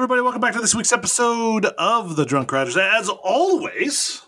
everybody. 0.00 0.22
Welcome 0.22 0.40
back 0.40 0.54
to 0.54 0.60
this 0.60 0.74
week's 0.74 0.94
episode 0.94 1.66
of 1.66 2.16
The 2.16 2.24
Drunk 2.24 2.50
Riders. 2.50 2.74
As 2.74 3.10
always, 3.10 4.22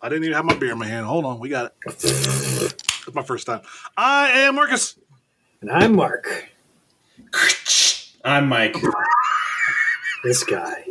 I 0.00 0.08
didn't 0.08 0.22
even 0.22 0.36
have 0.36 0.44
my 0.44 0.54
beer 0.54 0.70
in 0.70 0.78
my 0.78 0.86
hand. 0.86 1.04
Hold 1.04 1.24
on, 1.24 1.40
we 1.40 1.48
got 1.48 1.64
it. 1.64 1.72
It's 1.84 3.12
my 3.12 3.24
first 3.24 3.44
time. 3.44 3.62
I 3.96 4.28
am 4.42 4.54
Marcus. 4.54 4.96
And 5.62 5.72
I'm 5.72 5.96
Mark. 5.96 6.48
I'm 8.24 8.48
Mike. 8.48 8.76
This 10.22 10.44
guy. 10.44 10.84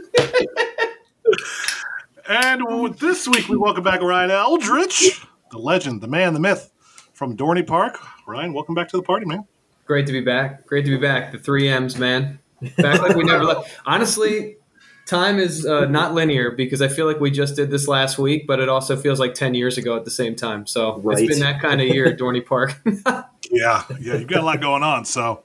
And 2.28 2.94
this 3.00 3.30
week 3.30 3.48
we 3.48 3.56
welcome 3.56 3.86
back 3.86 4.02
Ryan 4.02 4.32
Eldredge, 4.32 5.26
the 5.50 5.60
legend, 5.60 6.02
the 6.02 6.10
man, 6.10 6.34
the 6.34 6.42
myth 6.42 6.72
from 7.14 7.38
Dorney 7.38 7.66
Park. 7.66 8.00
Ryan, 8.28 8.52
welcome 8.52 8.76
back 8.76 8.90
to 8.90 8.98
the 8.98 9.04
party, 9.04 9.26
man. 9.26 9.46
Great 9.86 10.06
to 10.08 10.12
be 10.12 10.20
back. 10.20 10.66
Great 10.66 10.84
to 10.84 10.92
be 10.92 10.98
back. 10.98 11.32
The 11.32 11.40
three 11.40 11.70
M's, 11.70 11.98
man. 11.98 12.40
Back 12.78 13.02
like 13.02 13.16
we 13.16 13.24
never 13.24 13.44
left. 13.44 13.70
Honestly, 13.86 14.58
time 15.06 15.38
is 15.40 15.66
uh, 15.66 15.86
not 15.86 16.14
linear 16.14 16.52
because 16.52 16.82
I 16.82 16.88
feel 16.88 17.06
like 17.06 17.20
we 17.20 17.30
just 17.32 17.56
did 17.56 17.70
this 17.72 17.88
last 17.88 18.18
week, 18.18 18.48
but 18.48 18.60
it 18.60 18.70
also 18.70 18.96
feels 18.98 19.20
like 19.20 19.34
10 19.36 19.54
years 19.56 19.78
ago 19.78 19.96
at 19.96 20.04
the 20.06 20.12
same 20.12 20.36
time. 20.36 20.66
So 20.66 20.98
Right. 21.00 21.20
it's 21.20 21.28
been 21.28 21.40
that 21.42 21.62
kind 21.62 21.82
of 21.82 21.88
year 21.88 22.08
at 22.08 22.18
Dorney 22.18 22.46
Park. 22.46 22.76
Yeah, 23.52 23.84
yeah, 24.00 24.16
you've 24.16 24.28
got 24.28 24.42
a 24.42 24.46
lot 24.46 24.60
going 24.60 24.82
on. 24.82 25.06
So, 25.06 25.44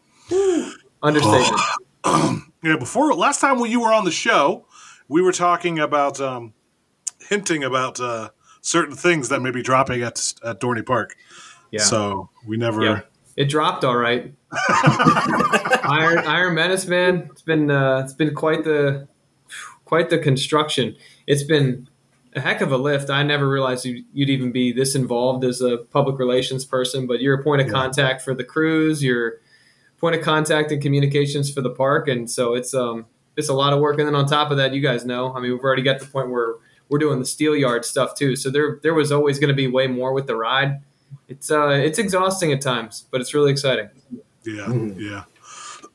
Understatement. 1.02 1.60
yeah, 2.62 2.76
before 2.78 3.12
last 3.14 3.40
time 3.42 3.58
when 3.58 3.70
you 3.70 3.80
were 3.80 3.92
on 3.92 4.06
the 4.06 4.10
show, 4.10 4.64
we 5.08 5.20
were 5.20 5.32
talking 5.32 5.78
about 5.78 6.18
um, 6.18 6.54
hinting 7.28 7.62
about 7.62 8.00
uh, 8.00 8.30
certain 8.62 8.96
things 8.96 9.28
that 9.28 9.40
may 9.42 9.50
be 9.50 9.62
dropping 9.62 10.02
at 10.02 10.32
at 10.44 10.60
Dorney 10.60 10.84
Park. 10.84 11.14
Yeah. 11.70 11.80
So 11.82 12.30
we 12.46 12.56
never. 12.56 12.82
yeah. 12.82 13.00
It 13.36 13.48
dropped 13.48 13.84
all 13.84 13.96
right. 13.96 14.34
Iron 15.84 16.18
Iron 16.26 16.54
Menace, 16.54 16.86
man. 16.86 17.28
It's 17.30 17.42
been 17.42 17.70
uh, 17.70 18.00
it's 18.04 18.12
been 18.12 18.34
quite 18.34 18.64
the 18.64 19.08
quite 19.84 20.10
the 20.10 20.18
construction. 20.18 20.96
It's 21.26 21.42
been 21.42 21.88
a 22.34 22.40
heck 22.40 22.60
of 22.60 22.70
a 22.72 22.76
lift. 22.76 23.10
I 23.10 23.22
never 23.22 23.48
realized 23.48 23.84
you'd, 23.84 24.04
you'd 24.12 24.30
even 24.30 24.52
be 24.52 24.72
this 24.72 24.94
involved 24.94 25.44
as 25.44 25.60
a 25.60 25.78
public 25.78 26.18
relations 26.18 26.64
person, 26.64 27.06
but 27.06 27.20
you're 27.20 27.40
a 27.40 27.42
point 27.42 27.60
of 27.60 27.66
Yeah. 27.68 27.72
contact 27.72 28.22
for 28.22 28.34
the 28.34 28.44
crews. 28.44 29.02
You're 29.02 29.34
point 29.98 30.16
of 30.16 30.22
contact 30.22 30.70
and 30.72 30.80
communications 30.80 31.52
for 31.52 31.60
the 31.60 31.70
park, 31.70 32.08
and 32.08 32.30
so 32.30 32.54
it's 32.54 32.74
um 32.74 33.06
it's 33.36 33.48
a 33.48 33.54
lot 33.54 33.72
of 33.72 33.80
work. 33.80 33.98
And 33.98 34.06
then 34.06 34.14
on 34.14 34.26
top 34.26 34.50
of 34.50 34.56
that, 34.58 34.74
you 34.74 34.80
guys 34.80 35.04
know, 35.04 35.32
I 35.34 35.40
mean, 35.40 35.52
we've 35.52 35.60
already 35.60 35.82
got 35.82 36.00
the 36.00 36.06
point 36.06 36.30
where 36.30 36.54
we're 36.88 36.98
doing 36.98 37.20
the 37.20 37.26
steel 37.26 37.54
yard 37.56 37.84
stuff 37.84 38.14
too. 38.14 38.34
So 38.36 38.50
there 38.50 38.78
there 38.82 38.94
was 38.94 39.12
always 39.12 39.38
going 39.38 39.48
to 39.48 39.54
be 39.54 39.66
way 39.68 39.86
more 39.86 40.12
with 40.12 40.26
the 40.26 40.36
ride. 40.36 40.80
It's 41.30 41.50
uh 41.50 41.68
it's 41.68 41.98
exhausting 41.98 42.52
at 42.52 42.60
times, 42.60 43.06
but 43.10 43.20
it's 43.22 43.32
really 43.32 43.50
exciting. 43.52 43.88
Yeah, 44.44 44.66
Mhm. 44.66 44.98
yeah. 44.98 45.24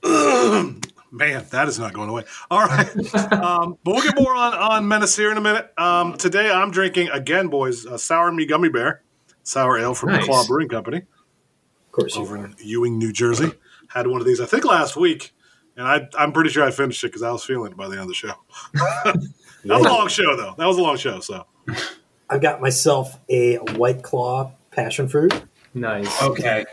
Man, 1.11 1.45
that 1.51 1.67
is 1.67 1.79
not 1.79 1.93
going 1.93 2.09
away. 2.09 2.23
All 2.51 2.65
right, 2.65 2.89
um, 3.33 3.77
but 3.83 3.93
we'll 3.95 4.03
get 4.03 4.15
more 4.19 4.35
on 4.35 4.53
on 4.53 4.87
Menace 4.87 5.15
here 5.15 5.31
in 5.31 5.37
a 5.37 5.41
minute. 5.41 5.71
Um, 5.77 6.17
today, 6.17 6.49
I'm 6.51 6.71
drinking 6.71 7.09
again, 7.09 7.47
boys, 7.47 7.85
a 7.85 7.97
sour 7.99 8.31
me 8.31 8.45
gummy 8.45 8.69
bear 8.69 9.01
sour 9.43 9.77
ale 9.77 9.93
from 9.93 10.09
Nice. 10.09 10.21
the 10.21 10.25
Claw 10.31 10.45
Brewing 10.47 10.67
Company 10.69 10.97
Of 11.85 11.91
course 11.91 12.17
over 12.17 12.35
are. 12.37 12.45
in 12.45 12.55
Ewing, 12.63 12.97
New 12.97 13.13
Jersey. 13.13 13.51
Had 13.89 14.07
one 14.07 14.19
of 14.19 14.27
these, 14.27 14.41
I 14.41 14.45
think, 14.45 14.65
last 14.65 14.97
week, 14.97 15.33
and 15.77 15.87
I, 15.87 16.07
I'm 16.17 16.31
pretty 16.33 16.49
sure 16.49 16.63
I 16.65 16.71
finished 16.71 17.03
it 17.03 17.07
because 17.07 17.21
I 17.23 17.31
was 17.31 17.43
feeling 17.45 17.71
it 17.71 17.77
by 17.77 17.85
the 17.87 17.93
end 17.93 18.01
of 18.01 18.07
the 18.07 18.13
show. 18.15 18.33
that 18.73 19.15
was 19.63 19.85
a 19.85 19.89
long 19.89 20.07
show, 20.09 20.35
though. 20.35 20.55
That 20.57 20.65
was 20.65 20.77
a 20.77 20.81
long 20.81 20.97
show. 20.97 21.19
So, 21.19 21.45
I've 22.29 22.41
got 22.41 22.59
myself 22.59 23.17
a 23.29 23.57
White 23.77 24.01
Claw 24.03 24.51
passion 24.75 25.07
fruit. 25.07 25.33
Nice. 25.73 26.21
Okay. 26.21 26.65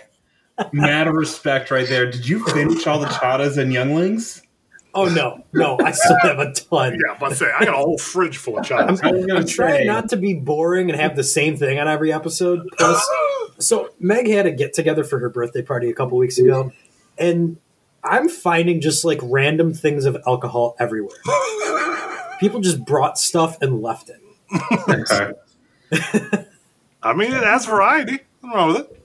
Mad 0.73 1.09
respect 1.09 1.71
right 1.71 1.89
there. 1.89 2.11
Did 2.11 2.27
you 2.27 2.45
finish 2.45 2.87
all 2.87 2.99
the 2.99 3.07
chatas 3.07 3.57
and 3.59 3.73
Yuenglings? 3.73 4.43
Oh 4.95 5.07
no, 5.07 5.43
no, 5.55 5.79
I 5.83 5.93
still 5.93 6.19
have 6.23 6.39
a 6.39 6.53
ton. 6.53 6.93
yeah, 6.93 7.17
but 7.19 7.35
say 7.35 7.51
I 7.59 7.65
got 7.65 7.75
a 7.75 7.79
whole 7.79 7.97
fridge 7.97 8.37
full 8.37 8.59
of 8.59 8.67
chocolate. 8.67 8.89
I 8.89 8.91
was 8.91 9.01
gonna 9.01 9.35
I'm 9.35 9.47
trying 9.47 9.87
not 9.87 10.11
to 10.11 10.19
be 10.19 10.35
boring 10.35 10.91
and 10.91 11.01
have 11.01 11.17
the 11.17 11.25
same 11.25 11.57
thing 11.57 11.79
on 11.79 11.89
every 11.89 12.13
episode. 12.13 12.69
Plus, 12.77 13.09
so 13.59 13.89
Meg 13.99 14.29
had 14.29 14.45
a 14.45 14.51
get 14.51 14.75
together 14.75 15.03
for 15.03 15.19
her 15.19 15.31
birthday 15.31 15.63
party 15.63 15.89
a 15.89 15.95
couple 15.95 16.19
weeks 16.19 16.37
ago, 16.37 16.73
and 17.17 17.57
I'm 18.05 18.29
finding 18.29 18.83
just 18.83 19.03
like 19.05 19.19
random 19.23 19.73
things 19.73 20.05
of 20.05 20.19
alcohol 20.27 20.77
everywhere. 20.79 21.17
People 22.41 22.61
just 22.61 22.85
brought 22.85 23.19
stuff 23.19 23.57
and 23.63 23.81
left 23.81 24.11
it. 24.11 24.21
Okay. 27.05 27.11
I 27.11 27.15
mean, 27.15 27.33
it 27.33 27.43
has 27.43 27.67
variety. 27.67 28.21
Nothing 28.43 28.57
wrong 28.57 28.69
with 28.69 28.77
it. 28.79 28.99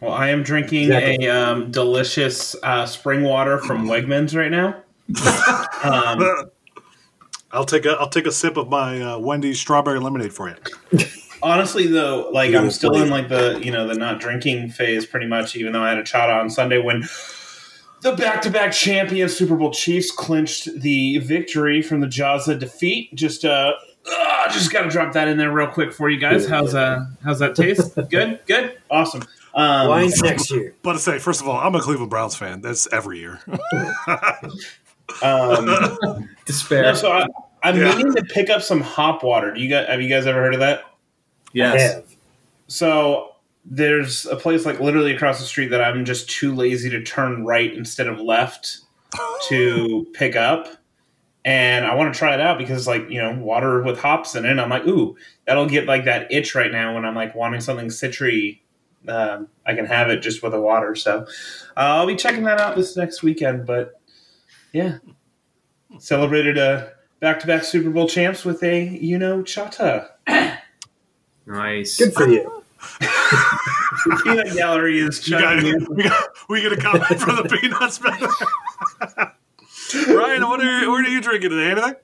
Well, 0.00 0.12
I 0.12 0.28
am 0.28 0.42
drinking 0.42 0.84
Exactly. 0.92 1.26
a 1.26 1.34
um, 1.50 1.70
delicious 1.70 2.56
uh, 2.62 2.86
spring 2.86 3.22
water 3.22 3.58
from 3.58 3.86
Wegmans 3.86 4.36
right 4.36 4.50
now. 4.50 4.76
Um, 5.84 6.48
I'll 7.52 7.66
take 7.66 7.84
a 7.84 7.90
I'll 7.90 8.08
take 8.08 8.26
a 8.26 8.32
sip 8.32 8.56
of 8.56 8.70
my 8.70 9.00
uh, 9.00 9.18
Wendy's 9.18 9.60
strawberry 9.60 10.00
lemonade 10.00 10.32
for 10.32 10.48
you. 10.48 10.98
honestly, 11.42 11.86
though, 11.86 12.30
like 12.32 12.50
You 12.52 12.58
I'm 12.58 12.70
still 12.70 12.96
in 12.96 13.10
like 13.10 13.28
the 13.28 13.60
you 13.62 13.70
know 13.70 13.86
the 13.86 13.94
not 13.94 14.18
drinking 14.18 14.70
phase, 14.70 15.04
pretty 15.04 15.26
much. 15.26 15.54
Even 15.56 15.72
though 15.74 15.82
I 15.82 15.90
had 15.90 15.98
a 15.98 16.02
chata 16.02 16.40
on 16.40 16.48
Sunday 16.48 16.78
when 16.80 17.02
the 18.00 18.12
back-to-back 18.16 18.72
champion 18.72 19.28
Super 19.28 19.56
Bowl 19.56 19.70
Chiefs 19.72 20.10
clinched 20.10 20.68
the 20.80 21.18
victory 21.18 21.80
from 21.82 22.00
the 22.00 22.06
Jazza 22.06 22.58
defeat. 22.58 23.14
Just 23.14 23.44
uh, 23.44 23.72
uh 24.10 24.52
just 24.52 24.70
got 24.72 24.82
to 24.82 24.90
drop 24.90 25.12
that 25.14 25.28
in 25.28 25.36
there 25.38 25.50
real 25.52 25.66
quick 25.68 25.92
for 25.92 26.08
you 26.10 26.18
guys. 26.18 26.46
How's 26.46 26.74
uh 26.74 27.06
how's 27.22 27.38
that 27.38 27.56
taste? 27.56 27.94
good, 28.10 28.40
good, 28.46 28.78
awesome. 28.90 29.22
Um, 29.54 29.88
Wines 29.88 30.20
next 30.20 30.50
year. 30.50 30.74
But 30.82 30.94
to 30.94 30.98
say, 30.98 31.18
first 31.20 31.40
of 31.40 31.48
all, 31.48 31.56
I'm 31.56 31.74
a 31.76 31.80
Cleveland 31.80 32.10
Browns 32.10 32.34
fan. 32.34 32.60
That's 32.60 32.88
every 32.92 33.20
year. 33.20 33.40
um, 35.22 36.28
Despair. 36.46 36.82
no, 36.82 36.94
so 36.94 37.12
I, 37.12 37.26
I'm 37.62 37.76
Yeah. 37.78 37.94
meaning 37.94 38.14
to 38.14 38.24
pick 38.24 38.50
up 38.50 38.62
some 38.62 38.80
hop 38.80 39.22
water. 39.22 39.52
Do 39.54 39.60
you 39.60 39.68
guys 39.68 39.86
have 39.88 40.02
you 40.02 40.08
guys 40.08 40.26
ever 40.26 40.40
heard 40.40 40.54
of 40.54 40.60
that? 40.60 40.82
yes. 41.52 42.00
So 42.66 43.30
there's 43.64 44.26
a 44.26 44.36
place 44.36 44.66
like 44.66 44.80
literally 44.80 45.14
across 45.14 45.38
the 45.38 45.44
street 45.46 45.68
that 45.68 45.82
I'm 45.82 46.04
just 46.04 46.28
too 46.28 46.54
lazy 46.54 46.90
to 46.90 47.02
turn 47.02 47.44
right 47.46 47.72
instead 47.72 48.06
of 48.08 48.18
left 48.20 48.78
to 49.48 50.06
pick 50.14 50.34
up. 50.34 50.68
And 51.44 51.84
I 51.84 51.94
want 51.94 52.12
to 52.12 52.18
try 52.18 52.32
it 52.32 52.40
out 52.40 52.56
because 52.56 52.86
like, 52.86 53.10
you 53.10 53.20
know, 53.20 53.38
water 53.38 53.82
with 53.82 53.98
hops 53.98 54.34
in 54.34 54.46
it. 54.46 54.58
I'm 54.58 54.70
like, 54.70 54.86
ooh, 54.86 55.16
that'll 55.46 55.68
get 55.68 55.86
like 55.86 56.06
that 56.06 56.32
itch 56.32 56.54
right 56.54 56.72
now 56.72 56.94
when 56.94 57.04
I'm 57.04 57.14
like 57.14 57.34
wanting 57.34 57.60
something 57.60 57.90
citry. 57.90 58.62
Um, 59.06 59.48
I 59.66 59.74
can 59.74 59.84
have 59.84 60.08
it 60.08 60.20
just 60.20 60.42
with 60.42 60.52
the 60.52 60.60
water. 60.60 60.94
So 60.94 61.26
uh, 61.76 61.80
I'll 61.80 62.06
be 62.06 62.16
checking 62.16 62.44
that 62.44 62.60
out 62.60 62.76
this 62.76 62.96
next 62.96 63.22
weekend. 63.22 63.66
But 63.66 64.00
yeah, 64.72 64.98
celebrated 65.98 66.56
a 66.56 66.92
back-to-back 67.20 67.64
Super 67.64 67.90
Bowl 67.90 68.08
champs 68.08 68.44
with 68.44 68.62
a, 68.62 68.84
you 68.84 69.18
know, 69.18 69.42
chata. 69.42 70.08
Nice. 71.46 71.98
Good 71.98 72.14
for 72.14 72.26
you. 72.26 72.64
Peanut 74.24 74.54
gallery 74.54 74.98
is 74.98 75.26
You 75.28 75.38
got, 75.38 75.62
we, 75.90 76.02
got, 76.02 76.28
we 76.48 76.62
get 76.62 76.72
a 76.72 76.76
comment 76.76 77.20
from 77.20 77.36
the 77.36 77.58
Peanuts 77.60 78.00
man. 78.00 79.32
Ryan, 79.92 80.48
what 80.48 80.60
are 80.60 80.80
you, 80.80 80.90
what 80.90 81.04
are 81.04 81.08
you 81.08 81.20
drinking 81.20 81.50
today? 81.50 81.70
Anything? 81.72 81.94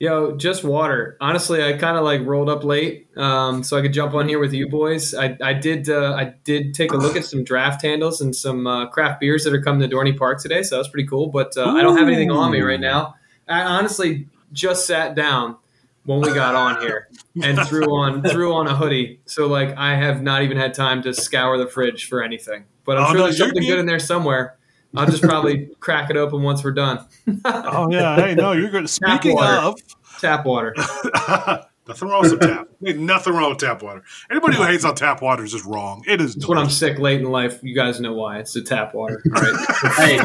Yo, 0.00 0.36
just 0.36 0.62
water. 0.62 1.16
Honestly, 1.20 1.62
I 1.62 1.72
kind 1.76 1.96
of 1.96 2.04
like 2.04 2.24
rolled 2.24 2.48
up 2.48 2.62
late, 2.62 3.08
um, 3.16 3.64
so 3.64 3.76
I 3.76 3.82
could 3.82 3.92
jump 3.92 4.14
on 4.14 4.28
here 4.28 4.38
with 4.38 4.52
you 4.52 4.68
boys. 4.68 5.12
I, 5.12 5.36
I 5.42 5.54
did 5.54 5.88
uh, 5.90 6.14
I 6.14 6.34
did 6.44 6.72
take 6.74 6.92
a 6.92 6.96
look 6.96 7.16
at 7.16 7.24
some 7.24 7.42
draft 7.42 7.82
handles 7.82 8.20
and 8.20 8.34
some 8.34 8.66
uh, 8.68 8.86
craft 8.90 9.18
beers 9.20 9.42
that 9.42 9.52
are 9.52 9.60
coming 9.60 9.88
to 9.88 9.94
Dorney 9.94 10.16
Park 10.16 10.40
today, 10.40 10.62
so 10.62 10.76
that 10.76 10.78
was 10.78 10.88
pretty 10.88 11.08
cool. 11.08 11.26
But 11.28 11.56
uh, 11.56 11.64
I 11.66 11.82
don't 11.82 11.96
have 11.98 12.06
anything 12.06 12.30
on 12.30 12.52
me 12.52 12.60
right 12.60 12.78
now. 12.78 13.16
I 13.48 13.62
honestly 13.62 14.28
just 14.52 14.86
sat 14.86 15.16
down 15.16 15.56
when 16.04 16.20
we 16.20 16.32
got 16.32 16.54
on 16.54 16.80
here 16.80 17.08
and 17.42 17.58
threw 17.66 17.86
on 17.86 18.22
threw 18.22 18.54
on 18.54 18.68
a 18.68 18.76
hoodie, 18.76 19.20
so 19.24 19.48
like 19.48 19.76
I 19.76 19.96
have 19.96 20.22
not 20.22 20.42
even 20.44 20.58
had 20.58 20.74
time 20.74 21.02
to 21.02 21.12
scour 21.12 21.58
the 21.58 21.66
fridge 21.66 22.06
for 22.06 22.22
anything. 22.22 22.66
But 22.84 22.98
I'm 22.98 23.02
Oh, 23.02 23.08
sure 23.08 23.16
no, 23.16 23.22
there's 23.24 23.38
something 23.38 23.62
good. 23.62 23.66
good 23.68 23.78
in 23.80 23.86
there 23.86 23.98
somewhere. 23.98 24.56
I'll 24.94 25.06
just 25.06 25.22
probably 25.22 25.70
crack 25.80 26.10
it 26.10 26.16
open 26.16 26.42
once 26.42 26.64
we're 26.64 26.72
done. 26.72 27.06
Oh 27.44 27.88
yeah, 27.90 28.16
hey, 28.16 28.34
no, 28.34 28.52
you're 28.52 28.70
good. 28.70 28.88
Speaking 28.88 29.34
water. 29.34 29.56
of, 29.56 29.80
Tap 30.20 30.44
water. 30.44 30.74
nothing 31.86 32.08
wrong 32.08 32.22
with 32.22 32.30
some 32.30 32.40
tap. 32.40 32.68
Ain't 32.84 32.98
nothing 32.98 33.34
wrong 33.34 33.50
with 33.50 33.58
tap 33.58 33.82
water. 33.82 34.02
Anybody 34.30 34.56
who 34.56 34.64
hates 34.64 34.84
on 34.84 34.94
tap 34.94 35.22
water 35.22 35.44
is 35.44 35.52
just 35.52 35.64
wrong. 35.64 36.02
It 36.06 36.20
is. 36.20 36.46
When 36.46 36.58
I'm 36.58 36.70
sick 36.70 36.98
late 36.98 37.20
in 37.20 37.30
life. 37.30 37.60
You 37.62 37.74
guys 37.74 38.00
know 38.00 38.14
why. 38.14 38.38
It's 38.38 38.52
the 38.52 38.62
tap 38.62 38.94
water. 38.94 39.22
All 39.34 39.42
right. 39.42 39.66
hey, 39.96 40.20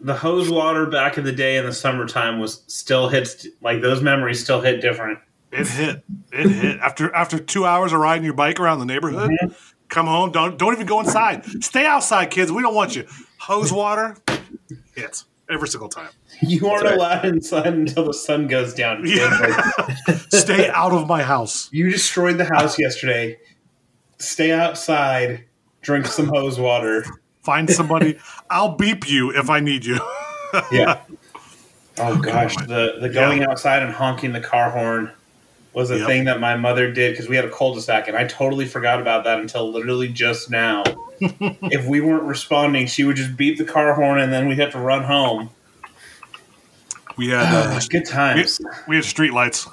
the 0.00 0.14
hose 0.14 0.50
water 0.50 0.86
back 0.86 1.18
in 1.18 1.24
the 1.24 1.32
day 1.32 1.56
in 1.56 1.66
the 1.66 1.72
summertime 1.72 2.40
was 2.40 2.62
still 2.68 3.08
hits 3.08 3.46
like 3.60 3.82
those 3.82 4.00
memories 4.00 4.42
still 4.42 4.60
hit 4.60 4.80
different. 4.80 5.18
It 5.52 5.66
hit. 5.66 6.04
It 6.32 6.48
hit. 6.48 6.80
After 6.80 7.14
after 7.14 7.38
two 7.38 7.66
hours 7.66 7.92
of 7.92 8.00
riding 8.00 8.24
your 8.24 8.34
bike 8.34 8.60
around 8.60 8.78
the 8.78 8.86
neighborhood, 8.86 9.30
mm-hmm. 9.30 9.52
Come 9.90 10.06
home. 10.06 10.32
Don't 10.32 10.58
don't 10.58 10.72
even 10.72 10.86
go 10.86 11.00
inside. 11.00 11.44
Stay 11.62 11.84
outside, 11.84 12.30
kids. 12.30 12.50
We 12.50 12.62
don't 12.62 12.74
want 12.74 12.96
you. 12.96 13.06
Hose 13.38 13.72
water 13.72 14.16
hits 14.94 15.24
every 15.50 15.68
single 15.68 15.88
time. 15.88 16.10
You 16.40 16.68
aren't 16.68 16.84
right. 16.84 16.94
allowed 16.94 17.24
inside 17.26 17.66
until 17.66 18.06
the 18.06 18.14
sun 18.14 18.46
goes 18.46 18.72
down. 18.72 19.04
kid. 19.04 19.30
Like, 19.30 20.16
Stay 20.30 20.68
out 20.70 20.92
of 20.92 21.06
my 21.06 21.22
house. 21.22 21.68
you 21.72 21.90
destroyed 21.90 22.38
the 22.38 22.44
house 22.46 22.78
yesterday. 22.78 23.38
Stay 24.18 24.52
outside. 24.52 25.44
Drink 25.82 26.06
some 26.06 26.28
hose 26.28 26.58
water. 26.58 27.04
Find 27.42 27.68
somebody. 27.70 28.18
I'll 28.50 28.76
beep 28.76 29.08
you 29.08 29.30
if 29.30 29.50
I 29.50 29.60
need 29.60 29.84
you. 29.84 29.98
Yeah. 30.72 31.00
Oh 32.02 32.16
gosh, 32.16 32.56
the 32.56 32.96
the 32.98 33.10
going 33.10 33.42
outside 33.44 33.82
and 33.82 33.92
honking 33.92 34.32
the 34.32 34.40
car 34.40 34.70
horn 34.70 35.10
was 35.72 35.90
a 35.90 35.98
Yep. 35.98 36.06
thing 36.06 36.24
that 36.24 36.40
my 36.40 36.56
mother 36.56 36.90
did 36.90 37.12
because 37.12 37.28
we 37.28 37.36
had 37.36 37.44
a 37.44 37.50
cul-de-sac, 37.50 38.08
and 38.08 38.16
I 38.16 38.24
totally 38.26 38.66
forgot 38.66 39.00
about 39.00 39.24
that 39.24 39.38
until 39.38 39.70
literally 39.70 40.08
just 40.08 40.50
now. 40.50 40.82
if 41.20 41.86
we 41.86 42.00
weren't 42.00 42.24
responding, 42.24 42.86
she 42.86 43.04
would 43.04 43.16
just 43.16 43.36
beep 43.36 43.58
the 43.58 43.64
car 43.64 43.94
horn, 43.94 44.18
and 44.20 44.32
then 44.32 44.48
we'd 44.48 44.58
have 44.58 44.72
to 44.72 44.78
run 44.80 45.04
home. 45.04 45.50
We 47.16 47.28
had 47.28 47.54
uh, 47.54 47.80
Good 47.90 48.06
times. 48.06 48.60
we 48.88 48.96
had 48.96 49.04
street 49.04 49.32
lights. 49.32 49.68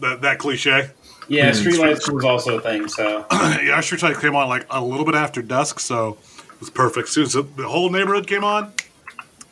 That, 0.00 0.20
that 0.22 0.38
cliche. 0.38 0.90
Yeah, 1.28 1.50
streetlights 1.50 2.10
was 2.12 2.24
also 2.24 2.58
a 2.58 2.60
thing. 2.60 2.88
So 2.88 3.26
yeah, 3.32 3.72
our 3.74 3.82
street 3.82 4.02
lights 4.02 4.18
came 4.20 4.34
on 4.36 4.48
like 4.48 4.64
a 4.70 4.82
little 4.82 5.04
bit 5.04 5.14
after 5.14 5.42
dusk, 5.42 5.80
so 5.80 6.16
it 6.52 6.60
was 6.60 6.70
perfect. 6.70 7.08
As 7.08 7.14
soon 7.14 7.24
as 7.24 7.32
the, 7.34 7.42
the 7.42 7.68
whole 7.68 7.90
neighborhood 7.90 8.26
came 8.26 8.44
on, 8.44 8.72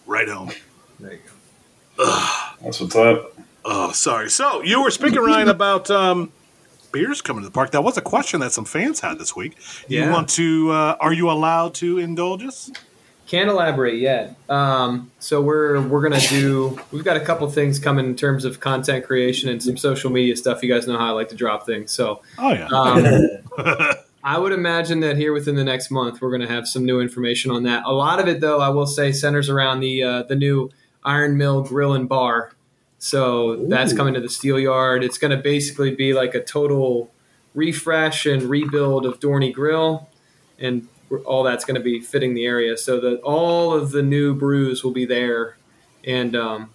right 0.07 0.29
home. 0.29 0.53
There 1.01 1.13
you 1.13 1.19
go. 1.99 2.05
that's 2.63 2.81
what's 2.81 2.97
up. 2.97 3.37
Oh, 3.69 3.91
sorry. 3.93 4.31
So 4.31 4.63
you 4.63 4.81
were 4.83 4.91
speaking, 4.93 5.19
Ryan, 5.21 5.49
about 5.49 5.91
um, 5.91 6.31
beers 6.93 7.21
coming 7.21 7.43
to 7.43 7.49
the 7.49 7.53
park. 7.53 7.73
That 7.73 7.83
was 7.83 7.97
a 7.97 8.01
question 8.01 8.39
that 8.41 8.53
some 8.53 8.65
fans 8.65 9.01
had 9.01 9.19
this 9.19 9.35
week. 9.35 9.57
You 9.89 10.09
want 10.09 10.29
to? 10.31 10.71
Uh, 10.71 10.97
are 11.01 11.13
you 11.13 11.31
allowed 11.31 11.75
to 11.75 11.99
indulge 11.99 12.45
us? 12.45 12.71
Can't 13.27 13.51
elaborate 13.51 13.99
yet. 13.99 14.37
Um, 14.49 15.11
so 15.19 15.43
we're 15.43 15.81
we're 15.83 16.01
gonna 16.01 16.21
do. 16.29 16.79
We've 16.93 17.03
got 17.03 17.17
a 17.17 17.21
couple 17.21 17.51
things 17.51 17.81
coming 17.81 18.07
in 18.07 18.15
terms 18.15 18.45
of 18.45 18.61
content 18.61 19.05
creation 19.05 19.49
and 19.49 19.61
some 19.61 19.77
social 19.77 20.11
media 20.13 20.37
stuff. 20.37 20.63
You 20.63 20.73
guys 20.73 20.87
know 20.87 20.97
how 20.97 21.09
I 21.09 21.11
like 21.11 21.31
to 21.31 21.35
drop 21.35 21.67
things. 21.67 21.91
So 21.91 22.23
Oh 22.39 22.53
yeah. 22.53 22.69
um, 22.69 23.95
I 24.23 24.39
would 24.39 24.53
imagine 24.53 25.01
that 25.01 25.17
here 25.17 25.33
within 25.33 25.57
the 25.57 25.65
next 25.65 25.91
month 25.91 26.21
we're 26.21 26.31
going 26.31 26.41
to 26.43 26.49
have 26.49 26.69
some 26.69 26.85
new 26.85 27.01
information 27.01 27.51
on 27.51 27.65
that. 27.65 27.83
A 27.85 27.93
lot 27.93 28.21
of 28.21 28.29
it, 28.29 28.41
though, 28.41 28.61
I 28.61 28.69
will 28.69 28.87
say, 28.87 29.11
centers 29.11 29.49
around 29.49 29.81
the 29.81 30.03
uh, 30.05 30.23
the 30.23 30.37
new 30.37 30.71
Iron 31.05 31.37
Mill 31.37 31.63
Grill 31.63 31.95
and 31.95 32.09
Bar. 32.09 32.53
So 32.99 33.57
that's 33.67 33.93
coming 33.93 34.15
to 34.15 34.21
the 34.21 34.29
Steel 34.29 34.59
Yard. 34.59 35.05
It's 35.05 35.19
going 35.19 35.31
to 35.31 35.37
basically 35.37 35.95
be 35.95 36.13
like 36.13 36.35
a 36.35 36.43
total 36.43 37.13
refresh 37.55 38.27
and 38.27 38.43
rebuild 38.43 39.05
of 39.07 39.21
Dorney 39.21 39.53
Grill, 39.53 40.09
and 40.59 40.89
all 41.25 41.43
that's 41.43 41.65
going 41.65 41.77
to 41.77 41.83
be 41.83 42.01
fitting 42.01 42.35
the 42.35 42.47
area. 42.47 42.77
So 42.77 43.01
that 43.01 43.21
all 43.21 43.73
of 43.73 43.91
the 43.91 44.03
new 44.03 44.35
brews 44.35 44.83
will 44.83 44.93
be 44.93 45.05
there, 45.05 45.57
and 46.05 46.35
um, 46.35 46.71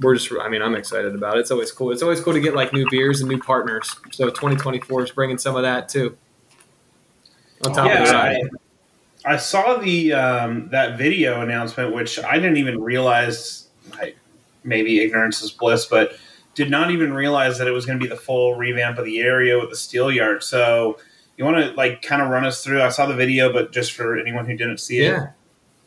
we're 0.00 0.14
just. 0.14 0.30
I 0.40 0.48
mean, 0.48 0.62
I'm 0.62 0.74
excited 0.74 1.14
about 1.14 1.36
it. 1.36 1.40
It's 1.40 1.50
always 1.50 1.72
cool. 1.72 1.90
It's 1.90 2.02
always 2.02 2.20
cool 2.20 2.34
to 2.34 2.40
get 2.40 2.54
like 2.54 2.72
new 2.72 2.86
beers 2.90 3.20
and 3.20 3.30
new 3.30 3.40
partners. 3.40 3.96
So 4.10 4.26
2024 4.26 5.04
is 5.04 5.10
bringing 5.10 5.38
some 5.38 5.56
of 5.56 5.62
that 5.62 5.88
too. 5.88 6.16
On 7.64 7.72
top 7.72 7.90
of 7.90 8.06
that, 8.06 8.14
I, 8.14 8.40
I 9.24 9.36
saw 9.36 9.78
the 9.78 10.12
um, 10.12 10.68
that 10.68 10.98
video 10.98 11.40
announcement, 11.40 11.94
which 11.94 12.18
I 12.18 12.34
didn't 12.36 12.58
even 12.58 12.80
realize. 12.80 13.68
I, 13.94 14.14
maybe 14.64 15.00
ignorance 15.00 15.42
is 15.42 15.50
bliss, 15.50 15.86
but 15.86 16.12
did 16.54 16.70
not 16.70 16.90
even 16.90 17.12
realize 17.12 17.58
that 17.58 17.68
it 17.68 17.72
was 17.72 17.86
going 17.86 17.98
to 17.98 18.02
be 18.02 18.08
the 18.08 18.20
full 18.20 18.54
revamp 18.54 18.98
of 18.98 19.04
the 19.04 19.20
area 19.20 19.58
with 19.58 19.70
the 19.70 19.76
steel 19.76 20.10
yard. 20.10 20.42
So 20.42 20.98
you 21.36 21.44
want 21.44 21.56
to 21.56 21.72
like 21.72 22.02
kind 22.02 22.20
of 22.20 22.28
run 22.28 22.44
us 22.44 22.62
through? 22.62 22.82
I 22.82 22.90
saw 22.90 23.06
the 23.06 23.14
video, 23.14 23.52
but 23.52 23.72
just 23.72 23.92
for 23.92 24.18
anyone 24.18 24.46
who 24.46 24.56
didn't 24.56 24.78
see 24.78 25.00
it, 25.00 25.12
yeah, 25.12 25.30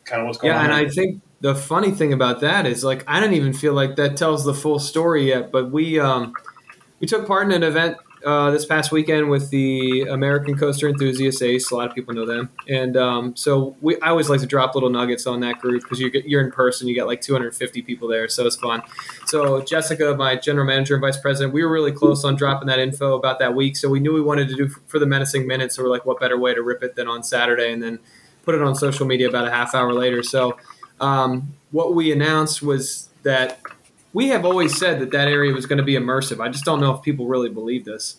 kind 0.04 0.20
of 0.20 0.26
what's 0.26 0.38
going 0.38 0.52
yeah. 0.52 0.60
on. 0.60 0.70
Yeah, 0.70 0.78
and 0.78 0.86
I 0.86 0.90
think 0.90 1.22
the 1.40 1.54
funny 1.54 1.90
thing 1.90 2.12
about 2.12 2.40
that 2.40 2.66
is 2.66 2.82
like 2.82 3.04
I 3.06 3.20
don't 3.20 3.34
even 3.34 3.52
feel 3.52 3.74
like 3.74 3.96
that 3.96 4.16
tells 4.16 4.44
the 4.44 4.54
full 4.54 4.78
story 4.78 5.28
yet. 5.28 5.52
But 5.52 5.70
we 5.70 6.00
um, 6.00 6.32
we 7.00 7.06
took 7.06 7.26
part 7.26 7.46
in 7.46 7.52
an 7.52 7.62
event 7.62 7.98
uh, 8.24 8.50
this 8.50 8.64
past 8.64 8.90
weekend 8.90 9.30
with 9.30 9.50
the 9.50 10.02
American 10.02 10.56
Coaster 10.56 10.88
Enthusiasts 10.88 11.42
Ace. 11.42 11.70
A 11.70 11.76
lot 11.76 11.88
of 11.88 11.94
people 11.94 12.14
know 12.14 12.26
them, 12.26 12.50
and 12.68 12.96
um, 12.96 13.36
so 13.36 13.76
we 13.80 14.00
I 14.00 14.08
always 14.08 14.30
like 14.30 14.40
to 14.40 14.46
drop 14.46 14.74
little 14.74 14.90
nuggets 14.90 15.26
on 15.26 15.40
that 15.40 15.60
group 15.60 15.82
because 15.82 16.00
you 16.00 16.10
get 16.10 16.26
you're 16.26 16.42
in 16.42 16.50
person. 16.50 16.88
You 16.88 16.96
got 16.96 17.06
like 17.06 17.20
250 17.20 17.82
people 17.82 18.08
there, 18.08 18.28
so 18.28 18.46
it's 18.46 18.56
fun. 18.56 18.82
So 19.26 19.62
Jessica, 19.62 20.14
my 20.16 20.36
general 20.36 20.66
manager 20.66 20.94
and 20.94 21.00
vice 21.00 21.18
president, 21.18 21.54
we 21.54 21.64
were 21.64 21.70
really 21.70 21.92
close 21.92 22.24
on 22.24 22.36
dropping 22.36 22.68
that 22.68 22.78
info 22.78 23.14
about 23.14 23.38
that 23.40 23.54
week. 23.54 23.76
So 23.76 23.88
we 23.88 24.00
knew 24.00 24.12
we 24.12 24.22
wanted 24.22 24.48
to 24.48 24.54
do 24.54 24.68
for 24.68 24.98
the 24.98 25.06
menacing 25.06 25.46
minutes. 25.46 25.76
So 25.76 25.82
we're 25.82 25.90
like, 25.90 26.06
what 26.06 26.20
better 26.20 26.38
way 26.38 26.54
to 26.54 26.62
rip 26.62 26.82
it 26.82 26.96
than 26.96 27.08
on 27.08 27.22
Saturday 27.22 27.72
and 27.72 27.82
then 27.82 27.98
put 28.44 28.54
it 28.54 28.62
on 28.62 28.74
social 28.74 29.06
media 29.06 29.28
about 29.28 29.46
a 29.46 29.50
half 29.50 29.74
hour 29.74 29.92
later. 29.92 30.22
So 30.22 30.58
um, 31.00 31.54
what 31.70 31.94
we 31.94 32.12
announced 32.12 32.62
was 32.62 33.08
that 33.22 33.60
we 34.14 34.28
have 34.28 34.46
always 34.46 34.78
said 34.78 35.00
that 35.00 35.10
that 35.10 35.28
area 35.28 35.52
was 35.52 35.66
going 35.66 35.76
to 35.76 35.84
be 35.84 35.94
immersive. 35.94 36.40
I 36.40 36.48
just 36.48 36.64
don't 36.64 36.80
know 36.80 36.94
if 36.94 37.02
people 37.02 37.26
really 37.26 37.50
believe 37.50 37.84
this. 37.84 38.16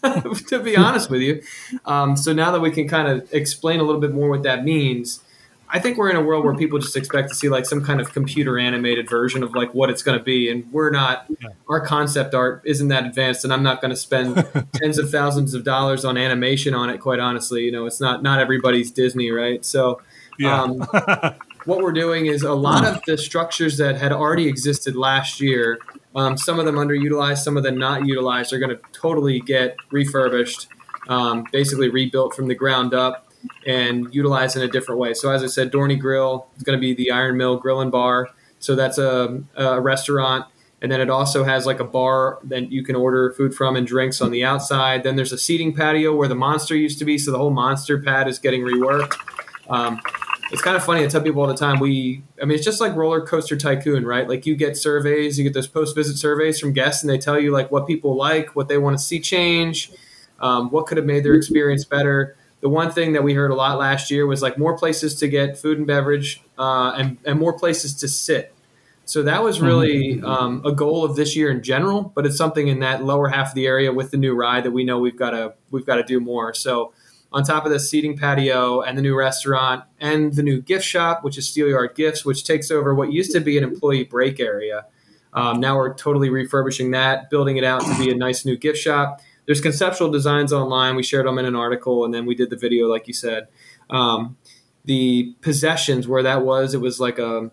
to 0.48 0.60
be 0.60 0.76
honest 0.76 1.10
with 1.10 1.20
you, 1.20 1.42
um, 1.84 2.16
so 2.16 2.32
now 2.32 2.52
that 2.52 2.60
we 2.60 2.70
can 2.70 2.88
kind 2.88 3.08
of 3.08 3.32
explain 3.32 3.80
a 3.80 3.82
little 3.82 4.00
bit 4.00 4.12
more 4.12 4.30
what 4.30 4.44
that 4.44 4.64
means, 4.64 5.22
I 5.70 5.80
think 5.80 5.98
we're 5.98 6.08
in 6.08 6.16
a 6.16 6.22
world 6.22 6.44
where 6.44 6.54
people 6.54 6.78
just 6.78 6.96
expect 6.96 7.28
to 7.28 7.34
see 7.34 7.48
like 7.48 7.66
some 7.66 7.84
kind 7.84 8.00
of 8.00 8.12
computer 8.12 8.58
animated 8.58 9.08
version 9.08 9.42
of 9.42 9.54
like 9.54 9.74
what 9.74 9.90
it's 9.90 10.02
going 10.02 10.16
to 10.16 10.24
be, 10.24 10.50
and 10.50 10.70
we're 10.72 10.90
not. 10.90 11.30
Our 11.68 11.80
concept 11.80 12.34
art 12.34 12.62
isn't 12.64 12.88
that 12.88 13.04
advanced, 13.04 13.44
and 13.44 13.52
I'm 13.52 13.62
not 13.62 13.80
going 13.80 13.90
to 13.90 13.96
spend 13.96 14.46
tens 14.74 14.98
of 14.98 15.10
thousands 15.10 15.52
of 15.52 15.64
dollars 15.64 16.04
on 16.04 16.16
animation 16.16 16.74
on 16.74 16.88
it. 16.90 17.00
Quite 17.00 17.18
honestly, 17.18 17.64
you 17.64 17.72
know, 17.72 17.84
it's 17.86 18.00
not 18.00 18.22
not 18.22 18.38
everybody's 18.40 18.90
Disney, 18.90 19.30
right? 19.30 19.64
So, 19.64 20.00
yeah. 20.38 20.62
um, 20.62 20.86
what 21.68 21.80
we're 21.82 21.92
doing 21.92 22.24
is 22.24 22.44
a 22.44 22.54
lot 22.54 22.86
of 22.86 22.98
the 23.06 23.18
structures 23.18 23.76
that 23.76 23.94
had 23.94 24.10
already 24.10 24.48
existed 24.48 24.96
last 24.96 25.38
year, 25.38 25.78
um, 26.16 26.38
some 26.38 26.58
of 26.58 26.64
them 26.64 26.76
underutilized, 26.76 27.38
some 27.38 27.58
of 27.58 27.62
them 27.62 27.76
not 27.76 28.06
utilized, 28.06 28.54
are 28.54 28.58
going 28.58 28.74
to 28.74 28.80
totally 28.92 29.38
get 29.40 29.76
refurbished, 29.90 30.68
um, 31.10 31.44
basically 31.52 31.90
rebuilt 31.90 32.34
from 32.34 32.48
the 32.48 32.54
ground 32.54 32.94
up 32.94 33.30
and 33.66 34.12
utilized 34.14 34.56
in 34.56 34.62
a 34.62 34.68
different 34.68 34.98
way. 34.98 35.12
So, 35.12 35.30
as 35.30 35.44
I 35.44 35.46
said, 35.46 35.70
Dorney 35.70 36.00
Grill 36.00 36.46
is 36.56 36.62
going 36.62 36.76
to 36.76 36.80
be 36.80 36.94
the 36.94 37.10
Iron 37.10 37.36
Mill 37.36 37.58
Grill 37.58 37.82
and 37.82 37.92
Bar. 37.92 38.30
So, 38.60 38.74
that's 38.74 38.96
a, 38.96 39.42
a 39.54 39.78
restaurant. 39.78 40.46
And 40.80 40.90
then 40.90 41.02
it 41.02 41.10
also 41.10 41.44
has 41.44 41.66
like 41.66 41.80
a 41.80 41.84
bar 41.84 42.38
that 42.44 42.72
you 42.72 42.82
can 42.82 42.96
order 42.96 43.30
food 43.32 43.54
from 43.54 43.76
and 43.76 43.86
drinks 43.86 44.22
on 44.22 44.30
the 44.30 44.42
outside. 44.42 45.02
Then 45.02 45.16
there's 45.16 45.32
a 45.32 45.38
seating 45.38 45.74
patio 45.74 46.14
where 46.14 46.28
the 46.28 46.34
monster 46.34 46.74
used 46.74 46.98
to 47.00 47.04
be. 47.04 47.18
So, 47.18 47.30
the 47.30 47.38
whole 47.38 47.50
monster 47.50 48.00
pad 48.00 48.26
is 48.26 48.38
getting 48.38 48.62
reworked. 48.62 49.16
Um, 49.68 50.00
it's 50.50 50.62
kind 50.62 50.76
of 50.76 50.84
funny. 50.84 51.04
I 51.04 51.08
tell 51.08 51.20
people 51.20 51.42
all 51.42 51.48
the 51.48 51.56
time. 51.56 51.78
We, 51.78 52.22
I 52.40 52.44
mean, 52.44 52.56
it's 52.56 52.64
just 52.64 52.80
like 52.80 52.94
roller 52.94 53.20
coaster 53.20 53.56
tycoon, 53.56 54.06
right? 54.06 54.28
Like 54.28 54.46
you 54.46 54.56
get 54.56 54.76
surveys, 54.76 55.38
you 55.38 55.44
get 55.44 55.54
those 55.54 55.66
post 55.66 55.94
visit 55.94 56.16
surveys 56.16 56.58
from 56.58 56.72
guests, 56.72 57.02
and 57.02 57.10
they 57.10 57.18
tell 57.18 57.38
you 57.38 57.50
like 57.50 57.70
what 57.70 57.86
people 57.86 58.16
like, 58.16 58.56
what 58.56 58.68
they 58.68 58.78
want 58.78 58.98
to 58.98 59.04
see 59.04 59.20
change, 59.20 59.90
um, 60.40 60.70
what 60.70 60.86
could 60.86 60.96
have 60.96 61.06
made 61.06 61.24
their 61.24 61.34
experience 61.34 61.84
better. 61.84 62.36
The 62.60 62.68
one 62.68 62.90
thing 62.90 63.12
that 63.12 63.22
we 63.22 63.34
heard 63.34 63.50
a 63.50 63.54
lot 63.54 63.78
last 63.78 64.10
year 64.10 64.26
was 64.26 64.42
like 64.42 64.58
more 64.58 64.76
places 64.76 65.14
to 65.16 65.28
get 65.28 65.58
food 65.58 65.78
and 65.78 65.86
beverage, 65.86 66.42
uh, 66.58 66.92
and 66.96 67.18
and 67.24 67.38
more 67.38 67.52
places 67.52 67.94
to 67.96 68.08
sit. 68.08 68.54
So 69.04 69.22
that 69.22 69.42
was 69.42 69.62
really 69.62 70.20
um, 70.22 70.60
a 70.66 70.72
goal 70.72 71.02
of 71.02 71.16
this 71.16 71.34
year 71.34 71.50
in 71.50 71.62
general, 71.62 72.12
but 72.14 72.26
it's 72.26 72.36
something 72.36 72.68
in 72.68 72.80
that 72.80 73.02
lower 73.02 73.28
half 73.28 73.48
of 73.48 73.54
the 73.54 73.66
area 73.66 73.90
with 73.90 74.10
the 74.10 74.18
new 74.18 74.34
ride 74.34 74.64
that 74.64 74.70
we 74.70 74.84
know 74.84 74.98
we've 74.98 75.16
got 75.16 75.30
to 75.30 75.54
we've 75.70 75.86
got 75.86 75.96
to 75.96 76.02
do 76.02 76.20
more. 76.20 76.52
So 76.52 76.92
on 77.32 77.42
top 77.42 77.64
of 77.66 77.70
the 77.70 77.78
seating 77.78 78.16
patio 78.16 78.80
and 78.80 78.96
the 78.96 79.02
new 79.02 79.16
restaurant 79.16 79.84
and 80.00 80.34
the 80.34 80.42
new 80.42 80.60
gift 80.60 80.84
shop, 80.84 81.22
which 81.22 81.36
is 81.36 81.46
Steelyard 81.46 81.94
Gifts, 81.94 82.24
which 82.24 82.44
takes 82.44 82.70
over 82.70 82.94
what 82.94 83.12
used 83.12 83.32
to 83.32 83.40
be 83.40 83.58
an 83.58 83.64
employee 83.64 84.04
break 84.04 84.40
area. 84.40 84.86
Um, 85.34 85.60
now 85.60 85.76
we're 85.76 85.94
totally 85.94 86.30
refurbishing 86.30 86.92
that, 86.92 87.28
building 87.28 87.58
it 87.58 87.64
out 87.64 87.82
to 87.82 87.98
be 87.98 88.10
a 88.10 88.14
nice 88.14 88.46
new 88.46 88.56
gift 88.56 88.78
shop. 88.78 89.20
There's 89.46 89.60
conceptual 89.60 90.10
designs 90.10 90.52
online. 90.52 90.96
We 90.96 91.02
shared 91.02 91.26
them 91.26 91.38
in 91.38 91.44
an 91.44 91.54
article, 91.54 92.04
and 92.04 92.12
then 92.12 92.26
we 92.26 92.34
did 92.34 92.50
the 92.50 92.56
video, 92.56 92.88
like 92.88 93.06
you 93.08 93.14
said. 93.14 93.48
Um, 93.90 94.36
the 94.84 95.34
possessions 95.42 96.08
where 96.08 96.22
that 96.22 96.44
was, 96.44 96.74
it 96.74 96.80
was 96.80 96.98
like 96.98 97.18
a 97.18 97.50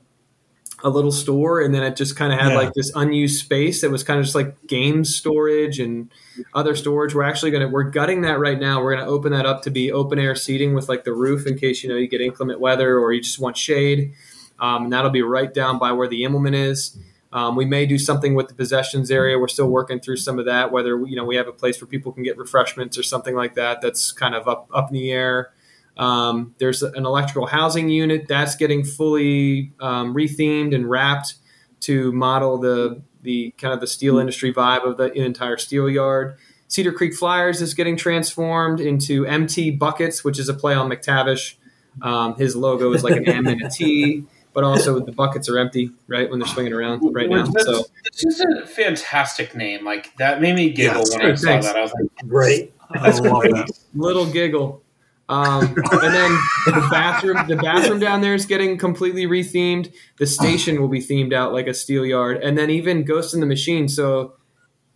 a 0.83 0.89
little 0.89 1.11
store, 1.11 1.61
and 1.61 1.73
then 1.73 1.83
it 1.83 1.95
just 1.95 2.15
kind 2.15 2.31
of 2.33 2.39
had 2.39 2.51
Yeah. 2.51 2.57
like 2.57 2.73
this 2.73 2.91
unused 2.95 3.39
space 3.39 3.81
that 3.81 3.89
was 3.89 4.03
kind 4.03 4.19
of 4.19 4.25
just 4.25 4.35
like 4.35 4.67
game 4.67 5.03
storage 5.05 5.79
and 5.79 6.09
other 6.53 6.75
storage. 6.75 7.15
We're 7.15 7.23
actually 7.23 7.51
gonna 7.51 7.69
we're 7.69 7.89
gutting 7.89 8.21
that 8.21 8.39
right 8.39 8.59
now. 8.59 8.83
We're 8.83 8.95
gonna 8.95 9.09
open 9.09 9.31
that 9.31 9.45
up 9.45 9.61
to 9.63 9.71
be 9.71 9.91
open 9.91 10.19
air 10.19 10.35
seating 10.35 10.73
with 10.75 10.89
like 10.89 11.03
the 11.05 11.13
roof 11.13 11.47
in 11.47 11.57
case 11.57 11.81
you 11.83 11.89
know 11.89 11.95
you 11.95 12.07
get 12.07 12.21
inclement 12.21 12.59
weather 12.59 12.99
or 12.99 13.13
you 13.13 13.21
just 13.21 13.39
want 13.39 13.57
shade. 13.57 14.13
Um, 14.59 14.83
and 14.85 14.93
that'll 14.93 15.11
be 15.11 15.21
right 15.21 15.53
down 15.53 15.79
by 15.79 15.91
where 15.91 16.07
the 16.07 16.21
Immelmann 16.23 16.53
is. 16.55 16.97
Um, 17.33 17.57
we 17.57 17.65
may 17.65 17.85
do 17.85 17.97
something 17.97 18.33
with 18.35 18.47
the 18.47 18.53
possessions 18.53 19.11
area. 19.11 19.37
We're 19.37 19.49
still 19.49 19.67
working 19.67 19.99
through 19.99 20.17
some 20.17 20.39
of 20.39 20.45
that. 20.45 20.71
Whether 20.71 20.97
you 21.05 21.15
know 21.15 21.25
we 21.25 21.35
have 21.35 21.47
a 21.47 21.51
place 21.53 21.81
where 21.81 21.87
people 21.87 22.11
can 22.11 22.23
get 22.23 22.37
refreshments 22.37 22.97
or 22.97 23.03
something 23.03 23.35
like 23.35 23.55
that. 23.55 23.81
That's 23.81 24.11
kind 24.11 24.35
of 24.35 24.47
up 24.47 24.69
up 24.73 24.89
in 24.89 24.93
the 24.93 25.11
air. 25.11 25.51
Um, 25.97 26.53
there's 26.59 26.83
an 26.83 27.05
electrical 27.05 27.47
housing 27.47 27.89
unit 27.89 28.27
that's 28.27 28.55
getting 28.55 28.83
fully 28.83 29.71
um, 29.79 30.13
rethemed 30.13 30.75
and 30.75 30.89
wrapped 30.89 31.35
to 31.81 32.11
model 32.11 32.57
the 32.57 33.01
the 33.21 33.51
kind 33.57 33.73
of 33.73 33.79
the 33.79 33.87
steel 33.87 34.19
industry 34.19 34.53
vibe 34.53 34.85
of 34.85 34.97
the 34.97 35.11
entire 35.13 35.57
steel 35.57 35.89
yard. 35.89 36.37
Cedar 36.67 36.91
Creek 36.91 37.13
Flyers 37.15 37.61
is 37.61 37.73
getting 37.73 37.95
transformed 37.97 38.79
into 38.79 39.25
MT 39.25 39.71
Buckets, 39.71 40.23
which 40.23 40.37
is 40.39 40.47
a 40.49 40.53
play 40.53 40.73
on 40.75 40.89
McTavish. 40.89 41.55
Um, 42.01 42.35
his 42.35 42.55
logo 42.55 42.91
is 42.93 43.03
like 43.03 43.15
an 43.15 43.27
M 43.27 43.47
and 43.47 43.61
a 43.63 43.69
T, 43.69 44.23
but 44.53 44.63
also 44.63 44.99
the 44.99 45.11
buckets 45.11 45.47
are 45.49 45.57
empty, 45.57 45.91
right, 46.07 46.29
when 46.29 46.39
they're 46.39 46.47
swinging 46.47 46.73
around 46.73 47.01
right 47.13 47.29
now. 47.29 47.45
That's- 47.45 47.65
So 47.65 47.85
it's 48.05 48.21
just 48.21 48.41
a 48.41 48.65
fantastic 48.67 49.55
name. 49.55 49.85
Like 49.85 50.15
that 50.17 50.41
made 50.41 50.55
me 50.55 50.69
giggle 50.71 50.99
Yes. 50.99 51.11
when 51.17 51.21
I 51.31 51.35
saw 51.35 51.47
thanks. 51.47 51.65
that. 51.67 51.77
I 51.77 51.81
was 51.81 51.93
like, 51.93 52.27
great. 52.27 52.73
I 52.91 53.09
love 53.09 53.43
that. 53.43 53.71
little 53.95 54.25
giggle. 54.25 54.83
Um, 55.27 55.65
and 55.91 56.13
then 56.13 56.31
the 56.65 56.87
bathroom, 56.91 57.47
the 57.47 57.55
bathroom 57.55 57.99
down 57.99 58.21
there 58.21 58.35
is 58.35 58.45
getting 58.45 58.77
completely 58.77 59.25
rethemed. 59.25 59.91
The 60.19 60.27
station 60.27 60.79
will 60.79 60.87
be 60.87 60.99
themed 60.99 61.33
out 61.33 61.51
like 61.51 61.65
a 61.67 61.73
steel 61.73 62.05
yard, 62.05 62.37
and 62.43 62.57
then 62.57 62.69
even 62.69 63.03
Ghost 63.03 63.33
in 63.33 63.39
the 63.39 63.47
Machine. 63.47 63.87
So, 63.89 64.35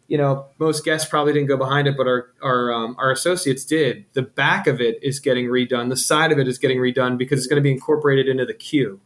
you 0.08 0.18
know, 0.20 0.46
most 0.60 0.86
guests 0.86 1.10
probably 1.10 1.34
didn't 1.34 1.48
go 1.48 1.58
behind 1.58 1.88
it, 1.88 1.98
but 1.98 2.06
our 2.08 2.28
our 2.44 2.72
um, 2.72 2.96
our 3.00 3.12
associates 3.12 3.66
did. 3.66 4.06
The 4.14 4.22
back 4.22 4.68
of 4.68 4.80
it 4.80 5.00
is 5.02 5.20
getting 5.20 5.46
redone. 5.48 5.90
The 5.90 5.98
side 5.98 6.32
of 6.32 6.38
it 6.38 6.48
is 6.48 6.60
getting 6.60 6.78
redone 6.78 7.18
because 7.18 7.40
it's 7.40 7.48
going 7.48 7.62
to 7.62 7.64
be 7.64 7.72
incorporated 7.72 8.28
into 8.28 8.46
the 8.46 8.54
queue. 8.54 9.00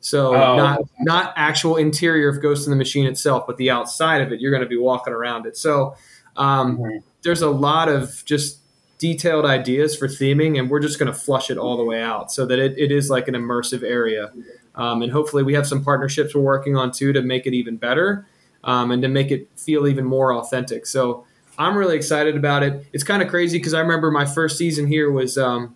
So 0.00 0.34
Oh. 0.34 0.56
not 0.56 0.80
not 1.00 1.32
actual 1.36 1.76
interior 1.76 2.28
of 2.28 2.42
Ghost 2.42 2.66
in 2.66 2.70
the 2.70 2.76
Machine 2.76 3.06
itself, 3.06 3.46
but 3.46 3.58
the 3.58 3.70
outside 3.70 4.22
of 4.22 4.32
it. 4.32 4.40
You're 4.40 4.52
going 4.52 4.62
to 4.62 4.68
be 4.68 4.76
walking 4.76 5.12
around 5.12 5.46
it. 5.46 5.56
So 5.56 5.94
um, 6.36 6.80
there's 7.22 7.42
a 7.42 7.50
lot 7.50 7.88
of 7.88 8.24
just 8.24 8.58
detailed 8.98 9.46
ideas 9.46 9.96
for 9.96 10.08
theming, 10.08 10.58
and 10.58 10.68
we're 10.68 10.80
just 10.80 10.98
going 10.98 11.10
to 11.12 11.18
flush 11.18 11.50
it 11.50 11.56
all 11.56 11.76
the 11.76 11.84
way 11.84 12.02
out 12.02 12.30
so 12.32 12.44
that 12.46 12.58
it, 12.58 12.76
it 12.76 12.92
is 12.92 13.08
like 13.08 13.28
an 13.28 13.34
immersive 13.34 13.82
area. 13.82 14.32
Um, 14.74 15.02
and 15.02 15.12
hopefully, 15.12 15.42
we 15.42 15.54
have 15.54 15.66
some 15.66 15.82
partnerships 15.82 16.34
we're 16.34 16.42
working 16.42 16.76
on 16.76 16.92
too 16.92 17.12
to 17.12 17.22
make 17.22 17.46
it 17.46 17.54
even 17.54 17.76
better 17.76 18.26
um, 18.64 18.90
and 18.90 19.02
to 19.02 19.08
make 19.08 19.30
it 19.30 19.48
feel 19.56 19.86
even 19.86 20.04
more 20.04 20.34
authentic. 20.34 20.86
So 20.86 21.24
I'm 21.58 21.76
really 21.76 21.96
excited 21.96 22.36
about 22.36 22.62
it. 22.62 22.86
It's 22.92 23.04
kind 23.04 23.22
of 23.22 23.28
crazy 23.28 23.58
because 23.58 23.74
I 23.74 23.80
remember 23.80 24.10
my 24.10 24.26
first 24.26 24.58
season 24.58 24.86
here 24.86 25.10
was. 25.10 25.38
Um, 25.38 25.74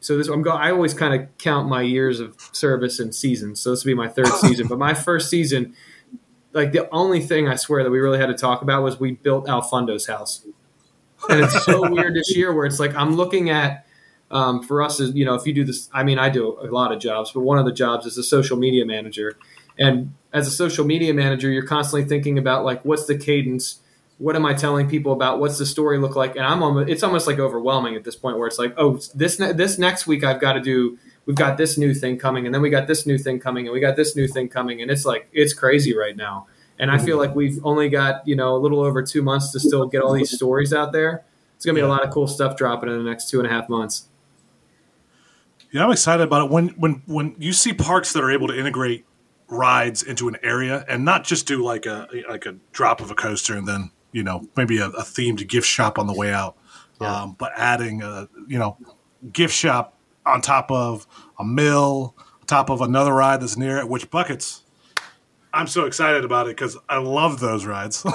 so 0.00 0.18
this 0.18 0.26
I'm 0.26 0.42
go. 0.42 0.50
I 0.50 0.72
always 0.72 0.94
kind 0.94 1.14
of 1.14 1.28
count 1.38 1.68
my 1.68 1.82
years 1.82 2.18
of 2.18 2.36
service 2.52 2.98
and 2.98 3.14
seasons. 3.14 3.60
So 3.60 3.70
this 3.70 3.84
will 3.84 3.90
be 3.90 3.94
my 3.94 4.08
third 4.08 4.26
season. 4.40 4.66
But 4.66 4.78
my 4.78 4.94
first 4.94 5.30
season, 5.30 5.74
like 6.52 6.72
the 6.72 6.90
only 6.90 7.20
thing 7.20 7.46
I 7.46 7.54
swear 7.54 7.84
that 7.84 7.90
we 7.90 8.00
really 8.00 8.18
had 8.18 8.26
to 8.26 8.34
talk 8.34 8.62
about 8.62 8.82
was 8.82 8.98
we 8.98 9.12
built 9.12 9.46
Alfundo's 9.46 10.06
house, 10.06 10.44
and 11.28 11.40
it's 11.40 11.64
so 11.64 11.88
weird 11.90 12.14
this 12.14 12.34
year 12.36 12.52
where 12.52 12.66
it's 12.66 12.80
like 12.80 12.94
I'm 12.94 13.16
looking 13.16 13.50
at. 13.50 13.86
Um, 14.30 14.62
for 14.62 14.82
us, 14.82 14.98
is 14.98 15.14
you 15.14 15.26
know, 15.26 15.34
if 15.34 15.46
you 15.46 15.52
do 15.52 15.62
this, 15.62 15.90
I 15.92 16.04
mean, 16.04 16.18
I 16.18 16.30
do 16.30 16.58
a 16.58 16.64
lot 16.72 16.90
of 16.90 16.98
jobs, 16.98 17.32
but 17.32 17.40
one 17.40 17.58
of 17.58 17.66
the 17.66 17.72
jobs 17.72 18.06
is 18.06 18.16
a 18.16 18.22
social 18.22 18.56
media 18.56 18.86
manager, 18.86 19.36
and 19.78 20.14
as 20.32 20.46
a 20.46 20.50
social 20.50 20.86
media 20.86 21.12
manager, 21.12 21.50
you're 21.50 21.66
constantly 21.66 22.08
thinking 22.08 22.38
about 22.38 22.64
like, 22.64 22.82
what's 22.82 23.04
the 23.04 23.16
cadence? 23.18 23.80
What 24.16 24.34
am 24.34 24.46
I 24.46 24.54
telling 24.54 24.88
people 24.88 25.12
about? 25.12 25.38
What's 25.38 25.58
the 25.58 25.66
story 25.66 25.98
look 25.98 26.16
like? 26.16 26.36
And 26.36 26.46
I'm 26.46 26.62
almost, 26.62 26.88
it's 26.88 27.02
almost 27.02 27.26
like 27.26 27.38
overwhelming 27.38 27.94
at 27.94 28.04
this 28.04 28.16
point 28.16 28.38
where 28.38 28.46
it's 28.46 28.58
like, 28.58 28.72
oh, 28.78 28.98
this 29.14 29.38
ne- 29.38 29.52
this 29.52 29.78
next 29.78 30.06
week 30.06 30.24
I've 30.24 30.40
got 30.40 30.54
to 30.54 30.60
do. 30.60 30.98
We've 31.26 31.36
got 31.36 31.58
this 31.58 31.76
new 31.76 31.92
thing 31.92 32.18
coming, 32.18 32.46
and 32.46 32.54
then 32.54 32.62
we 32.62 32.70
got 32.70 32.86
this 32.86 33.06
new 33.06 33.18
thing 33.18 33.38
coming, 33.38 33.66
and 33.66 33.72
we 33.74 33.80
got 33.80 33.96
this 33.96 34.16
new 34.16 34.26
thing 34.26 34.48
coming, 34.48 34.80
and 34.80 34.90
it's 34.90 35.04
like 35.04 35.28
it's 35.32 35.52
crazy 35.52 35.94
right 35.94 36.16
now. 36.16 36.46
And 36.82 36.90
I 36.90 36.98
feel 36.98 37.16
like 37.16 37.32
we've 37.36 37.64
only 37.64 37.88
got 37.88 38.26
you 38.26 38.34
know 38.34 38.56
a 38.56 38.58
little 38.58 38.80
over 38.80 39.04
two 39.04 39.22
months 39.22 39.52
to 39.52 39.60
still 39.60 39.86
get 39.86 40.02
all 40.02 40.14
these 40.14 40.32
stories 40.32 40.74
out 40.74 40.90
there. 40.90 41.24
It's 41.54 41.64
gonna 41.64 41.76
be 41.76 41.80
a 41.80 41.86
lot 41.86 42.04
of 42.04 42.10
cool 42.10 42.26
stuff 42.26 42.56
dropping 42.56 42.90
in 42.90 42.98
the 42.98 43.08
next 43.08 43.30
two 43.30 43.38
and 43.38 43.46
a 43.46 43.50
half 43.52 43.68
months. 43.68 44.08
Yeah, 45.70 45.84
I'm 45.84 45.92
excited 45.92 46.24
about 46.24 46.46
it. 46.46 46.50
When 46.50 46.70
when 46.70 47.02
when 47.06 47.36
you 47.38 47.52
see 47.52 47.72
parks 47.72 48.12
that 48.14 48.24
are 48.24 48.32
able 48.32 48.48
to 48.48 48.58
integrate 48.58 49.04
rides 49.46 50.02
into 50.02 50.26
an 50.26 50.36
area 50.42 50.84
and 50.88 51.04
not 51.04 51.22
just 51.22 51.46
do 51.46 51.62
like 51.62 51.86
a 51.86 52.08
like 52.28 52.46
a 52.46 52.56
drop 52.72 53.00
of 53.00 53.12
a 53.12 53.14
coaster 53.14 53.56
and 53.56 53.68
then 53.68 53.92
you 54.10 54.24
know 54.24 54.48
maybe 54.56 54.78
a, 54.78 54.86
a 54.86 55.02
themed 55.02 55.46
gift 55.46 55.68
shop 55.68 56.00
on 56.00 56.08
the 56.08 56.12
way 56.12 56.32
out, 56.32 56.56
um, 56.98 57.36
but 57.38 57.52
adding 57.54 58.02
a 58.02 58.28
you 58.48 58.58
know 58.58 58.76
gift 59.32 59.54
shop 59.54 59.96
on 60.26 60.40
top 60.40 60.68
of 60.72 61.06
a 61.38 61.44
mill, 61.44 62.16
on 62.40 62.46
top 62.48 62.70
of 62.70 62.80
another 62.80 63.14
ride 63.14 63.40
that's 63.40 63.56
near 63.56 63.78
it. 63.78 63.88
Which 63.88 64.10
buckets? 64.10 64.61
I'm 65.54 65.66
so 65.66 65.84
excited 65.84 66.24
about 66.24 66.46
it 66.46 66.56
because 66.56 66.76
I 66.88 66.98
love 66.98 67.40
those 67.40 67.64
rides. 67.66 68.04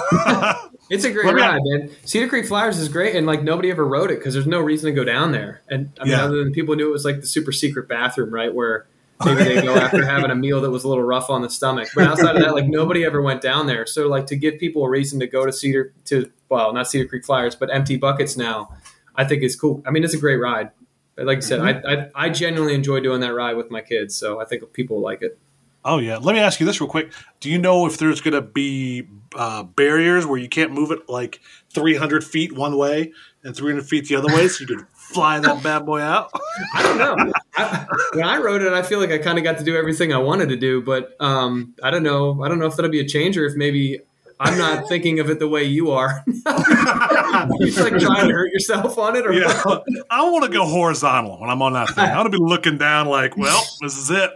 It's 0.90 1.04
a 1.04 1.12
great 1.12 1.26
Let 1.26 1.34
me- 1.34 1.42
ride, 1.42 1.60
man. 1.64 1.90
Cedar 2.04 2.28
Creek 2.28 2.46
Flyers 2.46 2.78
is 2.78 2.88
great, 2.88 3.14
and 3.14 3.26
like 3.26 3.42
nobody 3.42 3.70
ever 3.70 3.86
rode 3.86 4.10
it 4.10 4.20
because 4.20 4.32
there's 4.32 4.46
no 4.46 4.58
reason 4.58 4.86
to 4.88 4.92
go 4.96 5.04
down 5.04 5.32
there. 5.32 5.60
And 5.68 5.90
I 6.00 6.04
mean, 6.04 6.12
Yeah. 6.12 6.24
other 6.24 6.42
than 6.42 6.50
people 6.50 6.74
knew 6.76 6.88
it 6.88 6.92
was 6.92 7.04
like 7.04 7.20
the 7.20 7.26
super 7.26 7.52
secret 7.52 7.88
bathroom, 7.88 8.32
right? 8.32 8.54
Where 8.54 8.86
maybe 9.22 9.44
they 9.44 9.60
go 9.60 9.74
after 9.74 10.02
having 10.06 10.30
a 10.30 10.34
meal 10.34 10.62
that 10.62 10.70
was 10.70 10.84
a 10.84 10.88
little 10.88 11.04
rough 11.04 11.28
on 11.28 11.42
the 11.42 11.50
stomach. 11.50 11.88
But 11.94 12.06
outside 12.06 12.36
of 12.36 12.42
that, 12.42 12.54
like 12.54 12.68
nobody 12.68 13.04
ever 13.04 13.20
went 13.20 13.42
down 13.42 13.66
there. 13.66 13.84
So 13.84 14.08
like 14.08 14.26
to 14.28 14.36
give 14.36 14.58
people 14.58 14.82
a 14.84 14.88
reason 14.88 15.20
to 15.20 15.26
go 15.26 15.44
to 15.44 15.52
Cedar 15.52 15.92
to 16.06 16.30
well, 16.48 16.72
not 16.72 16.88
Cedar 16.88 17.06
Creek 17.06 17.26
Flyers, 17.26 17.54
but 17.54 17.68
Empty 17.70 17.98
Buckets 17.98 18.38
now, 18.38 18.74
I 19.14 19.24
think 19.24 19.42
is 19.42 19.56
cool. 19.56 19.82
I 19.86 19.90
mean, 19.90 20.04
it's 20.04 20.14
a 20.14 20.18
great 20.18 20.36
ride. 20.36 20.70
But 21.16 21.26
like 21.26 21.38
I 21.38 21.40
said, 21.40 21.60
mm-hmm. 21.60 21.86
I, 21.86 22.22
I 22.22 22.28
I 22.28 22.28
genuinely 22.30 22.74
enjoy 22.74 23.00
doing 23.00 23.20
that 23.20 23.34
ride 23.34 23.56
with 23.58 23.70
my 23.70 23.82
kids, 23.82 24.14
so 24.14 24.40
I 24.40 24.46
think 24.46 24.72
people 24.72 25.02
like 25.02 25.20
it. 25.20 25.36
Oh 25.84 25.98
yeah. 25.98 26.18
Let 26.18 26.34
me 26.34 26.40
ask 26.40 26.60
you 26.60 26.66
this 26.66 26.80
real 26.80 26.90
quick. 26.90 27.12
Do 27.40 27.50
you 27.50 27.58
know 27.58 27.86
if 27.86 27.98
there's 27.98 28.20
going 28.20 28.34
to 28.34 28.42
be 28.42 29.06
uh, 29.34 29.62
barriers 29.62 30.26
where 30.26 30.38
you 30.38 30.48
can't 30.48 30.72
move 30.72 30.90
it 30.90 31.08
like 31.08 31.40
300 31.70 32.24
feet 32.24 32.52
one 32.52 32.76
way 32.76 33.12
and 33.44 33.56
300 33.56 33.86
feet 33.86 34.08
the 34.08 34.16
other 34.16 34.34
way, 34.34 34.48
so 34.48 34.62
you 34.62 34.66
could 34.66 34.86
fly 34.94 35.38
that 35.38 35.62
bad 35.62 35.86
boy 35.86 36.00
out? 36.00 36.30
I 36.74 36.82
don't 36.82 36.98
know. 36.98 37.32
I, 37.56 37.86
when 38.14 38.24
I 38.24 38.38
wrote 38.38 38.62
it, 38.62 38.72
I 38.72 38.82
feel 38.82 38.98
like 38.98 39.10
I 39.10 39.18
kind 39.18 39.38
of 39.38 39.44
got 39.44 39.58
to 39.58 39.64
do 39.64 39.76
everything 39.76 40.12
I 40.12 40.18
wanted 40.18 40.48
to 40.50 40.56
do, 40.56 40.82
but 40.82 41.16
um, 41.20 41.74
I 41.82 41.90
don't 41.90 42.02
know. 42.02 42.42
I 42.42 42.48
don't 42.48 42.58
know 42.58 42.66
if 42.66 42.76
that'll 42.76 42.90
be 42.90 43.00
a 43.00 43.08
change 43.08 43.38
or 43.38 43.46
if 43.46 43.54
maybe 43.54 44.00
I'm 44.40 44.58
not 44.58 44.88
thinking 44.88 45.20
of 45.20 45.30
it 45.30 45.38
the 45.38 45.48
way 45.48 45.64
you 45.64 45.90
are. 45.90 46.22
you 46.26 46.34
just 46.34 47.78
like 47.78 47.98
trying 47.98 48.28
to 48.28 48.34
hurt 48.34 48.52
yourself 48.52 48.98
on 48.98 49.16
it, 49.16 49.26
or 49.26 49.32
yeah. 49.32 49.62
I 50.10 50.28
want 50.30 50.44
to 50.44 50.50
go 50.50 50.64
horizontal 50.64 51.40
when 51.40 51.50
I'm 51.50 51.62
on 51.62 51.72
that 51.74 51.90
thing. 51.90 52.04
I 52.04 52.16
want 52.16 52.32
to 52.32 52.38
be 52.38 52.44
looking 52.44 52.78
down 52.78 53.08
like, 53.08 53.36
well, 53.36 53.62
this 53.80 53.96
is 53.96 54.10
it. 54.10 54.30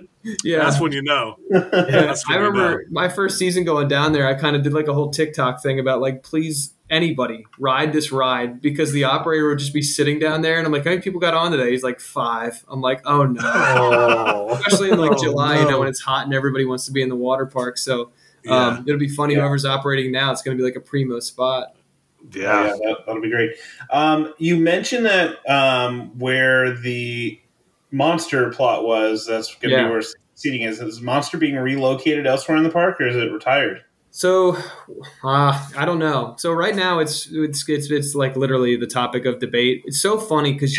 Yeah. 0.45 0.59
That's 0.59 0.81
when 0.81 0.93
you 0.93 1.03
know. 1.03 1.37
That's 1.51 2.25
I 2.29 2.33
when 2.37 2.41
you 2.43 2.51
remember 2.51 2.85
my 2.91 3.09
first 3.09 3.39
season 3.39 3.65
going 3.65 3.89
down 3.89 4.13
there. 4.13 4.27
I 4.27 4.35
kind 4.35 4.57
of 4.57 4.63
did 4.63 4.73
like 4.73 4.89
a 4.89 4.95
whole 4.95 5.11
TikTok 5.11 5.63
thing 5.63 5.79
about 5.81 6.01
like, 6.01 6.23
please 6.23 6.75
anybody 6.91 7.47
ride 7.59 7.91
this 7.93 8.13
ride 8.13 8.61
because 8.61 8.93
the 8.93 9.03
operator 9.05 9.49
would 9.49 9.59
just 9.59 9.73
be 9.73 9.81
sitting 9.83 10.19
down 10.19 10.43
there, 10.43 10.59
and 10.59 10.67
I'm 10.67 10.73
like, 10.73 10.85
how 10.85 10.91
many 10.91 11.01
people 11.03 11.21
got 11.21 11.33
on 11.35 11.51
today? 11.51 11.71
He's 11.71 11.83
like 11.83 12.01
five. 12.01 12.63
I'm 12.69 12.81
like, 12.81 13.01
oh 13.07 13.25
no. 13.25 13.41
Oh. 13.45 14.49
especially 14.55 14.91
in 14.91 14.99
like 14.99 15.13
Oh, 15.13 15.23
July, 15.23 15.59
you 15.61 15.69
know, 15.69 15.79
when 15.81 15.89
it's 15.89 16.01
hot 16.01 16.27
and 16.27 16.35
everybody 16.35 16.65
wants 16.65 16.85
to 16.87 16.93
be 16.93 17.03
in 17.03 17.09
the 17.09 17.17
water 17.17 17.47
park. 17.47 17.79
So 17.79 18.13
Yeah. 18.45 18.53
um, 18.67 18.85
it'll 18.87 19.01
be 19.01 19.09
funny. 19.09 19.35
Whoever's 19.35 19.65
operating 19.65 20.13
now, 20.13 20.31
it's 20.33 20.43
going 20.43 20.57
to 20.57 20.61
be 20.61 20.65
like 20.65 20.77
a 20.77 20.81
primo 20.81 21.21
spot. 21.21 21.75
Yeah. 22.31 22.43
yeah, 22.67 22.73
that, 22.73 22.97
that'll 23.07 23.23
be 23.23 23.31
great. 23.31 23.53
Um, 23.91 24.33
you 24.39 24.57
mentioned 24.57 25.07
that 25.07 25.39
um, 25.51 26.17
where 26.19 26.73
the 26.79 27.41
monster 27.93 28.51
plot 28.51 28.85
was, 28.85 29.27
that's 29.27 29.55
going 29.57 29.71
to 29.71 29.77
Yeah. 29.77 29.85
be 29.85 29.91
where 29.91 30.03
seating 30.35 30.63
is. 30.63 30.81
Is 30.81 31.01
monster 31.01 31.39
being 31.39 31.55
relocated 31.57 32.27
elsewhere 32.27 32.57
in 32.57 32.65
the 32.65 32.71
park, 32.71 33.01
or 33.01 33.07
is 33.07 33.17
it 33.17 33.31
retired? 33.33 33.83
So 34.11 34.57
uh, 35.25 35.69
I 35.77 35.85
don't 35.85 35.99
know. 35.99 36.35
So 36.39 36.53
right 36.53 36.75
now, 36.75 36.99
it's 36.99 37.29
it's 37.31 37.69
it's 37.69 37.91
it's 37.91 38.15
like 38.15 38.37
literally 38.37 38.77
the 38.77 38.87
topic 38.87 39.25
of 39.25 39.39
debate. 39.39 39.83
It's 39.87 40.01
so 40.01 40.19
funny 40.19 40.53
because 40.53 40.79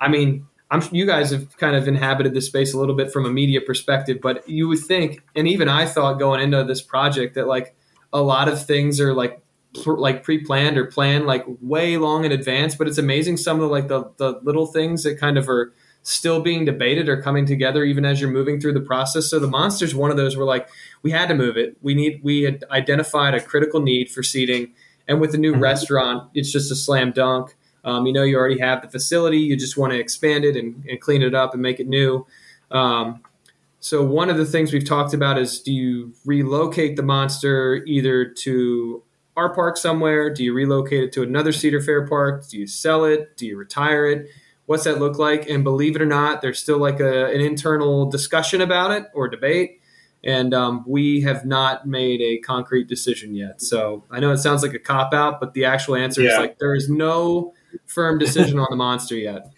I 0.00 0.08
mean. 0.08 0.46
I'm, 0.70 0.82
you 0.92 1.06
guys 1.06 1.30
have 1.30 1.56
kind 1.56 1.74
of 1.74 1.88
inhabited 1.88 2.34
this 2.34 2.44
space 2.44 2.74
a 2.74 2.78
little 2.78 2.94
bit 2.94 3.10
from 3.10 3.24
a 3.24 3.30
media 3.30 3.62
perspective, 3.62 4.18
but 4.20 4.46
you 4.46 4.68
would 4.68 4.80
think, 4.80 5.22
and 5.34 5.48
even 5.48 5.66
I 5.66 5.86
thought 5.86 6.18
going 6.18 6.42
into 6.42 6.62
this 6.62 6.82
project 6.82 7.36
that 7.36 7.46
like 7.46 7.74
a 8.12 8.20
lot 8.20 8.48
of 8.48 8.66
things 8.66 9.00
are 9.00 9.14
like 9.14 9.40
like 9.86 10.22
pre-planned 10.24 10.76
or 10.76 10.84
planned 10.84 11.26
like 11.26 11.46
way 11.62 11.96
long 11.96 12.26
in 12.26 12.32
advance. 12.32 12.74
But 12.74 12.86
it's 12.86 12.98
amazing 12.98 13.38
some 13.38 13.56
of 13.56 13.62
the 13.62 13.68
like 13.68 13.88
the 13.88 14.12
the 14.18 14.40
little 14.42 14.66
things 14.66 15.04
that 15.04 15.18
kind 15.18 15.38
of 15.38 15.48
are 15.48 15.72
still 16.08 16.40
being 16.40 16.64
debated 16.64 17.06
or 17.06 17.20
coming 17.20 17.44
together 17.44 17.84
even 17.84 18.06
as 18.06 18.18
you're 18.18 18.30
moving 18.30 18.58
through 18.58 18.72
the 18.72 18.80
process. 18.80 19.28
So 19.28 19.38
the 19.38 19.46
monster's 19.46 19.94
one 19.94 20.10
of 20.10 20.16
those 20.16 20.38
where 20.38 20.46
like 20.46 20.68
we 21.02 21.10
had 21.10 21.28
to 21.28 21.34
move 21.34 21.58
it. 21.58 21.76
We 21.82 21.94
need 21.94 22.20
we 22.22 22.42
had 22.42 22.64
identified 22.70 23.34
a 23.34 23.40
critical 23.40 23.80
need 23.80 24.10
for 24.10 24.22
seating, 24.22 24.72
and 25.06 25.20
with 25.20 25.32
the 25.32 25.38
new 25.38 25.54
restaurant, 25.54 26.30
it's 26.34 26.50
just 26.50 26.72
a 26.72 26.74
slam 26.74 27.12
dunk. 27.12 27.54
Um, 27.84 28.06
you 28.06 28.12
know, 28.12 28.22
you 28.22 28.36
already 28.36 28.58
have 28.58 28.80
the 28.80 28.88
facility. 28.88 29.38
You 29.38 29.56
just 29.56 29.76
want 29.76 29.92
to 29.92 29.98
expand 29.98 30.44
it 30.44 30.56
and, 30.56 30.82
and 30.88 31.00
clean 31.00 31.22
it 31.22 31.34
up 31.34 31.52
and 31.52 31.62
make 31.62 31.78
it 31.78 31.86
new. 31.86 32.26
Um, 32.70 33.20
so 33.80 34.02
one 34.02 34.30
of 34.30 34.38
the 34.38 34.46
things 34.46 34.72
we've 34.72 34.88
talked 34.88 35.12
about 35.12 35.38
is: 35.38 35.60
do 35.60 35.72
you 35.72 36.14
relocate 36.24 36.96
the 36.96 37.02
monster 37.02 37.84
either 37.86 38.24
to 38.24 39.02
our 39.36 39.54
park 39.54 39.76
somewhere? 39.76 40.32
Do 40.32 40.42
you 40.42 40.54
relocate 40.54 41.04
it 41.04 41.12
to 41.12 41.22
another 41.22 41.52
Cedar 41.52 41.82
Fair 41.82 42.06
park? 42.06 42.48
Do 42.48 42.58
you 42.58 42.66
sell 42.66 43.04
it? 43.04 43.36
Do 43.36 43.46
you 43.46 43.58
retire 43.58 44.06
it? 44.06 44.28
What's 44.68 44.84
that 44.84 44.98
look 44.98 45.18
like? 45.18 45.48
And 45.48 45.64
believe 45.64 45.96
it 45.96 46.02
or 46.02 46.06
not, 46.06 46.42
there's 46.42 46.58
still 46.58 46.78
like 46.78 47.00
a, 47.00 47.26
an 47.32 47.40
internal 47.40 48.04
discussion 48.10 48.60
about 48.60 48.90
it 48.90 49.06
or 49.14 49.26
debate 49.28 49.80
and 50.24 50.52
um, 50.52 50.84
we 50.86 51.20
have 51.22 51.44
not 51.46 51.86
made 51.86 52.20
a 52.20 52.38
concrete 52.38 52.88
decision 52.88 53.34
yet. 53.36 53.62
So 53.62 54.02
I 54.10 54.18
know 54.18 54.32
it 54.32 54.38
sounds 54.38 54.64
like 54.64 54.74
a 54.74 54.78
cop 54.80 55.14
out, 55.14 55.38
but 55.38 55.54
the 55.54 55.64
actual 55.64 55.94
answer 55.94 56.22
is 56.22 56.36
like 56.36 56.58
there 56.58 56.74
is 56.74 56.88
no 56.90 57.54
firm 57.86 58.18
decision 58.18 58.58
on 58.58 58.66
the 58.68 58.76
monster 58.76 59.14
yet. 59.16 59.52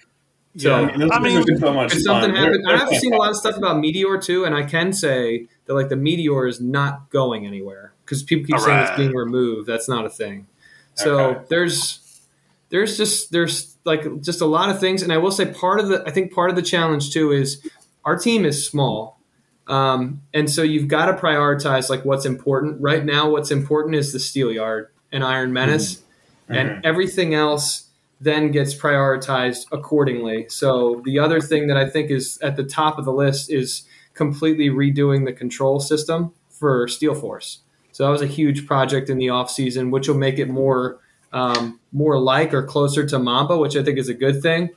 So 0.59 0.81
Yeah. 0.81 1.09
I 1.13 1.19
mean, 1.19 1.43
so 1.59 1.73
much 1.73 1.93
something 1.95 2.31
fun. 2.33 2.37
happens, 2.37 2.59
They're- 2.67 2.75
and 2.75 2.83
I've 2.83 2.89
seen 2.99 3.15
a 3.15 3.17
lot 3.17 3.31
of 3.31 3.37
stuff 3.37 3.57
about 3.57 3.79
Meteor 3.81 4.19
too, 4.19 4.45
and 4.45 4.55
I 4.55 4.63
can 4.65 4.93
say 4.93 5.49
that 5.65 5.73
like 5.75 5.89
the 5.89 5.97
Meteor 5.97 6.47
is 6.47 6.61
not 6.61 7.09
going 7.11 7.47
anywhere 7.47 7.95
because 8.05 8.23
people 8.23 8.47
keep 8.47 8.59
saying 8.61 8.81
it's 8.81 8.97
being 8.99 9.15
removed. 9.17 9.67
That's 9.67 9.89
not 9.89 10.05
a 10.05 10.11
thing. 10.11 10.47
So 10.95 11.19
Okay. 11.21 11.41
there's 11.49 12.21
there's 12.69 12.97
just 12.99 13.33
there's 13.33 13.70
like 13.85 14.21
just 14.21 14.41
a 14.41 14.47
lot 14.47 14.71
of 14.71 14.79
things, 14.81 15.03
and 15.03 15.13
I 15.13 15.19
will 15.19 15.31
say 15.31 15.47
part 15.47 15.81
of 15.81 15.89
the 15.89 16.03
I 16.07 16.11
think 16.11 16.33
part 16.33 16.51
of 16.51 16.57
the 16.57 16.63
challenge 16.63 17.13
too 17.13 17.33
is 17.33 17.67
our 18.05 18.17
team 18.17 18.45
is 18.45 18.67
small. 18.67 19.19
Um, 19.67 20.23
and 20.35 20.51
so 20.51 20.63
you've 20.63 20.89
got 20.89 21.07
to 21.07 21.13
prioritize 21.13 21.89
like 21.89 22.05
what's 22.05 22.27
important 22.27 22.81
right 22.81 23.05
now. 23.05 23.31
What's 23.31 23.51
important 23.51 23.95
is 23.95 24.13
the 24.13 24.19
Steel 24.19 24.51
Yard 24.51 24.89
and 25.13 25.23
Iron 25.23 25.53
Menace, 25.53 26.03
and 26.49 26.71
Mhm. 26.71 26.81
everything 26.85 27.35
else 27.35 27.85
then 28.21 28.51
gets 28.51 28.75
prioritized 28.75 29.67
accordingly. 29.73 30.47
So 30.49 31.01
the 31.05 31.19
other 31.19 31.41
thing 31.41 31.69
that 31.69 31.77
I 31.77 31.89
think 31.89 32.11
is 32.11 32.39
at 32.43 32.57
the 32.57 32.65
top 32.65 32.99
of 32.99 33.05
the 33.05 33.13
list 33.13 33.51
is 33.51 33.85
completely 34.13 34.69
redoing 34.69 35.25
the 35.25 35.33
control 35.33 35.81
system 35.81 36.33
for 36.51 36.87
Steel 36.87 37.15
Force. 37.15 37.61
So 37.93 38.05
that 38.05 38.11
was 38.11 38.21
a 38.23 38.27
huge 38.27 38.67
project 38.67 39.09
in 39.09 39.19
the 39.19 39.31
off 39.31 39.51
season, 39.51 39.91
which 39.91 40.07
will 40.09 40.17
make 40.17 40.39
it 40.39 40.49
more 40.51 40.99
um, 41.33 41.81
more 41.93 42.19
like 42.19 42.55
or 42.55 42.63
closer 42.63 43.07
to 43.07 43.19
Mamba, 43.19 43.57
which 43.57 43.77
I 43.77 43.83
think 43.83 43.99
is 43.99 44.09
a 44.09 44.15
good 44.15 44.43
thing. 44.43 44.71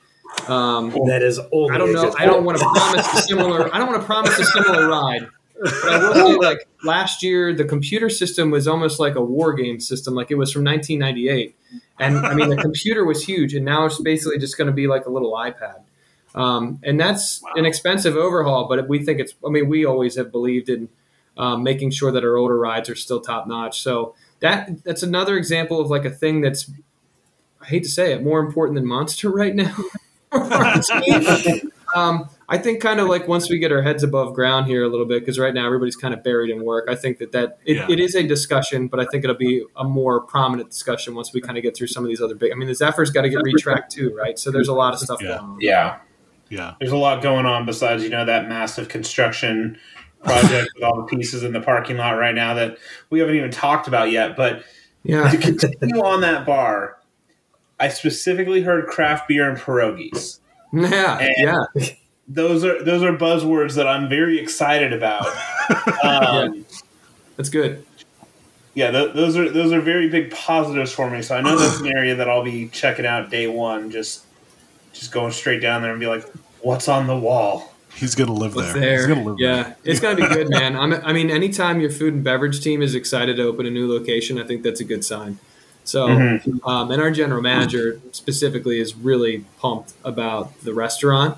Um, 0.48 0.90
that 1.08 1.22
is 1.22 1.40
old. 1.52 1.72
I 1.72 1.78
don't 1.78 1.94
know. 1.94 2.14
I 2.18 2.26
don't 2.26 2.44
want 2.44 2.58
to 2.58 2.66
promise 2.66 3.14
a 3.14 3.18
similar. 3.22 3.74
I 3.74 3.78
don't 3.78 3.88
want 3.88 4.02
to 4.02 4.06
promise 4.06 4.38
a 4.40 4.46
similar 4.46 4.88
ride. 4.88 5.28
But 5.62 5.94
I 5.94 5.98
will 6.00 6.14
say, 6.14 6.36
like 6.36 6.68
last 6.84 7.24
year, 7.24 7.54
the 7.54 7.64
computer 7.64 8.10
system 8.10 8.52
was 8.52 8.68
almost 8.68 9.00
like 9.00 9.16
a 9.16 9.22
war 9.22 9.54
game 9.54 9.80
system. 9.80 10.14
Like 10.16 10.32
it 10.32 10.36
was 10.36 10.52
from 10.52 10.64
1998, 10.66 11.56
and 12.00 12.18
I 12.18 12.34
mean 12.34 12.50
the 12.50 12.58
computer 12.58 13.06
was 13.06 13.24
huge, 13.24 13.54
and 13.54 13.64
now 13.64 13.86
it's 13.86 14.02
basically 14.02 14.40
just 14.40 14.58
going 14.58 14.68
to 14.68 14.74
be 14.74 14.88
like 14.88 15.06
a 15.06 15.10
little 15.10 15.34
iPad. 15.34 15.82
Um, 16.36 16.80
and 16.84 17.00
that's 17.00 17.42
wow. 17.44 17.52
an 17.56 17.66
expensive 17.66 18.16
overhaul, 18.16 18.68
but 18.68 18.88
we 18.88 19.04
think 19.04 19.20
it's. 19.20 19.34
I 19.46 19.50
mean, 19.50 19.70
we 19.70 19.86
always 19.86 20.16
have 20.18 20.32
believed 20.32 20.68
in 20.68 20.90
um, 21.38 21.64
making 21.64 21.92
sure 21.92 22.12
that 22.12 22.24
our 22.24 22.38
older 22.38 22.58
rides 22.58 22.90
are 22.90 22.96
still 22.96 23.22
top 23.22 23.48
notch. 23.48 23.82
So 23.82 24.16
that 24.44 24.84
that's 24.84 25.02
another 25.04 25.38
example 25.38 25.80
of 25.80 25.90
like 25.90 26.06
a 26.06 26.12
thing 26.12 26.42
that's. 26.42 26.70
I 27.62 27.66
hate 27.66 27.84
to 27.84 27.90
say 27.90 28.12
it, 28.12 28.22
more 28.22 28.42
important 28.42 28.76
than 28.76 28.86
Monster 28.86 29.30
right 29.32 29.56
now. 29.56 29.74
um, 31.96 32.30
I 32.50 32.58
think 32.58 32.82
kind 32.82 33.00
of 33.00 33.08
like 33.08 33.26
once 33.28 33.50
we 33.50 33.58
get 33.58 33.72
our 33.72 33.82
heads 33.82 34.04
above 34.04 34.34
ground 34.34 34.68
here 34.68 34.84
a 34.84 34.90
little 34.90 35.06
bit, 35.06 35.22
because 35.22 35.40
right 35.40 35.54
now 35.54 35.66
everybody's 35.66 35.96
kind 35.96 36.14
of 36.14 36.24
buried 36.24 36.52
in 36.52 36.66
work. 36.66 36.90
I 36.90 36.96
think 36.96 37.20
that 37.20 37.32
that 37.32 37.60
it, 37.66 37.78
yeah. 37.78 37.88
it 37.90 38.02
is 38.02 38.16
a 38.16 38.24
discussion, 38.24 38.90
but 38.90 39.00
I 39.00 39.06
think 39.06 39.24
it'll 39.24 39.38
be 39.38 39.64
a 39.78 39.86
more 39.86 40.20
prominent 40.20 40.72
discussion 40.72 41.16
once 41.16 41.32
we 41.34 41.40
kind 41.40 41.58
of 41.58 41.64
get 41.64 41.78
through 41.78 41.88
some 41.88 42.04
of 42.04 42.10
these 42.10 42.20
other 42.20 42.36
big. 42.36 42.52
I 42.52 42.56
mean, 42.56 42.68
the 42.68 42.76
Zephyr's 42.76 43.12
got 43.12 43.22
to 43.22 43.30
get 43.30 43.40
retracked 43.44 43.92
too, 43.92 44.14
right? 44.14 44.38
So 44.38 44.52
there's 44.52 44.68
a 44.68 44.74
lot 44.74 44.94
of 44.94 45.00
stuff 45.00 45.22
yeah. 45.22 45.38
going 45.38 45.40
on. 45.40 45.58
Yeah, 45.62 46.00
yeah. 46.50 46.74
There's 46.82 46.92
a 46.92 46.98
lot 46.98 47.24
going 47.24 47.46
on 47.46 47.66
besides 47.66 48.04
you 48.04 48.10
know 48.10 48.26
that 48.26 48.50
massive 48.50 48.90
construction 48.90 49.80
project 50.24 50.70
with 50.76 50.84
all 50.84 50.98
the 50.98 51.16
pieces 51.16 51.44
in 51.44 51.54
the 51.54 51.62
parking 51.62 51.98
lot 51.98 52.12
right 52.12 52.36
now 52.36 52.54
that 52.54 52.78
we 53.10 53.20
haven't 53.20 53.36
even 53.36 53.52
talked 53.52 53.88
about 53.88 54.12
yet. 54.12 54.36
But 54.36 54.64
yeah, 55.04 55.30
to 55.30 55.38
continue 55.38 56.02
on 56.02 56.22
that 56.22 56.46
bar, 56.46 56.98
I 57.80 57.90
specifically 57.90 58.62
heard 58.62 58.88
craft 58.88 59.28
beer 59.28 59.50
and 59.50 59.58
pierogies. 59.58 60.40
Yeah, 60.72 61.20
and 61.20 61.36
yeah. 61.38 61.86
Those 62.28 62.64
are 62.64 62.82
those 62.84 63.04
are 63.04 63.16
buzzwords 63.16 63.76
that 63.76 63.88
I'm 63.88 64.08
very 64.10 64.40
excited 64.40 64.94
about. 64.94 65.28
Um, 66.04 66.56
yeah. 66.56 66.64
That's 67.38 67.48
good. 67.48 67.86
Yeah, 68.74 68.92
th- 68.92 69.14
those 69.14 69.38
are 69.38 69.50
those 69.50 69.72
are 69.72 69.80
very 69.80 70.10
big 70.10 70.32
positives 70.32 70.92
for 70.92 71.10
me. 71.10 71.22
So 71.22 71.38
I 71.38 71.42
know 71.42 71.58
that's 71.58 71.80
an 71.80 71.88
area 71.88 72.16
that 72.16 72.30
I'll 72.30 72.44
be 72.44 72.68
checking 72.68 73.06
out 73.06 73.30
day 73.30 73.48
one. 73.48 73.92
Just 73.92 74.26
just 74.92 75.12
going 75.12 75.32
straight 75.32 75.62
down 75.62 75.82
there 75.82 75.92
and 75.92 76.00
be 76.00 76.08
like, 76.08 76.26
"What's 76.62 76.90
on 76.90 77.08
the 77.08 77.18
wall?" 77.18 77.73
He's 77.96 78.16
gonna 78.16 78.34
live 78.34 78.54
there. 78.54 78.74
there. 78.74 78.98
He's 78.98 79.08
gonna 79.08 79.24
live 79.24 79.36
yeah, 79.40 79.64
there. 79.64 79.76
it's 79.84 80.00
gonna 80.00 80.16
be 80.16 80.28
good, 80.28 80.50
man. 80.50 80.76
I'm, 80.76 80.94
I 80.94 81.14
mean, 81.14 81.30
anytime 81.30 81.80
your 81.80 81.92
food 81.92 82.14
and 82.14 82.24
beverage 82.24 82.60
team 82.62 82.82
is 82.82 82.96
excited 82.96 83.38
to 83.38 83.44
open 83.44 83.66
a 83.66 83.70
new 83.70 83.92
location, 83.92 84.40
I 84.40 84.44
think 84.44 84.64
that's 84.64 84.80
a 84.82 84.84
good 84.84 85.06
sign. 85.06 85.40
So, 85.86 86.08
Mhm. 86.08 86.66
um, 86.68 86.92
and 86.92 87.02
our 87.02 87.12
general 87.12 87.42
manager 87.42 88.00
specifically 88.12 88.80
is 88.80 88.96
really 88.96 89.46
pumped 89.60 89.94
about 90.04 90.60
the 90.64 90.74
restaurant. 90.74 91.38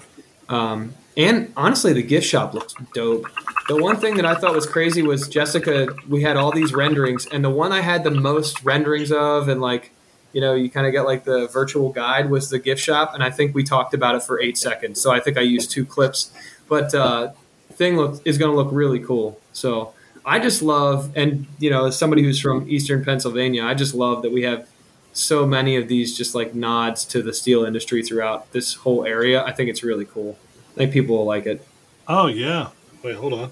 Um, 0.49 0.93
and 1.17 1.51
honestly, 1.57 1.93
the 1.93 2.03
gift 2.03 2.27
shop 2.27 2.53
looks 2.53 2.75
dope. 2.93 3.25
The 3.67 3.75
one 3.75 3.97
thing 3.97 4.15
that 4.17 4.25
I 4.25 4.35
thought 4.35 4.53
was 4.53 4.67
crazy 4.67 5.01
was 5.01 5.27
Jessica. 5.27 5.87
We 6.07 6.21
had 6.21 6.37
all 6.37 6.51
these 6.51 6.73
renderings, 6.73 7.25
and 7.25 7.43
the 7.43 7.49
one 7.49 7.71
I 7.71 7.81
had 7.81 8.03
the 8.03 8.11
most 8.11 8.63
renderings 8.63 9.11
of, 9.11 9.47
and 9.49 9.59
like, 9.61 9.91
you 10.35 10.41
know, 10.41 10.53
you 10.53 10.69
kind 10.69 10.85
of 10.85 10.91
get 10.91 11.05
like 11.05 11.23
the 11.23 11.47
virtual 11.47 11.93
guide 11.93 12.29
was 12.29 12.49
the 12.49 12.59
gift 12.59 12.81
shop, 12.81 13.13
and 13.13 13.23
I 13.23 13.31
think 13.31 13.55
we 13.55 13.63
talked 13.63 13.93
about 13.93 14.15
it 14.15 14.21
for 14.21 14.37
eight 14.41 14.57
seconds. 14.57 14.99
So 14.99 15.09
I 15.09 15.21
think 15.21 15.37
I 15.37 15.41
used 15.41 15.71
two 15.71 15.85
clips, 15.85 16.29
but 16.67 16.93
uh, 16.93 17.31
thing 17.71 17.95
look 17.95 18.21
is 18.25 18.37
going 18.37 18.51
to 18.51 18.57
look 18.57 18.67
really 18.69 18.99
cool. 18.99 19.39
So 19.53 19.93
I 20.25 20.39
just 20.39 20.61
love, 20.61 21.09
and 21.15 21.47
you 21.57 21.69
know, 21.69 21.85
as 21.85 21.97
somebody 21.97 22.21
who's 22.21 22.37
from 22.41 22.69
Eastern 22.69 23.05
Pennsylvania, 23.05 23.63
I 23.63 23.75
just 23.75 23.95
love 23.95 24.23
that 24.23 24.33
we 24.33 24.41
have 24.41 24.67
so 25.13 25.45
many 25.45 25.77
of 25.77 25.87
these 25.87 26.17
just 26.17 26.35
like 26.35 26.53
nods 26.53 27.05
to 27.05 27.21
the 27.21 27.33
steel 27.33 27.63
industry 27.63 28.03
throughout 28.03 28.51
this 28.51 28.73
whole 28.73 29.05
area. 29.05 29.41
I 29.41 29.53
think 29.53 29.69
it's 29.69 29.83
really 29.83 30.03
cool. 30.03 30.37
I 30.73 30.79
think 30.79 30.91
people 30.91 31.15
will 31.15 31.25
like 31.25 31.45
it. 31.45 31.65
Oh 32.09 32.27
yeah. 32.27 32.71
Wait, 33.03 33.15
hold 33.15 33.31
on. 33.31 33.51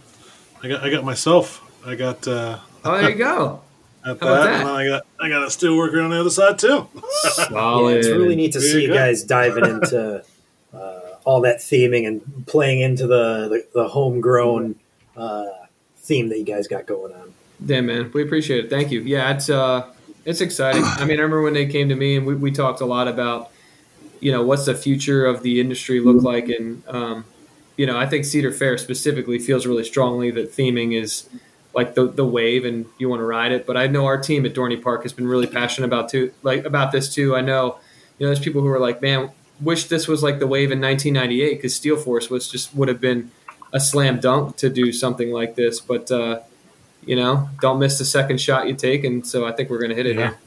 I 0.62 0.67
got 0.67 0.84
I 0.84 0.89
got 0.89 1.06
myself. 1.06 1.62
I 1.86 1.96
got 1.96 2.28
uh 2.28 2.60
Oh, 2.84 2.98
there 2.98 3.10
you 3.10 3.15
go. 3.15 3.62
Got 4.04 4.20
How 4.20 4.28
about 4.28 4.44
that, 4.44 4.52
that? 4.52 4.60
and 4.62 4.70
I 4.70 4.88
got 4.88 5.06
I 5.20 5.30
got 5.30 5.44
a 5.44 5.52
steel 5.52 5.78
worker 5.78 6.02
on 6.02 6.10
the 6.10 6.20
other 6.20 6.30
side 6.30 6.60
too. 6.60 6.88
Yeah, 7.52 7.88
it's 7.89 8.08
really 8.08 8.36
neat 8.36 8.52
to 8.54 8.60
There 8.60 8.68
see 8.68 8.82
you 8.84 8.88
you 8.89 8.94
guys 8.94 9.24
diving 9.24 9.66
into 9.66 10.24
uh, 10.74 11.00
all 11.24 11.42
that 11.42 11.58
theming 11.58 12.08
and 12.08 12.46
playing 12.48 12.82
into 12.82 13.08
the 13.08 13.48
the, 13.50 13.66
the 13.74 13.88
homegrown 13.88 14.76
uh, 15.16 15.46
theme 15.98 16.30
that 16.30 16.39
you 16.39 16.46
guys 16.46 16.68
got 16.68 16.86
going 16.86 17.13
on. 17.13 17.34
Damn 17.66 17.86
man, 17.86 18.12
we 18.13 18.24
appreciate 18.24 18.66
it. 18.66 18.70
Thank 18.70 18.92
you. 18.92 19.02
Yeah, 19.02 19.34
it's 19.34 19.50
uh, 19.50 19.88
it's 20.26 20.42
exciting. 20.42 20.84
I 20.84 21.06
mean, 21.06 21.20
I 21.20 21.22
remember 21.24 21.42
when 21.42 21.54
they 21.54 21.66
came 21.66 21.89
to 21.89 21.96
me 21.96 22.18
and 22.18 22.26
we, 22.26 22.36
we 22.36 22.52
talked 22.52 22.82
a 22.82 22.86
lot 22.86 23.08
about, 23.08 23.52
you 24.20 24.32
know, 24.32 24.44
what's 24.44 24.66
the 24.66 24.76
future 24.76 25.26
of 25.26 25.44
the 25.44 25.60
industry 25.60 26.00
look 26.00 26.24
like, 26.24 26.50
and 26.50 26.84
um, 26.88 27.26
you 27.78 27.86
know, 27.86 27.98
I 27.98 28.06
think 28.06 28.26
Cedar 28.26 28.52
Fair 28.52 28.78
specifically 28.78 29.39
feels 29.39 29.66
really 29.66 29.84
strongly 29.84 30.32
that 30.32 30.52
theming 30.52 31.00
is 31.00 31.30
like 31.74 31.96
the 31.96 32.08
the 32.08 32.26
wave, 32.26 32.66
and 32.66 32.86
you 32.98 33.10
want 33.10 33.20
to 33.22 33.26
ride 33.26 33.52
it. 33.52 33.66
But 33.66 33.78
I 33.78 33.88
know 33.88 34.06
our 34.06 34.18
team 34.18 34.46
at 34.46 34.54
Dorney 34.54 34.82
Park 34.82 35.04
has 35.04 35.14
been 35.14 35.28
really 35.28 35.48
passionate 35.48 35.88
about 35.88 36.10
too, 36.10 36.32
like 36.44 36.66
about 36.66 36.92
this 36.92 37.14
too. 37.14 37.36
I 37.36 37.42
know, 37.42 37.78
you 38.18 38.26
know, 38.26 38.34
there's 38.34 38.40
people 38.44 38.62
who 38.62 38.68
are 38.68 38.80
like, 38.80 39.02
man, 39.02 39.32
wish 39.62 39.86
this 39.86 40.08
was 40.08 40.22
like 40.24 40.40
the 40.40 40.48
wave 40.48 40.72
in 40.72 40.80
1998 40.82 41.56
because 41.56 41.74
Steel 41.76 41.98
Force 41.98 42.30
was 42.30 42.48
just 42.50 42.74
would 42.76 42.88
have 42.88 43.02
been 43.02 43.32
a 43.74 43.80
slam 43.80 44.20
dunk 44.20 44.56
to 44.58 44.70
do 44.70 44.92
something 44.92 45.32
like 45.32 45.56
this, 45.56 45.80
but. 45.80 46.10
uh 46.12 46.40
you 47.06 47.18
know, 47.18 47.50
don't 47.60 47.80
miss 47.80 47.98
the 47.98 48.06
second 48.06 48.40
shot 48.40 48.66
you 48.66 48.74
take, 48.74 49.04
and 49.04 49.28
so 49.28 49.46
I 49.46 49.52
think 49.52 49.70
we're 49.70 49.78
going 49.80 49.90
to 49.90 49.96
hit 49.96 50.06
it 50.06 50.16
Yeah. 50.16 50.28
here. 50.30 50.38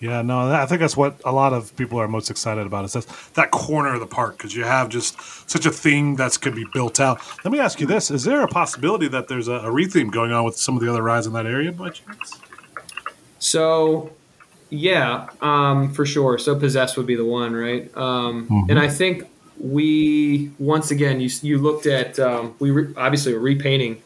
Yeah, 0.00 0.22
no, 0.22 0.52
I 0.52 0.64
think 0.66 0.80
that's 0.80 0.96
what 0.96 1.20
a 1.24 1.32
lot 1.32 1.52
of 1.52 1.74
people 1.76 2.00
are 2.00 2.06
most 2.06 2.30
excited 2.30 2.64
about 2.66 2.84
is 2.84 2.92
that, 2.92 3.06
that 3.34 3.50
corner 3.50 3.94
of 3.94 4.00
the 4.00 4.06
park 4.06 4.36
because 4.38 4.54
you 4.54 4.62
have 4.62 4.88
just 4.90 5.20
such 5.50 5.66
a 5.66 5.72
thing 5.72 6.14
that's 6.14 6.36
could 6.38 6.54
be 6.54 6.64
built 6.72 7.00
out. 7.00 7.20
Let 7.44 7.50
me 7.50 7.58
ask 7.58 7.80
you 7.80 7.86
this: 7.86 8.08
Is 8.10 8.22
there 8.22 8.42
a 8.42 8.48
possibility 8.48 9.08
that 9.08 9.26
there's 9.26 9.48
a, 9.48 9.54
a 9.54 9.70
retheme 9.70 10.12
going 10.12 10.30
on 10.30 10.44
with 10.44 10.56
some 10.56 10.76
of 10.76 10.82
the 10.82 10.88
other 10.88 11.02
rides 11.02 11.26
in 11.26 11.32
that 11.32 11.46
area 11.46 11.72
by 11.72 11.90
chance? 11.90 12.38
So, 13.40 14.10
yeah, 14.70 15.28
um, 15.40 15.92
for 15.92 16.06
sure. 16.06 16.38
So 16.38 16.54
possessed 16.58 16.96
would 16.96 17.06
be 17.06 17.16
the 17.16 17.24
one, 17.24 17.54
right? 17.54 17.90
Um, 17.96 18.46
Mhm. 18.48 18.70
And 18.70 18.78
I 18.78 18.88
think 18.88 19.24
we 19.60 20.52
once 20.60 20.92
again 20.92 21.20
you 21.20 21.28
you 21.42 21.58
looked 21.58 21.86
at 21.86 22.18
um, 22.20 22.54
we 22.60 22.70
re- 22.70 22.94
obviously 22.96 23.34
were 23.34 23.40
repainting 23.40 24.00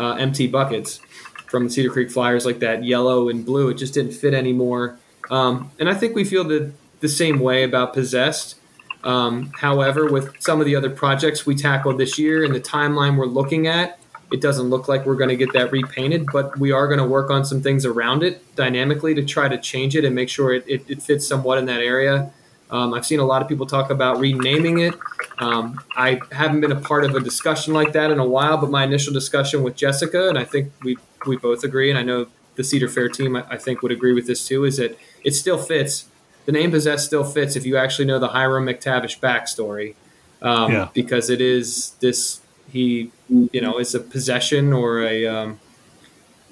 uh, 0.00 0.14
empty 0.14 0.48
buckets 0.48 1.00
from 1.46 1.64
the 1.64 1.70
Cedar 1.70 1.90
Creek 1.90 2.10
Flyers 2.10 2.44
like 2.44 2.58
that 2.58 2.84
yellow 2.84 3.28
and 3.28 3.44
blue. 3.46 3.68
It 3.68 3.74
just 3.74 3.94
didn't 3.94 4.12
fit 4.12 4.34
anymore. 4.34 4.98
Um, 5.30 5.70
and 5.78 5.88
I 5.88 5.94
think 5.94 6.14
we 6.14 6.24
feel 6.24 6.44
the 6.44 6.72
the 7.00 7.08
same 7.08 7.38
way 7.38 7.62
about 7.62 7.94
possessed. 7.94 8.56
Um, 9.04 9.52
however, 9.56 10.10
with 10.10 10.40
some 10.40 10.60
of 10.60 10.66
the 10.66 10.74
other 10.74 10.90
projects 10.90 11.46
we 11.46 11.54
tackled 11.54 11.98
this 11.98 12.18
year 12.18 12.44
and 12.44 12.52
the 12.52 12.60
timeline 12.60 13.16
we're 13.16 13.26
looking 13.26 13.68
at, 13.68 14.00
it 14.32 14.40
doesn't 14.40 14.68
look 14.68 14.88
like 14.88 15.06
we're 15.06 15.14
going 15.14 15.30
to 15.30 15.36
get 15.36 15.52
that 15.52 15.70
repainted, 15.70 16.26
but 16.32 16.58
we 16.58 16.72
are 16.72 16.86
going 16.86 16.98
to 16.98 17.06
work 17.06 17.30
on 17.30 17.44
some 17.44 17.62
things 17.62 17.86
around 17.86 18.22
it 18.22 18.54
dynamically 18.56 19.14
to 19.14 19.24
try 19.24 19.48
to 19.48 19.56
change 19.56 19.96
it 19.96 20.04
and 20.04 20.14
make 20.14 20.28
sure 20.28 20.52
it, 20.52 20.64
it, 20.66 20.84
it 20.90 21.02
fits 21.02 21.26
somewhat 21.26 21.58
in 21.58 21.66
that 21.66 21.80
area. 21.80 22.30
Um, 22.70 22.92
I've 22.92 23.06
seen 23.06 23.20
a 23.20 23.24
lot 23.24 23.40
of 23.40 23.48
people 23.48 23.64
talk 23.64 23.90
about 23.90 24.18
renaming 24.18 24.80
it. 24.80 24.94
Um, 25.38 25.80
I 25.96 26.20
haven't 26.32 26.60
been 26.60 26.72
a 26.72 26.80
part 26.80 27.04
of 27.04 27.14
a 27.14 27.20
discussion 27.20 27.72
like 27.72 27.92
that 27.92 28.10
in 28.10 28.18
a 28.18 28.26
while, 28.26 28.58
but 28.58 28.70
my 28.70 28.84
initial 28.84 29.14
discussion 29.14 29.62
with 29.62 29.76
Jessica, 29.76 30.28
and 30.28 30.38
I 30.38 30.44
think 30.44 30.72
we 30.82 30.98
we 31.26 31.36
both 31.36 31.64
agree, 31.64 31.90
and 31.90 31.98
I 31.98 32.02
know 32.02 32.26
the 32.56 32.64
Cedar 32.64 32.88
Fair 32.88 33.08
team, 33.08 33.36
I, 33.36 33.44
I 33.50 33.56
think, 33.56 33.82
would 33.82 33.92
agree 33.92 34.12
with 34.12 34.26
this 34.26 34.46
too, 34.46 34.64
is 34.64 34.76
that 34.76 34.98
it 35.24 35.34
still 35.34 35.58
fits. 35.58 36.06
The 36.46 36.52
name 36.52 36.70
possessed 36.70 37.06
still 37.06 37.24
fits 37.24 37.56
if 37.56 37.66
you 37.66 37.76
actually 37.76 38.06
know 38.06 38.18
the 38.18 38.28
Hiram 38.28 38.66
McTavish 38.66 39.20
backstory, 39.20 39.94
um, 40.40 40.72
Yeah. 40.72 40.88
because 40.94 41.28
it 41.30 41.40
is 41.40 41.90
this 42.00 42.40
he 42.72 43.10
you 43.28 43.60
know 43.60 43.78
it's 43.78 43.94
a 43.94 44.00
possession 44.00 44.72
or 44.72 45.02
a 45.02 45.26
um, 45.26 45.58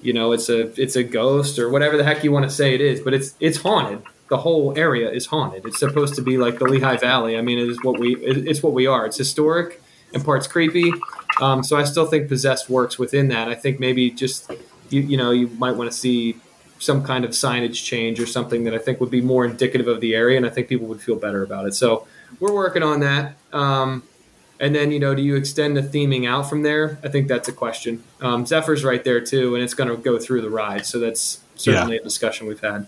you 0.01 0.13
know 0.13 0.31
it's 0.31 0.49
a 0.49 0.71
it's 0.81 0.95
a 0.95 1.03
ghost 1.03 1.57
or 1.59 1.69
whatever 1.69 1.97
the 1.97 2.03
heck 2.03 2.23
you 2.23 2.31
want 2.31 2.43
to 2.45 2.49
say 2.51 2.73
it 2.75 2.81
is, 2.81 2.99
but 3.01 3.13
it's 3.13 3.33
it's 3.39 3.57
haunted. 3.57 4.01
The 4.29 4.37
whole 4.37 4.77
area 4.77 5.09
is 5.09 5.25
haunted. 5.27 5.65
It's 5.65 5.79
supposed 5.79 6.15
to 6.15 6.21
be 6.21 6.37
like 6.37 6.59
the 6.59 6.65
Lehigh 6.65 6.97
Valley. 6.97 7.37
I 7.37 7.41
mean, 7.41 7.57
it 7.59 7.69
is 7.69 7.79
what 7.83 7.97
we 7.99 8.15
it's 8.17 8.61
what 8.61 8.73
we 8.73 8.85
are. 8.85 9.05
It's 9.05 9.17
historic 9.17 9.81
and 10.13 10.23
parts 10.23 10.47
creepy. 10.47 10.91
Um, 11.41 11.63
so 11.63 11.77
I 11.77 11.83
still 11.85 12.05
think 12.05 12.27
possessed 12.27 12.69
works 12.69 12.99
within 12.99 13.29
that. 13.29 13.47
I 13.47 13.55
think 13.55 13.79
maybe 13.79 14.11
just 14.11 14.51
you 14.89 15.01
you 15.01 15.17
know 15.17 15.31
you 15.31 15.47
might 15.57 15.75
want 15.77 15.89
to 15.91 15.97
see 15.97 16.37
some 16.79 17.03
kind 17.03 17.25
of 17.25 17.31
signage 17.31 17.83
change 17.83 18.19
or 18.19 18.25
something 18.25 18.63
that 18.65 18.73
I 18.73 18.77
think 18.77 18.99
would 18.99 19.11
be 19.11 19.21
more 19.21 19.45
indicative 19.45 19.87
of 19.87 20.01
the 20.01 20.15
area, 20.15 20.37
and 20.37 20.45
I 20.45 20.49
think 20.49 20.67
people 20.67 20.87
would 20.87 21.01
feel 21.01 21.15
better 21.15 21.43
about 21.43 21.65
it. 21.65 21.73
So 21.73 22.07
we're 22.39 22.53
working 22.53 22.83
on 22.83 22.99
that. 23.01 23.35
Um, 23.53 24.03
and 24.59 24.73
then 24.73 24.91
you 24.91 24.99
know, 24.99 25.13
do 25.13 25.21
you 25.21 25.35
extend 25.35 25.77
the 25.77 25.81
theming 25.81 26.27
out 26.27 26.49
from 26.49 26.63
there? 26.63 26.97
I 27.03 27.09
think 27.09 27.27
that's 27.27 27.47
a 27.47 27.53
question. 27.53 28.03
Um, 28.21 28.45
Zephyr's 28.45 28.83
right 28.83 29.03
there 29.03 29.21
too, 29.21 29.55
and 29.55 29.63
it's 29.63 29.73
going 29.73 29.89
to 29.89 29.97
go 29.97 30.17
through 30.17 30.41
the 30.41 30.49
ride, 30.49 30.85
so 30.85 30.99
that's 30.99 31.41
certainly 31.55 31.97
a 31.97 32.03
discussion 32.03 32.47
we've 32.47 32.59
had. 32.59 32.87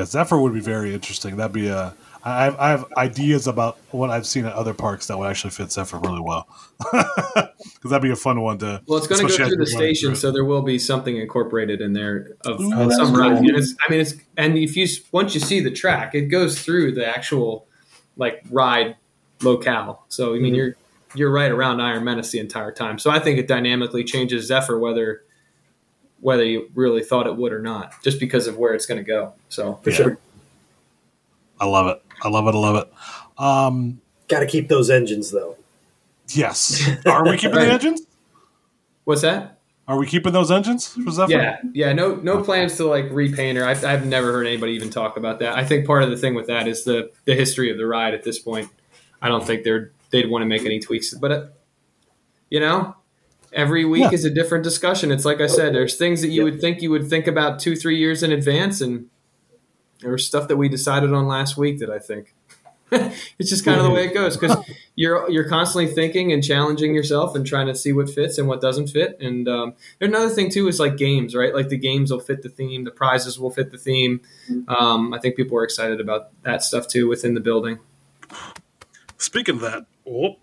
Yeah, 0.00 0.06
Zephyr 0.06 0.40
would 0.40 0.54
be 0.54 0.60
very 0.60 0.94
interesting. 0.94 1.36
That'd 1.36 1.52
be 1.52 1.68
a. 1.68 1.94
I 2.24 2.44
have, 2.44 2.56
I 2.58 2.68
have 2.70 2.84
ideas 2.96 3.46
about 3.46 3.76
what 3.90 4.08
I've 4.10 4.26
seen 4.26 4.46
at 4.46 4.54
other 4.54 4.72
parks 4.74 5.06
that 5.08 5.18
would 5.18 5.28
actually 5.28 5.50
fit 5.50 5.70
Zephyr 5.72 5.98
really 5.98 6.20
well. 6.20 6.48
Because 7.74 7.90
that'd 7.90 8.02
be 8.02 8.10
a 8.10 8.16
fun 8.16 8.40
one 8.42 8.58
to. 8.58 8.82
Well, 8.86 8.96
it's 8.98 9.06
going 9.06 9.20
to 9.20 9.26
go 9.28 9.34
through 9.34 9.56
the 9.56 9.62
as 9.62 9.72
you're 9.72 9.78
running 9.80 9.94
station, 9.94 10.16
so 10.16 10.30
there 10.30 10.44
will 10.44 10.62
be 10.62 10.78
something 10.78 11.16
incorporated 11.16 11.80
in 11.82 11.92
there 11.94 12.36
of 12.44 12.60
Ooh, 12.60 12.70
Oh, 12.74 12.90
some 12.90 13.14
ride. 13.14 13.42
It's, 13.44 13.74
I 13.86 13.90
mean, 13.90 14.00
it's 14.00 14.14
and 14.36 14.56
if 14.58 14.76
you 14.76 14.86
once 15.12 15.34
you 15.34 15.40
see 15.40 15.60
the 15.60 15.70
track, 15.70 16.14
it 16.14 16.26
goes 16.26 16.60
through 16.62 16.92
the 16.92 17.06
actual 17.06 17.66
like 18.16 18.42
ride 18.50 18.96
locale. 19.42 20.04
So 20.08 20.34
I 20.34 20.38
mean, 20.38 20.52
Mhm. 20.52 20.56
you're 20.56 20.76
you're 21.14 21.30
right 21.30 21.50
around 21.50 21.80
Iron 21.80 22.04
Menace 22.04 22.30
the 22.30 22.38
entire 22.38 22.72
time. 22.72 22.98
So 22.98 23.10
I 23.10 23.18
think 23.18 23.38
it 23.38 23.48
dynamically 23.48 24.04
changes 24.04 24.46
Zephyr 24.46 24.78
whether 24.78 25.22
whether 26.20 26.44
you 26.44 26.70
really 26.74 27.02
thought 27.02 27.26
it 27.26 27.36
would 27.36 27.52
or 27.52 27.60
not, 27.62 27.94
just 28.02 28.20
because 28.20 28.46
of 28.46 28.56
where 28.58 28.74
it's 28.74 28.86
going 28.86 28.98
to 28.98 29.04
go. 29.04 29.32
So 29.48 29.74
For 29.82 29.90
Yeah. 29.90 29.96
sure. 29.96 30.18
I 31.60 31.66
love 31.66 31.86
it. 31.88 32.02
I 32.22 32.28
love 32.28 32.46
it. 32.46 32.54
I 32.54 32.58
love 32.58 32.76
it. 32.76 32.92
Um, 33.42 34.00
Got 34.28 34.40
to 34.40 34.46
keep 34.46 34.68
those 34.68 34.90
engines 34.90 35.30
though. 35.30 35.56
yes. 36.28 36.88
Are 37.06 37.24
we 37.24 37.36
keeping 37.36 37.56
Right. 37.56 37.66
the 37.66 37.72
engines? 37.72 38.02
what's 39.04 39.22
that? 39.22 39.58
Are 39.88 39.98
we 39.98 40.06
keeping 40.06 40.32
those 40.32 40.52
engines 40.52 40.86
for 40.86 41.10
Zephyr? 41.10 41.32
Yeah, 41.32 41.56
yeah. 41.72 41.92
No, 41.92 42.14
no 42.14 42.42
plans 42.44 42.76
to 42.76 42.84
like 42.86 43.06
repaint 43.10 43.58
her. 43.58 43.64
I've, 43.64 43.84
I've 43.84 44.06
never 44.06 44.30
heard 44.30 44.46
anybody 44.46 44.72
even 44.74 44.88
talk 44.88 45.16
about 45.16 45.40
that. 45.40 45.58
I 45.58 45.64
think 45.64 45.84
part 45.84 46.04
of 46.04 46.10
the 46.10 46.16
thing 46.16 46.34
with 46.34 46.46
that 46.46 46.68
is 46.68 46.84
the 46.84 47.10
the 47.24 47.34
history 47.34 47.72
of 47.72 47.76
the 47.76 47.86
ride. 47.86 48.14
At 48.14 48.22
this 48.22 48.38
point, 48.38 48.68
I 49.20 49.26
don't 49.28 49.44
think 49.44 49.64
they're 49.64 49.90
they'd 50.10 50.30
want 50.30 50.42
to 50.42 50.46
make 50.46 50.64
any 50.64 50.78
tweaks. 50.78 51.12
But 51.12 51.32
uh, 51.32 51.46
you 52.50 52.60
know, 52.60 52.94
every 53.52 53.84
week 53.84 54.02
Yeah. 54.02 54.12
is 54.12 54.24
a 54.24 54.30
different 54.30 54.64
discussion. 54.64 55.10
It's 55.10 55.24
like 55.24 55.40
I 55.40 55.46
said. 55.46 55.74
There's 55.74 55.96
things 55.96 56.20
that 56.22 56.28
you 56.28 56.44
would 56.44 56.60
think 56.60 56.82
you 56.82 56.90
would 56.90 57.08
think 57.08 57.26
about 57.26 57.58
two, 57.58 57.76
three 57.76 57.96
years 57.98 58.22
in 58.22 58.32
advance, 58.32 58.80
and 58.80 59.06
there's 60.00 60.26
stuff 60.26 60.48
that 60.48 60.56
we 60.56 60.68
decided 60.68 61.12
on 61.12 61.26
last 61.26 61.56
week 61.56 61.78
that 61.80 61.90
I 61.90 61.98
think. 61.98 62.34
it's 63.38 63.48
just 63.50 63.64
kind 63.64 63.78
of 63.78 63.84
the 63.84 63.90
way 63.92 64.06
it 64.06 64.12
goes 64.14 64.36
because 64.36 64.56
you're 64.96 65.30
you're 65.30 65.48
constantly 65.48 65.86
thinking 65.86 66.32
and 66.32 66.42
challenging 66.42 66.92
yourself 66.92 67.36
and 67.36 67.46
trying 67.46 67.68
to 67.68 67.74
see 67.74 67.92
what 67.92 68.10
fits 68.10 68.36
and 68.36 68.48
what 68.48 68.60
doesn't 68.60 68.88
fit. 68.88 69.16
And 69.20 69.46
um, 69.48 69.74
another 70.00 70.28
thing 70.28 70.50
too 70.50 70.66
is 70.66 70.80
like 70.80 70.96
games, 70.96 71.36
right? 71.36 71.54
Like 71.54 71.68
the 71.68 71.78
games 71.78 72.10
will 72.10 72.18
fit 72.18 72.42
the 72.42 72.48
theme, 72.48 72.82
the 72.82 72.90
prizes 72.90 73.38
will 73.38 73.50
fit 73.52 73.70
the 73.70 73.78
theme. 73.78 74.20
Um, 74.66 75.14
I 75.14 75.20
think 75.20 75.36
people 75.36 75.56
are 75.56 75.62
excited 75.62 76.00
about 76.00 76.30
that 76.42 76.64
stuff 76.64 76.88
too 76.88 77.06
within 77.08 77.34
the 77.34 77.40
building. 77.40 77.78
Speaking 79.18 79.54
of 79.56 79.60
that, 79.60 79.86
oh, 80.08 80.34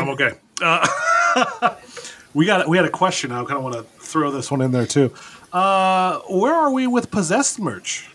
I'm 0.00 0.10
okay. 0.10 0.34
Uh, 0.62 0.86
we 2.34 2.46
got 2.46 2.68
we 2.68 2.76
had 2.76 2.86
a 2.86 2.90
question. 2.90 3.32
I 3.32 3.36
kind 3.44 3.52
of 3.52 3.62
want 3.62 3.76
to 3.76 3.82
throw 4.04 4.30
this 4.30 4.50
one 4.50 4.60
in 4.60 4.70
there 4.72 4.86
too. 4.86 5.12
Uh, 5.52 6.20
where 6.30 6.54
are 6.54 6.72
we 6.72 6.86
with 6.86 7.10
possessed 7.10 7.60
merch? 7.60 8.08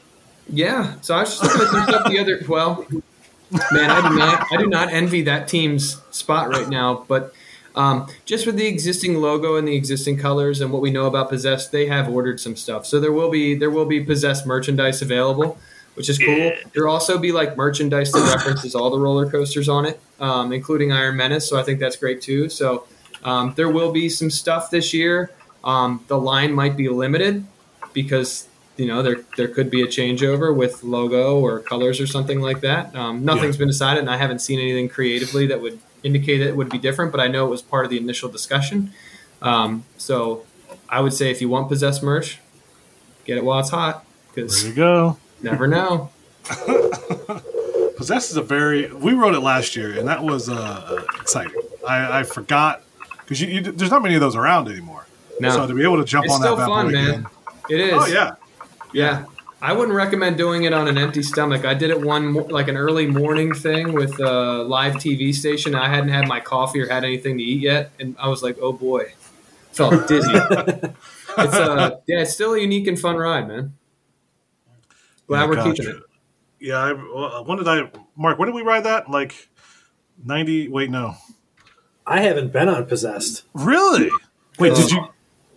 Yeah. 0.49 0.95
So 1.01 1.15
I 1.15 1.21
was 1.21 1.39
just 1.39 1.43
looking 1.43 1.61
at 1.65 1.71
some 1.71 1.83
stuff 1.83 2.11
the 2.11 2.19
other. 2.19 2.39
Well, 2.47 2.85
man, 3.71 3.89
I 3.91 4.09
do 4.09 4.17
not 4.17 4.47
I 4.51 4.57
do 4.57 4.67
not 4.67 4.91
envy 4.91 5.21
that 5.23 5.47
team's 5.47 6.01
spot 6.11 6.49
right 6.49 6.67
now, 6.67 7.05
but. 7.07 7.33
Um, 7.75 8.07
just 8.25 8.47
with 8.47 8.55
the 8.55 8.65
existing 8.65 9.21
logo 9.21 9.55
and 9.55 9.67
the 9.67 9.75
existing 9.75 10.17
colors 10.17 10.61
and 10.61 10.73
what 10.73 10.81
we 10.81 10.89
know 10.89 11.05
about 11.05 11.29
possessed, 11.29 11.71
they 11.71 11.85
have 11.85 12.09
ordered 12.09 12.39
some 12.39 12.55
stuff. 12.55 12.87
So 12.87 12.99
there 12.99 13.11
will 13.11 13.29
be 13.29 13.53
there 13.53 13.69
will 13.69 13.85
be 13.85 14.03
possessed 14.03 14.47
merchandise 14.47 15.03
available, 15.03 15.59
which 15.93 16.09
is 16.09 16.17
cool. 16.17 16.53
There'll 16.73 16.91
also 16.91 17.19
be 17.19 17.31
like 17.31 17.55
merchandise 17.55 18.11
that 18.13 18.33
references 18.35 18.73
all 18.73 18.89
the 18.89 18.97
roller 18.97 19.29
coasters 19.29 19.69
on 19.69 19.85
it, 19.85 19.99
um, 20.19 20.53
including 20.53 20.91
Iron 20.91 21.17
Menace. 21.17 21.47
So 21.47 21.59
I 21.59 21.61
think 21.61 21.79
that's 21.79 21.97
great 21.97 22.19
too. 22.19 22.49
So 22.49 22.87
um, 23.27 23.53
there 23.57 23.69
will 23.69 23.91
be 23.91 24.07
some 24.07 24.29
stuff 24.29 24.71
this 24.71 24.93
year. 24.93 25.31
Um, 25.63 26.03
the 26.07 26.17
line 26.17 26.53
might 26.53 26.77
be 26.77 26.87
limited 26.87 27.45
because 27.91 28.47
you 28.77 28.85
know 28.85 29.03
there 29.03 29.17
there 29.35 29.49
could 29.49 29.69
be 29.69 29.81
a 29.81 29.87
changeover 29.87 30.55
with 30.55 30.81
logo 30.81 31.37
or 31.37 31.59
colors 31.59 31.99
or 31.99 32.07
something 32.07 32.39
like 32.39 32.61
that. 32.61 32.95
Um, 32.95 33.25
nothing's 33.25 33.57
been 33.57 33.67
decided, 33.67 33.99
and 33.99 34.09
I 34.09 34.15
haven't 34.15 34.39
seen 34.39 34.59
anything 34.59 34.87
creatively 34.87 35.45
that 35.47 35.61
would 35.61 35.77
indicate 36.03 36.37
that 36.37 36.47
it 36.47 36.55
would 36.55 36.69
be 36.69 36.77
different. 36.77 37.11
But 37.11 37.19
I 37.19 37.27
know 37.27 37.45
it 37.45 37.49
was 37.49 37.61
part 37.61 37.83
of 37.83 37.91
the 37.91 37.97
initial 37.97 38.29
discussion. 38.29 38.93
Um, 39.41 39.83
so 39.97 40.45
I 40.87 41.01
would 41.01 41.13
say 41.13 41.29
if 41.29 41.41
you 41.41 41.49
want 41.49 41.67
possessed 41.67 42.01
merch, 42.01 42.39
get 43.25 43.37
it 43.37 43.43
while 43.43 43.59
it's 43.59 43.71
hot 43.71 44.05
There 44.35 44.45
because 44.45 44.65
you 44.65 44.73
go. 44.73 45.17
never 45.41 45.67
know. 45.67 46.11
Possessed 47.97 48.31
is 48.31 48.37
a 48.37 48.41
very. 48.41 48.89
We 48.93 49.11
wrote 49.13 49.35
it 49.35 49.41
last 49.41 49.75
year, 49.75 49.99
and 49.99 50.07
that 50.07 50.23
was 50.23 50.47
uh, 50.47 51.03
exciting. 51.19 51.61
I, 51.85 52.19
I 52.19 52.23
forgot 52.23 52.83
because 53.27 53.41
you, 53.41 53.47
you, 53.47 53.61
there's 53.61 53.91
not 53.91 54.01
many 54.01 54.15
of 54.15 54.21
those 54.21 54.35
around 54.35 54.69
anymore. 54.69 55.05
No, 55.39 55.49
So 55.51 55.67
to 55.67 55.73
be 55.73 55.83
able 55.83 55.97
to 55.97 56.05
jump 56.05 56.25
it's 56.25 56.33
on 56.33 56.39
still 56.41 56.55
that 56.55 56.67
bad 56.67 56.73
fun, 56.73 56.85
boy 56.87 56.91
man. 56.93 57.09
again- 57.09 57.25
It 57.69 57.79
is. 57.81 57.93
Oh 57.95 58.05
yeah, 58.07 58.35
Yeah. 58.93 59.25
I 59.59 59.73
wouldn't 59.73 59.95
recommend 59.95 60.37
doing 60.37 60.65
it 60.65 60.73
on 60.73 60.87
an 60.87 60.99
empty 60.99 61.23
stomach. 61.23 61.65
I 61.65 61.73
did 61.73 61.89
it 61.89 61.99
one 61.99 62.33
like 62.33 62.67
an 62.67 62.77
early 62.77 63.07
morning 63.07 63.55
thing 63.55 63.91
with 63.93 64.19
a 64.19 64.61
live 64.63 64.93
TV 64.97 65.33
station. 65.33 65.73
I 65.73 65.89
hadn't 65.89 66.11
had 66.11 66.27
my 66.27 66.39
coffee 66.39 66.79
or 66.79 66.87
had 66.87 67.03
anything 67.03 67.39
to 67.39 67.43
eat 67.43 67.61
yet, 67.61 67.89
and 67.99 68.15
I 68.19 68.27
was 68.29 68.43
like, 68.43 68.57
"Oh 68.61 68.71
boy," 68.71 69.13
felt 69.71 70.07
dizzy. 70.07 70.29
it's 70.31 70.93
uh, 71.55 71.99
yeah, 72.05 72.19
it's 72.21 72.33
still 72.35 72.53
a 72.53 72.59
unique 72.59 72.85
and 72.85 72.99
fun 72.99 73.15
ride, 73.15 73.47
man. 73.47 73.73
Glad 75.25 75.41
Yeah, 75.41 75.47
we're 75.47 75.55
gotcha. 75.55 75.73
keeping 75.73 75.95
it. 75.95 76.03
Yeah, 76.59 76.77
I, 76.77 76.93
well, 76.93 77.43
when 77.45 77.57
did 77.57 77.67
I, 77.67 77.89
Mark? 78.15 78.37
When 78.37 78.47
did 78.47 78.53
we 78.55 78.61
ride 78.61 78.83
that? 78.83 79.09
Like 79.09 79.49
ninety? 80.23 80.67
Wait, 80.67 80.91
no. 80.91 81.15
I 82.07 82.21
haven't 82.21 82.53
been 82.53 82.69
on 82.69 82.85
Possessed 82.85 83.43
Really? 83.53 84.09
Wait, 84.57 84.75
did 84.75 84.91
you? 84.91 84.99
Um, 84.99 85.09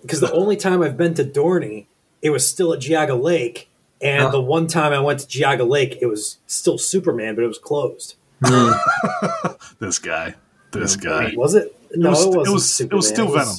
because 0.03 0.21
the 0.21 0.33
only 0.33 0.57
time 0.57 0.83
I've 0.83 0.97
been 0.97 1.15
to 1.15 1.25
Dorney, 1.25 1.87
it 2.23 2.31
was 2.31 2.47
still 2.47 2.73
at 2.73 2.81
Geauga 2.81 3.21
Lake, 3.21 3.69
and 4.03 4.25
Huh. 4.25 4.31
the 4.31 4.41
one 4.41 4.67
time 4.67 4.93
I 4.93 4.99
went 5.01 5.21
to 5.21 5.27
Geauga 5.27 5.67
Lake, 5.69 5.99
it 6.01 6.07
was 6.07 6.39
still 6.47 6.77
Superman, 6.79 7.35
but 7.35 7.45
it 7.45 7.49
was 7.49 7.59
closed. 7.59 8.15
Hmm. 8.45 8.73
This 9.79 9.99
guy. 9.99 10.35
This 10.73 10.97
guy. 10.97 11.33
Was 11.37 11.55
it? 11.55 11.75
No, 11.95 12.11
was- 12.11 12.21
it, 12.25 12.29
it 12.29 12.37
wasn't 12.37 12.53
was- 12.55 12.81
it 12.81 12.93
was 12.93 13.09
still 13.09 13.33
Venom. 13.33 13.57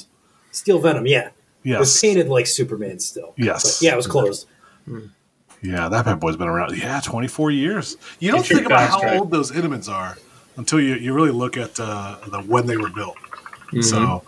Still 0.52 0.78
Venom, 0.80 1.06
yeah. 1.06 1.28
It 1.64 1.78
was 1.78 1.94
Yes. 1.94 2.00
painted 2.00 2.28
like 2.28 2.46
Superman 2.46 2.98
still. 3.00 3.32
Yes. 3.36 3.78
But 3.78 3.82
yeah, 3.86 3.92
it 3.92 3.96
was 3.96 4.06
closed. 4.06 4.46
Yeah, 5.62 5.88
that 5.88 6.04
bad 6.04 6.18
boy's 6.20 6.36
been 6.36 6.48
around. 6.48 6.76
Yeah, 6.76 7.00
twenty 7.00 7.28
four 7.28 7.50
years. 7.52 7.96
You 8.18 8.32
don't 8.32 8.40
It's 8.40 8.48
think 8.48 8.66
about 8.66 8.88
how 8.90 9.00
track. 9.00 9.20
old 9.20 9.30
those 9.30 9.52
Intamins 9.52 9.88
are 9.88 10.18
until 10.56 10.80
you, 10.80 10.94
you 10.94 11.12
really 11.12 11.30
look 11.30 11.56
at 11.56 11.78
uh, 11.78 12.16
the 12.26 12.40
when 12.42 12.66
they 12.66 12.76
were 12.76 12.90
built. 12.90 13.16
So, 13.80 14.22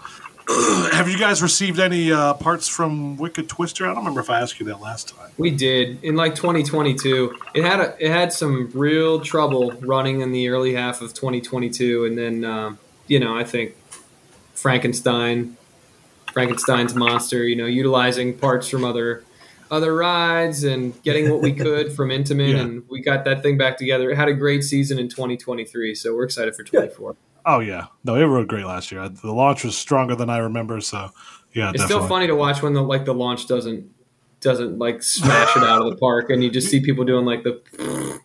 have 0.92 1.08
you 1.08 1.18
guys 1.18 1.42
received 1.42 1.78
any 1.78 2.10
uh, 2.10 2.34
parts 2.34 2.66
from 2.66 3.16
Wicked 3.18 3.48
Twister? 3.48 3.84
I 3.84 3.88
don't 3.88 3.98
remember 3.98 4.20
if 4.20 4.30
I 4.30 4.40
asked 4.40 4.58
you 4.58 4.66
that 4.66 4.80
last 4.80 5.14
time. 5.14 5.30
We 5.36 5.50
did 5.50 6.02
in 6.02 6.16
like 6.16 6.34
2022. 6.34 7.36
It 7.54 7.62
had 7.62 7.80
a, 7.80 7.96
it 7.98 8.10
had 8.10 8.32
some 8.32 8.70
real 8.72 9.20
trouble 9.20 9.72
running 9.80 10.22
in 10.22 10.32
the 10.32 10.48
early 10.48 10.74
half 10.74 11.02
of 11.02 11.12
2022, 11.12 12.06
and 12.06 12.16
then 12.16 12.44
um, 12.44 12.78
you 13.06 13.20
know 13.20 13.36
I 13.36 13.44
think 13.44 13.76
Frankenstein, 14.54 15.58
Frankenstein's 16.32 16.94
monster, 16.94 17.46
you 17.46 17.56
know, 17.56 17.66
utilizing 17.66 18.38
parts 18.38 18.68
from 18.68 18.82
other 18.82 19.24
other 19.70 19.94
rides 19.94 20.64
and 20.64 21.00
getting 21.02 21.30
what 21.30 21.40
we 21.40 21.52
could 21.64 21.92
from 21.92 22.10
Intamin, 22.10 22.52
Yeah. 22.54 22.60
and 22.60 22.82
we 22.88 23.00
got 23.00 23.24
that 23.24 23.42
thing 23.42 23.56
back 23.58 23.76
together. 23.78 24.10
It 24.10 24.16
had 24.16 24.28
a 24.28 24.34
great 24.34 24.62
season 24.64 24.98
in 24.98 25.08
2023, 25.08 25.94
so 25.94 26.14
we're 26.14 26.24
excited 26.24 26.54
for 26.54 26.62
24. 26.64 27.16
Oh 27.46 27.60
yeah, 27.60 27.86
no, 28.04 28.14
it 28.14 28.24
rode 28.24 28.48
great 28.48 28.64
last 28.66 28.90
year. 28.90 29.08
The 29.08 29.32
launch 29.32 29.64
was 29.64 29.76
stronger 29.76 30.14
than 30.14 30.30
I 30.30 30.38
remember. 30.38 30.80
So, 30.80 31.10
yeah, 31.52 31.70
It's 31.70 31.80
definitely. 31.82 31.86
still 31.86 32.08
funny 32.08 32.26
to 32.28 32.34
watch 32.34 32.62
when 32.62 32.72
the 32.72 32.82
like 32.82 33.04
the 33.04 33.14
launch 33.14 33.46
doesn't 33.46 33.90
doesn't 34.40 34.78
like 34.78 35.02
smash 35.02 35.56
it 35.56 35.62
out 35.62 35.82
of 35.82 35.90
the 35.90 35.96
park, 35.96 36.30
and 36.30 36.42
you 36.42 36.50
just 36.50 36.68
see 36.68 36.80
people 36.80 37.04
doing 37.04 37.24
like 37.26 37.42
the 37.42 37.60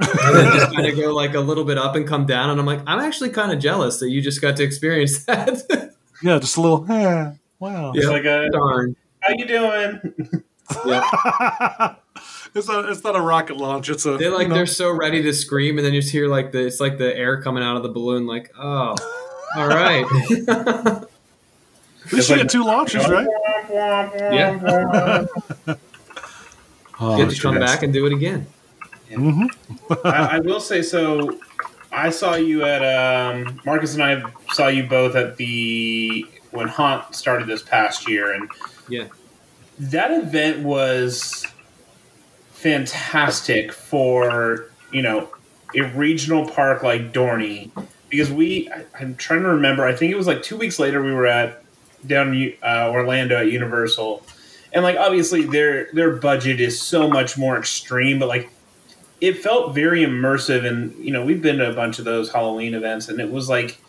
and 0.00 0.36
then 0.36 0.52
just 0.52 0.72
kind 0.74 0.86
of 0.86 0.96
go 0.96 1.12
like 1.14 1.34
a 1.34 1.40
little 1.40 1.64
bit 1.64 1.78
up 1.78 1.96
and 1.96 2.06
come 2.06 2.24
down, 2.26 2.50
and 2.50 2.60
I'm 2.60 2.66
like, 2.66 2.80
I'm 2.86 2.98
actually 3.00 3.30
kind 3.30 3.50
of 3.52 3.58
jealous 3.58 3.98
that 4.00 4.10
you 4.10 4.20
just 4.20 4.40
got 4.40 4.56
to 4.56 4.62
experience 4.62 5.24
that. 5.26 5.92
Yeah, 6.22 6.38
just 6.38 6.56
a 6.56 6.60
little. 6.60 6.84
Eh, 6.90 7.32
wow. 7.58 7.92
It's 7.94 8.04
Yeah. 8.04 8.12
like 8.12 8.24
a 8.24 8.48
Darn. 8.52 8.96
How 9.28 9.34
you 9.36 9.46
doing? 9.46 10.44
Yeah. 10.86 11.94
it's 12.54 12.68
not. 12.68 12.88
It's 12.90 13.02
not 13.04 13.16
a 13.16 13.20
rocket 13.20 13.56
launch. 13.56 13.88
It's 13.90 14.04
a. 14.06 14.16
They 14.16 14.28
like 14.28 14.42
you 14.42 14.48
know, 14.48 14.54
they're 14.54 14.66
so 14.66 14.90
ready 14.90 15.22
to 15.22 15.32
scream, 15.32 15.78
and 15.78 15.86
then 15.86 15.94
you 15.94 16.00
just 16.00 16.12
hear 16.12 16.28
like 16.28 16.52
the 16.52 16.66
it's 16.66 16.80
like 16.80 16.98
the 16.98 17.16
air 17.16 17.40
coming 17.42 17.62
out 17.62 17.76
of 17.76 17.82
the 17.82 17.88
balloon. 17.88 18.26
Like, 18.26 18.52
oh, 18.58 18.94
all 19.56 19.68
right. 19.68 20.04
At 20.48 22.12
least 22.12 22.30
you 22.30 22.36
get 22.36 22.48
two 22.50 22.64
launches, 22.64 23.06
right? 23.08 23.26
yeah, 23.70 24.56
Oh, 27.00 27.16
get 27.16 27.30
to 27.30 27.40
come 27.40 27.54
geez. 27.54 27.64
back 27.64 27.82
and 27.84 27.92
do 27.92 28.06
it 28.06 28.12
again. 28.12 28.46
Mhm. 29.10 29.46
I, 30.04 30.36
I 30.36 30.38
will 30.40 30.60
say 30.60 30.82
so. 30.82 31.38
I 31.92 32.10
saw 32.10 32.34
you 32.34 32.64
at 32.64 32.82
um, 32.84 33.60
Marcus 33.64 33.94
and 33.94 34.02
I 34.02 34.22
saw 34.52 34.66
you 34.68 34.82
both 34.84 35.14
at 35.16 35.36
the 35.36 36.26
when 36.50 36.66
Haunt 36.68 37.14
started 37.14 37.46
this 37.46 37.62
past 37.62 38.08
year, 38.08 38.32
and 38.34 38.50
Yeah. 38.88 39.04
That 39.78 40.10
event 40.10 40.64
was 40.64 41.46
fantastic 42.52 43.72
for 43.72 44.70
you 44.92 45.02
know 45.02 45.28
a 45.76 45.82
regional 45.94 46.48
park 46.48 46.82
like 46.82 47.12
Dorney 47.12 47.70
because 48.08 48.30
we 48.30 48.68
I, 48.70 48.84
I'm 48.98 49.14
trying 49.14 49.42
to 49.42 49.48
remember 49.48 49.84
I 49.84 49.94
think 49.94 50.12
it 50.12 50.16
was 50.16 50.26
like 50.26 50.42
two 50.42 50.56
weeks 50.56 50.78
later 50.78 51.02
we 51.02 51.12
were 51.12 51.26
at 51.26 51.62
down 52.06 52.52
uh, 52.62 52.90
Orlando 52.90 53.36
at 53.36 53.50
Universal 53.52 54.22
and 54.72 54.82
like 54.82 54.96
obviously 54.96 55.44
their 55.44 55.88
their 55.92 56.16
budget 56.16 56.60
is 56.60 56.80
so 56.80 57.08
much 57.08 57.38
more 57.38 57.58
extreme, 57.58 58.18
but 58.18 58.28
like 58.28 58.50
it 59.20 59.38
felt 59.38 59.74
very 59.74 60.04
immersive. 60.04 60.64
And 60.64 60.94
you 61.04 61.12
know, 61.12 61.24
we've 61.24 61.42
been 61.42 61.58
to 61.58 61.70
a 61.70 61.74
bunch 61.74 61.98
of 61.98 62.04
those 62.04 62.32
Halloween 62.32 62.74
events, 62.74 63.08
and 63.08 63.20
it 63.20 63.30
was 63.30 63.48
like 63.48 63.80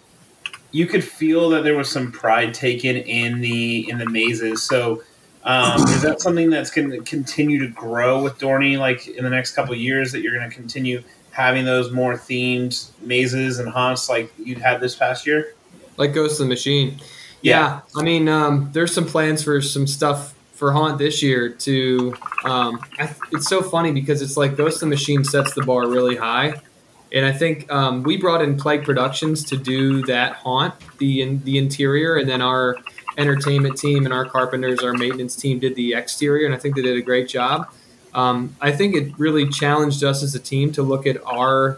you 0.71 0.85
could 0.85 1.03
feel 1.03 1.49
that 1.49 1.63
there 1.63 1.75
was 1.75 1.89
some 1.89 2.11
pride 2.11 2.53
taken 2.53 2.95
in 2.95 3.41
the 3.41 3.89
in 3.89 3.97
the 3.97 4.09
mazes. 4.09 4.61
So. 4.63 5.03
Um, 5.43 5.81
is 5.83 6.01
that 6.01 6.21
something 6.21 6.49
that's 6.49 6.69
going 6.69 6.91
to 6.91 6.99
continue 7.01 7.59
to 7.59 7.67
grow 7.67 8.21
with 8.21 8.37
Dorney, 8.39 8.77
like 8.77 9.07
in 9.07 9.23
the 9.23 9.29
next 9.29 9.53
couple 9.53 9.73
of 9.73 9.79
years? 9.79 10.11
That 10.11 10.21
you're 10.21 10.35
going 10.35 10.49
to 10.49 10.55
continue 10.55 11.03
having 11.31 11.65
those 11.65 11.91
more 11.91 12.15
themed 12.15 12.89
mazes 13.01 13.59
and 13.59 13.69
haunts 13.69 14.09
like 14.09 14.31
you'd 14.37 14.57
had 14.57 14.81
this 14.81 14.95
past 14.95 15.25
year? 15.25 15.55
Like 15.97 16.13
Ghost 16.13 16.39
of 16.39 16.47
the 16.47 16.49
Machine. 16.49 16.99
Yeah, 17.41 17.81
I 17.95 18.03
mean, 18.03 18.27
um, 18.27 18.69
there's 18.73 18.93
some 18.93 19.05
plans 19.05 19.43
for 19.43 19.61
some 19.61 19.87
stuff 19.87 20.35
for 20.53 20.73
Haunt 20.73 20.97
this 20.97 21.23
year. 21.23 21.49
To 21.49 22.13
um, 22.43 22.81
I, 22.99 23.15
it's 23.31 23.47
so 23.47 23.61
funny 23.61 23.91
because 23.91 24.21
it's 24.21 24.35
like 24.35 24.57
Ghost 24.57 24.75
of 24.75 24.81
the 24.81 24.87
Machine 24.87 25.23
sets 25.23 25.53
the 25.53 25.63
bar 25.63 25.87
really 25.87 26.17
high, 26.17 26.53
and 27.13 27.25
I 27.25 27.31
think 27.31 27.71
um, 27.71 28.03
we 28.03 28.17
brought 28.17 28.41
in 28.41 28.57
Plague 28.57 28.83
Productions 28.83 29.45
to 29.45 29.57
do 29.57 30.05
that 30.07 30.33
Haunt, 30.33 30.73
the 30.97 31.21
in, 31.21 31.43
the 31.45 31.57
interior, 31.57 32.17
and 32.17 32.29
then 32.29 32.41
our 32.41 32.75
entertainment 33.19 33.77
team 33.77 34.05
and 34.05 34.13
our 34.13 34.25
carpenters, 34.25 34.79
our 34.79 34.93
maintenance 34.93 35.35
team 35.35 35.59
did 35.59 35.75
the 35.75 35.93
exterior, 35.93 36.45
and 36.45 36.55
I 36.55 36.57
think 36.57 36.75
they 36.75 36.81
did 36.81 36.97
a 36.97 37.01
great 37.01 37.27
job. 37.27 37.69
Um, 38.13 38.55
I 38.59 38.71
think 38.71 38.95
it 38.95 39.13
really 39.19 39.47
challenged 39.49 40.03
us 40.03 40.23
as 40.23 40.33
a 40.33 40.39
team 40.39 40.71
to 40.71 40.81
look 40.81 41.05
at 41.05 41.17
our 41.25 41.77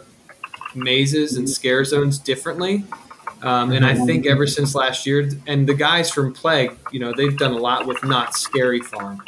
mazes 0.74 1.36
and 1.36 1.48
scare 1.50 1.84
zones 1.84 2.18
differently. 2.18 2.84
Um, 3.42 3.72
and 3.72 3.84
I 3.84 3.94
think 4.06 4.24
ever 4.26 4.46
since 4.46 4.74
last 4.74 5.04
year, 5.04 5.28
and 5.46 5.68
the 5.68 5.74
guys 5.74 6.10
from 6.10 6.32
Plague, 6.32 6.78
you 6.92 7.00
know, 7.00 7.12
they've 7.14 7.36
done 7.36 7.52
a 7.52 7.58
lot 7.58 7.86
with 7.86 8.02
Knott's 8.04 8.40
Scary 8.40 8.80
Farm, 8.80 9.20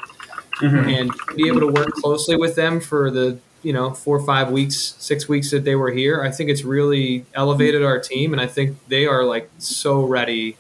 Mm-hmm. 0.62 0.88
and 0.88 1.10
be 1.36 1.48
able 1.48 1.58
to 1.58 1.66
work 1.66 1.90
closely 1.94 2.36
with 2.36 2.54
them 2.54 2.80
for 2.80 3.10
the 3.10 3.38
you 3.64 3.72
know 3.72 3.90
four 3.90 4.16
or 4.18 4.24
five 4.24 4.52
weeks, 4.52 4.94
six 5.00 5.28
weeks 5.28 5.50
that 5.50 5.64
they 5.64 5.74
were 5.74 5.90
here, 5.90 6.22
I 6.22 6.30
think 6.30 6.48
it's 6.48 6.62
really 6.62 7.24
elevated 7.34 7.82
our 7.82 7.98
team, 7.98 8.32
and 8.32 8.40
I 8.40 8.46
think 8.46 8.78
they 8.86 9.04
are 9.04 9.24
like 9.24 9.50
so 9.58 10.04
ready 10.04 10.56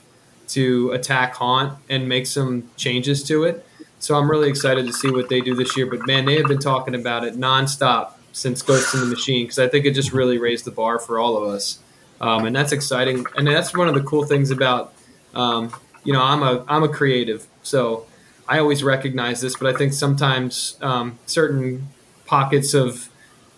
to 0.48 0.90
attack 0.92 1.34
Haunt 1.34 1.78
and 1.88 2.08
make 2.08 2.26
some 2.26 2.70
changes 2.76 3.22
to 3.24 3.44
it. 3.44 3.66
So 3.98 4.16
I'm 4.16 4.30
really 4.30 4.48
excited 4.48 4.86
to 4.86 4.92
see 4.92 5.10
what 5.10 5.28
they 5.28 5.40
do 5.40 5.54
this 5.54 5.76
year. 5.76 5.86
But 5.86 6.06
man, 6.06 6.26
they 6.26 6.36
have 6.36 6.46
been 6.46 6.58
talking 6.58 6.94
about 6.94 7.24
it 7.24 7.36
nonstop 7.36 8.12
since 8.32 8.62
Ghost 8.62 8.92
in 8.94 9.00
the 9.00 9.06
Machine 9.06 9.46
because 9.46 9.58
I 9.58 9.68
think 9.68 9.86
it 9.86 9.92
just 9.94 10.12
really 10.12 10.38
raised 10.38 10.64
the 10.64 10.70
bar 10.70 10.98
for 10.98 11.18
all 11.18 11.36
of 11.36 11.48
us, 11.48 11.78
um, 12.20 12.44
and 12.44 12.54
that's 12.54 12.72
exciting. 12.72 13.24
And 13.36 13.46
that's 13.46 13.74
one 13.74 13.88
of 13.88 13.94
the 13.94 14.02
cool 14.02 14.24
things 14.24 14.50
about 14.50 14.92
um, 15.34 15.74
you 16.02 16.12
know 16.12 16.22
I'm 16.22 16.42
a 16.42 16.64
I'm 16.68 16.82
a 16.82 16.88
creative, 16.88 17.46
so 17.62 18.06
I 18.46 18.58
always 18.58 18.84
recognize 18.84 19.40
this. 19.40 19.56
But 19.56 19.74
I 19.74 19.78
think 19.78 19.92
sometimes 19.92 20.76
um, 20.82 21.18
certain 21.26 21.88
pockets 22.26 22.74
of 22.74 23.08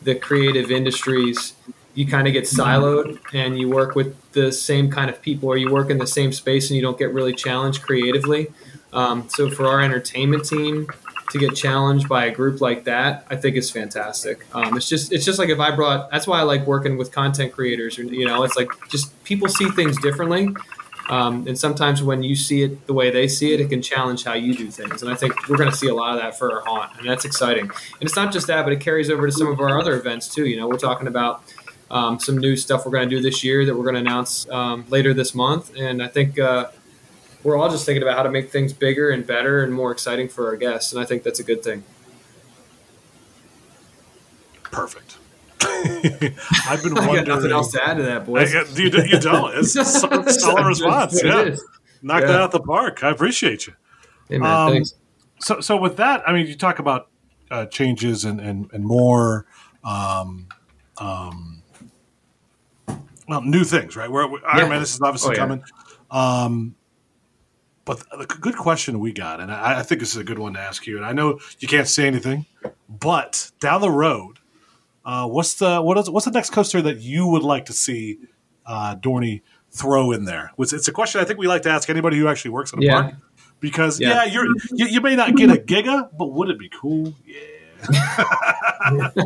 the 0.03 0.15
creative 0.15 0.71
industries 0.71 1.55
you 1.97 2.07
kind 2.07 2.29
of 2.29 2.35
get 2.35 2.45
siloed 2.45 3.19
and 3.33 3.59
you 3.59 3.69
work 3.69 3.97
with 3.97 4.15
the 4.33 4.53
same 4.53 4.91
kind 4.91 5.11
of 5.11 5.21
people 5.23 5.49
or 5.49 5.57
you 5.57 5.73
work 5.73 5.91
in 5.91 5.97
the 5.99 6.07
same 6.07 6.31
space 6.31 6.69
and 6.71 6.77
you 6.77 6.83
don't 6.83 6.99
get 6.99 7.13
really 7.13 7.35
challenged 7.35 7.83
creatively. 7.83 8.49
Um, 8.93 9.29
so 9.31 9.51
for 9.51 9.67
our 9.67 9.81
entertainment 9.81 10.45
team 10.45 10.89
to 11.31 11.39
get 11.39 11.57
challenged 11.57 12.07
by 12.07 12.27
a 12.27 12.31
group 12.31 12.61
like 12.61 12.85
that, 12.85 13.27
I 13.31 13.37
think 13.37 13.57
is 13.57 13.71
fantastic. 13.71 14.47
Um, 14.55 14.77
it's 14.77 14.89
just 14.89 15.11
it's 15.11 15.25
just 15.25 15.39
like 15.39 15.49
if 15.49 15.59
I 15.59 15.75
brought 15.75 16.11
that's 16.11 16.27
why 16.27 16.39
I 16.39 16.43
like 16.43 16.67
working 16.67 16.99
with 16.99 17.11
content 17.13 17.53
creators. 17.53 17.97
You 17.97 18.27
know, 18.27 18.45
it's 18.45 18.57
like 18.57 18.69
just 18.91 19.25
people 19.25 19.49
see 19.49 19.71
things 19.71 19.99
differently. 20.01 20.55
Um, 21.09 21.47
and 21.47 21.59
sometimes 21.59 22.03
when 22.03 22.23
you 22.23 22.35
see 22.35 22.63
it 22.63 22.87
the 22.87 22.93
way 22.93 23.11
they 23.11 23.29
see 23.29 23.55
it, 23.55 23.61
it 23.61 23.71
can 23.71 23.81
challenge 23.81 24.25
how 24.25 24.35
you 24.35 24.55
do 24.55 24.71
things. 24.71 25.03
And 25.03 25.11
I 25.11 25.15
think 25.15 25.49
we're 25.49 25.57
going 25.57 25.71
to 25.71 25.77
see 25.77 25.89
a 25.89 25.95
lot 25.95 26.15
of 26.15 26.21
that 26.21 26.37
for 26.37 26.53
our 26.53 26.61
haunt, 26.63 26.99
and 26.99 27.09
that's 27.09 27.25
exciting. 27.25 27.65
And 27.65 28.03
it's 28.03 28.17
not 28.17 28.33
just 28.33 28.49
that, 28.49 28.65
but 28.65 28.73
it 28.73 28.81
carries 28.81 29.09
over 29.09 29.25
to 29.25 29.33
some 29.33 29.47
of 29.47 29.61
our 29.61 29.79
other 29.79 29.97
events 29.97 30.29
too. 30.35 30.47
You 30.47 30.57
know, 30.57 30.69
we're 30.69 30.79
talking 30.79 31.07
about 31.07 31.43
um, 31.91 32.19
some 32.19 32.39
new 32.39 32.57
stuff 32.57 32.85
we're 32.85 32.93
going 32.93 33.09
to 33.09 33.17
do 33.17 33.23
this 33.23 33.43
year 33.45 33.65
that 33.65 33.75
we're 33.75 33.85
going 33.85 33.95
to 33.95 34.01
announce 34.01 34.49
um, 34.51 34.85
later 34.89 35.15
this 35.15 35.35
month. 35.35 35.73
And 35.77 36.03
I 36.03 36.09
think 36.09 36.39
uh, 36.39 36.71
we're 37.43 37.57
all 37.57 37.69
just 37.71 37.87
thinking 37.87 38.03
about 38.03 38.17
how 38.17 38.23
to 38.25 38.31
make 38.31 38.51
things 38.51 38.73
bigger 38.73 39.11
and 39.11 39.27
better 39.27 39.63
and 39.63 39.73
more 39.73 39.93
exciting 39.93 40.29
for 40.29 40.47
our 40.49 40.57
guests. 40.57 40.93
And 40.93 41.01
I 41.01 41.05
think 41.05 41.23
that's 41.23 41.39
a 41.41 41.45
good 41.45 41.63
thing. 41.63 41.85
Perfect. 44.65 45.19
I've 45.63 46.83
been 46.83 46.97
I 46.99 47.07
wondering. 47.07 47.25
got 47.25 47.27
nothing 47.37 47.51
else 47.53 47.73
to 47.73 47.83
add 47.87 47.97
to 47.97 48.03
that, 48.05 48.27
boys. 48.27 48.55
I- 48.55 48.63
you, 48.75 48.91
you 48.91 49.19
don't. 49.21 49.57
It's 49.57 49.75
a 49.77 49.85
solid, 49.85 50.29
solid 50.31 50.67
response. 50.67 51.13
That's 51.13 51.25
what 51.25 51.33
Yeah, 51.35 51.41
it 51.43 51.49
is. 51.55 51.65
knocked 52.03 52.25
it 52.25 52.31
Yeah. 52.31 52.43
out 52.43 52.53
the 52.53 52.61
park. 52.61 53.03
I 53.05 53.11
appreciate 53.11 53.67
you. 53.67 53.75
Hey, 54.29 54.39
man, 54.39 54.51
Um, 54.51 54.73
thanks. 54.73 54.95
So, 55.39 55.61
so 55.61 55.77
with 55.77 55.97
that, 55.97 56.29
I 56.29 56.33
mean, 56.33 56.47
you 56.47 56.55
talk 56.57 56.79
about 56.79 57.09
uh, 57.51 57.67
changes 57.67 58.25
and 58.25 58.41
and 58.41 58.69
and 58.73 58.85
more, 58.85 59.47
um, 59.85 60.47
um, 60.99 61.63
well, 63.29 63.43
new 63.43 63.65
things, 63.65 63.97
right? 63.97 64.11
Where 64.11 64.25
Iron 64.25 64.41
Yeah. 64.57 64.69
Man, 64.69 64.81
this 64.81 64.95
is 64.95 65.01
obviously 65.01 65.31
Oh, 65.31 65.33
yeah. 65.33 65.39
coming. 65.39 65.65
Um, 66.11 66.75
but 67.85 68.03
the 68.19 68.27
good 68.27 68.57
question 68.57 68.99
we 68.99 69.13
got, 69.13 69.41
and 69.41 69.53
I, 69.53 69.81
I 69.81 69.83
think 69.83 70.01
this 70.01 70.11
is 70.11 70.17
a 70.17 70.25
good 70.25 70.39
one 70.41 70.55
to 70.55 70.61
ask 70.61 70.87
you. 70.87 70.97
And 70.97 71.07
I 71.07 71.13
know 71.13 71.39
you 71.61 71.69
can't 71.69 71.87
say 71.89 72.07
anything, 72.07 72.47
but 72.89 73.51
down 73.61 73.81
the 73.81 73.91
road, 73.91 74.39
uh, 75.05 75.27
what's 75.29 75.55
the 75.55 75.81
what 75.81 75.97
is 75.99 76.11
what's 76.11 76.25
the 76.27 76.33
next 76.33 76.51
coaster 76.51 76.83
that 76.83 76.99
you 76.99 77.29
would 77.29 77.43
like 77.45 77.67
to 77.67 77.73
see 77.73 78.19
uh, 78.67 78.97
Dorney 78.97 79.43
throw 79.71 80.11
in 80.11 80.25
there? 80.25 80.51
It's, 80.59 80.73
it's 80.73 80.89
a 80.89 80.93
question 80.93 81.21
I 81.21 81.25
think 81.25 81.39
we 81.39 81.47
like 81.47 81.63
to 81.63 81.71
ask 81.71 81.89
anybody 81.89 82.19
who 82.19 82.27
actually 82.27 82.51
works 82.53 82.73
in 82.73 82.81
a 82.81 82.83
Yeah. 82.83 83.03
park 83.03 83.15
because 83.61 84.01
Yeah. 84.01 84.25
yeah, 84.25 84.33
you're 84.33 84.47
you, 84.73 84.87
you 84.87 85.01
may 85.01 85.15
not 85.15 85.37
get 85.37 85.51
a 85.51 85.55
giga, 85.55 86.09
but 86.19 86.33
would 86.33 86.51
it 86.51 86.59
be 86.59 86.69
cool? 86.71 87.15
Yeah. 87.25 89.11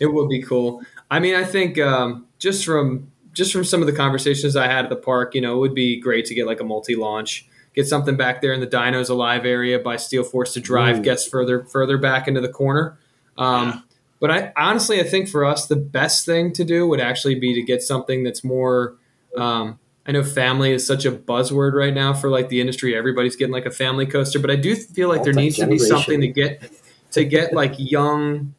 It 0.00 0.06
would 0.12 0.28
be 0.28 0.42
cool. 0.42 0.82
I 1.10 1.20
mean, 1.20 1.34
I 1.34 1.44
think 1.44 1.78
um, 1.78 2.26
just 2.38 2.64
from 2.64 3.10
just 3.32 3.52
from 3.52 3.64
some 3.64 3.80
of 3.80 3.86
the 3.86 3.92
conversations 3.92 4.56
I 4.56 4.66
had 4.66 4.84
at 4.84 4.88
the 4.88 4.96
park, 4.96 5.34
you 5.34 5.40
know, 5.40 5.56
it 5.56 5.58
would 5.58 5.74
be 5.74 6.00
great 6.00 6.24
to 6.26 6.34
get 6.34 6.46
like 6.46 6.60
a 6.60 6.64
multi-launch, 6.64 7.46
get 7.74 7.86
something 7.86 8.16
back 8.16 8.40
there 8.40 8.52
in 8.52 8.60
the 8.60 8.66
Dinos 8.66 9.10
Alive 9.10 9.44
area 9.44 9.78
by 9.78 9.96
Steel 9.96 10.24
Force 10.24 10.54
to 10.54 10.60
drive 10.60 10.98
Ooh. 10.98 11.02
guests 11.02 11.28
further 11.28 11.64
further 11.64 11.98
back 11.98 12.26
into 12.28 12.40
the 12.40 12.48
corner. 12.48 12.98
Um, 13.36 13.68
Yeah. 13.68 13.80
But 14.18 14.30
I 14.30 14.52
honestly, 14.56 14.98
I 15.00 15.04
think 15.04 15.28
for 15.28 15.44
us, 15.44 15.66
the 15.66 15.76
best 15.76 16.24
thing 16.24 16.52
to 16.54 16.64
do 16.64 16.88
would 16.88 17.00
actually 17.00 17.34
be 17.34 17.54
to 17.54 17.62
get 17.62 17.82
something 17.82 18.24
that's 18.24 18.42
more. 18.42 18.96
Um, 19.36 19.78
I 20.06 20.12
know 20.12 20.22
family 20.22 20.72
is 20.72 20.86
such 20.86 21.04
a 21.04 21.12
buzzword 21.12 21.74
right 21.74 21.92
now 21.92 22.14
for 22.14 22.30
like 22.30 22.48
the 22.48 22.60
industry. 22.60 22.96
Everybody's 22.96 23.36
getting 23.36 23.52
like 23.52 23.66
a 23.66 23.70
family 23.70 24.06
coaster, 24.06 24.38
but 24.38 24.50
I 24.50 24.56
do 24.56 24.74
feel 24.74 25.08
like 25.08 25.22
there 25.22 25.34
needs 25.34 25.56
to 25.56 25.66
be 25.66 25.78
something 25.78 26.20
to 26.20 26.28
get 26.28 26.72
to 27.10 27.24
get 27.24 27.52
like 27.52 27.74
young 27.76 28.54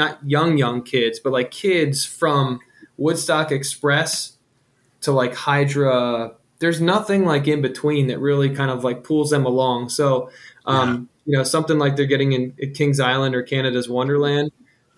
not 0.00 0.18
young 0.26 0.56
young 0.56 0.82
kids, 0.82 1.20
but 1.20 1.32
like 1.32 1.50
kids 1.50 2.04
from 2.06 2.60
Woodstock 2.96 3.52
Express 3.52 4.36
to 5.02 5.12
like 5.12 5.34
Hydra. 5.34 6.32
There's 6.58 6.80
nothing 6.80 7.24
like 7.24 7.46
in 7.46 7.60
between 7.62 8.08
that 8.08 8.18
really 8.18 8.50
kind 8.50 8.70
of 8.70 8.82
like 8.82 9.04
pulls 9.04 9.30
them 9.30 9.44
along. 9.46 9.90
So, 9.90 10.30
um, 10.66 11.08
you 11.26 11.36
know, 11.36 11.42
something 11.42 11.78
like 11.78 11.96
they're 11.96 12.06
getting 12.06 12.32
in 12.32 12.72
Kings 12.74 13.00
Island 13.00 13.34
or 13.34 13.42
Canada's 13.42 13.88
Wonderland, 13.88 14.50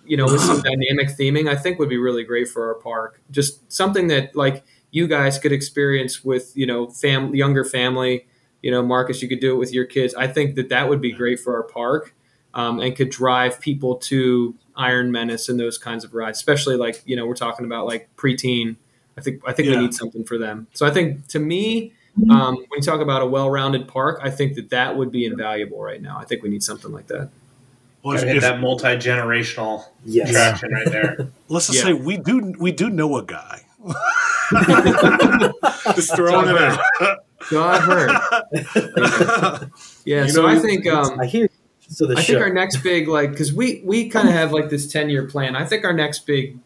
you 0.04 0.16
know, 0.16 0.24
with 0.24 0.40
some 0.40 0.60
dynamic 0.70 1.08
theming, 1.08 1.48
I 1.48 1.56
think 1.56 1.78
would 1.78 1.88
be 1.88 1.98
really 1.98 2.24
great 2.24 2.48
for 2.48 2.68
our 2.68 2.80
park. 2.80 3.20
Just 3.30 3.70
something 3.72 4.08
that 4.08 4.34
like 4.34 4.64
you 4.90 5.06
guys 5.06 5.38
could 5.38 5.52
experience 5.52 6.24
with, 6.24 6.52
you 6.56 6.66
know, 6.66 6.88
fam 6.88 7.34
younger 7.34 7.64
family. 7.64 8.26
You 8.62 8.70
know, 8.70 8.82
Marcus, 8.82 9.22
you 9.22 9.28
could 9.28 9.40
do 9.40 9.52
it 9.52 9.58
with 9.58 9.72
your 9.72 9.84
kids. 9.84 10.14
I 10.14 10.28
think 10.28 10.54
that 10.54 10.68
that 10.68 10.88
would 10.88 11.00
be 11.00 11.10
great 11.10 11.40
for 11.40 11.56
our 11.56 11.64
park 11.64 12.14
um, 12.54 12.80
and 12.80 12.94
could 12.94 13.10
drive 13.10 13.60
people 13.60 13.96
to 13.96 14.54
Iron 14.76 15.10
Menace 15.12 15.48
and 15.48 15.58
those 15.60 15.78
kinds 15.78 16.04
of 16.04 16.14
rides, 16.14 16.38
especially 16.38 16.76
like 16.76 17.02
you 17.04 17.16
know 17.16 17.26
we're 17.26 17.34
talking 17.34 17.64
about 17.66 17.86
like 17.86 18.08
preteen. 18.16 18.76
I 19.16 19.20
think 19.20 19.42
I 19.46 19.52
think 19.52 19.68
Yeah. 19.68 19.76
we 19.76 19.82
need 19.82 19.94
something 19.94 20.24
for 20.24 20.38
them. 20.38 20.66
So 20.72 20.86
I 20.86 20.90
think 20.90 21.26
to 21.28 21.38
me, 21.38 21.92
um, 22.30 22.56
when 22.56 22.66
you 22.76 22.82
talk 22.82 23.00
about 23.00 23.22
a 23.22 23.26
well-rounded 23.26 23.88
park, 23.88 24.20
I 24.22 24.30
think 24.30 24.54
that 24.54 24.70
that 24.70 24.96
would 24.96 25.10
be 25.12 25.24
invaluable 25.26 25.80
right 25.82 26.00
now. 26.00 26.18
I 26.18 26.24
think 26.24 26.42
we 26.42 26.48
need 26.48 26.62
something 26.62 26.92
like 26.92 27.06
that. 27.08 27.28
Well, 28.02 28.14
if, 28.14 28.20
Gotta 28.22 28.28
hit 28.28 28.36
if- 28.38 28.42
that 28.42 28.60
multi 28.60 28.86
generational 28.96 29.84
Yes. 30.04 30.30
attraction 30.30 30.72
right 30.72 30.90
there. 30.90 31.28
let's 31.48 31.66
just 31.68 31.78
Yeah. 31.78 31.84
say 31.84 31.92
we 31.92 32.16
do 32.16 32.54
we 32.58 32.72
do 32.72 32.90
know 32.90 33.16
a 33.18 33.22
guy. 33.24 33.60
just 35.94 36.14
throwing 36.14 36.48
it 36.48 36.56
out. 36.56 36.78
So 37.48 37.62
I've 37.62 37.82
heard. 37.82 38.10
Yeah. 40.04 40.24
You 40.24 40.30
so 40.30 40.42
know, 40.42 40.48
I 40.48 40.58
think 40.58 40.86
um, 40.86 41.18
I 41.20 41.26
hear. 41.26 41.48
So 41.92 42.06
the 42.06 42.16
I 42.16 42.22
show. 42.22 42.34
think 42.34 42.46
our 42.46 42.52
next 42.52 42.78
big 42.78 43.08
like 43.08 43.30
because 43.30 43.52
we 43.52 43.82
we 43.84 44.08
kind 44.08 44.28
of 44.28 44.34
have 44.34 44.52
like 44.52 44.70
this 44.70 44.86
ten 44.86 45.10
year 45.10 45.26
plan. 45.26 45.54
I 45.54 45.64
think 45.64 45.84
our 45.84 45.92
next 45.92 46.26
big 46.26 46.58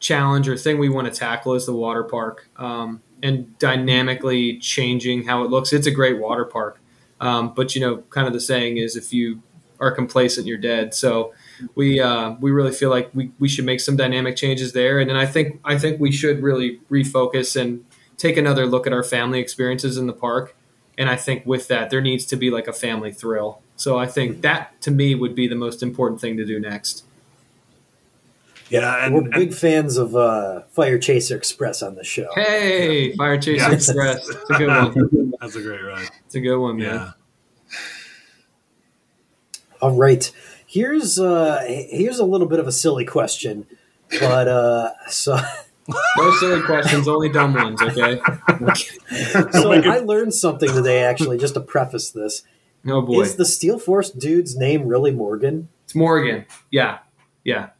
challenge 0.00 0.48
or 0.48 0.56
thing 0.56 0.78
we 0.78 0.88
want 0.88 1.12
to 1.12 1.18
tackle 1.18 1.54
is 1.54 1.66
the 1.66 1.72
water 1.72 2.02
park 2.02 2.48
um, 2.56 3.00
and 3.22 3.58
dynamically 3.58 4.58
changing 4.58 5.24
how 5.24 5.42
it 5.44 5.50
looks. 5.50 5.72
It's 5.72 5.86
a 5.86 5.90
great 5.90 6.18
water 6.18 6.44
park, 6.44 6.80
um, 7.20 7.52
but 7.54 7.74
you 7.74 7.80
know, 7.80 7.98
kind 8.10 8.26
of 8.26 8.32
the 8.32 8.40
saying 8.40 8.78
is 8.78 8.96
if 8.96 9.12
you 9.12 9.42
are 9.80 9.90
complacent, 9.90 10.46
you're 10.46 10.58
dead. 10.58 10.94
So 10.94 11.34
we 11.74 12.00
uh, 12.00 12.32
we 12.40 12.50
really 12.50 12.72
feel 12.72 12.90
like 12.90 13.10
we, 13.14 13.30
we 13.38 13.48
should 13.48 13.64
make 13.64 13.80
some 13.80 13.96
dynamic 13.96 14.36
changes 14.36 14.72
there, 14.72 14.98
and 14.98 15.10
then 15.10 15.16
I 15.16 15.26
think 15.26 15.60
I 15.64 15.78
think 15.78 16.00
we 16.00 16.10
should 16.10 16.42
really 16.42 16.80
refocus 16.90 17.60
and 17.60 17.84
take 18.16 18.36
another 18.36 18.66
look 18.66 18.86
at 18.86 18.92
our 18.92 19.02
family 19.02 19.40
experiences 19.40 19.98
in 19.98 20.06
the 20.06 20.12
park 20.12 20.54
and 20.96 21.08
I 21.08 21.16
think 21.16 21.44
with 21.46 21.68
that 21.68 21.90
there 21.90 22.00
needs 22.00 22.24
to 22.26 22.36
be 22.36 22.50
like 22.50 22.68
a 22.68 22.72
family 22.72 23.12
thrill. 23.12 23.60
So 23.76 23.98
I 23.98 24.06
think 24.06 24.42
that 24.42 24.80
to 24.82 24.90
me 24.90 25.14
would 25.14 25.34
be 25.34 25.48
the 25.48 25.56
most 25.56 25.82
important 25.82 26.20
thing 26.20 26.36
to 26.36 26.44
do 26.44 26.60
next. 26.60 27.04
Yeah, 28.70 29.04
and, 29.04 29.14
We're 29.14 29.22
and- 29.22 29.32
big 29.32 29.54
fans 29.54 29.96
of 29.96 30.16
uh, 30.16 30.62
Fire 30.70 30.98
Chaser 30.98 31.36
Express 31.36 31.82
on 31.82 31.96
the 31.96 32.04
show. 32.04 32.28
Hey, 32.34 33.14
Fire 33.16 33.36
Chaser 33.36 33.70
Yes. 33.70 33.88
Express. 33.88 34.28
It's 34.28 34.50
a 34.50 34.54
good 34.54 34.68
one. 34.68 35.32
that's 35.40 35.56
a 35.56 35.62
great 35.62 35.82
ride. 35.82 36.08
It's 36.26 36.34
a 36.34 36.40
good 36.40 36.56
one, 36.58 36.78
man. 36.78 36.94
Yeah. 36.94 37.12
All 39.80 39.92
right. 39.96 40.30
Here's 40.66 41.18
uh 41.20 41.62
here's 41.66 42.18
a 42.18 42.24
little 42.24 42.46
bit 42.48 42.58
of 42.58 42.66
a 42.66 42.72
silly 42.72 43.04
question, 43.04 43.66
but 44.18 44.48
uh 44.48 44.90
so 45.08 45.38
No 46.16 46.30
silly 46.38 46.62
questions, 46.62 47.06
only 47.06 47.28
dumb 47.28 47.52
ones, 47.52 47.82
okay? 47.82 48.18
so 49.52 49.70
I 49.72 49.98
learned 49.98 50.32
something 50.32 50.70
today 50.70 51.04
actually 51.04 51.36
just 51.36 51.54
to 51.54 51.60
preface 51.60 52.10
this. 52.10 52.42
Oh 52.86 53.02
boy. 53.02 53.22
Is 53.22 53.36
the 53.36 53.44
Steel 53.44 53.78
Force 53.78 54.10
dude's 54.10 54.56
name 54.56 54.86
really 54.86 55.10
Morgan? 55.10 55.68
It's 55.84 55.94
Morgan. 55.94 56.44
Yeah. 56.70 56.98
Yeah. 57.44 57.70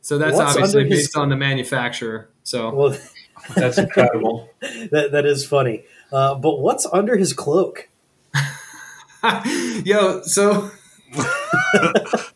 So 0.00 0.18
that's 0.18 0.36
What's 0.36 0.56
obviously 0.56 0.82
under 0.82 0.94
his- 0.94 1.04
based 1.06 1.16
on 1.16 1.28
the 1.28 1.36
manufacturer. 1.36 2.28
So 2.42 2.74
Well, 2.74 2.96
That's 3.56 3.78
incredible. 3.78 4.48
that 4.60 5.10
that 5.12 5.26
is 5.26 5.44
funny. 5.44 5.84
Uh, 6.12 6.34
but 6.36 6.60
what's 6.60 6.86
under 6.92 7.16
his 7.16 7.32
cloak? 7.32 7.88
Yo, 9.84 10.22
so 10.22 10.70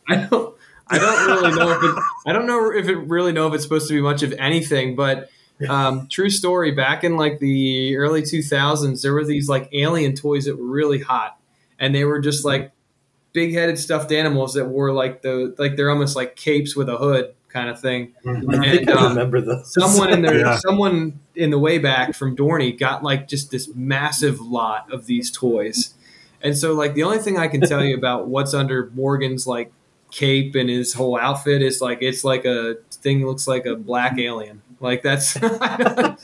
I 0.09 0.27
don't 0.31 0.55
I 0.89 0.99
don't 0.99 1.27
really 1.27 1.57
know 1.57 1.71
if 1.71 1.83
it 1.83 2.03
I 2.27 2.33
don't 2.33 2.47
know 2.47 2.73
if 2.73 2.89
it 2.89 2.97
really 2.97 3.33
know 3.33 3.49
if 3.49 3.55
it's 3.55 3.63
supposed 3.65 3.89
to 3.89 3.95
be 3.95 4.01
much 4.01 4.23
of 4.23 4.33
anything, 4.39 4.97
but 4.97 5.29
um, 5.69 6.07
true 6.09 6.31
story. 6.31 6.73
Back 6.73 7.05
in 7.05 7.17
like 7.17 7.39
the 7.39 7.97
early 7.97 8.23
two 8.23 8.43
thousands, 8.43 9.03
there 9.03 9.13
were 9.15 9.25
these 9.25 9.49
like 9.49 9.69
alien 9.73 10.15
toys 10.15 10.45
that 10.47 10.57
were 10.59 10.67
really 10.67 11.01
hot, 11.01 11.39
and 11.79 11.95
they 11.95 12.05
were 12.05 12.21
just 12.21 12.45
like 12.45 12.73
big 13.33 13.53
headed 13.53 13.79
stuffed 13.79 14.13
animals 14.13 14.55
that 14.55 14.67
wore 14.67 14.93
like 14.93 15.23
the 15.23 15.55
like 15.59 15.77
they're 15.77 15.91
almost 15.91 16.17
like 16.17 16.37
capes 16.37 16.75
with 16.75 16.89
a 16.89 16.97
hood 16.97 17.35
kind 17.49 17.69
of 17.71 17.81
thing. 17.81 18.13
I 18.27 18.33
think 18.41 18.89
And, 18.89 18.91
I 18.91 18.93
um, 19.07 19.09
remember 19.11 19.41
those. 19.41 19.73
someone 19.73 20.13
in 20.13 20.23
there 20.23 20.39
Yeah. 20.41 20.57
someone 20.59 21.21
in 21.35 21.51
the 21.51 21.59
way 21.59 21.79
back 21.79 22.15
from 22.15 22.37
Dorney 22.37 22.79
got 22.79 23.03
like 23.03 23.29
just 23.29 23.51
this 23.51 23.69
massive 23.75 24.41
lot 24.41 24.91
of 24.93 25.07
these 25.07 25.31
toys. 25.31 25.95
And 26.43 26.57
so 26.57 26.73
like 26.75 26.95
the 26.95 27.03
only 27.03 27.19
thing 27.19 27.39
I 27.39 27.49
can 27.49 27.61
tell 27.63 27.83
you 27.85 27.95
about 27.99 28.29
what's 28.29 28.55
under 28.55 28.91
Morgan's 28.95 29.47
like 29.47 29.73
cape 30.11 30.55
and 30.55 30.71
his 30.71 30.93
whole 30.95 31.19
outfit 31.19 31.63
is 31.63 31.81
like 31.81 31.99
it's 32.01 32.25
like 32.25 32.45
a 32.45 32.77
thing 32.93 33.27
looks 33.27 33.47
like 33.49 33.67
a 33.67 33.75
black 33.77 34.19
alien. 34.19 34.63
Like 34.81 35.03
that's 35.03 35.37
I 35.43 36.17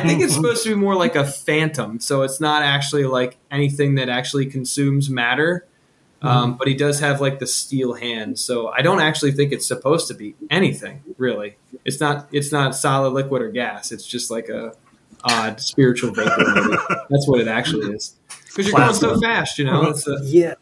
think 0.00 0.22
it's 0.22 0.34
supposed 0.34 0.62
to 0.64 0.70
be 0.70 0.74
more 0.74 0.94
like 0.94 1.16
a 1.16 1.24
phantom, 1.24 2.00
so 2.00 2.22
it's 2.22 2.40
not 2.40 2.62
actually 2.62 3.04
like 3.04 3.36
anything 3.50 3.94
that 3.96 4.08
actually 4.08 4.46
consumes 4.46 5.08
matter. 5.10 5.66
Um, 6.22 6.54
but 6.56 6.68
he 6.68 6.74
does 6.74 7.00
have 7.00 7.20
like 7.20 7.38
the 7.38 7.46
steel 7.46 7.92
hand, 7.94 8.38
so 8.38 8.68
I 8.68 8.80
don't 8.80 9.00
actually 9.00 9.32
think 9.32 9.52
it's 9.52 9.66
supposed 9.66 10.08
to 10.08 10.14
be 10.14 10.34
anything 10.50 11.02
really. 11.18 11.56
It's 11.84 12.00
not. 12.00 12.28
It's 12.32 12.50
not 12.50 12.74
solid, 12.74 13.10
liquid, 13.10 13.42
or 13.42 13.50
gas. 13.50 13.92
It's 13.92 14.06
just 14.06 14.30
like 14.30 14.48
a 14.48 14.74
odd 15.22 15.60
spiritual 15.60 16.12
vapor. 16.12 16.78
That's 17.10 17.28
what 17.28 17.40
it 17.40 17.48
actually 17.48 17.94
is. 17.94 18.16
Because 18.46 18.68
you're 18.68 18.78
going 18.78 18.94
so 18.94 19.20
fast, 19.20 19.58
you 19.58 19.64
know. 19.66 19.92
A, 19.92 19.94
Yeah. 20.22 20.54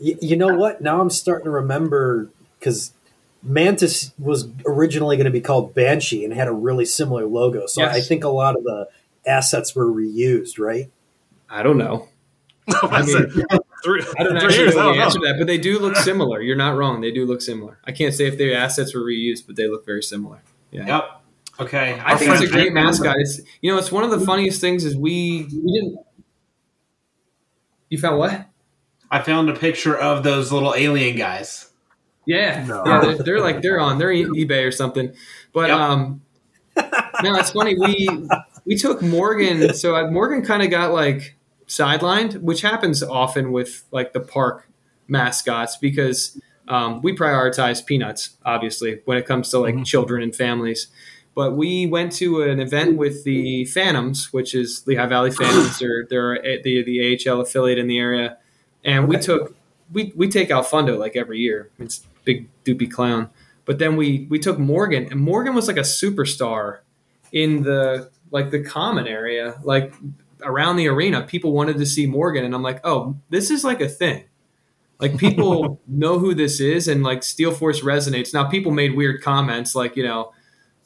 Y- 0.00 0.16
you 0.20 0.36
know 0.36 0.54
what? 0.54 0.82
Now 0.82 1.00
I'm 1.00 1.08
starting 1.10 1.44
to 1.44 1.50
remember 1.50 2.28
because 2.58 2.92
Mantis 3.44 4.12
was 4.18 4.48
originally 4.66 5.16
going 5.16 5.26
to 5.26 5.30
be 5.30 5.40
called 5.40 5.74
Banshee 5.74 6.24
and 6.24 6.32
had 6.32 6.48
a 6.48 6.52
really 6.52 6.84
similar 6.84 7.26
logo. 7.26 7.66
So 7.66 7.82
Yes. 7.82 7.94
I 7.94 8.00
think 8.00 8.24
a 8.24 8.28
lot 8.28 8.56
of 8.56 8.64
the 8.64 8.88
assets 9.26 9.74
were 9.74 9.86
reused, 9.86 10.58
right? 10.58 10.90
I 11.48 11.62
don't 11.62 11.78
know. 11.78 12.08
I 12.68 13.02
mean, 13.02 13.30
three, 13.84 14.02
I 14.18 14.22
don't 14.22 14.40
three 14.40 14.48
actually 14.48 14.56
years, 14.56 14.74
know 14.74 14.94
the 14.94 15.00
answer 15.02 15.18
to 15.18 15.26
that, 15.26 15.36
but 15.38 15.46
they 15.46 15.58
do 15.58 15.78
look 15.78 15.96
similar. 15.96 16.40
You're 16.40 16.56
not 16.56 16.76
wrong. 16.76 17.02
They 17.02 17.10
do 17.10 17.26
look 17.26 17.42
similar. 17.42 17.78
I 17.84 17.92
can't 17.92 18.14
say 18.14 18.26
if 18.26 18.38
their 18.38 18.56
assets 18.56 18.94
were 18.94 19.02
reused, 19.02 19.46
but 19.46 19.56
they 19.56 19.68
look 19.68 19.84
very 19.84 20.02
similar. 20.02 20.40
Yeah. 20.70 20.86
Yep. 20.86 21.04
Okay. 21.60 22.00
I 22.00 22.12
Our 22.12 22.18
think 22.18 22.32
it's 22.32 22.42
a 22.42 22.46
great 22.48 22.72
mascot. 22.72 23.16
It's 23.18 23.40
you 23.60 23.70
know, 23.70 23.78
it's 23.78 23.92
one 23.92 24.02
of 24.02 24.10
the 24.10 24.20
funniest 24.24 24.60
things 24.62 24.84
is 24.84 24.96
we 24.96 25.46
we 25.52 25.72
didn't. 25.72 25.98
You 27.90 27.98
found 27.98 28.18
what? 28.18 28.46
I 29.10 29.20
found 29.20 29.48
a 29.50 29.54
picture 29.54 29.96
of 29.96 30.24
those 30.24 30.50
little 30.50 30.74
alien 30.74 31.16
guys. 31.16 31.70
Yeah, 32.26 32.64
No. 32.66 32.82
yeah, 32.86 33.00
they're, 33.00 33.16
they're 33.18 33.40
like 33.40 33.62
they're 33.62 33.80
on 33.80 33.98
they're 33.98 34.10
eBay 34.12 34.66
or 34.66 34.72
something. 34.72 35.12
But 35.52 35.68
Yep. 35.70 35.78
um, 35.78 36.22
no, 37.22 37.34
it's 37.36 37.50
funny. 37.52 37.76
We 37.78 38.08
we 38.64 38.76
took 38.76 39.02
Morgan. 39.02 39.74
So 39.74 40.10
Morgan 40.10 40.42
kind 40.42 40.62
of 40.62 40.70
got 40.70 40.92
like 40.92 41.36
sidelined, 41.66 42.40
which 42.42 42.62
happens 42.62 43.02
often 43.02 43.52
with 43.52 43.84
like 43.90 44.12
the 44.12 44.20
park 44.20 44.68
mascots 45.08 45.76
because 45.76 46.40
um, 46.68 47.02
we 47.02 47.14
prioritize 47.14 47.84
peanuts, 47.84 48.30
obviously, 48.44 49.00
when 49.04 49.18
it 49.18 49.26
comes 49.26 49.50
to 49.50 49.58
like 49.58 49.84
children 49.84 50.22
and 50.22 50.34
families. 50.34 50.88
But 51.34 51.56
we 51.56 51.86
went 51.86 52.12
to 52.12 52.42
an 52.42 52.60
event 52.60 52.96
with 52.96 53.24
the 53.24 53.64
Phantoms, 53.66 54.32
which 54.32 54.54
is 54.54 54.82
Lehigh 54.86 55.06
Valley 55.06 55.30
Phantoms. 55.32 55.78
They're 55.78 56.06
they're 56.08 56.34
a- 56.44 56.62
the 56.62 56.82
the 56.84 57.18
AHL 57.28 57.40
affiliate 57.40 57.78
in 57.78 57.86
the 57.86 57.98
area, 57.98 58.38
and 58.84 59.08
we 59.08 59.18
took 59.18 59.54
we 59.92 60.12
we 60.16 60.28
take 60.28 60.48
Alfundo 60.48 60.98
like 60.98 61.16
every 61.16 61.38
year. 61.38 61.70
It's 61.78 62.06
big 62.24 62.48
doopy 62.64 62.90
clown. 62.90 63.30
But 63.64 63.78
then 63.78 63.96
we 63.96 64.26
we 64.30 64.38
took 64.38 64.58
Morgan, 64.58 65.08
and 65.10 65.20
Morgan 65.20 65.54
was 65.54 65.68
like 65.68 65.76
a 65.76 65.80
superstar 65.80 66.80
in 67.32 67.62
the 67.62 68.10
like 68.30 68.50
the 68.50 68.62
common 68.62 69.06
area, 69.06 69.60
like 69.62 69.94
around 70.42 70.76
the 70.76 70.88
arena. 70.88 71.22
People 71.22 71.52
wanted 71.52 71.78
to 71.78 71.86
see 71.86 72.06
Morgan, 72.06 72.44
and 72.44 72.54
I'm 72.54 72.62
like, 72.62 72.80
oh, 72.84 73.16
this 73.30 73.50
is 73.50 73.64
like 73.64 73.80
a 73.80 73.88
thing. 73.88 74.24
Like 75.00 75.16
people 75.18 75.80
know 75.88 76.18
who 76.18 76.34
this 76.34 76.60
is, 76.60 76.88
and 76.88 77.02
like 77.02 77.22
Steel 77.22 77.52
Force 77.52 77.80
resonates. 77.80 78.34
Now 78.34 78.44
people 78.44 78.72
made 78.72 78.94
weird 78.96 79.22
comments, 79.22 79.74
like 79.74 79.96
you 79.96 80.04
know. 80.04 80.32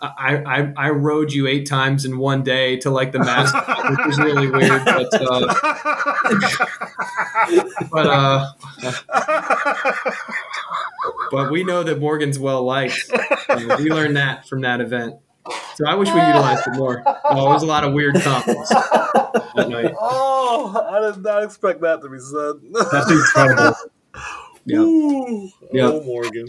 I, 0.00 0.36
I, 0.46 0.72
I 0.76 0.90
rode 0.90 1.32
you 1.32 1.48
eight 1.48 1.66
times 1.66 2.04
in 2.04 2.18
one 2.18 2.44
day 2.44 2.76
to 2.76 2.90
like 2.90 3.10
the 3.10 3.18
mascot, 3.18 3.90
which 3.90 4.06
was 4.06 4.18
really 4.20 4.48
weird. 4.48 4.84
But 4.84 5.12
uh, 5.12 5.54
but 7.90 8.06
uh, 8.06 8.46
but 11.30 11.50
we 11.50 11.64
know 11.64 11.82
that 11.82 11.98
Morgan's 12.00 12.38
well 12.38 12.62
liked. 12.62 13.10
Uh, 13.48 13.76
we 13.78 13.90
learned 13.90 14.16
that 14.16 14.46
from 14.48 14.60
that 14.62 14.80
event. 14.80 15.14
So 15.76 15.86
I 15.86 15.94
wish 15.94 16.08
we 16.08 16.20
utilized 16.20 16.66
it 16.66 16.74
more. 16.76 17.02
Oh, 17.06 17.46
it 17.50 17.54
was 17.54 17.62
a 17.62 17.66
lot 17.66 17.84
of 17.84 17.92
weird 17.94 18.14
comments 18.20 18.68
that 18.68 19.66
night. 19.68 19.94
Oh, 19.98 20.86
I 20.90 21.10
did 21.12 21.22
not 21.22 21.42
expect 21.44 21.80
that 21.80 22.02
to 22.02 22.08
be 22.08 22.18
said. 22.18 22.88
That's 22.92 23.10
incredible. 23.10 23.74
Yeah. 24.66 24.80
Ooh. 24.80 25.50
Yep. 25.72 25.90
Oh, 25.94 26.02
Morgan, 26.02 26.46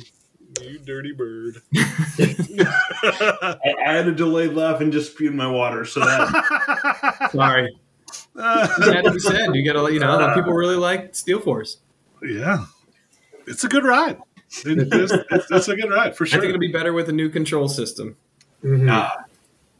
you 0.62 0.78
dirty 0.80 1.14
bird. 1.14 1.62
I, 1.78 3.56
I 3.88 3.94
had 3.94 4.10
a 4.10 4.12
delayed 4.12 4.54
laugh 4.56 4.82
and 4.82 4.92
just 4.92 5.14
spewed 5.14 5.34
my 5.34 5.48
water, 5.50 5.86
so 5.86 6.02
that 6.02 7.30
Sorry. 7.32 7.74
It 8.36 8.94
had 8.94 9.06
to 9.06 9.12
be 9.12 9.20
said. 9.20 9.56
You 9.56 9.64
gotta, 9.72 9.94
you 9.94 10.00
know, 10.02 10.18
that 10.18 10.36
people 10.36 10.52
really 10.52 10.76
like 10.76 11.16
Steel 11.16 11.40
Force. 11.40 11.78
yeah, 12.22 12.66
it's 13.48 13.64
a 13.64 13.70
good 13.70 13.86
ride. 13.86 14.18
It- 14.66 14.88
it's, 14.92 15.14
it's, 15.32 15.52
it's 15.52 15.68
a 15.68 15.76
good 15.76 15.90
ride 15.92 16.16
for 16.18 16.26
sure. 16.26 16.40
I 16.40 16.42
think 16.42 16.50
it'll 16.50 16.60
be 16.60 16.72
better 16.72 16.94
with 16.94 17.10
a 17.10 17.14
new 17.14 17.30
control 17.30 17.68
system. 17.70 18.16
Mhm. 18.64 18.90
uh, 18.90 19.10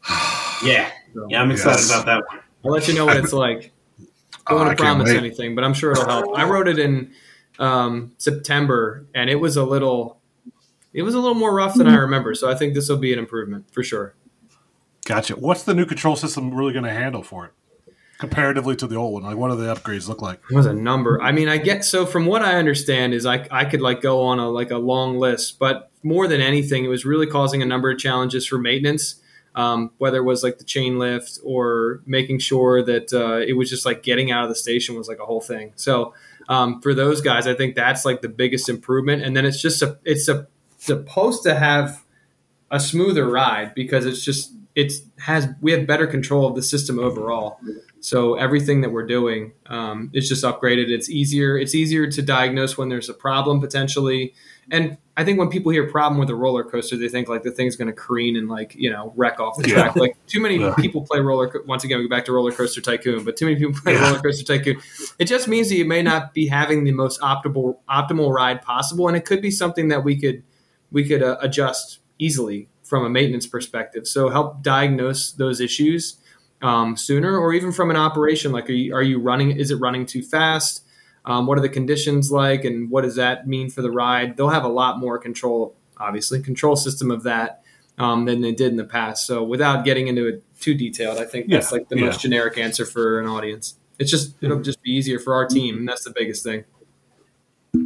yeah, 0.64 0.90
yeah, 1.28 1.42
I'm 1.42 1.50
excited 1.50 1.80
Yes. 1.80 1.90
about 1.90 2.06
that 2.06 2.22
one. 2.28 2.40
I'll 2.64 2.70
let 2.72 2.88
you 2.88 2.94
know 2.94 3.06
what 3.06 3.16
it's 3.16 3.32
like. 3.46 3.72
Don't 3.98 4.58
Oh, 4.58 4.64
want 4.64 4.76
to 4.76 4.82
promise 4.82 5.10
anything, 5.10 5.54
but 5.54 5.64
I'm 5.64 5.74
sure 5.74 5.92
it'll 5.92 6.08
help. 6.08 6.38
I 6.38 6.44
wrote 6.44 6.66
it 6.66 6.78
in 6.78 7.12
um, 7.58 8.12
September, 8.18 9.04
and 9.14 9.28
it 9.30 9.36
was 9.36 9.56
a 9.56 9.62
little, 9.64 10.18
it 10.92 11.02
was 11.02 11.14
a 11.14 11.18
little 11.18 11.34
more 11.36 11.54
rough 11.54 11.74
than 11.74 11.86
I 11.86 11.94
remember. 11.96 12.34
So 12.34 12.50
I 12.50 12.54
think 12.54 12.74
this 12.74 12.88
will 12.88 12.96
be 12.96 13.12
an 13.12 13.18
improvement 13.18 13.66
for 13.72 13.82
sure. 13.84 14.14
Gotcha. 15.04 15.34
What's 15.36 15.62
the 15.64 15.74
new 15.74 15.84
control 15.86 16.16
system 16.16 16.52
really 16.54 16.72
going 16.72 16.84
to 16.84 16.90
handle 16.92 17.22
for 17.22 17.46
it 17.46 17.52
comparatively 18.20 18.76
to 18.76 18.86
the 18.86 18.96
old 18.96 19.14
one? 19.14 19.22
Like, 19.24 19.36
what 19.36 19.50
do 19.50 19.56
the 19.56 19.74
upgrades 19.74 20.06
look 20.06 20.22
like? 20.22 20.40
It 20.50 20.54
was 20.54 20.66
a 20.66 20.74
number. 20.74 21.20
I 21.20 21.32
mean, 21.32 21.48
I 21.48 21.56
get 21.56 21.84
so 21.84 22.06
from 22.06 22.26
what 22.26 22.42
I 22.42 22.56
understand 22.56 23.14
is 23.14 23.26
I 23.26 23.46
I 23.50 23.64
could 23.64 23.80
like 23.80 24.00
go 24.02 24.22
on 24.22 24.38
a 24.38 24.48
like 24.48 24.70
a 24.70 24.78
long 24.78 25.18
list, 25.18 25.58
but 25.58 25.90
more 26.02 26.28
than 26.28 26.40
anything, 26.40 26.84
it 26.84 26.88
was 26.88 27.04
really 27.04 27.26
causing 27.26 27.62
a 27.62 27.66
number 27.66 27.90
of 27.90 27.98
challenges 27.98 28.46
for 28.46 28.58
maintenance. 28.58 29.16
Um, 29.56 29.90
whether 29.98 30.18
it 30.18 30.22
was 30.22 30.44
like 30.44 30.58
the 30.58 30.64
chain 30.64 31.00
lift 31.00 31.40
or 31.42 32.02
making 32.06 32.38
sure 32.38 32.84
that 32.84 33.12
uh, 33.12 33.38
it 33.38 33.54
was 33.54 33.68
just 33.68 33.84
like 33.84 34.04
getting 34.04 34.30
out 34.30 34.44
of 34.44 34.48
the 34.48 34.54
station 34.54 34.94
was 34.94 35.08
like 35.08 35.18
a 35.18 35.26
whole 35.26 35.40
thing. 35.40 35.72
So 35.74 36.14
um, 36.48 36.80
for 36.80 36.94
those 36.94 37.20
guys, 37.20 37.48
I 37.48 37.54
think 37.54 37.74
that's 37.74 38.04
like 38.04 38.22
the 38.22 38.28
biggest 38.28 38.68
improvement. 38.68 39.24
And 39.24 39.36
then 39.36 39.44
it's 39.44 39.60
just 39.60 39.82
a 39.82 39.98
it's 40.04 40.28
a 40.28 40.46
supposed 40.78 41.42
to 41.44 41.56
have 41.56 42.04
a 42.70 42.78
smoother 42.78 43.28
ride 43.28 43.74
because 43.74 44.06
it's 44.06 44.24
just 44.24 44.52
it's 44.74 45.00
has 45.18 45.48
we 45.60 45.72
have 45.72 45.86
better 45.86 46.06
control 46.06 46.46
of 46.46 46.54
the 46.54 46.62
system 46.62 46.98
overall. 46.98 47.58
So 48.02 48.34
everything 48.34 48.80
that 48.80 48.90
we're 48.90 49.06
doing 49.06 49.52
um, 49.66 50.10
is 50.14 50.28
just 50.28 50.42
upgraded. 50.42 50.88
It's 50.88 51.10
easier. 51.10 51.58
It's 51.58 51.74
easier 51.74 52.10
to 52.10 52.22
diagnose 52.22 52.78
when 52.78 52.88
there's 52.88 53.08
a 53.10 53.14
problem 53.14 53.60
potentially. 53.60 54.32
And 54.70 54.96
I 55.16 55.24
think 55.24 55.38
when 55.38 55.48
people 55.48 55.70
hear 55.70 55.86
problem 55.90 56.18
with 56.18 56.30
a 56.30 56.34
roller 56.34 56.64
coaster, 56.64 56.96
they 56.96 57.08
think 57.08 57.28
like 57.28 57.42
the 57.42 57.50
thing's 57.50 57.76
going 57.76 57.88
to 57.88 57.92
careen 57.92 58.36
and 58.36 58.48
like 58.48 58.74
you 58.74 58.88
know 58.90 59.12
wreck 59.16 59.38
off 59.38 59.58
the 59.58 59.68
Yeah. 59.68 59.74
track. 59.74 59.96
Like 59.96 60.16
too 60.26 60.40
many 60.40 60.56
Yeah. 60.58 60.74
people 60.78 61.02
play 61.02 61.20
roller. 61.20 61.48
Co- 61.48 61.60
Once 61.66 61.84
again, 61.84 61.98
we 61.98 62.08
go 62.08 62.16
back 62.16 62.24
to 62.26 62.32
roller 62.32 62.52
coaster 62.52 62.80
tycoon, 62.80 63.22
but 63.24 63.36
too 63.36 63.44
many 63.44 63.58
people 63.58 63.74
play 63.82 63.94
Yeah. 63.94 64.08
roller 64.08 64.20
coaster 64.20 64.44
tycoon. 64.44 64.80
It 65.18 65.26
just 65.26 65.46
means 65.48 65.68
that 65.68 65.74
you 65.76 65.84
may 65.84 66.00
not 66.02 66.32
be 66.32 66.46
having 66.46 66.84
the 66.84 66.92
most 66.92 67.20
optimal 67.20 67.76
optimal 67.90 68.32
ride 68.32 68.62
possible, 68.62 69.08
and 69.08 69.16
it 69.16 69.26
could 69.26 69.42
be 69.42 69.50
something 69.50 69.88
that 69.88 70.04
we 70.04 70.16
could 70.18 70.42
we 70.90 71.04
could 71.06 71.22
uh, 71.22 71.36
adjust 71.42 71.98
easily 72.18 72.68
from 72.82 73.04
a 73.04 73.10
maintenance 73.10 73.46
perspective. 73.46 74.06
So 74.06 74.30
help 74.30 74.62
diagnose 74.62 75.32
those 75.32 75.60
issues 75.60 76.16
um, 76.62 76.96
sooner, 76.96 77.36
or 77.38 77.52
even 77.52 77.72
from 77.72 77.90
an 77.90 77.96
operation. 77.96 78.52
Like, 78.52 78.68
are 78.68 78.72
you, 78.72 78.94
are 78.94 79.02
you 79.02 79.18
running? 79.18 79.50
Is 79.52 79.70
it 79.70 79.76
running 79.76 80.06
too 80.06 80.22
fast? 80.22 80.84
Um, 81.24 81.46
what 81.46 81.58
are 81.58 81.60
the 81.60 81.68
conditions 81.68 82.32
like, 82.32 82.64
and 82.64 82.90
what 82.90 83.02
does 83.02 83.16
that 83.16 83.46
mean 83.46 83.70
for 83.70 83.82
the 83.82 83.90
ride? 83.90 84.36
They'll 84.36 84.48
have 84.48 84.64
a 84.64 84.68
lot 84.68 84.98
more 84.98 85.18
control, 85.18 85.76
obviously, 85.98 86.40
control 86.42 86.76
system 86.76 87.10
of 87.10 87.24
that 87.24 87.62
um, 87.98 88.24
than 88.24 88.40
they 88.40 88.52
did 88.52 88.70
in 88.70 88.76
the 88.76 88.84
past. 88.84 89.26
So, 89.26 89.42
without 89.44 89.84
getting 89.84 90.08
into 90.08 90.26
it 90.26 90.44
too 90.60 90.74
detailed, 90.74 91.18
I 91.18 91.24
think 91.24 91.48
that's 91.48 91.70
Yeah, 91.70 91.78
like 91.78 91.88
the 91.88 91.98
yeah. 91.98 92.06
most 92.06 92.20
generic 92.20 92.56
answer 92.56 92.86
for 92.86 93.20
an 93.20 93.26
audience. 93.26 93.76
It's 93.98 94.10
just 94.10 94.34
it'll 94.42 94.62
just 94.62 94.82
be 94.82 94.90
easier 94.90 95.18
for 95.18 95.34
our 95.34 95.46
team, 95.46 95.76
and 95.76 95.88
that's 95.88 96.04
the 96.04 96.12
biggest 96.16 96.42
thing. 96.42 96.64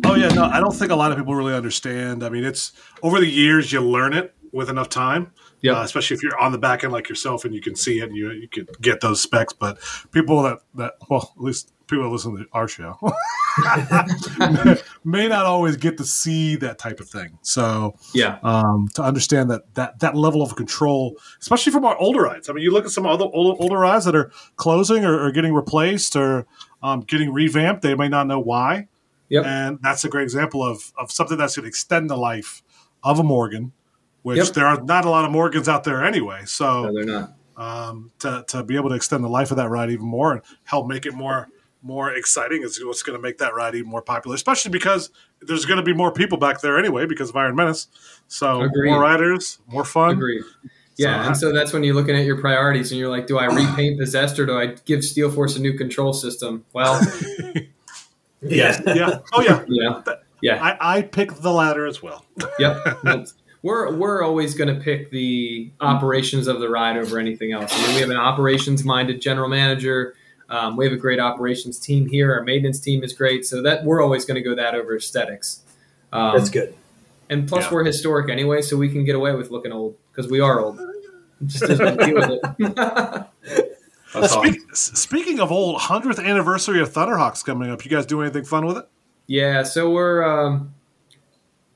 Oh 0.04 0.14
yeah, 0.14 0.28
no, 0.28 0.44
I 0.44 0.60
don't 0.60 0.74
think 0.74 0.92
a 0.92 0.96
lot 0.96 1.10
of 1.12 1.18
people 1.18 1.34
really 1.34 1.54
understand. 1.54 2.22
I 2.22 2.28
mean, 2.28 2.44
it's 2.44 2.72
over 3.02 3.20
the 3.20 3.28
years 3.28 3.72
you 3.72 3.80
learn 3.80 4.14
it 4.14 4.34
with 4.52 4.70
enough 4.70 4.88
time. 4.88 5.32
Yep. 5.64 5.76
Uh, 5.76 5.80
especially 5.80 6.14
if 6.14 6.22
you're 6.22 6.38
on 6.38 6.52
the 6.52 6.58
back 6.58 6.84
end 6.84 6.92
like 6.92 7.08
yourself 7.08 7.46
and 7.46 7.54
you 7.54 7.62
can 7.62 7.74
see 7.74 8.00
it 8.00 8.04
and 8.04 8.16
you 8.16 8.30
you 8.32 8.48
could 8.48 8.68
get 8.82 9.00
those 9.00 9.22
specs. 9.22 9.54
But 9.54 9.78
people 10.12 10.42
that 10.42 10.58
that 10.74 10.92
well, 11.08 11.32
at 11.34 11.42
least 11.42 11.72
people 11.86 12.04
that 12.04 12.10
listen 12.10 12.36
to 12.36 12.44
our 12.52 12.68
show 12.68 12.98
may 15.04 15.26
not 15.26 15.46
always 15.46 15.78
get 15.78 15.96
to 15.96 16.04
see 16.04 16.56
that 16.56 16.78
type 16.78 17.00
of 17.00 17.08
thing. 17.08 17.38
So 17.40 17.96
Yeah, 18.12 18.38
um, 18.42 18.90
to 18.92 19.02
understand 19.02 19.50
that 19.50 19.74
that 19.74 20.00
that 20.00 20.14
level 20.14 20.42
of 20.42 20.54
control, 20.54 21.16
especially 21.40 21.72
from 21.72 21.86
our 21.86 21.96
older 21.96 22.28
eyes. 22.28 22.50
I 22.50 22.52
mean, 22.52 22.62
you 22.62 22.70
look 22.70 22.84
at 22.84 22.90
some 22.90 23.06
other 23.06 23.24
older, 23.32 23.58
older 23.58 23.78
rides 23.78 24.04
that 24.04 24.14
are 24.14 24.30
closing 24.56 25.06
or, 25.06 25.18
or 25.18 25.32
getting 25.32 25.54
replaced 25.54 26.14
or 26.14 26.46
um, 26.82 27.00
getting 27.00 27.32
revamped. 27.32 27.80
They 27.80 27.94
may 27.94 28.08
not 28.08 28.26
know 28.26 28.38
why. 28.38 28.88
Yep. 29.30 29.46
And 29.46 29.78
that's 29.80 30.04
a 30.04 30.10
great 30.10 30.24
example 30.24 30.62
of, 30.62 30.92
of 30.98 31.10
something 31.10 31.38
that's 31.38 31.56
going 31.56 31.64
to 31.64 31.68
extend 31.68 32.10
the 32.10 32.16
life 32.16 32.62
of 33.02 33.18
a 33.18 33.22
Morgan, 33.22 33.72
which 34.24 34.38
Yep. 34.38 34.46
there 34.48 34.66
are 34.66 34.82
not 34.82 35.04
a 35.04 35.10
lot 35.10 35.24
of 35.24 35.30
Morgans 35.30 35.68
out 35.68 35.84
there 35.84 36.04
anyway. 36.04 36.40
no, 36.40 36.44
So 36.46 36.92
they're 36.92 37.04
not. 37.04 37.34
um, 37.56 38.10
to, 38.18 38.44
to 38.48 38.64
be 38.64 38.74
able 38.74 38.88
to 38.88 38.96
extend 38.96 39.22
the 39.22 39.28
life 39.28 39.50
of 39.52 39.56
that 39.58 39.70
ride 39.70 39.90
even 39.90 40.04
more 40.06 40.32
and 40.32 40.42
help 40.64 40.88
make 40.88 41.06
it 41.06 41.14
more 41.14 41.48
more 41.86 42.10
exciting 42.12 42.62
is 42.62 42.82
what's 42.82 43.02
going 43.02 43.14
to 43.14 43.20
make 43.22 43.36
that 43.36 43.54
ride 43.54 43.74
even 43.74 43.90
more 43.90 44.00
popular, 44.00 44.34
especially 44.34 44.70
because 44.70 45.10
there's 45.42 45.66
going 45.66 45.76
to 45.76 45.82
be 45.82 45.92
more 45.92 46.10
people 46.10 46.38
back 46.38 46.62
there 46.62 46.78
anyway 46.78 47.04
because 47.04 47.28
of 47.28 47.36
Iron 47.36 47.54
Menace. 47.54 47.88
So 48.26 48.62
Agreed. 48.62 48.88
more 48.90 48.98
riders, 49.00 49.58
more 49.66 49.84
fun. 49.84 50.12
Agreed. 50.12 50.42
Yeah, 50.96 51.20
So 51.22 51.28
and 51.28 51.36
so 51.36 51.52
that's 51.52 51.74
when 51.74 51.84
you're 51.84 51.94
looking 51.94 52.16
at 52.16 52.24
your 52.24 52.40
priorities 52.40 52.90
and 52.90 52.98
you're 52.98 53.10
like, 53.10 53.26
do 53.26 53.36
I 53.36 53.44
repaint 53.46 54.00
Possessed 54.00 54.38
or 54.38 54.46
do 54.46 54.56
I 54.58 54.68
give 54.86 55.04
Steel 55.04 55.30
Force 55.30 55.56
a 55.56 55.60
new 55.60 55.74
control 55.76 56.14
system? 56.14 56.64
Well, 56.72 56.98
Yeah, 58.40 58.80
yeah. 58.86 59.18
Oh 59.32 59.40
yeah. 59.40 59.64
yeah, 59.68 60.02
yeah, 60.42 60.62
I, 60.62 60.98
I 60.98 61.02
picked 61.02 61.40
the 61.42 61.52
latter 61.52 61.86
as 61.86 62.02
well. 62.02 62.24
yep. 62.58 62.82
That's- 63.02 63.34
We're 63.64 63.96
we're 63.96 64.22
always 64.22 64.54
going 64.54 64.72
to 64.72 64.78
pick 64.78 65.10
the 65.10 65.70
operations 65.80 66.48
of 66.48 66.60
the 66.60 66.68
ride 66.68 66.98
over 66.98 67.18
anything 67.18 67.52
else. 67.52 67.72
I 67.74 67.86
mean, 67.86 67.94
we 67.94 68.00
have 68.02 68.10
an 68.10 68.18
operations 68.18 68.84
minded 68.84 69.22
general 69.22 69.48
manager. 69.48 70.14
Um, 70.50 70.76
we 70.76 70.84
have 70.84 70.92
a 70.92 70.98
great 70.98 71.18
operations 71.18 71.78
team 71.78 72.06
here. 72.06 72.34
Our 72.34 72.42
maintenance 72.42 72.78
team 72.78 73.02
is 73.02 73.14
great, 73.14 73.46
so 73.46 73.62
that 73.62 73.82
we're 73.84 74.02
always 74.02 74.26
going 74.26 74.34
to 74.34 74.42
go 74.46 74.54
that 74.54 74.74
over 74.74 74.94
aesthetics. 74.94 75.62
Um, 76.12 76.36
That's 76.36 76.50
good. 76.50 76.74
And 77.30 77.48
plus, 77.48 77.64
Yeah. 77.64 77.72
we're 77.72 77.84
historic 77.84 78.28
anyway, 78.30 78.60
so 78.60 78.76
we 78.76 78.90
can 78.90 79.02
get 79.06 79.14
away 79.16 79.34
with 79.34 79.50
looking 79.50 79.72
old 79.72 79.96
because 80.12 80.30
we 80.30 80.40
are 80.40 80.60
old. 80.60 80.78
Just 81.46 81.62
doesn't 81.66 81.98
deal 82.00 82.14
with 82.16 82.30
it. 82.58 83.26
Speak, 84.28 84.60
s- 84.70 84.92
speaking 84.94 85.40
of 85.40 85.50
old, 85.50 85.80
hundredth 85.80 86.18
anniversary 86.20 86.80
of 86.80 86.92
Thunderhawks 86.92 87.44
coming 87.44 87.70
up. 87.70 87.82
You 87.84 87.90
guys 87.90 88.04
do 88.06 88.20
anything 88.20 88.44
fun 88.44 88.64
with 88.66 88.76
it? 88.76 88.88
Yeah, 89.26 89.62
so 89.64 89.90
we're 89.90 90.22
um, 90.22 90.74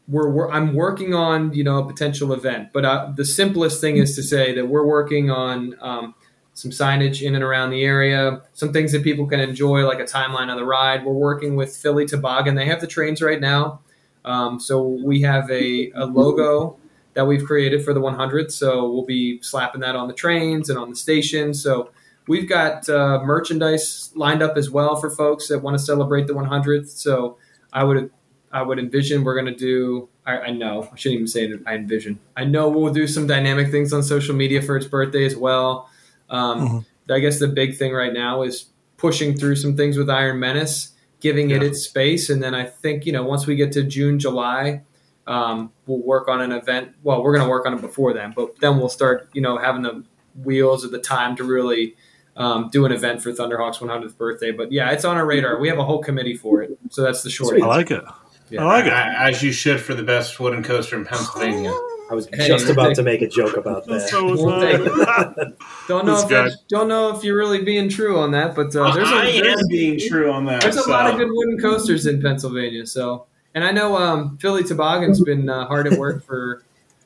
we're, 0.09 0.31
we're 0.31 0.51
I'm 0.51 0.75
working 0.75 1.15
on 1.15 1.53
you 1.53 1.63
know 1.63 1.79
a 1.79 1.87
potential 1.87 2.33
event, 2.33 2.71
but 2.73 2.85
uh, 2.85 3.13
the 3.15 3.25
simplest 3.25 3.81
thing 3.81 3.99
is 3.99 4.17
to 4.17 4.23
say 4.23 4.55
that 4.55 4.67
we're 4.67 4.87
working 4.87 5.31
on 5.31 5.77
um, 5.81 6.15
some 6.55 6.71
signage 6.71 7.23
in 7.23 7.35
and 7.35 7.45
around 7.45 7.71
the 7.71 7.85
area, 7.85 8.41
some 8.55 8.73
things 8.73 8.93
that 8.93 9.05
people 9.05 9.27
can 9.27 9.39
enjoy, 9.39 9.87
like 9.87 10.01
a 10.01 10.05
timeline 10.05 10.51
of 10.51 10.59
the 10.59 10.65
ride. 10.65 11.05
We're 11.05 11.13
working 11.13 11.57
with 11.57 11.77
Philly 11.77 12.07
Toboggan; 12.07 12.55
they 12.55 12.67
have 12.67 12.81
the 12.81 12.87
trains 12.87 13.21
right 13.21 13.41
now, 13.41 13.81
um, 14.25 14.59
so 14.59 14.83
we 14.83 15.21
have 15.23 15.51
a, 15.51 15.91
a 15.93 16.07
logo 16.07 16.79
that 17.15 17.27
we've 17.27 17.45
created 17.45 17.85
for 17.85 17.93
the 17.93 18.01
100th. 18.01 18.53
So 18.53 18.89
we'll 18.89 19.05
be 19.05 19.43
slapping 19.43 19.81
that 19.81 19.97
on 19.97 20.07
the 20.07 20.15
trains 20.15 20.71
and 20.71 20.79
on 20.79 20.91
the 20.91 20.97
station. 20.97 21.53
So 21.53 21.91
we've 22.29 22.49
got 22.49 22.89
uh, 22.89 23.21
merchandise 23.25 24.13
lined 24.15 24.41
up 24.41 24.57
as 24.57 24.71
well 24.71 24.97
for 24.97 25.11
folks 25.11 25.49
that 25.49 25.59
want 25.59 25.77
to 25.77 25.83
celebrate 25.83 26.29
the 26.29 26.35
100th. 26.35 26.89
So 26.91 27.37
I 27.73 27.83
would 27.83 28.11
I 28.53 28.63
would 28.63 28.79
envision 28.79 29.25
we're 29.25 29.35
going 29.35 29.53
to 29.53 29.59
do. 29.59 30.09
I, 30.27 30.39
I 30.39 30.51
know 30.51 30.89
I 30.93 30.97
shouldn't 30.97 31.17
even 31.17 31.29
say 31.29 31.51
that 31.51 31.63
I 31.67 31.75
envision. 31.75 32.19
I 32.37 32.45
know 32.45 32.69
we'll 32.69 32.93
do 32.93 33.07
some 33.07 33.27
dynamic 33.27 33.71
things 33.71 33.93
on 33.93 34.03
social 34.03 34.35
media 34.35 34.63
for 34.63 34.77
its 34.77 34.87
birthday 34.87 35.25
as 35.25 35.37
well. 35.37 35.91
Um, 36.31 36.87
I 37.11 37.21
guess 37.21 37.39
the 37.39 37.49
big 37.49 37.77
thing 37.77 37.93
right 37.93 38.13
now 38.13 38.43
is 38.43 38.67
pushing 38.97 39.37
through 39.37 39.57
some 39.57 39.77
things 39.77 39.97
with 39.97 40.11
Iron 40.11 40.39
Menace, 40.41 40.93
giving 41.21 41.51
it 41.51 41.63
its 41.63 41.81
space, 41.81 42.29
and 42.29 42.43
then 42.43 42.55
I 42.55 42.65
think 42.65 43.07
you 43.07 43.13
know 43.13 43.23
once 43.23 43.47
we 43.47 43.57
get 43.57 43.73
to 43.73 43.83
June, 43.83 44.19
July, 44.19 44.83
um, 45.27 45.73
we'll 45.87 46.03
work 46.03 46.29
on 46.29 46.41
an 46.41 46.53
event. 46.53 46.95
Well, 47.03 47.23
we're 47.23 47.35
going 47.35 47.47
to 47.47 47.51
work 47.51 47.67
on 47.67 47.75
it 47.75 47.81
before 47.81 48.13
then, 48.13 48.33
but 48.37 48.61
then 48.61 48.79
we'll 48.79 48.89
start 48.89 49.29
you 49.33 49.41
know 49.41 49.57
having 49.57 49.83
the 49.83 50.05
wheels 50.45 50.85
at 50.85 50.91
the 50.91 50.99
time 50.99 51.35
to 51.37 51.45
really 51.45 51.97
um, 52.37 52.69
do 52.71 52.85
an 52.85 52.93
event 52.93 53.23
for 53.23 53.33
Thunderhawk's 53.33 53.79
100th 53.79 54.17
birthday. 54.17 54.53
But 54.53 54.71
yeah, 54.71 54.91
it's 54.91 55.05
on 55.05 55.17
our 55.17 55.27
radar. 55.27 55.59
We 55.59 55.69
have 55.69 55.79
a 55.79 55.85
whole 55.85 56.03
committee 56.03 56.37
for 56.37 56.63
it, 56.63 56.79
so 56.91 57.03
that's 57.03 57.23
the 57.23 57.31
short. 57.31 57.61
I 57.61 57.67
like 57.67 57.91
it. 57.91 58.05
Yeah. 58.51 58.63
I 58.63 58.67
like 58.67 58.87
it. 58.87 58.93
As 58.93 59.43
you 59.43 59.53
should 59.53 59.81
for 59.81 59.95
the 59.95 60.03
best 60.03 60.39
wooden 60.41 60.63
coaster 60.63 60.97
in 60.97 61.05
Pennsylvania. 61.05 61.73
I 62.11 62.15
was 62.15 62.27
Hey, 62.33 62.47
just 62.47 62.71
about 62.71 62.95
to 62.95 63.03
make 63.03 63.21
a 63.21 63.29
joke 63.29 63.57
about 63.59 63.85
that. 63.87 64.09
So 64.09 64.35
Well, 64.35 64.61
Don't 65.89 66.07
know 66.07 66.15
This 66.15 66.25
if 66.25 66.31
guy. 66.31 66.49
don't 66.69 66.89
know 66.89 67.15
if 67.15 67.23
you're 67.23 67.37
really 67.37 67.63
being 67.63 67.89
true 67.91 68.19
on 68.19 68.31
that, 68.33 68.55
but 68.55 68.75
uh, 68.75 68.93
there's 68.95 69.11
a 69.11 69.15
I 69.15 69.33
there's, 69.43 69.61
am 69.61 69.69
being 69.69 70.01
true 70.09 70.31
on 70.33 70.47
that. 70.47 70.63
there's 70.63 70.77
a 70.79 70.89
lot 70.89 71.11
of 71.11 71.19
good 71.19 71.29
wooden 71.31 71.59
coasters 71.61 72.07
in 72.07 72.23
Pennsylvania. 72.23 72.87
So, 72.87 73.27
and 73.55 73.63
I 73.63 73.73
know 73.73 73.97
um, 73.99 74.39
Philly 74.39 74.63
Toboggan's 74.65 75.23
been 75.23 75.49
uh, 75.51 75.67
hard 75.67 75.87
at 75.87 75.99
work 75.99 76.25
for 76.25 76.63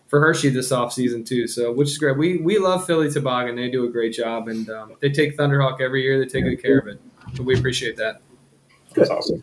for 0.07 0.21
Hershey 0.21 0.51
this 0.51 0.71
off 0.71 0.93
season 0.93 1.25
too. 1.25 1.49
So, 1.49 1.73
which 1.73 1.89
is 1.89 1.99
great. 1.99 2.17
We 2.17 2.37
we 2.39 2.59
love 2.59 2.87
Philly 2.87 3.11
Toboggan. 3.11 3.57
They 3.57 3.71
do 3.71 3.85
a 3.87 3.91
great 3.91 4.13
job, 4.13 4.47
and 4.47 4.69
um, 4.71 4.93
they 5.01 5.11
take 5.11 5.37
Thunderhawk 5.37 5.81
every 5.81 6.03
year. 6.03 6.21
They 6.21 6.27
take 6.27 6.45
good 6.45 6.63
care 6.63 6.79
of 6.79 6.87
it. 6.87 7.01
So 7.35 7.43
we 7.43 7.59
appreciate 7.59 7.97
that. 7.97 8.21
That's 8.95 9.11
awesome. 9.11 9.43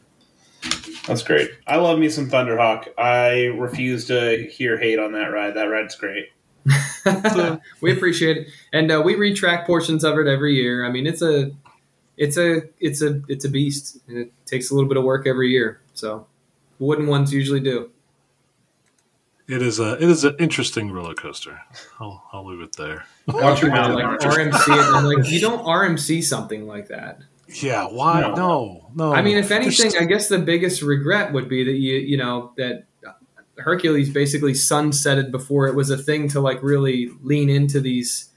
That's 1.08 1.24
great. 1.24 1.52
I 1.66 1.78
love 1.78 1.98
me 1.98 2.10
some 2.10 2.30
Thunderhawk. 2.30 2.90
I 2.98 3.46
refuse 3.58 4.06
to 4.08 4.48
hear 4.48 4.78
hate 4.78 5.00
on 5.00 5.14
that 5.14 5.28
ride. 5.28 5.56
That 5.56 5.64
ride's 5.64 5.96
great. 5.96 6.30
we 7.82 7.92
appreciate 7.92 8.38
it, 8.38 8.48
and 8.72 8.92
uh, 8.92 9.02
we 9.04 9.16
retrack 9.16 9.66
portions 9.66 10.04
of 10.04 10.20
it 10.20 10.28
every 10.28 10.56
year. 10.56 10.86
I 10.86 10.92
mean, 10.92 11.08
it's 11.08 11.22
a, 11.22 11.52
it's 12.18 12.38
a, 12.38 12.64
it's 12.80 13.02
a, 13.02 13.22
it's 13.28 13.46
a 13.46 13.50
beast, 13.50 13.98
and 14.08 14.18
it 14.18 14.32
takes 14.46 14.70
a 14.70 14.76
little 14.76 14.88
bit 14.88 14.98
of 14.98 15.04
work 15.04 15.26
every 15.26 15.50
year. 15.50 15.82
So, 15.94 16.28
wooden 16.78 17.08
ones 17.08 17.34
usually 17.34 17.62
do. 17.62 17.90
It 19.48 19.64
is 19.64 19.80
a 19.80 19.94
it 19.94 20.04
is 20.04 20.24
an 20.24 20.36
interesting 20.38 20.92
roller 20.92 21.16
coaster. 21.16 21.60
I'll, 22.00 22.24
I'll 22.32 22.46
leave 22.46 22.62
it 22.62 22.76
there. 22.76 23.06
Watch 23.28 23.64
your 23.64 23.72
mouth, 23.72 23.96
like 23.96 24.20
RMC 24.20 24.54
it. 24.54 24.88
and 24.88 24.96
I'm 24.96 25.06
like, 25.06 25.28
you 25.28 25.40
don't 25.40 25.66
RMC 25.66 26.24
something 26.24 26.68
like 26.68 26.90
that. 26.90 27.20
Yeah, 27.62 27.86
why? 27.88 28.22
No. 28.22 28.34
No, 28.36 28.90
no. 28.96 29.14
I 29.14 29.22
mean, 29.22 29.38
if 29.38 29.50
There's- 29.50 29.80
anything, 29.80 30.02
I 30.02 30.06
guess 30.06 30.28
the 30.30 30.40
biggest 30.40 30.82
regret 30.82 31.34
would 31.34 31.50
be 31.50 31.64
that 31.64 31.78
you, 31.78 31.96
you 31.96 32.18
know, 32.18 32.52
that 32.58 32.86
Hercules 33.58 34.10
basically 34.10 34.54
sunsetted 34.54 35.32
before 35.32 35.68
it 35.68 35.76
was 35.76 35.90
a 35.90 35.98
thing 35.98 36.30
to 36.30 36.40
like 36.40 36.64
really 36.64 37.10
lean 37.22 37.50
into 37.50 37.82
these 37.82 38.29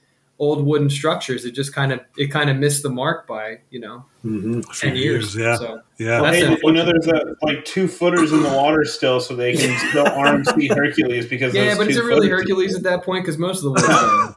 old 0.43 0.66
wooden 0.66 0.90
structures. 0.90 1.45
It 1.45 1.53
just 1.53 1.72
kind 1.72 1.93
of 1.93 2.01
it 2.18 2.26
kind 2.32 2.51
of 2.51 2.57
missed 2.57 2.82
the 2.82 2.90
mark 2.90 3.28
by 3.28 3.61
you 3.70 3.78
know 3.78 4.05
hmm 4.22 4.59
a 4.59 4.62
few 4.74 4.88
ten 4.90 4.97
years. 4.97 5.36
yeah, 5.36 5.55
So 5.57 5.80
yeah. 5.99 6.20
Well, 6.20 6.32
hey, 6.32 6.59
you 6.61 6.72
know, 6.72 6.84
there's 6.84 7.07
a, 7.07 7.36
like 7.43 7.64
two 7.64 7.86
footers 7.86 8.32
in 8.32 8.43
the 8.43 8.49
water 8.49 8.84
still, 8.84 9.20
so 9.20 9.36
they 9.36 9.55
can 9.57 9.78
still 9.90 10.05
RMC 10.05 10.74
Hercules 10.74 11.26
because 11.26 11.55
yeah, 11.55 11.66
those 11.68 11.78
but 11.78 11.88
is 11.90 11.97
two 11.97 12.03
it 12.03 12.07
really 12.07 12.28
Hercules 12.28 12.74
at 12.74 12.82
that 12.82 13.05
point? 13.05 13.24
Because 13.24 13.38
most 13.38 13.64
of 13.64 13.72
the 13.74 14.34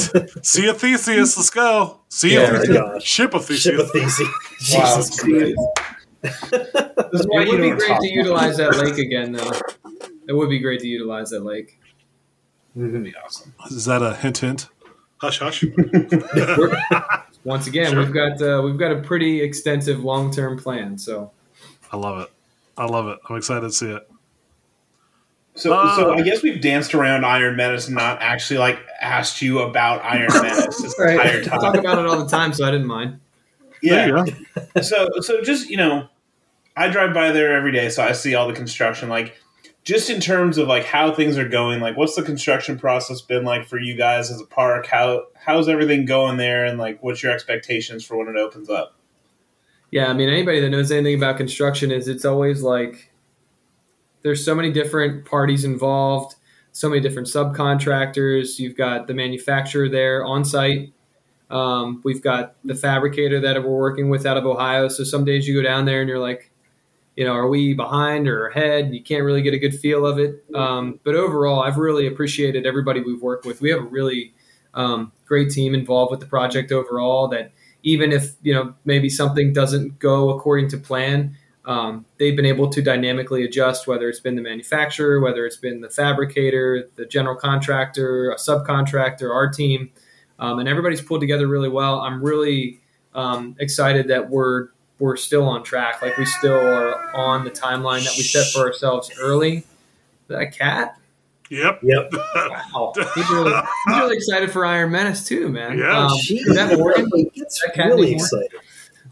wood. 0.16 0.30
See 0.44 0.66
a 0.68 0.72
Theseus. 0.72 1.36
Let's 1.36 1.50
go. 1.50 2.00
See 2.08 2.34
a 2.36 2.50
my 2.50 2.58
Theseus. 2.58 3.04
Ship 3.04 3.34
of 3.34 3.44
Theseus. 3.44 3.62
Ship 3.62 3.78
of 3.78 3.90
Theseus. 3.90 4.28
Wow, 4.72 4.96
Jesus 4.96 5.06
Steve. 5.08 5.54
Christ. 5.54 6.50
This 6.50 7.20
is 7.20 7.26
it 7.26 7.48
would 7.48 7.60
be 7.60 7.70
great 7.70 7.88
talk. 7.88 8.00
to 8.00 8.08
utilize 8.08 8.56
that 8.56 8.76
lake 8.76 8.96
again, 8.98 9.32
though. 9.32 9.52
It 10.26 10.32
would 10.32 10.48
be 10.48 10.58
great 10.58 10.80
to 10.80 10.86
utilize 10.88 11.28
that 11.30 11.44
lake. 11.44 11.78
Mhm. 12.76 13.04
Be 13.04 13.14
awesome. 13.16 13.54
Is 13.70 13.84
that 13.86 14.02
a 14.02 14.14
hint? 14.14 14.38
Hint. 14.38 14.68
Hush, 15.20 15.38
hush. 15.38 15.64
Once 17.44 17.66
again, 17.66 17.90
Sure. 17.92 18.00
we've 18.00 18.12
got 18.12 18.40
uh, 18.42 18.62
we've 18.64 18.76
got 18.78 18.92
a 18.92 19.00
pretty 19.00 19.40
extensive 19.40 20.04
long 20.04 20.30
term 20.30 20.58
plan. 20.58 20.98
So 20.98 21.30
I 21.92 21.96
love 21.96 22.20
it. 22.20 22.28
I 22.76 22.84
love 22.86 23.08
it. 23.08 23.18
I'm 23.28 23.36
excited 23.36 23.62
to 23.62 23.72
see 23.72 23.90
it. 23.90 24.08
So, 25.54 25.72
Uh, 25.72 25.96
so 25.96 26.12
I 26.14 26.22
guess 26.22 26.42
we've 26.42 26.60
danced 26.60 26.94
around 26.94 27.24
Iron 27.24 27.56
Menace 27.56 27.86
and 27.88 27.96
not 27.96 28.18
actually 28.22 28.58
like 28.58 28.78
asked 29.00 29.42
you 29.42 29.60
about 29.60 30.04
Iron 30.04 30.28
Menace 30.34 30.80
this 30.80 30.98
entire 30.98 31.40
I 31.40 31.42
time. 31.42 31.60
talk 31.60 31.74
about 31.76 31.98
it 31.98 32.06
all 32.06 32.18
the 32.22 32.28
time, 32.30 32.52
so 32.52 32.64
I 32.64 32.70
didn't 32.70 32.86
mind. 32.86 33.18
Yeah. 33.82 34.06
There 34.06 34.26
you 34.26 34.36
go. 34.74 34.80
so 34.82 35.08
so 35.20 35.40
just 35.42 35.68
you 35.70 35.76
know 35.76 36.08
i 36.76 36.88
drive 36.88 37.12
by 37.14 37.30
there 37.32 37.56
every 37.56 37.70
day 37.72 37.88
so 37.90 38.02
i 38.04 38.10
see 38.12 38.34
all 38.34 38.46
the 38.48 38.54
construction 38.54 39.08
like 39.08 39.36
just 39.84 40.10
in 40.10 40.20
terms 40.20 40.58
of 40.58 40.68
like 40.68 40.84
how 40.84 41.12
things 41.12 41.38
are 41.38 41.48
going 41.48 41.80
like 41.80 41.96
what's 41.96 42.14
the 42.14 42.22
construction 42.22 42.78
process 42.78 43.20
been 43.20 43.44
like 43.44 43.66
for 43.66 43.78
you 43.78 43.96
guys 43.96 44.30
as 44.30 44.40
a 44.40 44.46
park 44.46 44.86
how 44.86 45.24
how's 45.34 45.68
everything 45.68 46.04
going 46.04 46.36
there 46.36 46.64
and 46.64 46.78
like 46.78 47.02
what's 47.02 47.22
your 47.22 47.32
expectations 47.32 48.04
for 48.04 48.16
when 48.16 48.28
it 48.28 48.36
opens 48.36 48.68
up 48.68 48.94
Yeah, 49.90 50.08
I 50.08 50.12
mean, 50.12 50.28
anybody 50.28 50.60
that 50.60 50.70
knows 50.70 50.90
anything 50.90 51.16
about 51.16 51.36
construction 51.38 51.90
is 51.90 52.08
it's 52.08 52.24
always 52.24 52.62
like 52.62 53.10
there's 54.22 54.44
so 54.44 54.54
many 54.54 54.70
different 54.70 55.24
parties 55.24 55.64
involved, 55.64 56.34
so 56.72 56.88
many 56.88 57.00
different 57.00 57.28
subcontractors. 57.28 58.58
You've 58.58 58.76
got 58.76 59.06
the 59.06 59.14
manufacturer 59.14 59.88
there 59.88 60.24
on 60.24 60.44
site. 60.44 60.92
Um, 61.50 62.02
we've 62.04 62.22
got 62.22 62.56
the 62.64 62.74
fabricator 62.74 63.40
that 63.40 63.62
we're 63.62 63.70
working 63.70 64.10
with 64.10 64.26
out 64.26 64.36
of 64.36 64.44
Ohio. 64.44 64.88
So 64.88 65.04
some 65.04 65.24
days 65.24 65.48
you 65.48 65.54
go 65.54 65.62
down 65.62 65.86
there 65.86 66.00
and 66.00 66.08
you're 66.08 66.18
like, 66.18 66.50
you 67.18 67.24
know, 67.24 67.32
are 67.32 67.48
we 67.48 67.74
behind 67.74 68.28
or 68.28 68.46
ahead? 68.46 68.94
You 68.94 69.02
can't 69.02 69.24
really 69.24 69.42
get 69.42 69.52
a 69.52 69.58
good 69.58 69.74
feel 69.74 70.06
of 70.06 70.20
it. 70.20 70.44
Um, 70.54 71.00
but 71.02 71.16
overall, 71.16 71.64
I've 71.64 71.76
really 71.76 72.06
appreciated 72.06 72.64
everybody 72.64 73.00
we've 73.00 73.20
worked 73.20 73.44
with. 73.44 73.60
We 73.60 73.70
have 73.70 73.80
a 73.80 73.86
really 73.86 74.34
um, 74.74 75.10
great 75.26 75.50
team 75.50 75.74
involved 75.74 76.12
with 76.12 76.20
the 76.20 76.26
project 76.26 76.70
overall 76.70 77.26
that 77.26 77.50
even 77.82 78.12
if 78.12 78.36
you 78.42 78.54
know 78.54 78.72
maybe 78.84 79.08
something 79.08 79.52
doesn't 79.52 79.98
go 79.98 80.30
according 80.30 80.68
to 80.68 80.78
plan 80.78 81.36
um, 81.64 82.06
they've 82.18 82.36
been 82.36 82.46
able 82.46 82.68
to 82.70 82.80
dynamically 82.80 83.42
adjust 83.42 83.88
whether 83.88 84.08
it's 84.08 84.20
been 84.20 84.36
the 84.36 84.42
manufacturer 84.42 85.20
whether 85.20 85.46
it's 85.46 85.56
been 85.56 85.80
the 85.80 85.90
fabricator 85.90 86.88
the 86.96 87.06
general 87.06 87.34
contractor 87.34 88.30
a 88.30 88.36
subcontractor 88.36 89.32
our 89.34 89.48
team 89.48 89.90
um, 90.38 90.58
and 90.58 90.68
everybody's 90.68 91.00
pulled 91.00 91.20
together 91.20 91.48
really 91.48 91.68
well 91.68 92.00
i'm 92.00 92.22
really 92.22 92.78
um, 93.14 93.56
excited 93.58 94.08
that 94.08 94.28
we're 94.30 94.68
we're 94.98 95.16
still 95.16 95.44
on 95.48 95.62
track 95.62 96.02
like 96.02 96.16
we 96.16 96.24
still 96.26 96.54
are 96.56 97.14
on 97.16 97.44
the 97.44 97.50
timeline 97.50 98.02
that 98.04 98.14
we 98.16 98.22
set 98.22 98.46
for 98.52 98.60
ourselves 98.66 99.10
early 99.20 99.58
Is 99.58 99.64
that 100.28 100.40
a 100.40 100.46
cat 100.46 100.96
Yep. 101.50 101.80
Yep. 101.82 102.12
wow 102.36 102.92
he's 103.14 103.30
really, 103.30 103.52
he's 103.86 103.96
really 103.96 104.16
excited 104.16 104.50
for 104.50 104.66
iron 104.66 104.90
menace 104.90 105.24
too 105.26 105.48
man 105.48 105.78
Yeah. 105.78 106.06
um, 106.06 106.18
She 106.18 106.38
is 106.38 106.54
that 106.56 106.76
Morgan? 106.78 107.08
gets 107.34 107.60
that 107.62 107.74
cat 107.74 107.86
really 107.86 108.08
named 108.08 108.20
excited. 108.20 108.50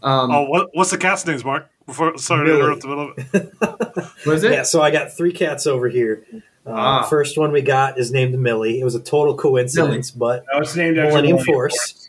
Um, 0.03 0.29
Oh, 0.29 0.43
what, 0.49 0.69
what's 0.73 0.91
the 0.91 0.97
cat's 0.99 1.25
name, 1.25 1.41
Mark? 1.43 1.67
Before, 1.87 2.15
sorry 2.19 2.47
to 2.47 2.55
interrupt 2.55 2.81
the 2.83 2.87
middle 2.89 3.11
of 3.11 3.17
it. 3.33 4.25
was 4.27 4.43
it 4.43 4.51
Yeah, 4.51 4.61
so 4.63 4.81
I 4.81 4.91
got 4.91 5.13
three 5.17 5.33
cats 5.33 5.65
over 5.65 5.89
here. 5.89 6.23
Uh, 6.33 6.69
Ah. 6.69 7.03
First 7.03 7.37
one 7.37 7.51
we 7.53 7.61
got 7.61 7.97
is 7.97 8.11
named 8.11 8.37
Millie. 8.37 8.79
It 8.79 8.83
was 8.83 8.93
a 8.93 8.99
total 8.99 9.35
coincidence, 9.35 10.11
but 10.11 10.43
no 10.53 10.59
it's 10.59 10.75
named 10.75 10.97
after 10.99 11.07
Millennium 11.09 11.37
Millennium 11.37 11.55
Force. 11.55 12.06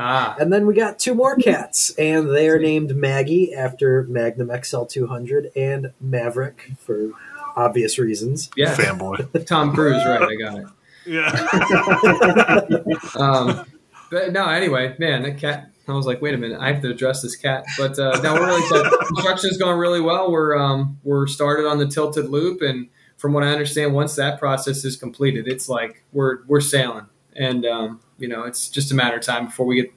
Ah, 0.00 0.34
And 0.40 0.52
then 0.52 0.66
we 0.66 0.74
got 0.74 0.98
two 0.98 1.14
more 1.14 1.36
cats, 1.36 1.90
and 1.98 2.30
they 2.30 2.48
are 2.48 2.58
named 2.58 2.96
Maggie 2.96 3.54
after 3.54 4.04
Magnum 4.04 4.50
XL 4.62 4.84
200 4.84 5.52
and 5.54 5.92
Maverick 6.00 6.70
for 6.78 7.10
obvious 7.56 7.98
reasons. 7.98 8.48
yeah, 8.56 8.74
Fanboy. 8.74 9.44
Tom 9.46 9.74
Cruise, 9.74 10.02
right? 10.06 10.22
I 10.22 10.34
got 10.36 10.58
it. 10.58 10.66
Yeah. 11.06 11.30
Um, 13.18 13.64
but 14.10 14.32
no, 14.32 14.46
anyway, 14.48 14.96
man, 14.98 15.22
that 15.22 15.38
cat. 15.38 15.70
I 15.88 15.92
was 15.92 16.06
like, 16.06 16.22
wait 16.22 16.34
a 16.34 16.38
minute, 16.38 16.58
I 16.60 16.72
have 16.72 16.82
to 16.82 16.90
address 16.90 17.20
this 17.22 17.34
cat. 17.34 17.64
But 17.76 17.98
uh, 17.98 18.20
no, 18.22 18.34
we're 18.34 18.46
really 18.46 18.60
excited. 18.62 18.92
Construction's 19.08 19.56
going 19.56 19.76
really 19.78 20.00
well. 20.00 20.30
We're 20.30 20.56
um, 20.56 20.98
we're 21.02 21.26
started 21.26 21.66
on 21.66 21.78
the 21.78 21.86
tilted 21.88 22.28
loop, 22.28 22.62
and 22.62 22.88
from 23.16 23.32
what 23.32 23.42
I 23.42 23.48
understand, 23.48 23.92
once 23.92 24.14
that 24.16 24.38
process 24.38 24.84
is 24.84 24.96
completed, 24.96 25.48
it's 25.48 25.68
like 25.68 26.04
we're 26.12 26.44
we're 26.46 26.60
sailing, 26.60 27.06
and 27.40 27.64
um, 27.66 28.00
you 28.18 28.28
know, 28.28 28.44
it's 28.44 28.68
just 28.68 28.92
a 28.92 28.94
matter 28.94 29.16
of 29.16 29.22
time 29.22 29.46
before 29.46 29.66
we 29.66 29.76
get 29.76 29.92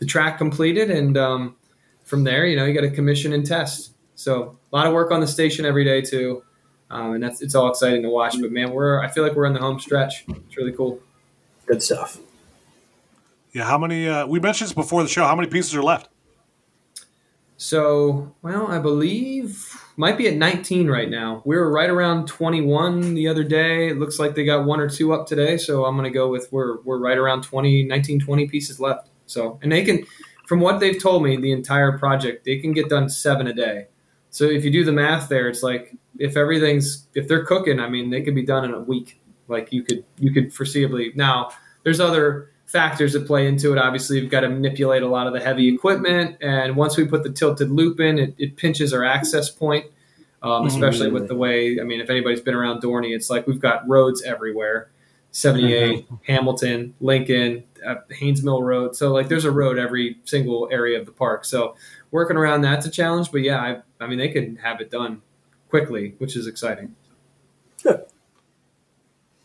the 0.00 0.06
track 0.06 0.36
completed, 0.36 0.90
and 0.90 1.16
um, 1.16 1.56
from 2.04 2.24
there, 2.24 2.44
you 2.46 2.56
know, 2.56 2.64
you 2.64 2.74
got 2.74 2.80
to 2.82 2.90
commission 2.90 3.32
and 3.32 3.46
test. 3.46 3.92
So 4.16 4.58
a 4.72 4.76
lot 4.76 4.86
of 4.86 4.92
work 4.92 5.12
on 5.12 5.20
the 5.20 5.26
station 5.26 5.64
every 5.64 5.84
day 5.84 6.02
too, 6.02 6.42
um, 6.90 7.12
and 7.14 7.22
that's 7.22 7.40
it's 7.40 7.54
all 7.54 7.70
exciting 7.70 8.02
to 8.02 8.10
watch. 8.10 8.36
But 8.40 8.50
man, 8.50 8.72
we're 8.72 9.00
I 9.00 9.08
feel 9.08 9.22
like 9.22 9.34
we're 9.34 9.46
in 9.46 9.54
the 9.54 9.60
home 9.60 9.78
stretch. 9.78 10.24
It's 10.28 10.56
really 10.56 10.72
cool. 10.72 11.00
Good 11.66 11.82
stuff. 11.82 12.18
yeah. 13.52 13.64
How 13.64 13.78
many? 13.78 14.08
Uh, 14.08 14.26
we 14.26 14.40
mentioned 14.40 14.68
this 14.68 14.74
before 14.74 15.04
the 15.04 15.08
show. 15.08 15.24
How 15.24 15.36
many 15.36 15.48
pieces 15.48 15.74
are 15.76 15.82
left? 15.82 16.08
So, 17.56 18.34
well, 18.42 18.66
I 18.68 18.78
believe 18.78 19.80
might 20.00 20.16
be 20.16 20.26
at 20.26 20.34
19 20.34 20.88
right 20.88 21.10
now. 21.10 21.42
We 21.44 21.56
were 21.56 21.70
right 21.70 21.90
around 21.90 22.26
21 22.26 23.14
the 23.14 23.28
other 23.28 23.44
day. 23.44 23.88
It 23.88 23.98
looks 23.98 24.18
like 24.18 24.34
they 24.34 24.46
got 24.46 24.64
one 24.64 24.80
or 24.80 24.88
two 24.88 25.12
up 25.12 25.26
today. 25.26 25.58
So 25.58 25.84
I'm 25.84 25.94
going 25.94 26.10
to 26.10 26.18
go 26.18 26.30
with 26.30 26.48
we're 26.50 26.80
we're 26.80 26.98
right 26.98 27.18
around 27.18 27.42
20, 27.42 27.84
19, 27.84 28.18
20 28.18 28.48
pieces 28.48 28.80
left. 28.80 29.10
So, 29.26 29.60
and 29.62 29.70
they 29.70 29.84
can, 29.84 30.06
from 30.46 30.60
what 30.60 30.80
they've 30.80 31.00
told 31.00 31.22
me, 31.22 31.36
the 31.36 31.52
entire 31.52 31.98
project 31.98 32.46
they 32.46 32.58
can 32.58 32.72
get 32.72 32.88
done 32.88 33.10
seven 33.10 33.46
a 33.46 33.52
day. 33.52 33.88
So 34.30 34.44
if 34.44 34.64
you 34.64 34.72
do 34.72 34.84
the 34.84 34.92
math 34.92 35.28
there, 35.28 35.48
it's 35.48 35.62
like 35.62 35.94
if 36.18 36.34
everything's 36.34 37.06
if 37.14 37.28
they're 37.28 37.44
cooking, 37.44 37.78
I 37.78 37.90
mean, 37.90 38.08
they 38.08 38.22
could 38.22 38.34
be 38.34 38.44
done 38.44 38.64
in 38.64 38.72
a 38.72 38.80
week. 38.80 39.20
Like 39.48 39.70
you 39.70 39.82
could 39.82 40.04
you 40.18 40.32
could 40.32 40.50
foreseeably 40.50 41.14
now. 41.14 41.50
There's 41.84 42.00
other 42.00 42.52
factors 42.70 43.14
that 43.14 43.26
play 43.26 43.48
into 43.48 43.72
it. 43.72 43.78
Obviously, 43.78 44.20
you've 44.20 44.30
got 44.30 44.40
to 44.40 44.48
manipulate 44.48 45.02
a 45.02 45.08
lot 45.08 45.26
of 45.26 45.32
the 45.32 45.40
heavy 45.40 45.72
equipment, 45.72 46.36
and 46.40 46.76
once 46.76 46.96
we 46.96 47.04
put 47.04 47.24
the 47.24 47.30
tilted 47.30 47.70
loop 47.70 47.98
in, 47.98 48.18
it, 48.18 48.34
it 48.38 48.56
pinches 48.56 48.92
our 48.92 49.04
access 49.04 49.50
point. 49.50 49.86
Um, 50.42 50.66
especially 50.66 51.10
with 51.10 51.28
the 51.28 51.34
way, 51.34 51.78
I 51.78 51.84
mean, 51.84 52.00
if 52.00 52.08
anybody's 52.08 52.40
been 52.40 52.54
around 52.54 52.82
Dorney, 52.82 53.14
it's 53.14 53.28
like 53.28 53.46
we've 53.46 53.60
got 53.60 53.86
roads 53.86 54.22
everywhere 54.22 54.88
78, 55.32 56.06
Hamilton, 56.26 56.94
Lincoln, 57.00 57.64
uh, 57.86 57.96
Haynes 58.10 58.42
Mill 58.42 58.62
Road. 58.62 58.96
So, 58.96 59.12
like, 59.12 59.28
there's 59.28 59.44
a 59.44 59.50
road 59.50 59.78
every 59.78 60.16
single 60.24 60.68
area 60.72 60.98
of 60.98 61.04
the 61.04 61.12
park. 61.12 61.44
So, 61.44 61.76
working 62.10 62.36
around 62.36 62.62
that's 62.62 62.86
a 62.86 62.90
challenge. 62.90 63.30
But 63.30 63.42
yeah, 63.42 63.60
I, 63.60 63.82
I 64.02 64.06
mean, 64.06 64.18
they 64.18 64.28
can 64.28 64.56
have 64.56 64.80
it 64.80 64.90
done 64.90 65.22
quickly, 65.68 66.14
which 66.18 66.36
is 66.36 66.46
exciting. 66.46 66.94
Good. 67.82 68.04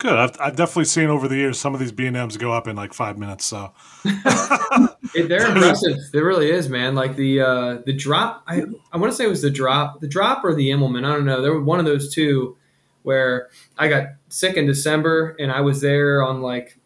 I've, 0.04 0.36
I've 0.40 0.56
definitely 0.56 0.86
seen 0.86 1.10
over 1.10 1.28
the 1.28 1.38
years 1.38 1.60
some 1.60 1.74
of 1.74 1.80
these 1.80 1.92
B 1.92 2.06
and 2.06 2.18
M's 2.18 2.38
go 2.38 2.52
up 2.52 2.68
in 2.68 2.76
like 2.76 2.94
five 2.94 3.18
minutes. 3.18 3.46
So 3.46 3.72
they're 4.04 5.48
impressive. 5.52 5.98
It 6.14 6.20
really 6.20 6.52
is, 6.52 6.70
man. 6.70 6.96
Like 6.96 7.16
the 7.16 7.42
uh, 7.42 7.78
the 7.86 7.94
drop. 7.94 8.44
I 8.48 8.64
I 8.92 8.98
want 8.98 9.12
to 9.12 9.16
say 9.16 9.26
it 9.26 9.30
was 9.30 9.42
the 9.42 9.50
drop, 9.50 10.02
the 10.02 10.08
drop 10.08 10.44
or 10.44 10.54
the 10.54 10.70
Immelmann. 10.70 11.06
I 11.06 11.14
don't 11.14 11.26
know. 11.26 11.42
There 11.42 11.54
were 11.54 11.64
one 11.64 11.80
of 11.80 11.86
those 11.86 12.14
two 12.14 12.58
where 13.04 13.50
I 13.78 13.88
got 13.88 14.08
sick 14.30 14.58
in 14.58 14.66
December, 14.66 15.36
and 15.40 15.52
I 15.52 15.62
was 15.62 15.82
there 15.82 16.24
on 16.24 16.42
like 16.42 16.78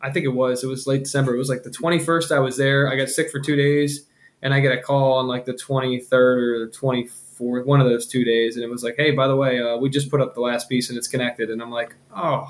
I 0.00 0.10
think 0.10 0.24
it 0.24 0.34
was 0.34 0.64
it 0.64 0.66
was 0.66 0.86
late 0.86 1.04
December. 1.04 1.34
It 1.34 1.38
was 1.38 1.48
like 1.48 1.62
the 1.62 1.70
twenty 1.70 1.98
first. 1.98 2.32
I 2.32 2.40
was 2.40 2.56
there. 2.56 2.90
I 2.90 2.96
got 2.96 3.08
sick 3.08 3.30
for 3.30 3.40
two 3.40 3.56
days, 3.56 4.06
and 4.42 4.52
I 4.52 4.60
get 4.60 4.72
a 4.72 4.80
call 4.80 5.14
on 5.18 5.26
like 5.26 5.44
the 5.44 5.54
twenty 5.54 6.00
third 6.00 6.38
or 6.38 6.66
the 6.66 6.72
twenty 6.72 7.06
fourth, 7.06 7.27
one 7.40 7.80
of 7.80 7.88
those 7.88 8.06
two 8.06 8.24
days, 8.24 8.56
and 8.56 8.64
it 8.64 8.70
was 8.70 8.82
like, 8.82 8.96
hey, 8.96 9.10
by 9.12 9.26
the 9.28 9.36
way, 9.36 9.60
uh, 9.60 9.76
we 9.76 9.88
just 9.90 10.10
put 10.10 10.20
up 10.20 10.34
the 10.34 10.40
last 10.40 10.68
piece 10.68 10.88
and 10.88 10.98
it's 10.98 11.08
connected, 11.08 11.50
and 11.50 11.60
I'm 11.62 11.70
like, 11.70 11.94
oh. 12.16 12.46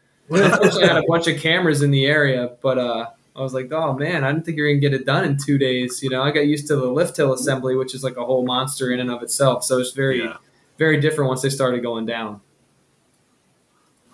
Unfortunately, 0.30 0.84
I 0.84 0.86
had 0.94 0.96
a 0.98 1.06
bunch 1.08 1.26
of 1.26 1.40
cameras 1.40 1.82
in 1.82 1.90
the 1.90 2.06
area, 2.06 2.52
but 2.62 2.78
uh, 2.78 3.06
I 3.34 3.40
was 3.42 3.52
like, 3.52 3.72
oh 3.72 3.94
man, 3.94 4.22
I 4.22 4.30
didn't 4.30 4.44
think 4.44 4.58
you 4.58 4.62
were 4.62 4.68
gonna 4.70 4.78
get 4.80 4.94
it 4.94 5.04
done 5.04 5.24
in 5.24 5.36
two 5.36 5.58
days. 5.58 6.02
You 6.04 6.10
know, 6.10 6.22
I 6.22 6.30
got 6.30 6.46
used 6.46 6.68
to 6.68 6.76
the 6.76 6.86
lift 6.86 7.16
hill 7.16 7.32
assembly, 7.32 7.74
which 7.74 7.96
is 7.96 8.04
like 8.04 8.16
a 8.16 8.24
whole 8.24 8.44
monster 8.46 8.92
in 8.92 9.00
and 9.00 9.10
of 9.10 9.22
itself. 9.24 9.64
So 9.64 9.78
it's 9.78 9.90
very, 9.90 10.20
Yeah. 10.20 10.36
very 10.78 11.00
different 11.00 11.28
once 11.28 11.42
they 11.42 11.48
started 11.50 11.82
going 11.82 12.06
down. 12.06 12.40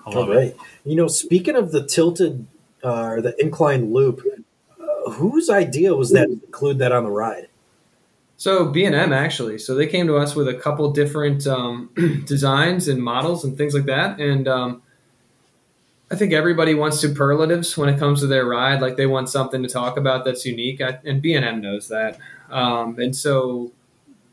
I 0.07 0.11
love 0.11 0.29
All 0.31 0.39
it. 0.39 0.57
You 0.85 0.97
know, 0.97 1.09
speaking 1.09 1.57
of 1.57 1.73
the 1.73 1.85
tilted 1.87 2.47
uh, 2.83 3.03
or 3.05 3.21
the 3.21 3.35
inclined 3.43 3.93
loop, 3.93 4.23
uh, 4.81 5.11
whose 5.11 5.51
idea 5.51 5.95
was 5.95 6.13
that 6.13 6.27
to 6.27 6.33
include 6.33 6.79
that 6.79 6.93
on 6.93 7.05
the 7.05 7.11
ride? 7.11 7.49
So 8.39 8.67
B 8.67 8.85
and 8.85 8.95
M 8.95 9.13
actually, 9.13 9.59
so 9.59 9.75
they 9.75 9.87
came 9.87 10.07
to 10.09 10.17
us 10.17 10.35
with 10.35 10.47
a 10.49 10.55
couple 10.55 10.91
different 10.93 11.47
um, 11.47 11.91
designs 12.27 12.87
and 12.87 13.03
models 13.03 13.45
and 13.45 13.57
things 13.57 13.75
like 13.75 13.87
that, 13.87 14.21
and 14.21 14.47
um, 14.47 14.83
I 16.11 16.15
think 16.15 16.33
everybody 16.33 16.75
wants 16.75 17.01
superlatives 17.01 17.77
when 17.77 17.89
it 17.89 17.99
comes 17.99 18.21
to 18.21 18.27
their 18.27 18.45
ride. 18.45 18.81
Like 18.81 18.97
they 18.97 19.07
want 19.07 19.29
something 19.29 19.63
to 19.63 19.69
talk 19.69 19.97
about 19.97 20.25
that's 20.25 20.45
unique, 20.45 20.81
I, 20.81 20.99
and 21.05 21.21
B 21.21 21.35
and 21.35 21.45
M 21.45 21.61
knows 21.61 21.89
that. 21.89 22.19
Um, 22.51 22.99
and 22.99 23.17
so 23.17 23.73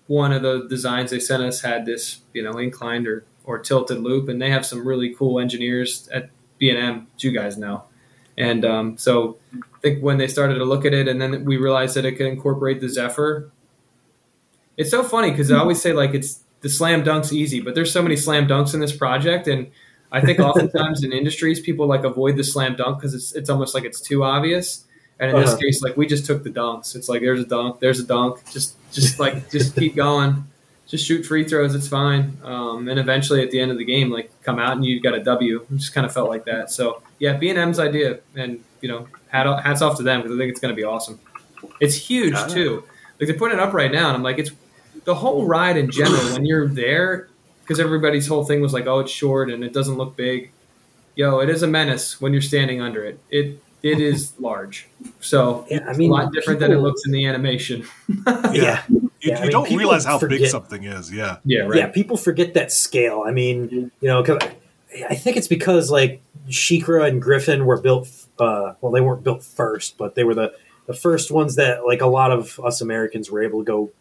one 0.08 0.32
of 0.32 0.43
the 0.43 0.68
designs 0.70 1.10
they 1.12 1.20
sent 1.20 1.41
us 1.41 1.62
had 1.62 1.86
this, 1.86 2.20
you 2.34 2.43
know, 2.43 2.58
inclined 2.60 3.08
or, 3.08 3.24
or 3.45 3.58
tilted 3.58 3.99
loop, 3.99 4.30
and 4.30 4.41
they 4.41 4.51
have 4.51 4.66
some 4.66 4.88
really 4.88 5.16
cool 5.16 5.39
engineers 5.39 6.08
at 6.14 6.30
B 6.60 6.70
and 6.70 6.78
M, 6.78 7.08
you 7.18 7.32
guys 7.32 7.58
know. 7.58 7.86
And 8.38 8.66
um, 8.66 8.97
so 8.97 9.38
I 9.54 9.80
think 9.82 10.04
when 10.04 10.18
they 10.18 10.28
started 10.28 10.56
to 10.56 10.66
look 10.66 10.86
at 10.86 10.93
it, 10.93 11.08
and 11.08 11.20
then 11.20 11.43
we 11.43 11.58
realized 11.58 11.95
that 11.95 12.06
it 12.06 12.14
could 12.14 12.28
incorporate 12.28 12.82
the 12.82 12.89
Zephyr. 12.89 13.49
It's 14.78 14.89
so 14.89 15.03
funny 15.03 15.32
because 15.32 15.51
I 15.51 15.57
always 15.57 15.82
say 15.82 15.93
like 15.93 16.13
it's 16.13 16.39
the 16.61 16.69
slam 16.69 17.03
dunks 17.03 17.32
easy, 17.32 17.59
but 17.59 17.76
there's 17.76 17.91
so 17.91 18.01
many 18.01 18.15
slam 18.15 18.47
dunks 18.47 18.74
in 18.74 18.80
this 18.80 18.95
project, 18.95 19.47
and 19.47 19.67
I 20.11 20.21
think 20.21 20.39
oftentimes 20.49 21.03
in 21.03 21.11
industries 21.11 21.59
people 21.59 21.86
like 21.88 22.03
avoid 22.03 22.38
the 22.38 22.43
slam 22.43 22.76
dunk 22.76 22.97
because 22.99 23.13
it's 23.13 23.34
it's 23.34 23.49
almost 23.49 23.74
like 23.76 23.84
it's 23.84 24.01
too 24.01 24.24
obvious. 24.24 24.86
And 25.19 25.30
in 25.32 25.38
this 25.39 25.51
Uh-huh. 25.51 25.59
case, 25.59 25.84
like 25.84 25.95
we 25.95 26.07
just 26.07 26.26
took 26.26 26.43
the 26.43 26.49
dunks. 26.49 26.95
It's 26.95 27.07
like 27.07 27.21
there's 27.21 27.39
a 27.39 27.45
dunk, 27.45 27.80
there's 27.80 27.99
a 27.99 28.03
dunk. 28.05 28.39
Just 28.51 28.76
just 28.91 29.19
like 29.19 29.49
just 29.51 29.76
keep 29.76 29.95
going. 29.95 30.45
Just 30.88 31.05
shoot 31.05 31.24
free 31.26 31.43
throws. 31.43 31.74
It's 31.76 31.88
fine. 31.88 32.38
Um, 32.43 32.88
and 32.89 32.99
eventually, 32.99 33.41
at 33.41 33.49
the 33.51 33.59
end 33.59 33.71
of 33.71 33.78
the 33.78 33.86
game, 33.86 34.09
like 34.11 34.32
come 34.43 34.59
out 34.59 34.74
and 34.76 34.86
you 34.86 34.99
got 34.99 35.13
a 35.13 35.24
W. 35.24 35.65
It 35.71 35.78
just 35.78 35.93
kind 35.93 36.05
of 36.05 36.11
felt 36.13 36.30
like 36.30 36.45
that. 36.45 36.71
So 36.71 37.01
yeah, 37.19 37.34
B 37.38 37.49
and 37.49 37.57
M's 37.59 37.80
idea, 37.80 38.19
and 38.36 38.63
you 38.82 38.89
know, 38.89 39.07
hat, 39.30 39.45
hats 39.63 39.82
off 39.82 39.97
to 39.97 40.03
them 40.03 40.21
because 40.21 40.36
I 40.36 40.39
think 40.39 40.49
it's 40.51 40.59
going 40.59 40.74
to 40.74 40.76
be 40.76 40.84
awesome. 40.84 41.19
It's 41.80 41.95
huge 41.95 42.36
too. 42.51 42.84
Like 43.19 43.28
they're 43.28 43.38
putting 43.38 43.57
it 43.57 43.61
up 43.63 43.74
right 43.74 43.91
now, 43.91 44.07
and 44.07 44.17
I'm 44.17 44.24
like, 44.24 44.39
it's 44.39 44.51
the 45.06 45.16
whole 45.16 45.45
ride 45.45 45.78
in 45.78 45.91
general. 45.91 46.22
when 46.34 46.45
you're 46.45 46.68
there, 46.68 47.28
because 47.62 47.80
everybody's 47.80 48.28
whole 48.28 48.43
thing 48.45 48.62
was 48.62 48.74
like, 48.74 48.88
oh, 48.88 48.99
it's 48.99 49.12
short 49.12 49.49
and 49.49 49.64
it 49.64 49.74
doesn't 49.74 49.95
look 49.95 50.16
big. 50.16 50.51
Yo, 51.16 51.39
it 51.39 51.49
is 51.49 51.62
a 51.64 51.68
menace 51.68 52.20
when 52.20 52.34
you're 52.34 52.41
standing 52.41 52.82
under 52.82 53.04
it. 53.04 53.20
It 53.30 53.60
it 53.84 53.99
is 53.99 54.34
large. 54.39 54.88
So 55.20 55.66
Yeah, 55.70 55.80
I 55.86 55.89
it's 55.91 55.99
mean, 55.99 56.10
a 56.10 56.14
lot 56.14 56.34
different 56.34 56.60
than 56.60 56.72
it 56.72 56.78
looks 56.78 57.01
in 57.06 57.12
the 57.12 57.26
animation. 57.26 57.86
Yeah. 58.54 58.84
You, 58.89 59.12
Yeah, 59.22 59.36
I 59.36 59.38
you 59.38 59.41
mean, 59.43 59.51
don't 59.51 59.64
people 59.66 59.78
realize 59.78 60.06
how 60.06 60.20
big 60.20 60.45
something 60.47 60.84
is. 60.84 61.12
Yeah. 61.12 61.38
yeah, 61.45 61.70
Yeah, 61.74 61.88
people 61.88 62.18
forget 62.18 62.54
that 62.56 62.72
scale. 62.72 63.24
I 63.26 63.32
mean, 63.32 63.91
you 64.01 64.08
know, 64.08 64.24
I 65.10 65.16
think 65.16 65.38
it's 65.38 65.47
because 65.47 65.89
like 65.91 66.22
SheiKra 66.49 67.08
and 67.08 67.22
Griffin 67.22 67.66
were 67.66 67.80
built. 67.80 68.10
Uh, 68.39 68.74
well, 68.82 68.91
they 68.91 69.01
weren't 69.01 69.24
built 69.24 69.43
first, 69.43 69.97
but 69.97 70.16
they 70.16 70.24
were 70.24 70.36
the 70.36 70.54
the 70.88 70.93
first 70.93 71.32
ones 71.32 71.56
that 71.56 71.86
like 71.86 72.01
a 72.01 72.08
lot 72.08 72.32
of 72.32 72.60
us 72.64 72.82
Americans 72.82 73.32
were 73.32 73.41
able 73.43 73.60
to 73.60 73.66
go 73.66 73.91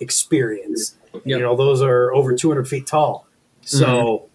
experience. 0.00 0.94
Yep. 1.14 1.22
You 1.26 1.38
know, 1.40 1.56
those 1.56 1.82
are 1.82 2.12
over 2.14 2.34
200 2.34 2.68
feet 2.68 2.86
tall. 2.86 3.26
So 3.62 4.26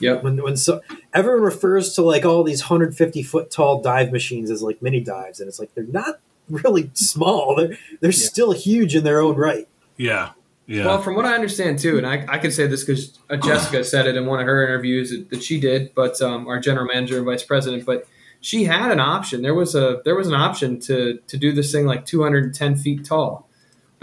Yep. 0.00 0.24
when 0.24 0.42
when 0.42 0.56
so 0.56 0.80
everyone 1.12 1.42
refers 1.42 1.94
to 1.94 2.02
like 2.02 2.24
all 2.24 2.42
these 2.42 2.62
150 2.62 3.22
foot 3.22 3.50
tall 3.50 3.80
dive 3.80 4.10
machines 4.12 4.50
as 4.50 4.62
like 4.62 4.82
mini 4.82 5.00
dives, 5.00 5.40
and 5.40 5.48
it's 5.48 5.58
like 5.60 5.72
they're 5.74 5.84
not 5.84 6.18
really 6.50 6.90
small. 6.94 7.54
They're 7.56 7.76
they're 8.00 8.10
Yeah. 8.10 8.26
still 8.26 8.52
huge 8.52 8.94
in 8.96 9.04
their 9.04 9.20
own 9.20 9.36
right. 9.36 9.68
Yeah. 9.96 10.30
Yeah. 10.66 10.86
Well, 10.86 11.02
from 11.02 11.14
what 11.14 11.26
I 11.26 11.34
understand 11.34 11.78
too, 11.78 11.98
and 11.98 12.06
I, 12.06 12.24
I 12.28 12.38
can 12.38 12.50
say 12.50 12.66
this 12.66 12.82
because 12.84 13.18
uh, 13.30 13.36
Jessica 13.36 13.84
said 13.92 14.06
it 14.06 14.16
in 14.16 14.24
one 14.26 14.40
of 14.40 14.46
her 14.46 14.64
interviews 14.64 15.10
that, 15.10 15.28
that 15.30 15.42
she 15.42 15.60
did, 15.60 15.94
but 15.94 16.20
um, 16.22 16.48
our 16.48 16.58
general 16.58 16.86
manager 16.86 17.16
and 17.18 17.26
vice 17.26 17.42
president, 17.42 17.84
but 17.84 18.08
she 18.40 18.64
had 18.64 18.90
an 18.90 18.98
option. 18.98 19.42
There 19.42 19.54
was 19.54 19.74
a 19.74 20.00
there 20.04 20.14
was 20.16 20.26
an 20.26 20.34
option 20.34 20.80
to 20.80 21.18
to 21.28 21.36
do 21.36 21.52
this 21.52 21.70
thing 21.70 21.86
like 21.86 22.04
210 22.06 22.76
feet 22.76 23.04
tall, 23.04 23.46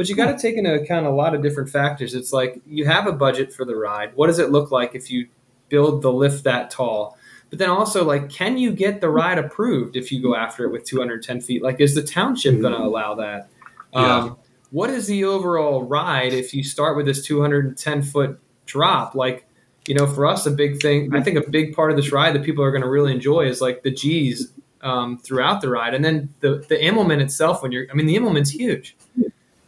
but 0.02 0.10
you 0.10 0.16
got 0.16 0.36
to 0.36 0.42
take 0.42 0.56
into 0.56 0.74
account 0.74 1.06
a 1.06 1.12
lot 1.12 1.36
of 1.36 1.44
different 1.44 1.70
factors. 1.70 2.16
It's 2.16 2.34
like 2.34 2.60
you 2.66 2.86
have 2.86 3.06
a 3.06 3.12
budget 3.12 3.54
for 3.54 3.66
the 3.66 3.76
ride. 3.76 4.16
What 4.16 4.28
does 4.28 4.40
it 4.40 4.50
look 4.50 4.72
like 4.72 4.96
if 4.96 5.12
you 5.12 5.28
build 5.70 6.02
the 6.02 6.12
lift 6.12 6.44
that 6.46 6.72
tall? 6.72 7.20
But 7.52 7.60
then 7.60 7.70
also, 7.70 8.04
like, 8.04 8.28
can 8.28 8.58
you 8.58 8.72
get 8.72 9.00
the 9.00 9.10
ride 9.10 9.38
approved 9.38 9.96
if 9.96 10.12
you 10.12 10.20
go 10.20 10.36
after 10.36 10.66
it 10.66 10.72
with 10.72 10.86
210 10.86 11.42
feet? 11.42 11.62
Like, 11.62 11.80
is 11.80 11.94
the 11.94 12.02
township 12.02 12.60
going 12.62 12.74
to 12.74 12.80
allow 12.80 13.14
that? 13.14 13.50
Yeah. 13.94 14.16
Um, 14.18 14.38
what 14.72 14.90
is 14.90 15.06
the 15.06 15.24
overall 15.24 15.84
ride 15.84 16.34
if 16.34 16.52
you 16.52 16.64
start 16.64 16.98
with 16.98 17.06
this 17.06 17.24
210 17.24 18.02
foot 18.02 18.40
drop? 18.66 19.14
Like, 19.14 19.46
you 19.88 19.94
know, 19.94 20.08
for 20.08 20.26
us, 20.26 20.48
a 20.48 20.52
big 20.52 20.82
thing, 20.82 21.16
I 21.16 21.22
think 21.22 21.38
a 21.38 21.48
big 21.48 21.76
part 21.76 21.92
of 21.92 21.96
this 21.96 22.12
ride 22.12 22.34
that 22.34 22.42
people 22.44 22.64
are 22.64 22.72
going 22.72 22.82
to 22.82 22.90
really 22.90 23.14
enjoy 23.14 23.42
is 23.42 23.62
like 23.62 23.84
the 23.84 23.92
G's 23.92 24.52
um, 24.82 25.20
throughout 25.20 25.62
the 25.62 25.70
ride. 25.70 25.94
And 25.94 26.04
then 26.04 26.34
the, 26.40 26.66
the 26.70 26.78
Immelmann 26.78 27.22
itself, 27.22 27.62
when 27.62 27.72
you're, 27.72 27.86
I 27.92 27.94
mean, 27.94 28.08
the 28.08 28.16
Immelmann's 28.16 28.50
huge. 28.50 28.96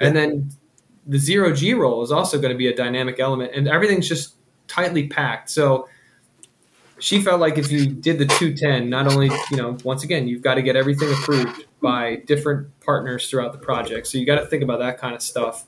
And 0.06 0.16
then 0.16 0.49
the 1.08 1.18
zero 1.18 1.54
G 1.54 1.74
roll 1.74 2.04
is 2.04 2.12
also 2.12 2.39
going 2.39 2.51
to 2.54 2.58
be 2.58 2.68
a 2.68 2.76
dynamic 2.76 3.20
element, 3.20 3.51
and 3.54 3.68
everything's 3.68 4.08
just 4.08 4.36
tightly 4.68 5.08
packed. 5.08 5.49
So 5.49 5.88
she 6.99 7.22
felt 7.22 7.41
like 7.41 7.58
if 7.58 7.72
you 7.72 7.88
did 7.88 8.18
the 8.18 8.26
210, 8.26 8.89
not 8.89 9.12
only, 9.12 9.30
you 9.51 9.58
know, 9.58 9.78
once 9.84 10.04
again, 10.04 10.28
you've 10.28 10.41
got 10.41 10.56
to 10.56 10.62
get 10.62 10.76
everything 10.76 11.12
approved 11.12 11.66
by 11.82 12.18
different 12.28 12.68
partners 12.82 13.30
throughout 13.30 13.51
the 13.51 13.58
project. 13.58 14.08
So 14.08 14.18
you 14.18 14.26
got 14.26 14.39
to 14.39 14.45
think 14.45 14.64
about 14.64 14.80
that 14.80 14.99
kind 14.99 15.14
of 15.14 15.22
stuff. 15.22 15.66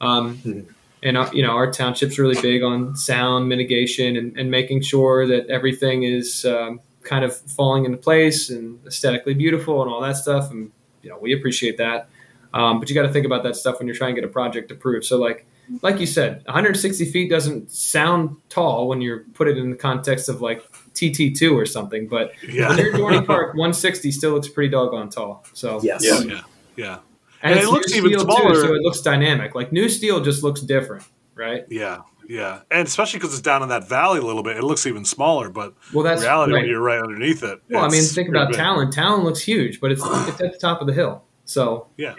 Um, 0.00 0.38
Mhm. 0.38 0.66
and, 1.02 1.16
uh, 1.18 1.28
you 1.32 1.42
know, 1.42 1.50
our 1.50 1.70
township's 1.70 2.18
really 2.18 2.40
big 2.40 2.62
on 2.62 2.96
sound 2.96 3.48
mitigation 3.48 4.16
and, 4.16 4.38
and 4.38 4.50
making 4.50 4.80
sure 4.82 5.26
that 5.26 5.46
everything 5.48 6.04
is 6.04 6.46
um, 6.46 6.80
kind 7.02 7.24
of 7.24 7.36
falling 7.36 7.84
into 7.84 7.98
place 7.98 8.48
and 8.48 8.78
aesthetically 8.86 9.34
beautiful 9.34 9.82
and 9.82 9.90
all 9.90 10.00
that 10.00 10.16
stuff. 10.16 10.50
And, 10.50 10.70
you 11.02 11.10
know, 11.10 11.18
we 11.20 11.34
appreciate 11.34 11.76
that. 11.78 12.08
Um, 12.54 12.78
but 12.80 12.88
you 12.88 12.94
got 12.94 13.02
to 13.02 13.12
think 13.12 13.26
about 13.26 13.42
that 13.42 13.56
stuff 13.56 13.78
when 13.78 13.86
you're 13.86 13.96
trying 13.96 14.14
to 14.14 14.20
get 14.20 14.28
a 14.28 14.32
project 14.32 14.70
approved. 14.70 15.04
So, 15.04 15.18
like, 15.18 15.46
like 15.82 16.00
you 16.00 16.06
said, 16.06 16.42
160 16.46 17.04
feet 17.10 17.28
doesn't 17.28 17.70
sound 17.70 18.36
tall 18.48 18.88
when 18.88 19.00
you 19.00 19.24
put 19.34 19.48
it 19.48 19.58
in 19.58 19.70
the 19.70 19.76
context 19.76 20.28
of 20.28 20.40
like 20.40 20.62
TT2 20.94 21.52
or 21.54 21.66
something, 21.66 22.08
but 22.08 22.32
yeah. 22.48 22.68
when 22.70 22.78
you're 22.78 22.94
at 22.94 23.00
Dorney 23.00 23.26
Park, 23.26 23.48
160 23.48 24.10
still 24.10 24.32
looks 24.32 24.48
pretty 24.48 24.70
doggone 24.70 25.10
tall. 25.10 25.44
So 25.52 25.80
Yes. 25.82 26.02
Yeah. 26.04 26.20
Yeah. 26.20 26.40
Yeah. 26.76 26.98
and, 27.42 27.52
And 27.54 27.60
it 27.60 27.68
looks 27.70 27.92
even 27.94 28.18
smaller. 28.18 28.54
too, 28.54 28.60
so 28.60 28.74
it 28.74 28.80
looks 28.82 29.00
dynamic. 29.02 29.54
Like 29.54 29.70
new 29.72 29.88
steel 29.90 30.22
just 30.22 30.42
looks 30.42 30.62
different, 30.62 31.04
right? 31.34 31.64
Yeah. 31.68 31.98
Yeah. 32.28 32.60
And 32.70 32.86
especially 32.86 33.20
because 33.20 33.32
it's 33.34 33.42
down 33.42 33.62
in 33.62 33.68
that 33.70 33.88
valley 33.88 34.20
a 34.20 34.22
little 34.22 34.42
bit, 34.42 34.56
it 34.56 34.64
looks 34.64 34.86
even 34.86 35.04
smaller. 35.04 35.48
But 35.50 35.74
Well, 35.92 36.04
in 36.04 36.10
that's 36.12 36.22
reality, 36.22 36.52
right. 36.52 36.60
when 36.62 36.68
you're 36.70 36.80
right 36.80 37.00
underneath 37.00 37.42
it. 37.42 37.60
Well, 37.70 37.84
I 37.84 37.88
mean, 37.88 38.02
think 38.02 38.28
about 38.28 38.48
big. 38.48 38.56
Talon. 38.56 38.90
Talon 38.90 39.24
looks 39.24 39.40
huge, 39.40 39.80
but 39.80 39.92
it's 39.92 40.02
it's 40.04 40.40
at 40.40 40.52
the 40.52 40.58
top 40.58 40.80
of 40.80 40.86
the 40.86 40.92
hill. 40.92 41.24
So 41.48 41.86
Yeah. 41.96 42.14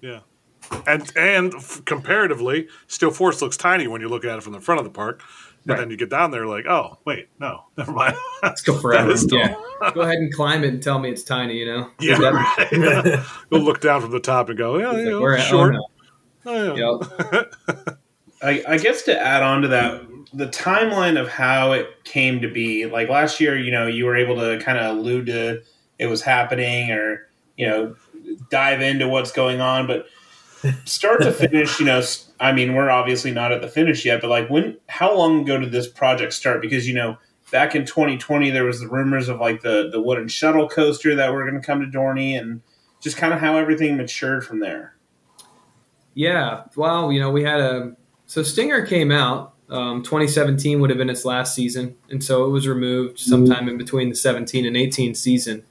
Yeah. 0.00 0.20
And 0.86 1.10
and 1.16 1.54
f- 1.54 1.82
comparatively, 1.84 2.68
Steel 2.86 3.10
Force 3.10 3.42
looks 3.42 3.56
tiny 3.56 3.86
when 3.88 4.00
you 4.00 4.08
look 4.08 4.24
at 4.24 4.36
it 4.38 4.42
from 4.42 4.52
the 4.52 4.60
front 4.60 4.78
of 4.78 4.84
the 4.84 4.90
park. 4.90 5.22
And 5.64 5.70
Right. 5.72 5.80
then 5.80 5.90
you 5.90 5.96
get 5.96 6.08
down 6.08 6.30
there, 6.30 6.46
like, 6.46 6.66
oh, 6.66 6.98
wait, 7.04 7.28
no, 7.40 7.64
never 7.76 7.90
mind. 7.92 8.14
let's 8.42 8.62
go 8.62 8.74
forever. 8.80 9.08
That 9.08 9.12
is 9.12 9.26
yeah, 9.32 9.54
go 9.94 10.02
ahead 10.02 10.14
and 10.18 10.32
climb 10.32 10.62
it 10.64 10.68
and 10.68 10.82
tell 10.82 10.98
me 10.98 11.10
it's 11.10 11.22
tiny. 11.24 11.58
You 11.58 11.66
know? 11.66 11.90
yeah, 12.00 12.18
That- 12.18 12.32
right. 12.32 13.24
You'll 13.50 13.62
look 13.62 13.80
down 13.80 14.00
from 14.00 14.10
the 14.12 14.20
top 14.20 14.48
and 14.48 14.56
go, 14.56 14.78
yeah, 14.78 14.90
it's 14.92 15.06
yeah, 15.08 15.12
like, 15.14 15.22
we're 15.22 15.34
at- 15.36 15.46
oh, 15.46 15.50
short. 15.50 15.74
no. 15.74 15.86
Oh, 16.46 16.74
yeah. 16.74 16.98
Yep. 17.32 17.94
I, 18.42 18.62
I 18.68 18.78
guess 18.78 19.02
to 19.02 19.20
add 19.20 19.42
on 19.42 19.62
to 19.62 19.68
that, 19.68 20.02
the 20.32 20.46
timeline 20.46 21.20
of 21.20 21.28
how 21.28 21.72
it 21.72 22.04
came 22.04 22.40
to 22.42 22.48
be, 22.48 22.86
like 22.86 23.08
last 23.08 23.40
year, 23.40 23.58
you 23.58 23.72
know, 23.72 23.86
you 23.88 24.04
were 24.04 24.16
able 24.16 24.36
to 24.36 24.62
kind 24.64 24.78
of 24.78 24.96
allude 24.96 25.26
to 25.26 25.62
it 25.98 26.06
was 26.06 26.22
happening 26.22 26.92
or, 26.92 27.28
you 27.56 27.66
know, 27.66 27.96
dive 28.50 28.80
into 28.80 29.08
what's 29.08 29.32
going 29.32 29.60
on. 29.60 29.86
But 29.86 30.06
start 30.84 31.22
to 31.22 31.32
finish, 31.32 31.78
you 31.78 31.86
know, 31.86 32.02
I 32.40 32.52
mean, 32.52 32.74
we're 32.74 32.90
obviously 32.90 33.30
not 33.30 33.52
at 33.52 33.60
the 33.60 33.68
finish 33.68 34.04
yet, 34.04 34.20
but 34.20 34.30
like 34.30 34.48
when, 34.48 34.76
how 34.88 35.16
long 35.16 35.42
ago 35.42 35.58
did 35.58 35.72
this 35.72 35.88
project 35.88 36.32
start? 36.32 36.60
Because, 36.60 36.88
you 36.88 36.94
know, 36.94 37.18
back 37.50 37.74
in 37.74 37.84
2020, 37.84 38.50
there 38.50 38.64
was 38.64 38.80
the 38.80 38.88
rumors 38.88 39.28
of 39.28 39.40
like 39.40 39.62
the, 39.62 39.88
the 39.90 40.00
wooden 40.00 40.28
shuttle 40.28 40.68
coaster 40.68 41.14
that 41.14 41.32
were 41.32 41.48
going 41.48 41.60
to 41.60 41.66
come 41.66 41.80
to 41.80 41.86
Dorney 41.86 42.38
and 42.38 42.60
just 43.00 43.16
kind 43.16 43.32
of 43.32 43.40
how 43.40 43.56
everything 43.56 43.96
matured 43.96 44.44
from 44.44 44.60
there. 44.60 44.94
Yeah, 46.14 46.64
well, 46.74 47.12
you 47.12 47.20
know, 47.20 47.30
we 47.30 47.44
had 47.44 47.60
a 47.60 47.96
so 48.26 48.42
Stinger 48.42 48.84
came 48.84 49.10
out. 49.10 49.54
Um, 49.70 50.02
2017 50.02 50.80
would 50.80 50.90
have 50.90 50.98
been 50.98 51.10
its 51.10 51.24
last 51.24 51.54
season, 51.54 51.94
and 52.10 52.24
so 52.24 52.44
it 52.44 52.48
was 52.48 52.66
removed 52.66 53.18
sometime 53.18 53.68
in 53.68 53.78
between 53.78 54.08
the 54.08 54.14
17 54.14 54.66
and 54.66 54.76
18 54.76 55.14
season. 55.14 55.62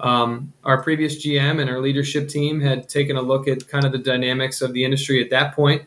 Um, 0.00 0.52
our 0.64 0.82
previous 0.82 1.24
GM 1.24 1.60
and 1.60 1.68
our 1.68 1.80
leadership 1.80 2.28
team 2.28 2.60
had 2.60 2.88
taken 2.88 3.16
a 3.16 3.22
look 3.22 3.48
at 3.48 3.68
kind 3.68 3.84
of 3.84 3.92
the 3.92 3.98
dynamics 3.98 4.60
of 4.62 4.72
the 4.72 4.84
industry 4.84 5.22
at 5.22 5.30
that 5.30 5.54
point. 5.54 5.82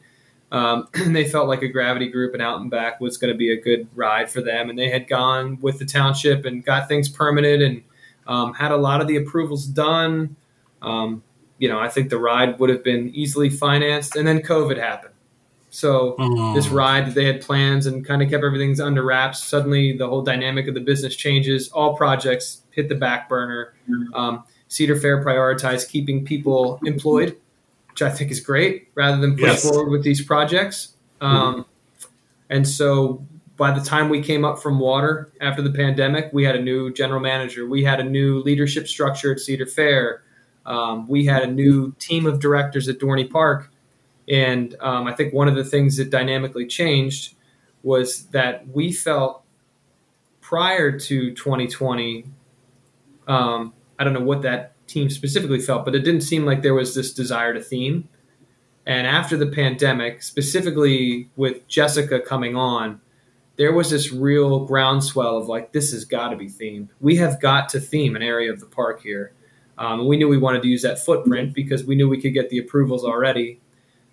Um, 0.51 0.87
and 0.93 1.15
they 1.15 1.27
felt 1.27 1.47
like 1.47 1.61
a 1.61 1.67
gravity 1.67 2.09
group 2.09 2.33
and 2.33 2.41
out 2.41 2.59
and 2.59 2.69
back 2.69 2.99
was 2.99 3.17
going 3.17 3.33
to 3.33 3.37
be 3.37 3.51
a 3.51 3.59
good 3.59 3.87
ride 3.95 4.29
for 4.29 4.41
them. 4.41 4.69
And 4.69 4.77
they 4.77 4.89
had 4.89 5.07
gone 5.07 5.59
with 5.61 5.79
the 5.79 5.85
township 5.85 6.45
and 6.45 6.63
got 6.63 6.87
things 6.87 7.07
permitted 7.07 7.61
and 7.61 7.83
um, 8.27 8.53
had 8.53 8.71
a 8.71 8.77
lot 8.77 9.01
of 9.01 9.07
the 9.07 9.17
approvals 9.17 9.65
done. 9.65 10.35
Um, 10.81 11.23
you 11.57 11.69
know, 11.69 11.79
I 11.79 11.89
think 11.89 12.09
the 12.09 12.17
ride 12.17 12.59
would 12.59 12.69
have 12.69 12.83
been 12.83 13.09
easily 13.13 13.49
financed, 13.49 14.15
and 14.15 14.27
then 14.27 14.41
COVID 14.41 14.77
happened. 14.77 15.13
So 15.73 16.15
Mm. 16.19 16.53
this 16.53 16.67
ride 16.67 17.07
that 17.07 17.15
they 17.15 17.23
had 17.25 17.39
plans 17.41 17.87
and 17.87 18.05
kind 18.05 18.21
of 18.21 18.29
kept 18.29 18.43
everything's 18.43 18.79
under 18.81 19.03
wraps. 19.03 19.41
Suddenly, 19.41 19.93
the 19.97 20.05
whole 20.07 20.21
dynamic 20.21 20.67
of 20.67 20.73
the 20.73 20.81
business 20.81 21.15
changes. 21.15 21.69
All 21.69 21.95
projects 21.95 22.61
hit 22.71 22.89
the 22.89 22.95
back 22.95 23.27
burner. 23.29 23.73
Um, 24.13 24.43
Cedar 24.67 24.95
Fair 24.97 25.23
prioritized 25.23 25.89
keeping 25.89 26.25
people 26.25 26.79
employed, 26.85 27.37
which 27.89 28.01
I 28.01 28.09
think 28.09 28.31
is 28.31 28.39
great, 28.41 28.89
rather 28.95 29.19
than 29.21 29.33
push 29.33 29.41
Yes. 29.43 29.63
forward 29.69 29.89
with 29.89 30.03
these 30.03 30.21
projects. 30.21 30.93
Um, 31.21 31.65
and 32.49 32.67
so, 32.67 33.23
by 33.57 33.71
the 33.77 33.81
time 33.85 34.09
we 34.09 34.21
came 34.21 34.43
up 34.43 34.59
from 34.59 34.79
water 34.79 35.29
after 35.39 35.61
the 35.61 35.69
pandemic, 35.71 36.29
we 36.33 36.43
had 36.43 36.55
a 36.55 36.61
new 36.61 36.91
general 36.91 37.19
manager. 37.21 37.65
We 37.67 37.83
had 37.83 37.99
a 37.99 38.03
new 38.03 38.39
leadership 38.39 38.87
structure 38.87 39.31
at 39.31 39.39
Cedar 39.39 39.67
Fair. 39.67 40.23
Um, 40.65 41.07
we 41.07 41.25
had 41.25 41.43
a 41.43 41.47
new 41.47 41.93
team 41.99 42.25
of 42.25 42.39
directors 42.39 42.89
at 42.89 42.97
Dorney 42.99 43.29
Park. 43.29 43.69
And 44.29 44.75
um, 44.79 45.07
I 45.07 45.13
think 45.13 45.33
one 45.33 45.47
of 45.47 45.55
the 45.55 45.65
things 45.65 45.97
that 45.97 46.09
dynamically 46.09 46.67
changed 46.67 47.35
was 47.83 48.25
that 48.27 48.67
we 48.67 48.91
felt 48.91 49.43
prior 50.41 50.97
to 50.99 51.33
2020, 51.33 52.25
um, 53.27 53.73
I 53.97 54.03
don't 54.03 54.13
know 54.13 54.19
what 54.19 54.41
that 54.43 54.75
team 54.87 55.09
specifically 55.09 55.59
felt, 55.59 55.85
but 55.85 55.95
it 55.95 55.99
didn't 55.99 56.21
seem 56.21 56.45
like 56.45 56.61
there 56.61 56.73
was 56.73 56.93
this 56.93 57.13
desire 57.13 57.53
to 57.53 57.61
theme. 57.61 58.09
And 58.85 59.07
after 59.07 59.37
the 59.37 59.47
pandemic, 59.47 60.23
specifically 60.23 61.29
with 61.35 61.67
Jessica 61.67 62.19
coming 62.19 62.55
on, 62.55 62.99
there 63.57 63.71
was 63.71 63.91
this 63.91 64.11
real 64.11 64.65
groundswell 64.65 65.37
of 65.37 65.47
like, 65.47 65.71
this 65.71 65.91
has 65.91 66.03
got 66.03 66.29
to 66.29 66.35
be 66.35 66.47
themed. 66.47 66.89
We 66.99 67.15
have 67.17 67.39
got 67.39 67.69
to 67.69 67.79
theme 67.79 68.15
an 68.15 68.21
area 68.21 68.51
of 68.51 68.59
the 68.59 68.65
park 68.65 69.01
here. 69.01 69.33
Um, 69.77 70.07
we 70.07 70.17
knew 70.17 70.27
we 70.27 70.37
wanted 70.37 70.61
to 70.63 70.67
use 70.67 70.81
that 70.81 70.99
footprint 70.99 71.53
because 71.53 71.85
we 71.85 71.95
knew 71.95 72.09
we 72.09 72.21
could 72.21 72.33
get 72.33 72.49
the 72.49 72.57
approvals 72.57 73.05
already. 73.05 73.60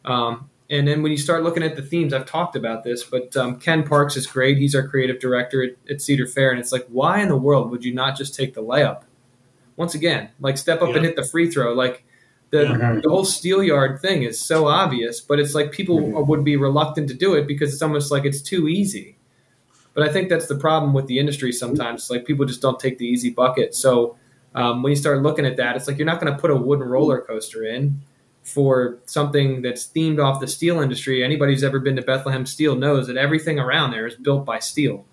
Um, 0.08 0.48
and 0.70 0.88
then 0.88 1.02
when 1.02 1.12
you 1.12 1.18
start 1.18 1.44
looking 1.44 1.62
at 1.62 1.76
the 1.76 1.82
themes, 1.82 2.12
I've 2.12 2.26
talked 2.26 2.56
about 2.56 2.82
this, 2.82 3.04
but 3.04 3.36
um, 3.36 3.58
Ken 3.58 3.86
Parks 3.86 4.16
is 4.16 4.26
great. 4.26 4.58
He's 4.58 4.74
our 4.74 4.86
creative 4.86 5.20
director 5.20 5.62
at, 5.62 5.76
at, 5.90 6.02
Cedar 6.02 6.26
Fair, 6.26 6.50
and 6.50 6.58
it's 6.58 6.72
like, 6.72 6.86
why 6.88 7.20
in 7.20 7.28
the 7.28 7.36
world 7.36 7.70
would 7.70 7.84
you 7.84 7.94
not 7.94 8.16
just 8.16 8.34
take 8.34 8.54
the 8.54 8.62
layup? 8.62 9.02
Once 9.76 9.94
again, 9.94 10.30
like 10.40 10.58
step 10.58 10.82
up 10.82 10.88
yeah. 10.88 10.96
and 10.96 11.04
hit 11.04 11.16
the 11.16 11.24
free 11.24 11.50
throw. 11.50 11.72
Like 11.72 12.04
the 12.50 12.58
mm-hmm. 12.58 13.00
the 13.00 13.08
whole 13.08 13.24
Steelyard 13.24 14.00
thing 14.00 14.24
is 14.24 14.40
so 14.40 14.66
obvious, 14.66 15.20
but 15.20 15.38
it's 15.38 15.54
like 15.54 15.70
people 15.72 16.00
mm-hmm. 16.00 16.28
would 16.28 16.44
be 16.44 16.56
reluctant 16.56 17.08
to 17.08 17.14
do 17.14 17.34
it 17.34 17.46
because 17.46 17.72
it's 17.72 17.82
almost 17.82 18.10
like 18.10 18.24
it's 18.24 18.42
too 18.42 18.66
easy. 18.66 19.16
But 19.94 20.08
I 20.08 20.12
think 20.12 20.28
that's 20.28 20.48
the 20.48 20.56
problem 20.56 20.92
with 20.92 21.06
the 21.06 21.18
industry 21.18 21.52
sometimes. 21.52 22.10
Like 22.10 22.24
people 22.24 22.44
just 22.44 22.60
don't 22.60 22.78
take 22.78 22.98
the 22.98 23.06
easy 23.06 23.30
bucket. 23.30 23.74
So 23.74 24.16
um, 24.54 24.82
when 24.82 24.90
you 24.90 24.96
start 24.96 25.22
looking 25.22 25.46
at 25.46 25.56
that, 25.56 25.76
it's 25.76 25.86
like 25.86 25.96
you're 25.98 26.06
not 26.06 26.20
going 26.20 26.32
to 26.32 26.38
put 26.38 26.50
a 26.50 26.56
wooden 26.56 26.86
roller 26.86 27.20
coaster 27.20 27.64
in 27.64 28.00
for 28.42 28.98
something 29.04 29.62
that's 29.62 29.86
themed 29.88 30.22
off 30.22 30.40
the 30.40 30.46
steel 30.46 30.80
industry. 30.80 31.22
Anybody 31.22 31.52
who's 31.52 31.64
ever 31.64 31.78
been 31.78 31.96
to 31.96 32.02
Bethlehem 32.02 32.46
Steel 32.46 32.76
knows 32.76 33.06
that 33.06 33.16
everything 33.16 33.58
around 33.58 33.90
there 33.90 34.06
is 34.06 34.14
built 34.14 34.44
by 34.44 34.58
steel. 34.58 35.04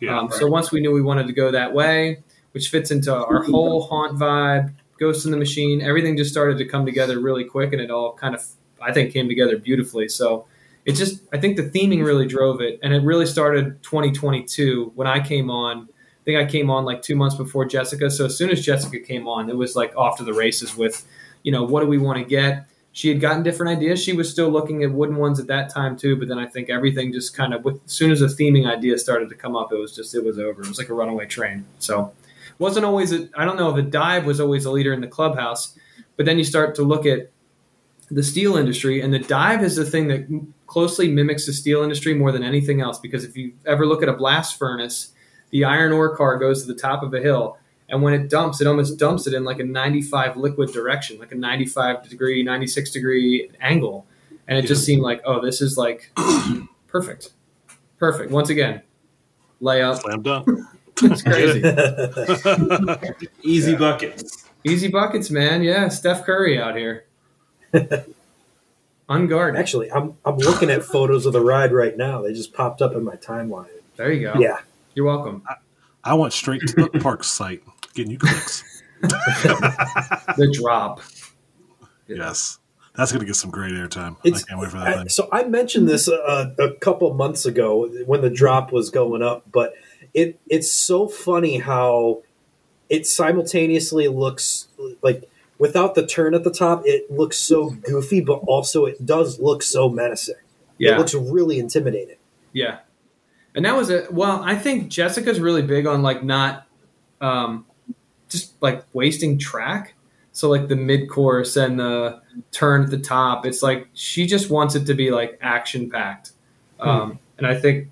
Yeah, 0.00 0.18
um, 0.18 0.26
right. 0.26 0.38
So 0.38 0.46
once 0.46 0.72
we 0.72 0.80
knew 0.80 0.92
we 0.92 1.02
wanted 1.02 1.26
to 1.26 1.32
go 1.32 1.50
that 1.52 1.72
way, 1.72 2.22
which 2.52 2.68
fits 2.68 2.90
into 2.90 3.14
our 3.14 3.42
whole 3.44 3.82
haunt 3.82 4.18
vibe, 4.18 4.74
Ghost 4.98 5.24
in 5.24 5.30
the 5.30 5.38
Machine, 5.38 5.80
everything 5.80 6.16
just 6.16 6.30
started 6.30 6.58
to 6.58 6.66
come 6.66 6.84
together 6.84 7.18
really 7.18 7.44
quick, 7.44 7.72
and 7.72 7.80
it 7.80 7.90
all 7.90 8.12
kind 8.14 8.34
of, 8.34 8.44
I 8.80 8.92
think, 8.92 9.12
came 9.12 9.28
together 9.28 9.56
beautifully. 9.56 10.08
So 10.08 10.46
it 10.84 10.92
just, 10.92 11.22
I 11.32 11.38
think 11.38 11.56
the 11.56 11.62
theming 11.62 12.04
really 12.04 12.26
drove 12.26 12.60
it, 12.60 12.78
and 12.82 12.92
it 12.92 13.02
really 13.02 13.26
started 13.26 13.82
2022 13.82 14.92
when 14.94 15.06
I 15.06 15.20
came 15.20 15.50
on. 15.50 15.88
I 15.88 16.24
think 16.24 16.38
I 16.38 16.50
came 16.50 16.70
on 16.70 16.84
like 16.84 17.00
two 17.00 17.16
months 17.16 17.34
before 17.34 17.64
Jessica. 17.64 18.10
So 18.10 18.26
as 18.26 18.36
soon 18.36 18.50
as 18.50 18.64
Jessica 18.64 19.00
came 19.00 19.26
on, 19.26 19.48
it 19.48 19.56
was 19.56 19.74
like 19.74 19.96
off 19.96 20.18
to 20.18 20.24
the 20.24 20.34
races 20.34 20.76
with, 20.76 21.06
you 21.42 21.50
know, 21.50 21.64
what 21.64 21.80
do 21.80 21.86
we 21.86 21.96
want 21.96 22.18
to 22.18 22.24
get? 22.24 22.66
She 22.92 23.08
had 23.08 23.20
gotten 23.20 23.42
different 23.42 23.76
ideas. 23.76 24.02
She 24.02 24.12
was 24.12 24.30
still 24.30 24.50
looking 24.50 24.82
at 24.82 24.90
wooden 24.90 25.16
ones 25.16 25.38
at 25.38 25.46
that 25.46 25.72
time 25.72 25.96
too, 25.96 26.16
but 26.16 26.28
then 26.28 26.38
I 26.38 26.46
think 26.46 26.70
everything 26.70 27.12
just 27.12 27.36
kind 27.36 27.54
of, 27.54 27.66
as 27.66 27.78
soon 27.86 28.10
as 28.10 28.20
a 28.20 28.26
theming 28.26 28.68
idea 28.68 28.98
started 28.98 29.28
to 29.28 29.36
come 29.36 29.54
up, 29.54 29.72
it 29.72 29.76
was 29.76 29.94
just 29.94 30.14
it 30.14 30.24
was 30.24 30.38
over. 30.38 30.62
It 30.62 30.68
was 30.68 30.78
like 30.78 30.88
a 30.88 30.94
runaway 30.94 31.26
train. 31.26 31.66
So 31.78 32.12
wasn't 32.58 32.84
always. 32.84 33.12
I 33.12 33.44
don't 33.44 33.56
know 33.56 33.70
if 33.70 33.76
a 33.76 33.88
dive 33.88 34.26
was 34.26 34.40
always 34.40 34.64
a 34.64 34.70
leader 34.70 34.92
in 34.92 35.00
the 35.00 35.06
clubhouse, 35.06 35.78
but 36.16 36.26
then 36.26 36.36
you 36.36 36.44
start 36.44 36.74
to 36.76 36.82
look 36.82 37.06
at 37.06 37.30
the 38.10 38.22
steel 38.24 38.56
industry, 38.56 39.00
and 39.00 39.14
the 39.14 39.20
dive 39.20 39.62
is 39.62 39.76
the 39.76 39.84
thing 39.84 40.08
that 40.08 40.26
closely 40.66 41.08
mimics 41.08 41.46
the 41.46 41.52
steel 41.52 41.82
industry 41.82 42.12
more 42.12 42.32
than 42.32 42.42
anything 42.42 42.80
else. 42.80 42.98
Because 42.98 43.24
if 43.24 43.36
you 43.36 43.52
ever 43.66 43.86
look 43.86 44.02
at 44.02 44.08
a 44.08 44.12
blast 44.12 44.58
furnace, 44.58 45.12
the 45.50 45.64
iron 45.64 45.92
ore 45.92 46.16
car 46.16 46.38
goes 46.38 46.62
to 46.62 46.72
the 46.72 46.78
top 46.78 47.02
of 47.04 47.14
a 47.14 47.20
hill 47.20 47.56
and 47.90 48.02
when 48.02 48.14
it 48.14 48.30
dumps, 48.30 48.60
it 48.60 48.68
almost 48.68 48.98
dumps 48.98 49.26
it 49.26 49.34
in 49.34 49.44
like 49.44 49.58
a 49.58 49.64
95 49.64 50.36
liquid 50.36 50.72
direction, 50.72 51.18
like 51.18 51.32
a 51.32 51.34
95 51.34 52.08
degree, 52.08 52.42
96 52.42 52.90
degree 52.92 53.50
angle. 53.60 54.06
And 54.46 54.56
it 54.56 54.66
just 54.66 54.84
seemed 54.84 55.02
like, 55.02 55.20
oh, 55.24 55.44
this 55.44 55.60
is 55.60 55.76
like 55.76 56.12
perfect. 56.86 57.32
Perfect. 57.98 58.30
Once 58.30 58.48
again, 58.48 58.82
layup. 59.60 60.00
Slam 60.00 60.22
dunk. 60.22 60.48
it's 61.02 61.22
crazy. 61.22 63.28
Easy 63.42 63.72
yeah. 63.72 63.78
buckets. 63.78 64.44
Easy 64.64 64.88
buckets, 64.88 65.30
man. 65.30 65.62
Yeah, 65.62 65.88
Steph 65.88 66.24
Curry 66.24 66.60
out 66.60 66.76
here. 66.76 67.06
Unguarded. 69.08 69.58
Actually, 69.58 69.90
I'm 69.90 70.14
I'm 70.24 70.36
looking 70.36 70.70
at 70.70 70.84
photos 70.84 71.26
of 71.26 71.32
the 71.32 71.40
ride 71.40 71.72
right 71.72 71.96
now. 71.96 72.22
They 72.22 72.32
just 72.32 72.52
popped 72.52 72.80
up 72.80 72.94
in 72.94 73.04
my 73.04 73.16
timeline. 73.16 73.66
There 73.96 74.12
you 74.12 74.32
go. 74.32 74.38
Yeah. 74.38 74.58
You're 74.94 75.06
welcome. 75.06 75.42
I, 75.48 75.54
I 76.04 76.14
went 76.14 76.32
straight 76.32 76.60
to 76.66 76.74
the 76.74 77.00
park 77.00 77.24
site 77.24 77.62
getting 77.94 78.12
you 78.12 78.18
clicks. 78.18 78.82
the 79.00 80.50
drop. 80.52 81.00
Yes. 82.06 82.58
That's 82.96 83.12
going 83.12 83.20
to 83.20 83.26
get 83.26 83.36
some 83.36 83.50
great 83.50 83.72
airtime. 83.72 84.16
I 84.24 84.30
can't 84.30 84.60
wait 84.60 84.70
for 84.70 84.78
that 84.78 84.88
I, 84.88 84.96
thing. 84.98 85.08
So 85.08 85.28
I 85.32 85.44
mentioned 85.44 85.88
this 85.88 86.08
uh, 86.08 86.54
a 86.58 86.72
couple 86.74 87.12
months 87.14 87.46
ago 87.46 87.88
when 88.04 88.20
the 88.20 88.30
drop 88.30 88.72
was 88.72 88.90
going 88.90 89.22
up, 89.22 89.44
but 89.50 89.74
it 90.12 90.40
it's 90.48 90.70
so 90.70 91.06
funny 91.06 91.58
how 91.58 92.22
it 92.88 93.06
simultaneously 93.06 94.08
looks 94.08 94.66
like 95.02 95.30
without 95.58 95.94
the 95.94 96.04
turn 96.04 96.34
at 96.34 96.42
the 96.42 96.50
top, 96.50 96.82
it 96.84 97.10
looks 97.10 97.36
so 97.36 97.70
goofy, 97.70 98.20
but 98.20 98.40
also 98.46 98.86
it 98.86 99.06
does 99.06 99.38
look 99.38 99.62
so 99.62 99.88
menacing. 99.88 100.34
Yeah. 100.78 100.94
It 100.94 100.98
looks 100.98 101.14
really 101.14 101.58
intimidating. 101.58 102.16
Yeah. 102.52 102.78
And 103.54 103.64
that 103.64 103.76
was 103.76 103.90
a 103.90 104.06
well, 104.10 104.42
I 104.42 104.56
think 104.56 104.88
Jessica's 104.88 105.38
really 105.38 105.62
big 105.62 105.86
on 105.86 106.02
like 106.02 106.24
not 106.24 106.66
um, 107.20 107.66
just 108.30 108.60
like 108.62 108.84
wasting 108.92 109.38
track. 109.38 109.94
So 110.32 110.48
like 110.48 110.68
the 110.68 110.76
mid 110.76 111.10
course 111.10 111.56
and 111.56 111.78
the 111.78 112.22
turn 112.52 112.84
at 112.84 112.90
the 112.90 112.98
top, 112.98 113.44
it's 113.44 113.62
like 113.62 113.88
she 113.92 114.26
just 114.26 114.48
wants 114.48 114.74
it 114.74 114.86
to 114.86 114.94
be 114.94 115.10
like 115.10 115.38
action 115.42 115.90
packed, 115.90 116.32
hmm. 116.80 116.88
um, 116.88 117.18
and 117.36 117.46
I 117.46 117.56
think 117.56 117.88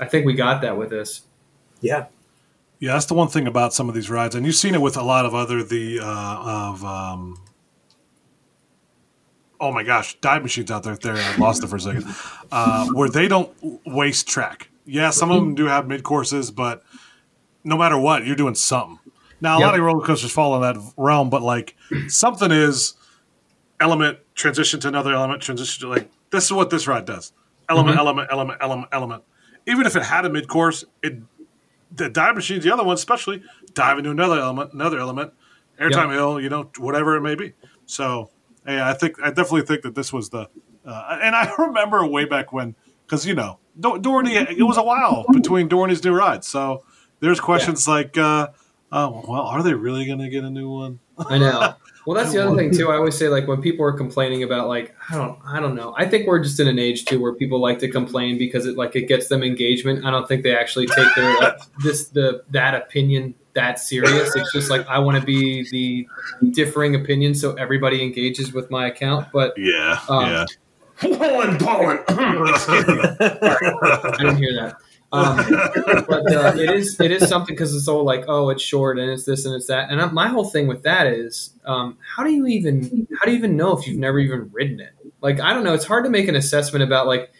I 0.00 0.06
think 0.06 0.26
we 0.26 0.34
got 0.34 0.62
that 0.62 0.78
with 0.78 0.90
this. 0.90 1.22
Yeah, 1.80 2.06
yeah, 2.78 2.92
that's 2.92 3.06
the 3.06 3.14
one 3.14 3.28
thing 3.28 3.46
about 3.46 3.74
some 3.74 3.88
of 3.88 3.94
these 3.94 4.08
rides, 4.08 4.34
and 4.34 4.46
you've 4.46 4.54
seen 4.54 4.74
it 4.74 4.80
with 4.80 4.96
a 4.96 5.02
lot 5.02 5.26
of 5.26 5.34
other 5.34 5.62
the 5.62 6.00
uh, 6.00 6.04
of 6.04 6.84
um, 6.84 7.40
oh 9.60 9.72
my 9.72 9.82
gosh, 9.82 10.18
dive 10.20 10.42
machines 10.42 10.70
out 10.70 10.82
there. 10.82 10.96
There, 10.96 11.16
I 11.16 11.36
lost 11.36 11.64
it 11.64 11.68
for 11.68 11.76
a 11.76 11.80
second. 11.80 12.04
Uh, 12.52 12.86
where 12.92 13.08
they 13.08 13.28
don't 13.28 13.50
waste 13.86 14.28
track. 14.28 14.68
Yeah, 14.84 15.10
some 15.10 15.30
of 15.30 15.40
them 15.40 15.54
do 15.54 15.66
have 15.66 15.88
mid 15.88 16.04
courses, 16.04 16.50
but 16.50 16.84
no 17.64 17.76
matter 17.76 17.98
what, 17.98 18.24
you're 18.24 18.36
doing 18.36 18.54
something. 18.54 18.98
Now, 19.40 19.56
a 19.56 19.60
yep. 19.60 19.66
lot 19.66 19.78
of 19.78 19.84
roller 19.84 20.04
coasters 20.04 20.32
fall 20.32 20.56
in 20.56 20.62
that 20.62 20.92
realm, 20.96 21.30
but 21.30 21.42
like 21.42 21.76
something 22.08 22.50
is 22.50 22.94
element 23.80 24.18
transition 24.34 24.80
to 24.80 24.88
another 24.88 25.12
element 25.12 25.42
transition 25.42 25.86
to 25.86 25.94
like 25.94 26.10
this 26.30 26.44
is 26.44 26.52
what 26.52 26.70
this 26.70 26.86
ride 26.86 27.04
does. 27.04 27.32
Element, 27.68 27.96
mm-hmm. 27.96 28.00
element, 28.00 28.28
element, 28.30 28.58
element, 28.60 28.88
element. 28.92 29.22
Even 29.66 29.86
if 29.86 29.96
it 29.96 30.02
had 30.04 30.24
a 30.24 30.30
mid 30.30 30.48
course, 30.48 30.84
it 31.02 31.18
the 31.94 32.08
dive 32.08 32.34
machines, 32.34 32.64
the 32.64 32.72
other 32.72 32.84
one 32.84 32.94
especially, 32.94 33.42
dive 33.74 33.98
into 33.98 34.10
another 34.10 34.38
element, 34.38 34.72
another 34.72 34.98
element, 34.98 35.32
airtime 35.80 36.08
yep. 36.08 36.12
hill, 36.12 36.40
you 36.40 36.48
know, 36.48 36.70
whatever 36.78 37.16
it 37.16 37.20
may 37.20 37.34
be. 37.34 37.52
So, 37.86 38.30
yeah, 38.66 38.88
I 38.88 38.94
think 38.94 39.16
I 39.22 39.28
definitely 39.28 39.62
think 39.62 39.82
that 39.82 39.94
this 39.94 40.12
was 40.12 40.30
the, 40.30 40.48
uh, 40.84 41.18
and 41.22 41.34
I 41.34 41.52
remember 41.58 42.06
way 42.06 42.24
back 42.24 42.52
when, 42.52 42.74
because 43.06 43.26
you 43.26 43.34
know, 43.34 43.58
Dorney, 43.78 44.50
it 44.50 44.62
was 44.62 44.76
a 44.76 44.82
while 44.82 45.24
between 45.32 45.68
Dorney's 45.68 46.02
new 46.02 46.12
rides, 46.12 46.46
so 46.46 46.84
there's 47.20 47.40
questions 47.40 47.86
yeah. 47.86 47.94
like. 47.94 48.18
Uh, 48.18 48.48
oh 48.92 49.24
well, 49.26 49.42
are 49.42 49.62
they 49.62 49.74
really 49.74 50.06
going 50.06 50.18
to 50.18 50.28
get 50.28 50.44
a 50.44 50.50
new 50.50 50.70
one? 50.70 50.98
I 51.18 51.38
know. 51.38 51.74
Well, 52.06 52.14
that's 52.14 52.32
the 52.32 52.46
other 52.46 52.56
thing 52.56 52.70
too. 52.70 52.92
I 52.92 52.94
always 52.94 53.18
say 53.18 53.28
like 53.28 53.48
when 53.48 53.60
people 53.60 53.84
are 53.84 53.92
complaining 53.92 54.44
about 54.44 54.68
like 54.68 54.94
I 55.10 55.16
don't 55.16 55.40
I 55.44 55.58
don't 55.58 55.74
know. 55.74 55.92
I 55.98 56.06
think 56.06 56.28
we're 56.28 56.38
just 56.38 56.60
in 56.60 56.68
an 56.68 56.78
age 56.78 57.04
too 57.04 57.20
where 57.20 57.34
people 57.34 57.60
like 57.60 57.80
to 57.80 57.88
complain 57.88 58.38
because 58.38 58.64
it 58.64 58.76
like 58.76 58.94
it 58.94 59.08
gets 59.08 59.26
them 59.26 59.42
engagement. 59.42 60.04
I 60.04 60.12
don't 60.12 60.28
think 60.28 60.44
they 60.44 60.56
actually 60.56 60.86
take 60.86 61.12
their 61.16 61.36
uh, 61.42 61.58
this 61.82 62.06
the 62.10 62.44
that 62.50 62.76
opinion 62.76 63.34
that 63.54 63.80
serious. 63.80 64.36
It's 64.36 64.52
just 64.52 64.70
like 64.70 64.86
I 64.86 65.00
want 65.00 65.18
to 65.18 65.26
be 65.26 65.68
the 65.70 66.06
differing 66.52 66.94
opinion 66.94 67.34
so 67.34 67.54
everybody 67.54 68.04
engages 68.04 68.52
with 68.52 68.70
my 68.70 68.86
account. 68.86 69.26
But 69.32 69.54
yeah, 69.56 69.98
um, 70.08 70.30
yeah. 70.30 70.44
Pollen, 71.00 71.18
pollen. 71.58 71.98
I 72.08 74.14
didn't 74.18 74.36
hear 74.36 74.54
that. 74.54 74.76
Um, 75.12 75.36
but 76.08 76.32
uh, 76.32 76.52
it 76.56 76.70
is 76.70 76.98
it 77.00 77.10
is 77.10 77.28
something 77.28 77.54
because 77.54 77.74
it's 77.74 77.88
all 77.88 78.04
like 78.04 78.24
oh 78.28 78.50
it's 78.50 78.62
short 78.62 78.98
and 78.98 79.10
it's 79.10 79.24
this 79.24 79.44
and 79.44 79.54
it's 79.54 79.66
that. 79.66 79.90
And 79.90 80.00
I, 80.00 80.06
my 80.06 80.28
whole 80.28 80.44
thing 80.44 80.66
with 80.66 80.82
that 80.82 81.06
is 81.06 81.50
um, 81.64 81.96
how 82.16 82.24
do 82.24 82.30
you 82.30 82.46
even 82.46 83.06
how 83.18 83.24
do 83.24 83.32
you 83.32 83.38
even 83.38 83.56
know 83.56 83.76
if 83.76 83.86
you've 83.86 83.98
never 83.98 84.18
even 84.18 84.50
ridden 84.52 84.80
it? 84.80 84.92
Like 85.20 85.40
I 85.40 85.54
don't 85.54 85.64
know 85.64 85.74
it's 85.74 85.84
hard 85.84 86.04
to 86.04 86.10
make 86.10 86.28
an 86.28 86.34
assessment 86.34 86.82
about 86.82 87.06
like 87.06 87.32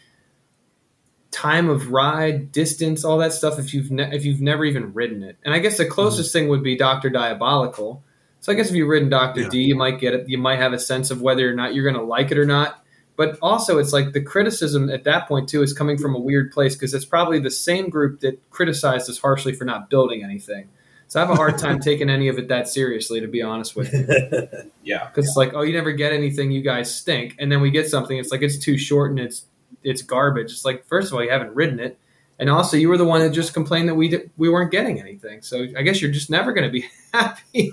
time 1.32 1.68
of 1.68 1.90
ride 1.90 2.50
distance 2.52 3.04
all 3.04 3.18
that 3.18 3.32
stuff 3.32 3.58
if 3.58 3.74
you've 3.74 3.90
ne- 3.90 4.14
if 4.14 4.24
you've 4.24 4.40
never 4.40 4.64
even 4.64 4.92
ridden 4.94 5.22
it. 5.22 5.36
And 5.44 5.52
I 5.52 5.58
guess 5.58 5.76
the 5.76 5.86
closest 5.86 6.30
mm-hmm. 6.30 6.38
thing 6.38 6.48
would 6.48 6.62
be 6.62 6.76
Doctor 6.76 7.10
Diabolical. 7.10 8.04
So 8.40 8.52
I 8.52 8.54
guess 8.54 8.68
if 8.68 8.76
you've 8.76 8.88
ridden 8.88 9.08
Doctor 9.08 9.42
yeah. 9.42 9.48
D 9.48 9.58
you 9.62 9.74
might 9.74 9.98
get 9.98 10.14
it 10.14 10.28
you 10.28 10.38
might 10.38 10.60
have 10.60 10.72
a 10.72 10.78
sense 10.78 11.10
of 11.10 11.20
whether 11.20 11.50
or 11.50 11.54
not 11.54 11.74
you're 11.74 11.84
going 11.84 12.00
to 12.00 12.08
like 12.08 12.30
it 12.30 12.38
or 12.38 12.46
not 12.46 12.85
but 13.16 13.38
also, 13.40 13.78
it's 13.78 13.92
like 13.92 14.12
the 14.12 14.20
criticism 14.20 14.90
at 14.90 15.04
that 15.04 15.26
point 15.26 15.48
too 15.48 15.62
is 15.62 15.72
coming 15.72 15.96
from 15.96 16.14
a 16.14 16.18
weird 16.18 16.52
place 16.52 16.74
because 16.74 16.92
it's 16.92 17.04
probably 17.04 17.38
the 17.38 17.50
same 17.50 17.88
group 17.88 18.20
that 18.20 18.38
criticized 18.50 19.08
us 19.08 19.18
harshly 19.18 19.54
for 19.54 19.64
not 19.64 19.88
building 19.88 20.22
anything. 20.22 20.68
So 21.08 21.20
I 21.20 21.24
have 21.24 21.32
a 21.32 21.36
hard 21.36 21.58
time 21.58 21.80
taking 21.80 22.10
any 22.10 22.28
of 22.28 22.38
it 22.38 22.48
that 22.48 22.68
seriously, 22.68 23.20
to 23.20 23.28
be 23.28 23.40
honest 23.40 23.74
with 23.74 23.92
you. 23.92 24.70
yeah, 24.84 25.06
because 25.06 25.28
it's 25.28 25.36
like, 25.36 25.54
oh, 25.54 25.62
you 25.62 25.72
never 25.72 25.92
get 25.92 26.12
anything, 26.12 26.50
you 26.50 26.62
guys 26.62 26.94
stink, 26.94 27.36
and 27.38 27.50
then 27.50 27.60
we 27.60 27.70
get 27.70 27.88
something. 27.88 28.18
It's 28.18 28.30
like 28.30 28.42
it's 28.42 28.58
too 28.58 28.76
short 28.76 29.10
and 29.10 29.20
it's 29.20 29.46
it's 29.82 30.02
garbage. 30.02 30.52
It's 30.52 30.64
like 30.64 30.84
first 30.86 31.08
of 31.08 31.14
all, 31.14 31.24
you 31.24 31.30
haven't 31.30 31.54
ridden 31.54 31.80
it, 31.80 31.98
and 32.38 32.50
also 32.50 32.76
you 32.76 32.88
were 32.88 32.98
the 32.98 33.04
one 33.04 33.20
that 33.20 33.30
just 33.30 33.54
complained 33.54 33.88
that 33.88 33.94
we 33.94 34.08
did, 34.08 34.30
we 34.36 34.50
weren't 34.50 34.70
getting 34.70 35.00
anything. 35.00 35.40
So 35.40 35.66
I 35.76 35.82
guess 35.82 36.02
you're 36.02 36.12
just 36.12 36.28
never 36.28 36.52
going 36.52 36.66
to 36.66 36.72
be 36.72 36.86
happy. 37.14 37.72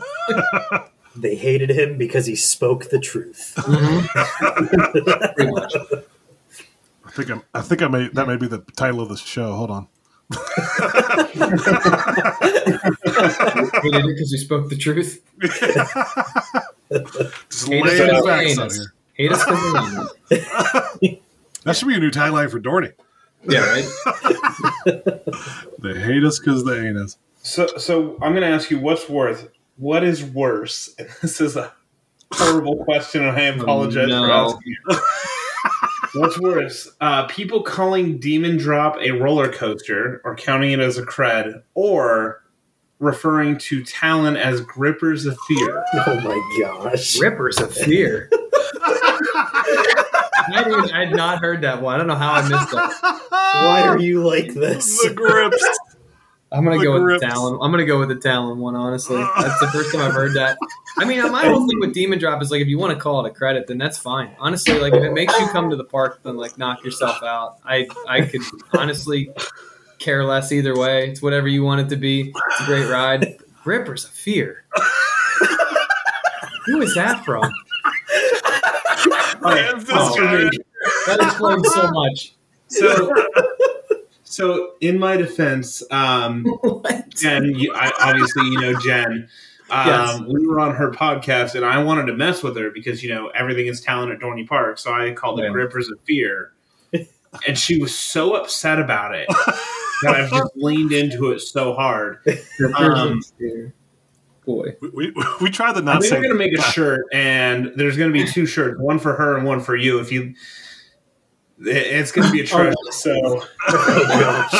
They 1.16 1.36
hated 1.36 1.70
him 1.70 1.97
because 1.97 2.26
he 2.26 2.36
spoke 2.36 2.89
the 2.89 2.99
truth. 2.99 3.53
Mm-hmm. 3.64 4.05
I 7.05 7.11
think 7.11 7.30
I'm, 7.30 7.43
I 7.53 7.61
think 7.61 7.84
I 7.84 7.88
may 7.88 8.07
that 8.07 8.28
may 8.28 8.38
be 8.38 8.47
the 8.47 8.64
title 8.76 8.99
of 8.99 9.09
the 9.09 9.18
show. 9.18 9.53
Hold 9.53 9.70
on. 9.70 9.88
Hated 13.84 13.84
it 13.84 14.07
because 14.07 14.32
we 14.32 14.38
spoke 14.39 14.70
the 14.70 14.76
truth. 14.76 15.22
Just 17.49 17.68
Hate 17.68 17.86
us 17.86 17.91
the 17.91 18.05
because 18.05 18.24
they 18.24 18.26
facts 18.26 18.57
out 18.57 18.72
here. 18.72 18.93
Hate 19.14 19.32
us 19.32 19.45
because 19.45 20.11
they 20.30 20.39
us. 20.39 20.97
That 21.66 21.76
should 21.76 21.88
be 21.88 21.93
a 21.95 21.99
new 21.99 22.09
tagline 22.09 22.49
for 22.49 22.59
Dorney. 22.59 22.93
Yeah, 23.47 23.59
right. 23.59 23.86
They 25.80 25.99
hate 25.99 26.24
us 26.24 26.39
because 26.39 26.64
they 26.64 26.88
ain't 26.88 26.97
us. 26.97 27.18
So, 27.43 27.68
so 27.78 28.18
I'm 28.22 28.32
going 28.32 28.41
to 28.41 28.47
ask 28.47 28.72
you, 28.72 28.80
what's 28.80 29.07
worth? 29.09 29.49
What 29.78 30.03
is 30.03 30.24
worse? 30.24 30.93
And 30.99 31.09
this 31.21 31.41
is 31.41 31.55
a 31.55 31.74
horrible 32.34 32.84
question, 32.84 33.24
and 33.26 33.38
I 33.38 33.41
apologize 33.43 34.09
for 34.09 34.32
asking 34.32 34.61
you. 34.65 34.99
What's 36.21 36.39
worse? 36.39 36.91
Uh, 37.01 37.26
people 37.26 37.63
calling 37.63 38.19
Demon 38.19 38.57
Drop 38.57 38.97
a 39.01 39.11
roller 39.11 39.51
coaster, 39.51 40.21
or 40.24 40.36
counting 40.36 40.71
it 40.71 40.80
as 40.80 40.97
a 40.99 41.03
cred, 41.03 41.63
or 41.74 42.43
referring 42.99 43.57
to 43.57 43.84
Talon 43.84 44.38
as 44.38 44.61
grippers 44.61 45.26
of 45.26 45.38
fear. 45.47 45.84
Oh 46.05 46.19
my 46.21 46.57
gosh. 46.61 47.19
Rippers 47.19 47.59
of 47.59 47.74
fear. 47.74 48.30
I, 48.86 50.63
didn't- 50.65 50.91
I 50.93 51.05
had 51.05 51.15
not 51.15 51.39
heard 51.39 51.61
that 51.61 51.82
one. 51.82 51.95
I 51.95 51.97
don't 51.97 52.07
know 52.07 52.15
how 52.15 52.34
I 52.34 52.41
missed 52.41 52.71
that. 52.71 53.28
Why 53.32 53.84
are 53.88 53.99
you 53.99 54.24
like 54.26 54.53
this? 54.53 55.01
The 55.03 55.13
grips. 55.13 55.80
I'm 56.54 56.64
gonna 56.64 56.78
The 56.78 56.84
go 56.84 57.04
with 57.04 57.20
the 57.20 57.28
Talon. 57.28 57.60
I'm 57.62 57.72
gonna 57.72 57.86
go 57.86 57.99
with 57.99 58.10
the 58.10 58.16
Talon 58.16 58.60
one. 58.60 58.76
Honestly, 58.76 59.18
that's 59.38 59.60
the 59.60 59.68
first 59.68 59.91
time 59.91 60.01
I've 60.01 60.14
heard 60.14 60.34
that. 60.36 60.58
I 60.97 61.06
mean, 61.06 61.20
my 61.32 61.47
whole 61.47 61.68
thing 61.68 61.80
with 61.80 61.93
Demon 61.93 62.20
Drop 62.20 62.41
is 62.43 62.51
like, 62.51 62.62
if 62.62 62.68
you 62.68 62.78
want 62.78 62.93
to 62.93 62.99
call 62.99 63.26
it 63.26 63.32
a 63.32 63.34
credit, 63.34 63.66
then 63.68 63.80
that's 63.80 63.97
fine. 63.97 64.36
Honestly, 64.39 64.78
like 64.80 64.93
if 64.93 65.04
it 65.04 65.14
makes 65.14 65.38
you 65.39 65.47
come 65.47 65.72
to 65.72 65.76
the 65.76 65.84
park, 65.84 66.22
then 66.24 66.38
like 66.38 66.58
knock 66.58 66.84
yourself 66.84 67.24
out. 67.24 67.58
I 67.66 67.88
I 68.08 68.22
could 68.22 68.41
honestly 68.74 69.32
care 69.97 70.24
less 70.24 70.51
either 70.51 70.78
way. 70.78 71.10
It's 71.10 71.22
whatever 71.22 71.47
you 71.47 71.64
want 71.64 71.82
it 71.82 71.89
to 71.89 71.95
be. 71.95 72.32
It's 72.36 72.62
a 72.62 72.66
great 72.66 72.89
ride. 72.89 73.38
Rippers 73.66 74.06
of 74.06 74.12
Fear. 74.12 74.66
Who 76.66 76.82
is 76.82 76.93
that 76.95 77.26
from? 77.26 77.43
Oh. 79.45 80.49
That 81.08 81.20
explains 81.22 81.74
so 81.74 81.89
much. 81.91 82.34
So, 82.68 83.14
so 84.34 84.73
in 84.81 84.97
my 84.97 85.15
defense, 85.15 85.84
um, 85.91 86.43
What? 86.61 87.09
Jen, 87.09 87.45
you, 87.45 87.71
I, 87.75 87.91
obviously 87.99 88.45
you 88.45 88.59
know 88.59 88.79
Jen. 88.79 89.29
Um, 89.69 89.88
Yes. 89.88 90.21
We 90.27 90.45
were 90.47 90.59
on 90.59 90.75
her 90.75 90.91
podcast, 90.91 91.55
and 91.55 91.63
I 91.63 91.81
wanted 91.84 92.07
to 92.07 92.13
mess 92.13 92.43
with 92.43 92.57
her 92.57 92.69
because 92.71 93.03
you 93.03 93.13
know 93.13 93.27
everything 93.29 93.67
is 93.67 93.79
talent 93.79 94.11
at 94.11 94.19
Dorney 94.19 94.47
Park, 94.47 94.79
so 94.79 94.91
I 94.91 95.13
called 95.13 95.39
it 95.39 95.51
Grippers 95.51 95.89
of 95.89 95.99
Fear, 96.05 96.51
and 97.47 97.57
she 97.57 97.79
was 97.79 97.95
so 97.95 98.34
upset 98.34 98.79
about 98.79 99.15
it 99.15 99.27
that 100.03 100.15
I've 100.15 100.29
just 100.29 100.51
leaned 100.55 100.91
into 100.91 101.31
it 101.31 101.39
so 101.39 101.73
hard. 101.73 102.19
Um. 102.75 103.21
Boy. 104.45 104.75
We, 104.81 104.89
we, 104.89 105.13
we 105.39 105.49
tried 105.49 105.73
to 105.75 105.79
I 105.79 105.84
not 105.84 106.01
think 106.01 106.15
we're 106.15 106.23
gonna 106.23 106.36
make 106.36 106.57
a 106.57 106.61
shirt, 106.61 107.05
and 107.13 107.71
there's 107.75 107.97
gonna 107.97 108.11
be 108.11 108.25
two 108.25 108.45
shirts, 108.45 108.79
one 108.79 108.99
for 108.99 109.13
her 109.13 109.38
and 109.38 109.45
one 109.45 109.61
for 109.61 109.75
you. 109.75 109.99
If 109.99 110.11
you, 110.11 110.34
it- 111.60 111.68
it's 111.68 112.12
gonna 112.12 112.32
be 112.32 112.41
a 112.41 112.45
treasure. 112.47 112.74
Oh, 112.88 112.91
so 112.91 113.12
Oh 113.70 114.06
my 114.08 114.20
gosh. 114.20 114.51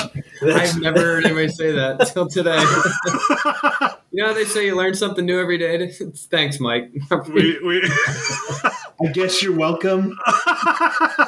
That's- 0.42 0.76
I've 0.76 0.82
never 0.82 1.00
heard 1.00 1.26
anybody 1.26 1.48
say 1.50 1.72
that 1.74 2.10
till 2.14 2.28
today. 2.28 2.64
You 4.16 4.22
know 4.22 4.28
how 4.28 4.34
they 4.36 4.46
say 4.46 4.68
you 4.68 4.76
learn 4.76 4.94
something 4.94 5.26
new 5.26 5.40
every 5.42 5.58
day? 5.58 5.90
Thanks, 5.90 6.60
Mike. 6.60 6.92
we, 7.30 7.58
we, 7.66 7.82
I 7.84 9.12
guess 9.12 9.42
you're 9.42 9.58
welcome, 9.58 10.16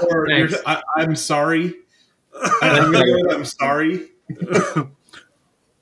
or 0.07 0.29
you're, 0.29 0.49
I, 0.67 0.83
I'm 0.95 1.15
sorry. 1.15 1.73
I'm 2.61 2.91
gonna 2.91 3.03
go 3.03 3.13
with 3.23 3.33
I'm 3.33 3.45
sorry. 3.45 4.09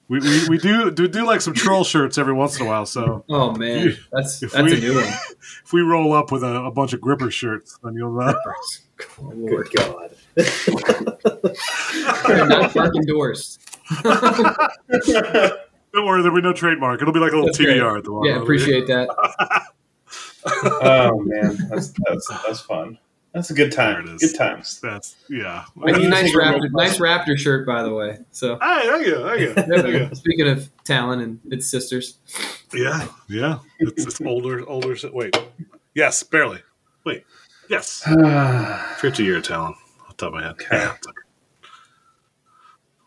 We, 0.10 0.20
we, 0.20 0.47
we 0.49 0.58
do, 0.58 0.91
do 0.91 1.08
do 1.08 1.26
like 1.26 1.41
some 1.41 1.54
troll 1.54 1.84
shirts 1.84 2.18
every 2.18 2.34
once 2.34 2.60
in 2.60 2.66
a 2.66 2.70
while. 2.70 2.86
So 2.86 3.24
oh 3.30 3.51
man, 3.56 3.95
that's 4.12 4.43
If 4.43 4.51
that's 4.51 4.66
we- 4.66 4.78
a 4.78 4.82
new 4.82 4.95
one. 4.95 5.04
if 5.64 5.72
we 5.74 5.82
roll 5.82 6.14
up 6.14 6.32
with 6.32 6.43
a, 6.43 6.64
a 6.66 6.72
bunch 6.72 6.93
of 6.93 7.01
gripper 7.01 7.32
shirts, 7.32 7.78
then 7.84 7.95
you'll 7.95 8.12
know. 8.12 8.34
Oh, 9.20 9.32
Lord. 9.34 9.70
Good 9.70 9.78
God. 9.78 10.12
Not 12.49 12.72
fucking 12.72 13.01
endorsed. 13.01 13.60
Don't 14.04 14.16
worry, 16.08 16.22
there'll 16.24 16.36
be 16.36 16.41
no 16.41 16.54
trademark. 16.54 17.01
It'll 17.01 17.14
be 17.14 17.20
like 17.20 17.32
a 17.32 17.36
little 17.36 17.47
That's 17.47 17.58
great. 17.60 17.78
TBR 17.82 17.97
at 17.99 18.04
the 18.04 18.22
Yeah, 18.26 18.41
appreciate 18.41 18.88
that. 18.88 19.10
Oh 20.45 21.20
man, 21.22 21.58
that's 21.70 21.93
that's 22.06 22.28
that's 22.45 22.60
fun. 22.62 22.97
That's 23.34 23.50
a 23.50 23.54
good 23.56 23.72
time. 23.72 24.06
There 24.06 24.14
it 24.14 24.22
is. 24.22 24.32
Good 24.32 24.38
times. 24.38 24.80
That's 24.80 25.16
yeah. 25.28 25.66
I 25.84 25.92
need 25.92 26.10
nice 26.10 26.26
take 26.26 26.36
raptor, 26.36 26.72
nice 26.72 27.00
raptor 27.00 27.36
shirt, 27.38 27.66
by 27.66 27.82
the 27.82 27.92
way. 27.92 28.20
So, 28.32 28.60
Hey, 28.62 28.82
thank 28.86 29.08
you, 29.08 29.24
thank 29.24 29.40
you, 29.40 29.54
thank 29.54 29.88
you. 29.88 30.10
speaking 30.16 30.48
of 30.48 30.70
Talon 30.84 31.20
and 31.20 31.40
its 31.52 31.68
sisters, 31.70 32.20
Yeah, 32.74 33.08
yeah. 33.28 33.60
It's, 33.80 34.06
it's 34.06 34.22
older, 34.22 34.68
older. 34.70 34.96
Wait, 35.12 35.36
yes, 35.96 36.22
barely. 36.22 36.62
Wait, 37.06 37.26
yes. 37.70 38.04
Fifty 39.00 39.24
year 39.24 39.42
Talon. 39.42 39.74
Off 40.02 40.10
the 40.10 40.14
top 40.14 40.28
of 40.28 40.34
my 40.36 40.44
head. 40.44 40.52
Okay. 40.52 40.68
Yeah. 40.78 40.96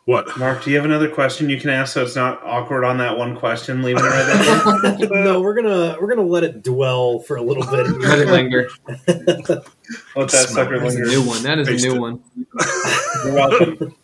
What? 0.06 0.38
Mark, 0.38 0.62
do 0.62 0.70
you 0.70 0.76
have 0.76 0.84
another 0.84 1.08
question 1.08 1.50
you 1.50 1.60
can 1.60 1.68
ask 1.68 1.92
so 1.94 2.02
it's 2.04 2.14
not 2.14 2.40
awkward 2.44 2.84
on 2.84 2.98
that 2.98 3.18
one 3.18 3.36
question? 3.36 3.82
Leaving 3.82 4.04
it 4.04 4.08
right 4.08 4.98
there. 5.00 5.08
no, 5.24 5.40
we're 5.40 5.54
gonna 5.54 5.96
we're 6.00 6.06
gonna 6.06 6.22
let 6.26 6.44
it 6.44 6.62
dwell 6.62 7.18
for 7.18 7.34
a 7.36 7.42
little 7.42 7.64
bit. 7.64 7.88
let 7.98 8.20
it 8.20 8.28
linger. 8.28 8.68
Let 10.16 10.30
that 10.30 10.48
sucker 10.48 10.78
That's 10.78 10.94
a 10.94 10.98
linger. 10.98 11.06
new 11.10 11.26
one. 11.26 11.42
That 11.42 11.58
is 11.58 11.66
Taste 11.68 11.84
a 11.86 11.88
it. 11.90 11.94
new 11.94 12.00
one. 12.00 12.22
You're 13.24 13.34
welcome. 13.34 13.94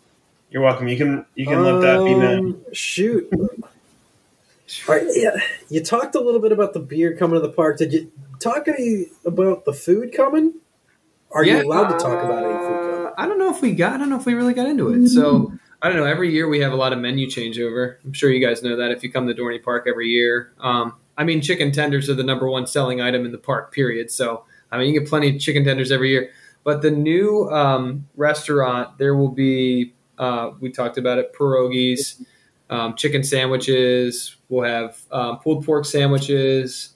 You're 0.51 0.61
welcome. 0.61 0.87
You 0.89 0.97
can 0.97 1.25
you 1.35 1.45
can 1.45 1.63
let 1.63 1.79
that 1.81 2.03
be 2.05 2.13
known. 2.15 2.45
Um, 2.53 2.65
Shoot. 2.73 3.29
All 3.33 4.95
right, 4.95 5.05
yeah, 5.13 5.31
you 5.69 5.81
talked 5.83 6.15
a 6.15 6.19
little 6.19 6.39
bit 6.41 6.51
about 6.51 6.73
the 6.73 6.79
beer 6.79 7.15
coming 7.15 7.39
to 7.39 7.45
the 7.47 7.53
park. 7.53 7.77
Did 7.77 7.93
you 7.93 8.11
talk 8.39 8.67
any 8.67 9.05
about 9.25 9.63
the 9.65 9.73
food 9.73 10.13
coming? 10.13 10.53
Are 11.31 11.45
Yeah, 11.45 11.59
you 11.59 11.65
allowed 11.67 11.91
to 11.93 11.97
talk 11.99 12.23
about 12.23 12.43
any 12.43 12.53
food 12.57 12.91
coming? 12.91 13.05
Uh, 13.07 13.11
I 13.17 13.25
don't 13.27 13.39
know 13.39 13.49
if 13.53 13.61
we 13.61 13.71
got. 13.73 13.93
I 13.93 13.97
don't 13.99 14.09
know 14.09 14.17
if 14.19 14.25
we 14.25 14.33
really 14.33 14.53
got 14.53 14.67
into 14.67 14.89
it. 14.89 15.07
So 15.09 15.53
I 15.83 15.89
don't 15.89 15.97
know. 15.97 16.05
Every 16.05 16.31
year 16.31 16.47
we 16.47 16.61
have 16.61 16.71
a 16.71 16.77
lot 16.77 16.93
of 16.93 16.99
menu 16.99 17.27
changeover. 17.27 17.97
I'm 18.05 18.13
sure 18.13 18.31
you 18.31 18.45
guys 18.45 18.63
know 18.63 18.77
that 18.77 18.91
if 18.91 19.03
you 19.03 19.11
come 19.11 19.27
to 19.27 19.33
Dorney 19.33 19.61
Park 19.61 19.85
every 19.85 20.07
year. 20.07 20.53
Um, 20.61 20.95
I 21.17 21.25
mean, 21.25 21.41
chicken 21.41 21.73
tenders 21.73 22.09
are 22.09 22.13
the 22.13 22.23
number 22.23 22.49
one 22.49 22.65
selling 22.65 23.01
item 23.01 23.25
in 23.25 23.33
the 23.33 23.37
park. 23.37 23.73
Period. 23.73 24.09
So 24.09 24.45
I 24.71 24.77
mean, 24.77 24.93
you 24.93 24.99
get 24.99 25.09
plenty 25.09 25.35
of 25.35 25.41
chicken 25.41 25.65
tenders 25.65 25.91
every 25.91 26.09
year. 26.09 26.31
But 26.63 26.81
the 26.81 26.89
new 26.89 27.49
um, 27.51 28.07
restaurant, 28.15 28.97
there 28.97 29.15
will 29.15 29.29
be. 29.29 29.93
Uh, 30.17 30.51
we 30.61 30.71
talked 30.71 30.97
about 30.97 31.17
it. 31.17 31.33
Pierogies, 31.35 32.23
um, 32.69 32.95
chicken 32.95 33.23
sandwiches. 33.23 34.37
We'll 34.47 34.63
have 34.63 34.97
um, 35.11 35.39
pulled 35.39 35.65
pork 35.65 35.83
sandwiches. 35.83 36.93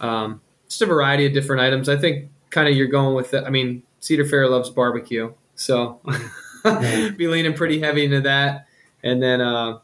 Um, 0.00 0.40
just 0.68 0.82
a 0.82 0.86
variety 0.86 1.26
of 1.26 1.32
different 1.32 1.62
items. 1.62 1.88
I 1.88 1.96
think 1.96 2.28
kind 2.50 2.68
of 2.68 2.74
you're 2.74 2.88
going 2.88 3.14
with. 3.14 3.30
The, 3.30 3.46
I 3.46 3.50
mean, 3.50 3.84
Cedar 4.00 4.24
Fair 4.24 4.48
loves 4.48 4.68
barbecue, 4.68 5.32
so 5.54 6.00
be 7.16 7.28
leaning 7.28 7.54
pretty 7.54 7.80
heavy 7.80 8.04
into 8.04 8.20
that. 8.22 8.66
And 9.02 9.22
then, 9.22 9.40
uh, 9.40 9.78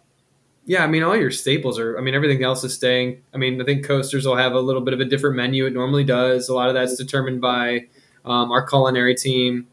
yeah, 0.64 0.84
I 0.84 0.86
mean, 0.86 1.02
all 1.02 1.16
your 1.16 1.30
staples 1.30 1.78
are. 1.78 1.98
I 1.98 2.00
mean, 2.00 2.14
everything 2.14 2.42
else 2.42 2.62
is 2.64 2.74
staying. 2.74 3.22
I 3.34 3.38
mean, 3.38 3.60
I 3.60 3.64
think 3.64 3.84
Coasters 3.84 4.26
will 4.26 4.36
have 4.36 4.52
a 4.52 4.60
little 4.60 4.82
bit 4.82 4.94
of 4.94 5.00
a 5.00 5.04
different 5.04 5.36
menu. 5.36 5.66
It 5.66 5.72
normally 5.72 6.04
does. 6.04 6.48
A 6.48 6.54
lot 6.54 6.68
of 6.68 6.74
that's 6.74 6.96
determined 6.96 7.40
by 7.40 7.86
um, 8.24 8.50
our 8.52 8.66
culinary 8.66 9.14
team. 9.14 9.66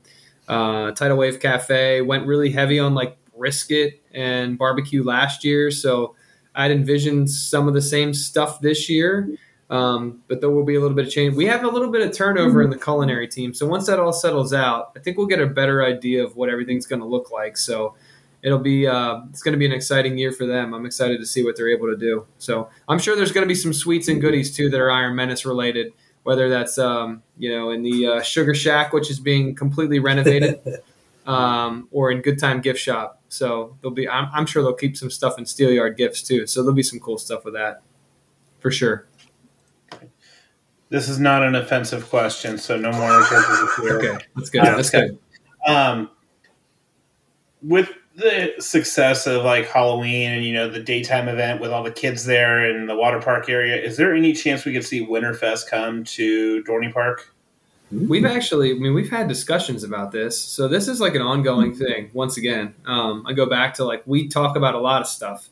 Uh, 0.48 0.92
Tidal 0.92 1.18
Wave 1.18 1.40
Cafe 1.40 2.02
went 2.02 2.26
really 2.26 2.52
heavy 2.52 2.80
on 2.80 2.96
like 2.96 3.18
brisket 3.38 4.02
and 4.14 4.58
barbecue 4.58 5.04
last 5.04 5.44
year, 5.44 5.70
so 5.70 6.16
I'd 6.56 6.72
envision 6.72 7.28
some 7.28 7.68
of 7.68 7.76
the 7.76 7.82
same 7.82 8.14
stuff 8.14 8.60
this 8.60 8.90
year. 8.90 9.30
Um, 9.70 10.24
but 10.28 10.42
there 10.42 10.50
will 10.50 10.66
be 10.66 10.76
a 10.76 10.80
little 10.80 10.96
bit 10.96 11.06
of 11.06 11.12
change. 11.12 11.36
We 11.36 11.46
have 11.46 11.64
a 11.64 11.68
little 11.68 11.92
bit 11.92 12.02
of 12.02 12.12
turnover 12.12 12.64
in 12.64 12.72
the 12.72 12.78
culinary 12.78 13.28
team, 13.28 13.54
so 13.54 13.68
once 13.68 13.86
that 13.86 14.00
all 14.00 14.14
settles 14.14 14.52
out, 14.52 14.92
I 14.96 15.00
think 15.00 15.18
we'll 15.18 15.28
get 15.28 15.40
a 15.40 15.46
better 15.46 15.84
idea 15.84 16.24
of 16.24 16.36
what 16.36 16.50
everything's 16.50 16.88
going 16.88 17.02
to 17.02 17.06
look 17.06 17.32
like. 17.32 17.56
So 17.56 17.94
it'll 18.42 18.60
be 18.60 18.88
uh, 18.88 19.22
it's 19.30 19.44
going 19.44 19.54
to 19.54 19.60
be 19.60 19.66
an 19.66 19.72
exciting 19.72 20.18
year 20.18 20.32
for 20.32 20.46
them. 20.46 20.74
I'm 20.74 20.86
excited 20.86 21.20
to 21.20 21.26
see 21.26 21.44
what 21.44 21.56
they're 21.56 21.70
able 21.70 21.88
to 21.88 21.98
do. 21.98 22.26
So 22.40 22.70
I'm 22.88 23.00
sure 23.00 23.16
there's 23.16 23.32
going 23.32 23.44
to 23.44 23.48
be 23.48 23.56
some 23.56 23.74
sweets 23.74 24.08
and 24.08 24.22
goodies 24.22 24.56
too 24.56 24.70
that 24.70 24.80
are 24.80 24.92
Iron 24.92 25.16
Menace 25.16 25.46
related. 25.46 25.94
Whether 26.24 26.50
that's 26.50 26.78
um, 26.78 27.24
you 27.38 27.50
know 27.56 27.70
in 27.72 27.84
the 27.84 28.08
uh, 28.08 28.22
Sugar 28.22 28.54
Shack, 28.54 28.92
which 28.92 29.10
is 29.10 29.20
being 29.20 29.56
completely 29.56 30.00
renovated, 30.00 30.60
um, 31.26 31.88
or 31.92 32.12
in 32.12 32.22
Good 32.22 32.40
Time 32.40 32.62
Gift 32.62 32.80
Shop. 32.80 33.22
So 33.30 33.78
there'll 33.82 33.96
be 33.96 34.08
I'm, 34.08 34.30
I'm 34.34 34.46
sure 34.46 34.62
they'll 34.62 34.74
keep 34.74 34.98
some 34.98 35.10
stuff 35.10 35.38
in 35.38 35.46
Steelyard 35.46 35.96
Gifts 35.96 36.22
too. 36.22 36.46
So 36.48 36.62
there'll 36.62 36.76
be 36.76 36.84
some 36.84 37.00
cool 37.00 37.18
stuff 37.18 37.46
with 37.46 37.54
that 37.54 37.82
for 38.60 38.72
sure. 38.72 39.09
This 40.90 41.08
is 41.08 41.20
not 41.20 41.44
an 41.44 41.56
offensive 41.56 42.10
question, 42.10 42.58
so 42.58 42.78
no 42.78 42.92
more. 42.92 43.12
Okay, 43.12 44.18
that's 44.36 44.50
good. 44.50 44.64
Yeah, 44.64 44.76
that's 44.76 44.90
good. 44.90 45.18
Um, 45.68 46.10
with 47.62 47.92
the 48.16 48.54
success 48.60 49.28
of 49.28 49.44
like 49.44 49.68
Halloween 49.68 50.32
and 50.32 50.44
you 50.44 50.54
know 50.54 50.70
the 50.70 50.80
daytime 50.80 51.28
event 51.28 51.62
with 51.62 51.72
all 51.72 51.84
the 51.84 51.92
kids 51.92 52.26
there 52.26 52.70
and 52.70 52.90
the 52.90 52.96
water 52.96 53.22
park 53.22 53.50
area, 53.50 53.76
is 53.76 53.98
there 53.98 54.16
any 54.16 54.34
chance 54.34 54.66
we 54.66 54.74
could 54.74 54.86
see 54.86 55.06
Winterfest 55.06 55.70
come 55.70 56.04
to 56.06 56.64
Dorney 56.64 56.92
Park? 56.92 57.34
We've 57.92 58.26
actually, 58.26 58.72
I 58.72 58.76
mean, 58.76 58.94
we've 58.94 59.10
had 59.10 59.28
discussions 59.28 59.84
about 59.84 60.12
this. 60.12 60.40
So 60.40 60.68
this 60.68 60.88
is 60.88 61.02
like 61.02 61.16
an 61.16 61.24
ongoing 61.24 61.74
thing. 61.74 62.12
Once 62.14 62.38
again, 62.38 62.76
um, 62.86 63.26
I 63.26 63.34
go 63.34 63.48
back 63.48 63.74
to 63.76 63.84
like 63.84 64.04
we 64.06 64.28
talk 64.28 64.56
about 64.56 64.76
a 64.76 64.80
lot 64.80 65.02
of 65.02 65.08
stuff. 65.08 65.50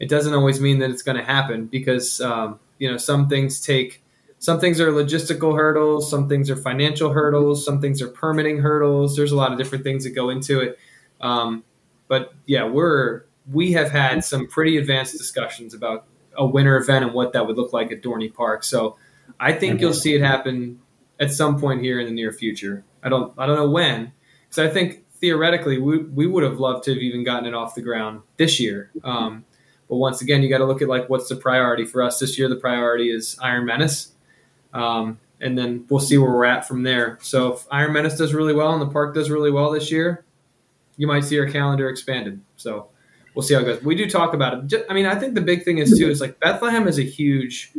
It 0.00 0.08
doesn't 0.08 0.34
always 0.34 0.60
mean 0.60 0.80
that 0.80 0.90
it's 0.90 1.02
going 1.02 1.16
to 1.16 1.24
happen 1.24 1.66
because 1.66 2.20
um, 2.20 2.58
you 2.78 2.90
know 2.90 2.96
some 2.96 3.28
things 3.28 3.60
take, 3.60 4.02
some 4.38 4.60
things 4.60 4.80
are 4.80 4.92
logistical 4.92 5.56
hurdles, 5.56 6.08
some 6.08 6.28
things 6.28 6.48
are 6.48 6.56
financial 6.56 7.12
hurdles, 7.12 7.64
some 7.64 7.80
things 7.80 8.00
are 8.00 8.08
permitting 8.08 8.58
hurdles. 8.58 9.16
There's 9.16 9.32
a 9.32 9.36
lot 9.36 9.52
of 9.52 9.58
different 9.58 9.84
things 9.84 10.04
that 10.04 10.10
go 10.10 10.30
into 10.30 10.60
it. 10.60 10.78
Um, 11.20 11.64
but 12.06 12.32
yeah, 12.46 12.64
we're 12.64 13.24
we 13.50 13.72
have 13.72 13.90
had 13.90 14.24
some 14.24 14.46
pretty 14.46 14.76
advanced 14.76 15.16
discussions 15.16 15.74
about 15.74 16.06
a 16.36 16.46
winter 16.46 16.76
event 16.76 17.04
and 17.04 17.14
what 17.14 17.32
that 17.32 17.46
would 17.46 17.56
look 17.56 17.72
like 17.72 17.90
at 17.90 18.02
Dorney 18.02 18.32
Park. 18.32 18.62
So 18.62 18.96
I 19.40 19.52
think 19.52 19.80
you'll 19.80 19.94
see 19.94 20.14
it 20.14 20.20
happen 20.20 20.80
at 21.18 21.32
some 21.32 21.58
point 21.58 21.82
here 21.82 21.98
in 21.98 22.06
the 22.06 22.12
near 22.12 22.32
future. 22.32 22.84
I 23.02 23.08
don't 23.08 23.32
I 23.38 23.46
don't 23.46 23.56
know 23.56 23.70
when 23.70 24.12
because 24.48 24.68
I 24.68 24.72
think 24.72 25.04
theoretically 25.14 25.78
we, 25.78 25.98
we 25.98 26.26
would 26.26 26.44
have 26.44 26.60
loved 26.60 26.84
to 26.84 26.94
have 26.94 27.02
even 27.02 27.24
gotten 27.24 27.46
it 27.46 27.54
off 27.54 27.74
the 27.74 27.82
ground 27.82 28.22
this 28.36 28.60
year. 28.60 28.90
Um, 29.02 29.44
but 29.88 29.96
once 29.96 30.20
again, 30.20 30.42
you 30.42 30.48
got 30.48 30.58
to 30.58 30.64
look 30.64 30.82
at 30.82 30.88
like 30.88 31.08
what's 31.08 31.28
the 31.28 31.36
priority 31.36 31.84
for 31.84 32.02
us 32.02 32.18
this 32.18 32.38
year. 32.38 32.48
The 32.48 32.56
priority 32.56 33.10
is 33.10 33.36
Iron 33.42 33.64
Menace, 33.66 34.12
um, 34.74 35.18
and 35.40 35.56
then 35.56 35.84
we'll 35.88 36.00
see 36.00 36.18
where 36.18 36.30
we're 36.30 36.44
at 36.44 36.66
from 36.66 36.82
there. 36.82 37.18
So 37.22 37.54
if 37.54 37.66
Iron 37.70 37.92
Menace 37.92 38.16
does 38.16 38.34
really 38.34 38.54
well 38.54 38.72
and 38.72 38.82
the 38.82 38.86
park 38.92 39.14
does 39.14 39.30
really 39.30 39.50
well 39.50 39.70
this 39.70 39.90
year, 39.90 40.24
you 40.96 41.06
might 41.06 41.24
see 41.24 41.38
our 41.38 41.46
calendar 41.48 41.88
expanded. 41.88 42.40
So 42.56 42.88
we'll 43.34 43.44
see 43.44 43.54
how 43.54 43.60
it 43.60 43.64
goes. 43.64 43.82
We 43.82 43.94
do 43.94 44.08
talk 44.10 44.34
about 44.34 44.72
it. 44.72 44.86
I 44.90 44.94
mean, 44.94 45.06
I 45.06 45.14
think 45.14 45.34
the 45.34 45.40
big 45.40 45.64
thing 45.64 45.78
is 45.78 45.96
too 45.96 46.08
is 46.10 46.20
like 46.20 46.40
Bethlehem 46.40 46.88
is 46.88 46.98
a 46.98 47.02
huge 47.04 47.72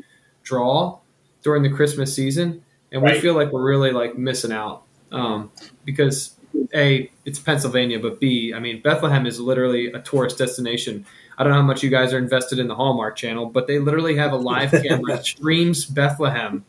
draw 0.43 0.99
during 1.43 1.63
the 1.63 1.69
Christmas 1.69 2.13
season 2.15 2.63
and 2.91 3.01
we 3.01 3.11
Right. 3.11 3.21
feel 3.21 3.33
like 3.35 3.51
we're 3.51 3.63
really 3.67 3.91
like 3.91 4.17
missing 4.17 4.51
out 4.51 4.83
um, 5.11 5.51
because 5.85 6.35
a 6.73 7.11
it's 7.25 7.39
Pennsylvania, 7.39 7.99
but 7.99 8.19
b 8.19 8.53
I 8.53 8.59
mean 8.59 8.81
Bethlehem 8.81 9.25
is 9.25 9.39
literally 9.39 9.87
a 9.91 9.99
tourist 9.99 10.37
destination. 10.37 11.05
I 11.39 11.43
don't 11.43 11.53
know 11.53 11.61
how 11.61 11.65
much 11.65 11.81
you 11.83 11.89
guys 11.89 12.13
are 12.13 12.17
invested 12.17 12.59
in 12.59 12.67
the 12.67 12.75
Hallmark 12.75 13.15
Channel, 13.15 13.45
but 13.45 13.65
they 13.65 13.79
literally 13.79 14.17
have 14.17 14.33
a 14.33 14.37
live 14.37 14.71
camera 14.83 15.15
that 15.15 15.25
streams 15.25 15.85
Bethlehem 15.85 16.65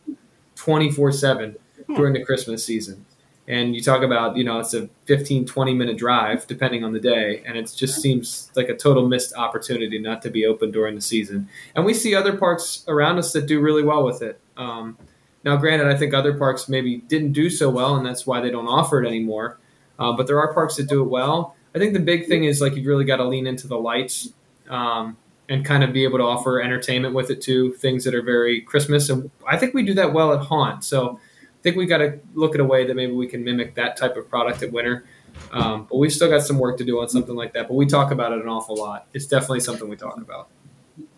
twenty 0.55 0.89
four 0.89 1.11
seven 1.11 1.57
during 1.95 2.13
the 2.13 2.23
Christmas 2.23 2.65
season. 2.65 3.05
And 3.47 3.75
you 3.75 3.81
talk 3.81 4.01
about, 4.01 4.37
you 4.37 4.45
know, 4.45 4.59
it's 4.59 4.73
a 4.73 4.87
15, 5.07 5.45
20 5.45 5.73
minute 5.73 5.97
drive 5.97 6.47
depending 6.47 6.85
on 6.85 6.93
the 6.93 7.01
day. 7.01 7.43
And 7.45 7.57
it 7.57 7.73
just 7.75 8.01
seems 8.01 8.49
like 8.55 8.69
a 8.69 8.75
total 8.75 9.09
missed 9.09 9.33
opportunity 9.35 9.99
not 9.99 10.21
to 10.21 10.29
be 10.29 10.45
open 10.45 10.71
during 10.71 10.95
the 10.95 11.01
season. 11.01 11.49
And 11.75 11.83
we 11.83 11.93
see 11.93 12.15
other 12.15 12.37
parks 12.37 12.85
around 12.87 13.17
us 13.17 13.33
that 13.33 13.47
do 13.47 13.59
really 13.59 13.83
well 13.83 14.05
with 14.05 14.21
it. 14.21 14.39
Um, 14.55 14.97
now, 15.43 15.57
granted, 15.57 15.87
I 15.87 15.97
think 15.97 16.13
other 16.13 16.37
parks 16.37 16.69
maybe 16.69 16.97
didn't 16.97 17.33
do 17.33 17.49
so 17.49 17.69
well, 17.69 17.95
and 17.95 18.05
that's 18.05 18.27
why 18.27 18.41
they 18.41 18.51
don't 18.51 18.67
offer 18.67 19.03
it 19.03 19.07
anymore. 19.07 19.57
Uh, 19.97 20.13
but 20.13 20.27
there 20.27 20.39
are 20.39 20.53
parks 20.53 20.75
that 20.77 20.87
do 20.87 21.01
it 21.01 21.09
well. 21.09 21.55
I 21.75 21.79
think 21.79 21.93
the 21.93 21.99
big 21.99 22.27
thing 22.27 22.43
is 22.43 22.61
like 22.61 22.75
you've 22.75 22.85
really 22.85 23.05
got 23.05 23.17
to 23.17 23.25
lean 23.25 23.47
into 23.47 23.67
the 23.67 23.77
lights 23.77 24.29
um, 24.69 25.17
and 25.49 25.65
kind 25.65 25.83
of 25.83 25.91
be 25.91 26.03
able 26.03 26.17
to 26.17 26.23
offer 26.23 26.61
entertainment 26.61 27.13
with 27.13 27.29
it 27.29 27.41
too, 27.41 27.73
things 27.73 28.03
that 28.05 28.15
are 28.15 28.21
very 28.21 28.61
Christmas. 28.61 29.09
And 29.09 29.29
I 29.47 29.57
think 29.57 29.73
we 29.73 29.83
do 29.83 29.93
that 29.95 30.13
well 30.13 30.33
at 30.33 30.45
Haunt. 30.45 30.83
So 30.83 31.19
I 31.19 31.61
think 31.61 31.75
we 31.75 31.85
got 31.85 31.97
to 31.99 32.19
look 32.33 32.55
at 32.55 32.61
a 32.61 32.65
way 32.65 32.85
that 32.85 32.95
maybe 32.95 33.11
we 33.11 33.27
can 33.27 33.43
mimic 33.43 33.75
that 33.75 33.97
type 33.97 34.15
of 34.17 34.29
product 34.29 34.63
at 34.63 34.71
Winter. 34.71 35.05
Um, 35.51 35.87
but 35.89 35.97
we've 35.97 36.11
still 36.11 36.29
got 36.29 36.43
some 36.43 36.57
work 36.57 36.77
to 36.77 36.83
do 36.83 37.01
on 37.01 37.09
something 37.09 37.35
like 37.35 37.53
that. 37.53 37.67
But 37.67 37.75
we 37.75 37.85
talk 37.85 38.11
about 38.11 38.31
it 38.31 38.41
an 38.41 38.47
awful 38.47 38.75
lot. 38.75 39.07
It's 39.13 39.25
definitely 39.25 39.61
something 39.61 39.89
we 39.89 39.95
talk 39.95 40.17
about. 40.17 40.47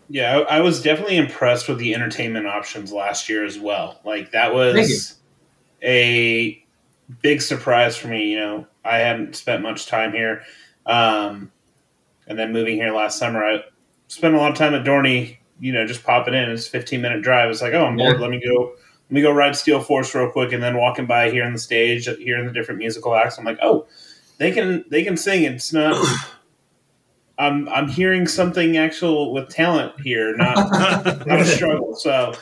Yeah, 0.09 0.39
I, 0.39 0.57
I 0.57 0.61
was 0.61 0.81
definitely 0.81 1.17
impressed 1.17 1.67
with 1.67 1.77
the 1.77 1.95
entertainment 1.95 2.45
options 2.45 2.91
last 2.91 3.29
year 3.29 3.45
as 3.45 3.57
well. 3.57 3.99
Like 4.03 4.31
that 4.31 4.53
was 4.53 5.15
a 5.81 6.63
big 7.21 7.41
surprise 7.41 7.95
for 7.95 8.07
me. 8.07 8.31
You 8.31 8.39
know, 8.39 8.67
I 8.83 8.97
hadn't 8.97 9.35
spent 9.35 9.63
much 9.63 9.87
time 9.87 10.11
here, 10.11 10.43
um, 10.85 11.51
and 12.27 12.37
then 12.37 12.53
moving 12.53 12.75
here 12.75 12.93
last 12.93 13.17
summer, 13.17 13.43
I 13.43 13.63
spent 14.07 14.35
a 14.35 14.37
lot 14.37 14.51
of 14.51 14.57
time 14.57 14.73
at 14.73 14.85
Dorney. 14.85 15.37
You 15.59 15.71
know, 15.71 15.85
just 15.85 16.03
popping 16.03 16.33
in. 16.33 16.49
It's 16.49 16.67
a 16.67 16.71
fifteen 16.71 17.01
minute 17.01 17.21
drive. 17.21 17.49
It's 17.49 17.61
like, 17.61 17.73
oh, 17.73 17.85
I'm 17.85 17.95
bored. 17.95 18.15
Yeah. 18.15 18.21
Let 18.21 18.29
me 18.31 18.41
go. 18.43 18.73
Let 19.09 19.11
me 19.11 19.21
go 19.21 19.31
ride 19.31 19.55
Steel 19.55 19.79
Force 19.81 20.13
real 20.15 20.29
quick, 20.29 20.51
and 20.51 20.63
then 20.63 20.77
walking 20.77 21.05
by 21.05 21.29
here 21.29 21.45
on 21.45 21.53
the 21.53 21.59
stage, 21.59 22.05
hearing 22.05 22.45
the 22.45 22.53
different 22.53 22.79
musical 22.79 23.15
acts. 23.15 23.37
I'm 23.37 23.45
like, 23.45 23.59
oh, 23.61 23.85
they 24.37 24.51
can 24.51 24.83
they 24.89 25.03
can 25.03 25.17
sing. 25.17 25.43
It's 25.43 25.71
not. 25.71 26.03
I'm 27.37 27.67
I'm 27.69 27.87
hearing 27.89 28.27
something 28.27 28.77
actual 28.77 29.33
with 29.33 29.49
talent 29.49 29.99
here, 30.01 30.35
not 30.37 30.71
not 31.27 31.39
a 31.39 31.45
struggle. 31.45 31.95
So 31.95 32.33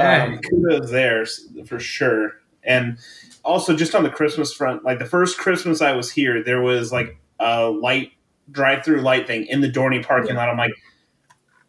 um, 0.00 0.38
kudos 0.38 0.90
there 0.90 1.26
for 1.66 1.78
sure. 1.78 2.40
And 2.62 2.98
also, 3.44 3.74
just 3.74 3.94
on 3.94 4.02
the 4.02 4.10
Christmas 4.10 4.52
front, 4.52 4.84
like 4.84 4.98
the 4.98 5.06
first 5.06 5.38
Christmas 5.38 5.80
I 5.80 5.92
was 5.92 6.10
here, 6.10 6.42
there 6.42 6.60
was 6.60 6.92
like 6.92 7.18
a 7.40 7.68
light 7.68 8.12
drive-through 8.50 9.00
light 9.02 9.26
thing 9.26 9.46
in 9.46 9.60
the 9.60 9.68
Dorney 9.70 10.04
parking 10.04 10.36
lot. 10.36 10.48
I'm 10.48 10.56
like, 10.56 10.72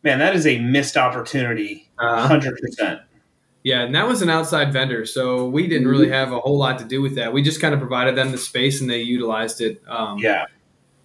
man, 0.04 0.20
that 0.20 0.36
is 0.36 0.48
a 0.48 0.60
missed 0.60 0.98
opportunity, 0.98 1.90
Uh, 2.00 2.28
hundred 2.28 2.58
percent. 2.58 3.02
Yeah, 3.64 3.82
and 3.82 3.94
that 3.94 4.08
was 4.08 4.22
an 4.22 4.30
outside 4.30 4.72
vendor, 4.72 5.06
so 5.06 5.48
we 5.50 5.68
didn't 5.68 5.88
really 5.90 6.10
have 6.10 6.32
a 6.32 6.40
whole 6.40 6.58
lot 6.58 6.80
to 6.80 6.86
do 6.86 7.02
with 7.02 7.16
that. 7.16 7.34
We 7.34 7.42
just 7.42 7.60
kind 7.60 7.74
of 7.74 7.80
provided 7.82 8.16
them 8.16 8.32
the 8.32 8.38
space, 8.38 8.80
and 8.80 8.90
they 8.90 9.02
utilized 9.02 9.60
it. 9.60 9.82
Um, 9.88 10.18
Yeah, 10.18 10.46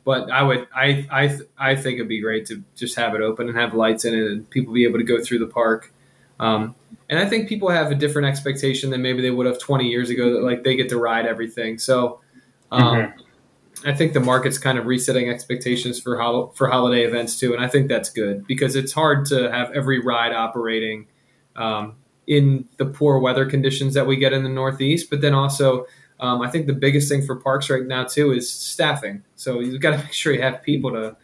But 0.04 0.30
I 0.30 0.42
would, 0.42 0.68
I, 0.74 1.06
I, 1.10 1.38
I 1.58 1.74
think 1.74 1.96
it'd 1.96 2.08
be 2.08 2.20
great 2.20 2.46
to 2.46 2.62
just 2.76 2.94
have 2.94 3.14
it 3.16 3.20
open 3.20 3.48
and 3.48 3.58
have 3.58 3.74
lights 3.74 4.04
in 4.04 4.14
it, 4.14 4.24
and 4.24 4.48
people 4.50 4.72
be 4.72 4.84
able 4.84 4.98
to 4.98 5.04
go 5.04 5.20
through 5.22 5.40
the 5.40 5.48
park. 5.48 5.92
Um, 6.38 6.76
and 7.10 7.18
I 7.18 7.26
think 7.26 7.48
people 7.48 7.70
have 7.70 7.90
a 7.90 7.94
different 7.94 8.28
expectation 8.28 8.90
than 8.90 9.02
maybe 9.02 9.20
they 9.20 9.30
would 9.30 9.46
have 9.46 9.58
20 9.58 9.88
years 9.88 10.08
ago. 10.08 10.32
That 10.32 10.42
like 10.42 10.62
they 10.62 10.76
get 10.76 10.88
to 10.90 10.98
ride 10.98 11.26
everything. 11.26 11.78
So 11.78 12.20
um, 12.70 13.12
I 13.84 13.92
think 13.92 14.14
the 14.14 14.20
market's 14.20 14.56
kind 14.56 14.78
of 14.78 14.86
resetting 14.86 15.28
expectations 15.28 16.00
for 16.00 16.18
hol- 16.18 16.52
for 16.56 16.68
holiday 16.68 17.04
events 17.04 17.38
too, 17.38 17.52
and 17.52 17.62
I 17.62 17.68
think 17.68 17.88
that's 17.88 18.08
good 18.08 18.46
because 18.46 18.76
it's 18.76 18.92
hard 18.92 19.26
to 19.26 19.50
have 19.50 19.70
every 19.72 20.00
ride 20.00 20.32
operating 20.32 21.06
um, 21.56 21.96
in 22.26 22.66
the 22.78 22.86
poor 22.86 23.18
weather 23.18 23.44
conditions 23.44 23.94
that 23.94 24.06
we 24.06 24.16
get 24.16 24.32
in 24.32 24.42
the 24.42 24.48
Northeast. 24.48 25.10
But 25.10 25.20
then 25.20 25.34
also, 25.34 25.86
um, 26.18 26.40
I 26.40 26.50
think 26.50 26.66
the 26.66 26.72
biggest 26.72 27.10
thing 27.10 27.26
for 27.26 27.36
parks 27.36 27.68
right 27.68 27.84
now 27.84 28.04
too 28.04 28.32
is 28.32 28.50
staffing. 28.50 29.22
So 29.36 29.60
you've 29.60 29.82
got 29.82 29.90
to 29.90 29.98
make 30.04 30.12
sure 30.12 30.32
you 30.32 30.42
have 30.42 30.62
people 30.62 30.90
to 30.92 31.16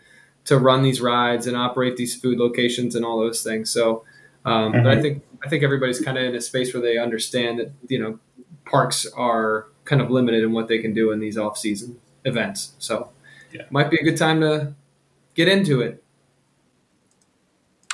to 0.45 0.59
run 0.59 0.83
these 0.83 1.01
rides 1.01 1.47
and 1.47 1.57
operate 1.57 1.97
these 1.97 2.15
food 2.15 2.39
locations 2.39 2.95
and 2.95 3.05
all 3.05 3.21
those 3.21 3.43
things. 3.43 3.71
So, 3.71 4.05
um, 4.45 4.73
but 4.73 4.87
I 4.87 5.01
think 5.01 5.23
I 5.45 5.49
think 5.49 5.65
everybody's 5.65 6.01
kind 6.01 6.19
of 6.19 6.25
in 6.25 6.35
a 6.35 6.41
space 6.43 6.75
where 6.75 6.83
they 6.83 6.99
understand 6.99 7.59
that 7.59 7.73
you 7.89 7.99
know 7.99 8.19
parks 8.67 9.07
are 9.17 9.67
kind 9.87 10.03
of 10.03 10.11
limited 10.11 10.43
in 10.43 10.53
what 10.53 10.69
they 10.69 10.79
can 10.79 10.93
do 10.93 11.11
in 11.11 11.21
these 11.21 11.39
off 11.39 11.57
season 11.57 11.99
events. 12.25 12.73
So, 12.79 13.11
Yeah. 13.53 13.63
might 13.71 13.91
be 13.91 13.97
a 13.99 14.03
good 14.05 14.17
time 14.17 14.41
to 14.41 14.75
get 15.35 15.49
into 15.49 15.81
it. 15.81 16.03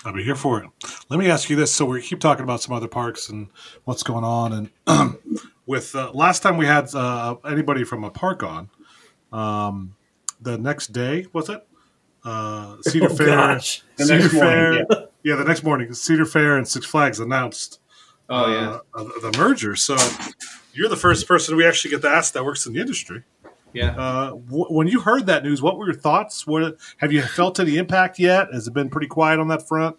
I'll 0.05 0.13
be 0.13 0.23
here 0.23 0.37
for 0.37 0.63
it. 0.63 0.71
Let 1.09 1.19
me 1.19 1.29
ask 1.31 1.51
you 1.51 1.57
this: 1.57 1.73
so 1.75 1.85
we 1.85 2.01
keep 2.01 2.21
talking 2.21 2.45
about 2.45 2.63
some 2.63 2.75
other 2.75 2.87
parks 2.89 3.29
and 3.29 3.49
what's 3.85 4.03
going 4.05 4.25
on, 4.25 4.71
and 4.87 5.17
with 5.67 5.95
uh, 5.97 6.13
last 6.13 6.43
time 6.43 6.57
we 6.57 6.67
had 6.67 6.95
uh, 6.95 7.37
anybody 7.45 7.83
from 7.83 8.05
a 8.05 8.11
park 8.11 8.43
on, 8.45 8.71
um, 9.33 9.97
the 10.41 10.59
next 10.59 10.89
day 10.93 11.27
was 11.33 11.49
it 11.49 11.67
uh, 12.25 12.77
Cedar 12.83 13.07
Oh, 13.11 13.15
Fair? 13.17 13.27
gosh. 13.27 13.83
The 13.97 14.05
Cedar 14.07 14.21
next 14.21 14.35
morning, 14.35 14.87
yeah. 14.91 14.97
yeah. 15.25 15.35
the 15.37 15.45
next 15.45 15.65
morning, 15.65 15.93
Cedar 15.93 16.25
Fair 16.27 16.57
and 16.57 16.69
Six 16.69 16.87
Flags 16.87 17.19
announced 17.19 17.81
Oh 18.29 18.47
yeah, 18.53 18.79
uh, 18.95 19.05
the 19.29 19.35
merger. 19.39 19.75
So 19.75 19.97
you're 20.73 20.89
the 20.89 20.97
first 20.97 21.27
person 21.27 21.57
we 21.57 21.67
actually 21.67 21.91
get 21.93 22.03
to 22.03 22.09
ask 22.09 22.33
that 22.35 22.45
works 22.45 22.65
in 22.67 22.75
the 22.75 22.81
industry. 22.81 23.25
Yeah. 23.77 23.91
Uh, 23.91 24.31
w- 24.31 24.67
when 24.67 24.89
you 24.89 25.01
heard 25.01 25.27
that 25.27 25.45
news, 25.45 25.61
what 25.61 25.77
were 25.77 25.87
your 25.87 25.95
thoughts? 25.95 26.47
What 26.47 26.79
have 26.99 27.13
you 27.13 27.23
felt 27.23 27.61
any 27.61 27.77
impact 27.77 28.19
yet? 28.19 28.49
Has 28.53 28.67
it 28.67 28.75
been 28.75 28.89
pretty 28.89 29.07
quiet 29.07 29.39
on 29.39 29.49
that 29.49 29.67
front? 29.69 29.97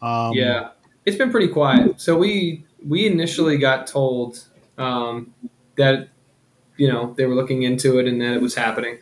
Um, 0.00 0.32
yeah, 0.32 0.70
it's 1.06 1.16
been 1.16 1.30
pretty 1.30 1.48
quiet. 1.48 2.00
So 2.00 2.18
we 2.18 2.64
we 2.86 3.06
initially 3.06 3.58
got 3.58 3.86
told 3.86 4.44
um, 4.76 5.32
that 5.76 6.08
you 6.76 6.90
know 6.90 7.14
they 7.16 7.26
were 7.26 7.34
looking 7.34 7.62
into 7.62 7.98
it 7.98 8.08
and 8.08 8.20
that 8.20 8.34
it 8.34 8.42
was 8.42 8.54
happening. 8.54 8.98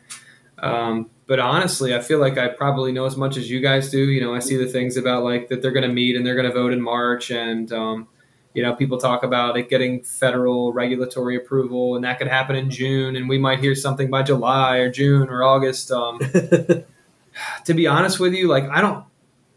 Um, 0.58 1.08
but 1.26 1.38
honestly, 1.38 1.94
I 1.94 2.00
feel 2.00 2.18
like 2.18 2.36
I 2.36 2.48
probably 2.48 2.92
know 2.92 3.06
as 3.06 3.16
much 3.16 3.36
as 3.36 3.50
you 3.50 3.60
guys 3.60 3.90
do. 3.90 4.10
You 4.10 4.20
know, 4.20 4.34
I 4.34 4.40
see 4.40 4.56
the 4.56 4.66
things 4.66 4.96
about 4.96 5.24
like 5.24 5.48
that 5.48 5.62
they're 5.62 5.70
going 5.70 5.88
to 5.88 5.94
meet 5.94 6.16
and 6.16 6.26
they're 6.26 6.34
going 6.34 6.48
to 6.48 6.52
vote 6.52 6.72
in 6.72 6.82
March, 6.82 7.30
and 7.30 7.72
um, 7.72 8.08
you 8.54 8.62
know, 8.62 8.74
people 8.74 8.98
talk 8.98 9.22
about 9.22 9.56
it 9.56 9.68
getting 9.68 10.02
federal 10.02 10.72
regulatory 10.72 11.36
approval, 11.36 11.94
and 11.94 12.04
that 12.04 12.18
could 12.18 12.26
happen 12.26 12.56
in 12.56 12.70
June, 12.70 13.16
and 13.16 13.28
we 13.28 13.38
might 13.38 13.60
hear 13.60 13.74
something 13.74 14.10
by 14.10 14.22
July 14.22 14.78
or 14.78 14.90
June 14.90 15.28
or 15.28 15.44
August. 15.44 15.90
Um, 15.92 16.18
to 17.64 17.74
be 17.74 17.86
honest 17.86 18.18
with 18.18 18.34
you, 18.34 18.48
like 18.48 18.64
I 18.64 18.80
don't 18.80 19.04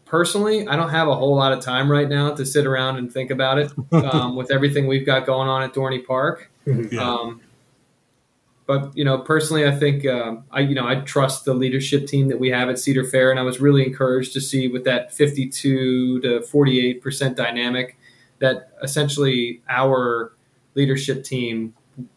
personally, 0.06 0.68
I 0.68 0.76
don't 0.76 0.90
have 0.90 1.08
a 1.08 1.14
whole 1.14 1.34
lot 1.34 1.52
of 1.52 1.60
time 1.60 1.90
right 1.90 2.08
now 2.08 2.34
to 2.34 2.46
sit 2.46 2.66
around 2.66 2.98
and 2.98 3.12
think 3.12 3.30
about 3.30 3.58
it 3.58 3.72
um, 3.92 4.36
with 4.36 4.52
everything 4.52 4.86
we've 4.86 5.06
got 5.06 5.26
going 5.26 5.48
on 5.48 5.62
at 5.62 5.72
Dorney 5.72 6.04
Park. 6.04 6.50
Yeah. 6.64 7.02
Um, 7.02 7.40
but 8.66 8.96
you 8.96 9.04
know, 9.04 9.18
personally, 9.18 9.66
I 9.66 9.72
think 9.72 10.06
um, 10.06 10.44
I 10.52 10.60
you 10.60 10.76
know 10.76 10.86
I 10.86 11.00
trust 11.00 11.44
the 11.44 11.52
leadership 11.52 12.06
team 12.06 12.28
that 12.28 12.38
we 12.38 12.50
have 12.50 12.68
at 12.68 12.78
Cedar 12.78 13.04
Fair, 13.04 13.32
and 13.32 13.40
I 13.40 13.42
was 13.42 13.60
really 13.60 13.84
encouraged 13.84 14.32
to 14.34 14.40
see 14.40 14.68
with 14.68 14.84
that 14.84 15.12
fifty-two 15.12 16.20
to 16.20 16.42
forty-eight 16.42 17.02
percent 17.02 17.36
dynamic 17.36 17.98
that 18.44 18.68
essentially 18.82 19.62
our 19.68 20.32
leadership 20.74 21.24
team 21.24 21.74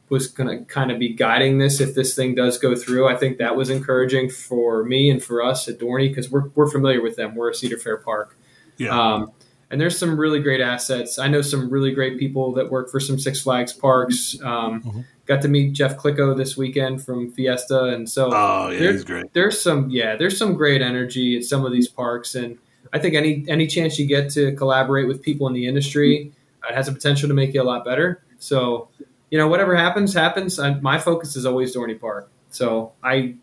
was 0.10 0.28
going 0.28 0.50
to 0.60 0.66
kind 0.66 0.92
of 0.92 1.00
be 1.00 1.10
guiding 1.10 1.58
this 1.58 1.80
if 1.80 1.94
this 1.96 2.16
thing 2.16 2.34
does 2.36 2.58
go 2.58 2.76
through. 2.76 3.08
I 3.08 3.16
think 3.16 3.38
that 3.38 3.56
was 3.56 3.70
encouraging 3.70 4.30
for 4.30 4.84
me 4.84 5.10
and 5.10 5.22
for 5.24 5.44
us 5.44 5.68
at 5.68 5.80
Dorney 5.80 6.10
because 6.10 6.30
we're, 6.32 6.48
we're 6.56 6.70
familiar 6.70 7.02
with 7.02 7.16
them. 7.18 7.36
We're 7.36 7.50
a 7.52 7.54
Cedar 7.54 7.78
Fair 7.78 7.98
Park. 7.98 8.38
Yeah. 8.78 8.98
Um, 8.98 9.32
and 9.70 9.82
there's 9.82 9.98
some 9.98 10.18
really 10.18 10.40
great 10.42 10.62
assets. 10.62 11.20
I 11.20 11.28
know 11.28 11.42
some 11.42 11.70
really 11.70 11.92
great 11.92 12.18
people 12.18 12.54
that 12.54 12.72
work 12.72 12.90
for 12.90 13.00
some 13.02 13.20
Six 13.20 13.42
Flags 13.42 13.74
parks. 13.74 14.38
Um, 14.42 14.82
Mhm. 14.82 15.06
Got 15.26 15.42
to 15.42 15.50
meet 15.50 15.74
Jeff 15.74 15.98
Clicko 15.98 16.34
this 16.38 16.56
weekend 16.56 17.04
from 17.04 17.30
Fiesta, 17.34 17.84
and 17.94 18.10
so 18.10 18.30
oh 18.34 18.70
yeah, 18.70 18.80
there- 18.80 18.92
he's 18.94 19.04
great. 19.04 19.34
there's 19.34 19.60
some 19.60 19.90
yeah 19.90 20.16
there's 20.16 20.38
some 20.38 20.54
great 20.54 20.82
energy 20.82 21.36
at 21.36 21.44
some 21.44 21.66
of 21.66 21.74
these 21.74 21.90
parks 21.90 22.34
and 22.34 22.58
i 22.94 23.00
think 23.00 23.16
any 23.16 23.46
any 23.48 23.68
chance 23.68 23.98
you 24.00 24.06
get 24.06 24.30
to 24.32 24.56
collaborate 24.56 25.08
with 25.08 25.22
people 25.22 25.48
in 25.48 25.54
the 25.54 25.68
industry 25.68 26.32
uh, 26.68 26.74
has 26.74 26.88
a 26.88 26.92
potential 26.92 27.28
to 27.28 27.34
make 27.34 27.54
you 27.54 27.62
a 27.62 27.64
lot 27.64 27.86
better. 27.86 28.24
So 28.40 28.90
you 29.30 29.38
know 29.38 29.48
whatever 29.48 29.76
happens 29.76 30.14
happens. 30.14 30.60
I, 30.60 30.76
my 30.76 31.00
focus 31.00 31.36
is 31.36 31.46
always 31.46 31.76
dorney 31.76 32.00
park. 32.00 32.30
So 32.50 32.94
i 33.04 33.36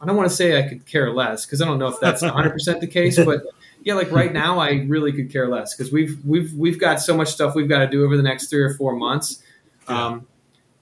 i 0.00 0.06
don't 0.06 0.16
want 0.16 0.28
to 0.28 0.34
say 0.34 0.58
i 0.58 0.68
could 0.68 0.84
care 0.84 1.10
less 1.10 1.46
because 1.46 1.62
i 1.62 1.64
don't 1.64 1.78
know 1.78 1.88
if 1.88 1.98
that's 1.98 2.22
100% 2.22 2.80
the 2.80 2.86
case 2.86 3.16
but 3.24 3.42
yeah 3.84 3.94
like 3.94 4.10
right 4.10 4.34
now 4.34 4.58
i 4.58 4.84
really 4.86 5.12
could 5.12 5.32
care 5.32 5.48
less 5.48 5.74
because 5.74 5.90
we've 5.90 6.18
we've 6.26 6.52
we've 6.54 6.78
got 6.78 7.00
so 7.00 7.16
much 7.16 7.28
stuff 7.28 7.54
we've 7.54 7.68
got 7.68 7.78
to 7.78 7.86
do 7.86 8.04
over 8.04 8.16
the 8.16 8.22
next 8.22 8.50
three 8.50 8.62
or 8.62 8.74
four 8.74 8.94
months. 8.94 9.42
Um, 9.88 10.26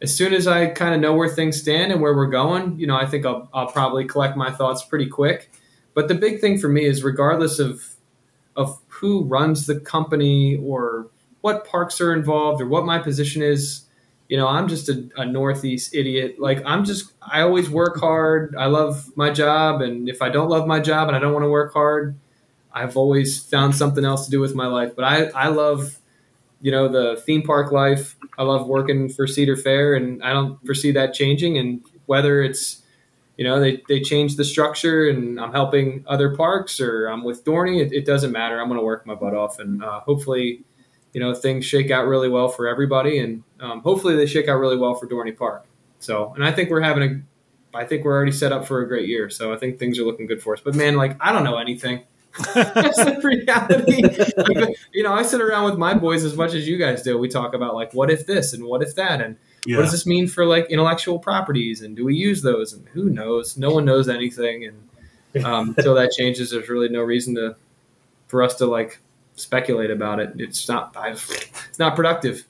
as 0.02 0.14
soon 0.14 0.34
as 0.34 0.48
I 0.48 0.66
kind 0.66 0.94
of 0.94 1.00
know 1.00 1.14
where 1.14 1.28
things 1.28 1.56
stand 1.56 1.92
and 1.92 2.00
where 2.00 2.14
we're 2.14 2.26
going, 2.26 2.78
you 2.78 2.88
know, 2.88 2.96
I 2.96 3.06
think 3.06 3.24
I'll, 3.24 3.48
I'll 3.54 3.68
probably 3.68 4.04
collect 4.04 4.36
my 4.36 4.50
thoughts 4.50 4.84
pretty 4.84 5.06
quick. 5.06 5.50
But 5.94 6.08
the 6.08 6.14
big 6.14 6.40
thing 6.40 6.58
for 6.58 6.68
me 6.68 6.84
is, 6.84 7.02
regardless 7.04 7.58
of 7.58 7.82
of 8.54 8.78
who 8.88 9.24
runs 9.24 9.66
the 9.66 9.80
company 9.80 10.56
or 10.56 11.08
what 11.40 11.66
parks 11.66 12.00
are 12.00 12.12
involved 12.12 12.60
or 12.60 12.68
what 12.68 12.84
my 12.84 12.98
position 12.98 13.42
is, 13.42 13.86
you 14.28 14.36
know, 14.36 14.46
I'm 14.46 14.68
just 14.68 14.88
a, 14.88 15.08
a 15.16 15.24
Northeast 15.24 15.94
idiot. 15.94 16.36
Like 16.38 16.62
I'm 16.64 16.84
just, 16.84 17.12
I 17.20 17.40
always 17.40 17.68
work 17.68 17.98
hard. 17.98 18.54
I 18.58 18.66
love 18.66 19.10
my 19.16 19.30
job, 19.30 19.80
and 19.80 20.08
if 20.08 20.22
I 20.22 20.28
don't 20.28 20.48
love 20.48 20.66
my 20.66 20.80
job 20.80 21.08
and 21.08 21.16
I 21.16 21.20
don't 21.20 21.32
want 21.32 21.44
to 21.44 21.50
work 21.50 21.72
hard, 21.72 22.16
I've 22.72 22.96
always 22.96 23.42
found 23.42 23.74
something 23.74 24.04
else 24.04 24.24
to 24.26 24.30
do 24.30 24.40
with 24.40 24.54
my 24.54 24.66
life. 24.66 24.94
But 24.96 25.04
I, 25.04 25.24
I 25.28 25.48
love 25.48 25.98
you 26.62 26.70
know 26.70 26.88
the 26.88 27.20
theme 27.22 27.42
park 27.42 27.72
life 27.72 28.16
i 28.38 28.42
love 28.42 28.68
working 28.68 29.08
for 29.08 29.26
cedar 29.26 29.56
fair 29.56 29.94
and 29.94 30.22
i 30.22 30.32
don't 30.32 30.64
foresee 30.64 30.92
that 30.92 31.12
changing 31.12 31.58
and 31.58 31.82
whether 32.06 32.40
it's 32.40 32.81
you 33.36 33.44
know 33.44 33.60
they, 33.60 33.82
they 33.88 34.00
change 34.00 34.36
the 34.36 34.44
structure 34.44 35.08
and 35.08 35.40
i'm 35.40 35.52
helping 35.52 36.04
other 36.06 36.34
parks 36.36 36.80
or 36.80 37.06
i'm 37.06 37.24
with 37.24 37.44
dorney. 37.44 37.84
It, 37.84 37.92
it 37.92 38.04
doesn't 38.04 38.32
matter. 38.32 38.60
I'm 38.60 38.68
going 38.68 38.78
to 38.78 38.84
work 38.84 39.06
my 39.06 39.14
butt 39.14 39.34
off 39.34 39.58
and 39.58 39.82
uh, 39.82 40.00
hopefully 40.00 40.64
you 41.12 41.20
know 41.20 41.34
things 41.34 41.64
shake 41.64 41.90
out 41.90 42.06
really 42.06 42.28
well 42.28 42.48
for 42.48 42.68
everybody 42.68 43.18
and 43.18 43.42
um, 43.60 43.80
hopefully 43.80 44.16
they 44.16 44.26
shake 44.26 44.48
out 44.48 44.58
really 44.58 44.76
well 44.76 44.94
for 44.94 45.06
dorney 45.06 45.36
park. 45.36 45.66
So 45.98 46.32
and 46.34 46.44
i 46.44 46.52
think 46.52 46.70
we're 46.70 46.82
having 46.82 47.02
a 47.02 47.76
i 47.76 47.84
think 47.84 48.04
we're 48.04 48.12
already 48.14 48.32
set 48.32 48.52
up 48.52 48.66
for 48.66 48.80
a 48.82 48.88
great 48.88 49.08
year. 49.08 49.30
So 49.30 49.52
i 49.52 49.56
think 49.56 49.78
things 49.78 49.98
are 49.98 50.04
looking 50.04 50.26
good 50.26 50.42
for 50.42 50.54
us. 50.54 50.60
But 50.60 50.74
man 50.74 50.96
like 50.96 51.16
i 51.20 51.32
don't 51.32 51.44
know 51.44 51.58
anything. 51.58 52.04
That's 52.54 52.96
the 52.96 53.20
reality. 53.22 54.74
you 54.94 55.02
know, 55.02 55.12
I 55.12 55.22
sit 55.22 55.42
around 55.42 55.64
with 55.64 55.76
my 55.76 55.92
boys 55.92 56.24
as 56.24 56.34
much 56.34 56.54
as 56.54 56.66
you 56.66 56.78
guys 56.78 57.02
do. 57.02 57.18
We 57.18 57.28
talk 57.28 57.52
about 57.52 57.74
like, 57.74 57.92
what 57.92 58.10
if 58.10 58.26
this 58.26 58.54
and 58.54 58.64
what 58.64 58.82
if 58.82 58.94
that, 58.94 59.20
and 59.20 59.36
Yeah. 59.64 59.76
what 59.76 59.82
does 59.84 59.92
this 59.92 60.06
mean 60.06 60.26
for 60.26 60.44
like 60.44 60.66
intellectual 60.70 61.18
properties, 61.18 61.82
and 61.82 61.94
do 61.96 62.04
we 62.04 62.14
use 62.16 62.42
those, 62.42 62.72
and 62.72 62.86
who 62.88 63.10
knows? 63.10 63.56
No 63.56 63.70
one 63.70 63.84
knows 63.84 64.08
anything, 64.08 64.64
and 65.34 65.44
um, 65.44 65.74
until 65.76 65.94
that 65.94 66.12
changes, 66.12 66.50
there's 66.50 66.68
really 66.68 66.88
no 66.88 67.02
reason 67.02 67.34
to 67.36 67.56
for 68.28 68.42
us 68.42 68.56
to 68.56 68.66
like 68.66 68.98
speculate 69.36 69.90
about 69.90 70.20
it. 70.20 70.32
It's 70.36 70.68
not. 70.68 70.96
It's 70.98 71.78
not 71.78 71.94
productive. 71.96 72.44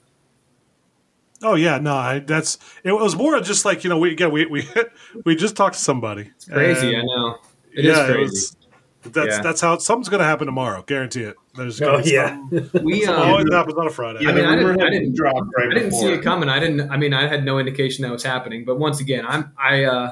Oh 1.43 1.55
yeah, 1.55 1.77
no, 1.77 1.93
I, 1.93 2.19
that's 2.19 2.57
it. 2.83 2.93
Was 2.93 3.15
more 3.15 3.39
just 3.41 3.65
like 3.65 3.83
you 3.83 3.89
know, 3.89 3.99
we 3.99 4.11
again, 4.11 4.31
we 4.31 4.45
we 4.45 4.67
we 5.25 5.35
just 5.35 5.55
talked 5.55 5.75
to 5.75 5.81
somebody. 5.81 6.31
It's 6.35 6.45
crazy. 6.45 6.95
I 6.95 7.01
know. 7.03 7.37
It 7.73 7.85
is 7.85 7.97
yeah, 7.97 8.05
crazy. 8.05 8.23
was- 8.23 8.57
that's 9.03 9.37
Yeah. 9.37 9.41
that's 9.41 9.61
how 9.61 9.77
something's 9.77 10.09
going 10.09 10.19
to 10.19 10.25
happen 10.25 10.45
tomorrow. 10.45 10.83
Guarantee 10.85 11.23
it. 11.23 11.35
There's 11.55 11.79
gonna 11.79 11.97
Oh, 11.97 12.01
yeah. 12.03 12.29
something- 12.49 12.83
we 12.83 13.05
um, 13.05 13.15
always 13.21 13.45
happens 13.51 13.75
on 13.77 13.87
a 13.87 13.89
Friday. 13.89 14.19
Yeah, 14.23 14.29
I 14.29 14.33
mean, 14.33 14.45
I 14.45 14.51
didn't- 14.55 14.65
rumor 14.67 14.85
I 14.85 14.89
didn't- 14.89 15.15
dropped 15.15 15.47
right 15.57 15.67
I 15.69 15.73
didn't 15.73 15.89
before. 15.89 16.01
see 16.07 16.13
it 16.13 16.21
coming. 16.23 16.49
I 16.49 16.59
didn't. 16.59 16.89
I 16.89 16.97
mean, 16.97 17.13
I 17.13 17.27
had 17.27 17.43
no 17.45 17.59
indication 17.59 18.03
that 18.03 18.11
was 18.11 18.23
happening. 18.23 18.65
But 18.65 18.79
once 18.79 18.99
again, 19.01 19.25
I'm 19.27 19.51
I. 19.57 19.83
uh 19.83 20.11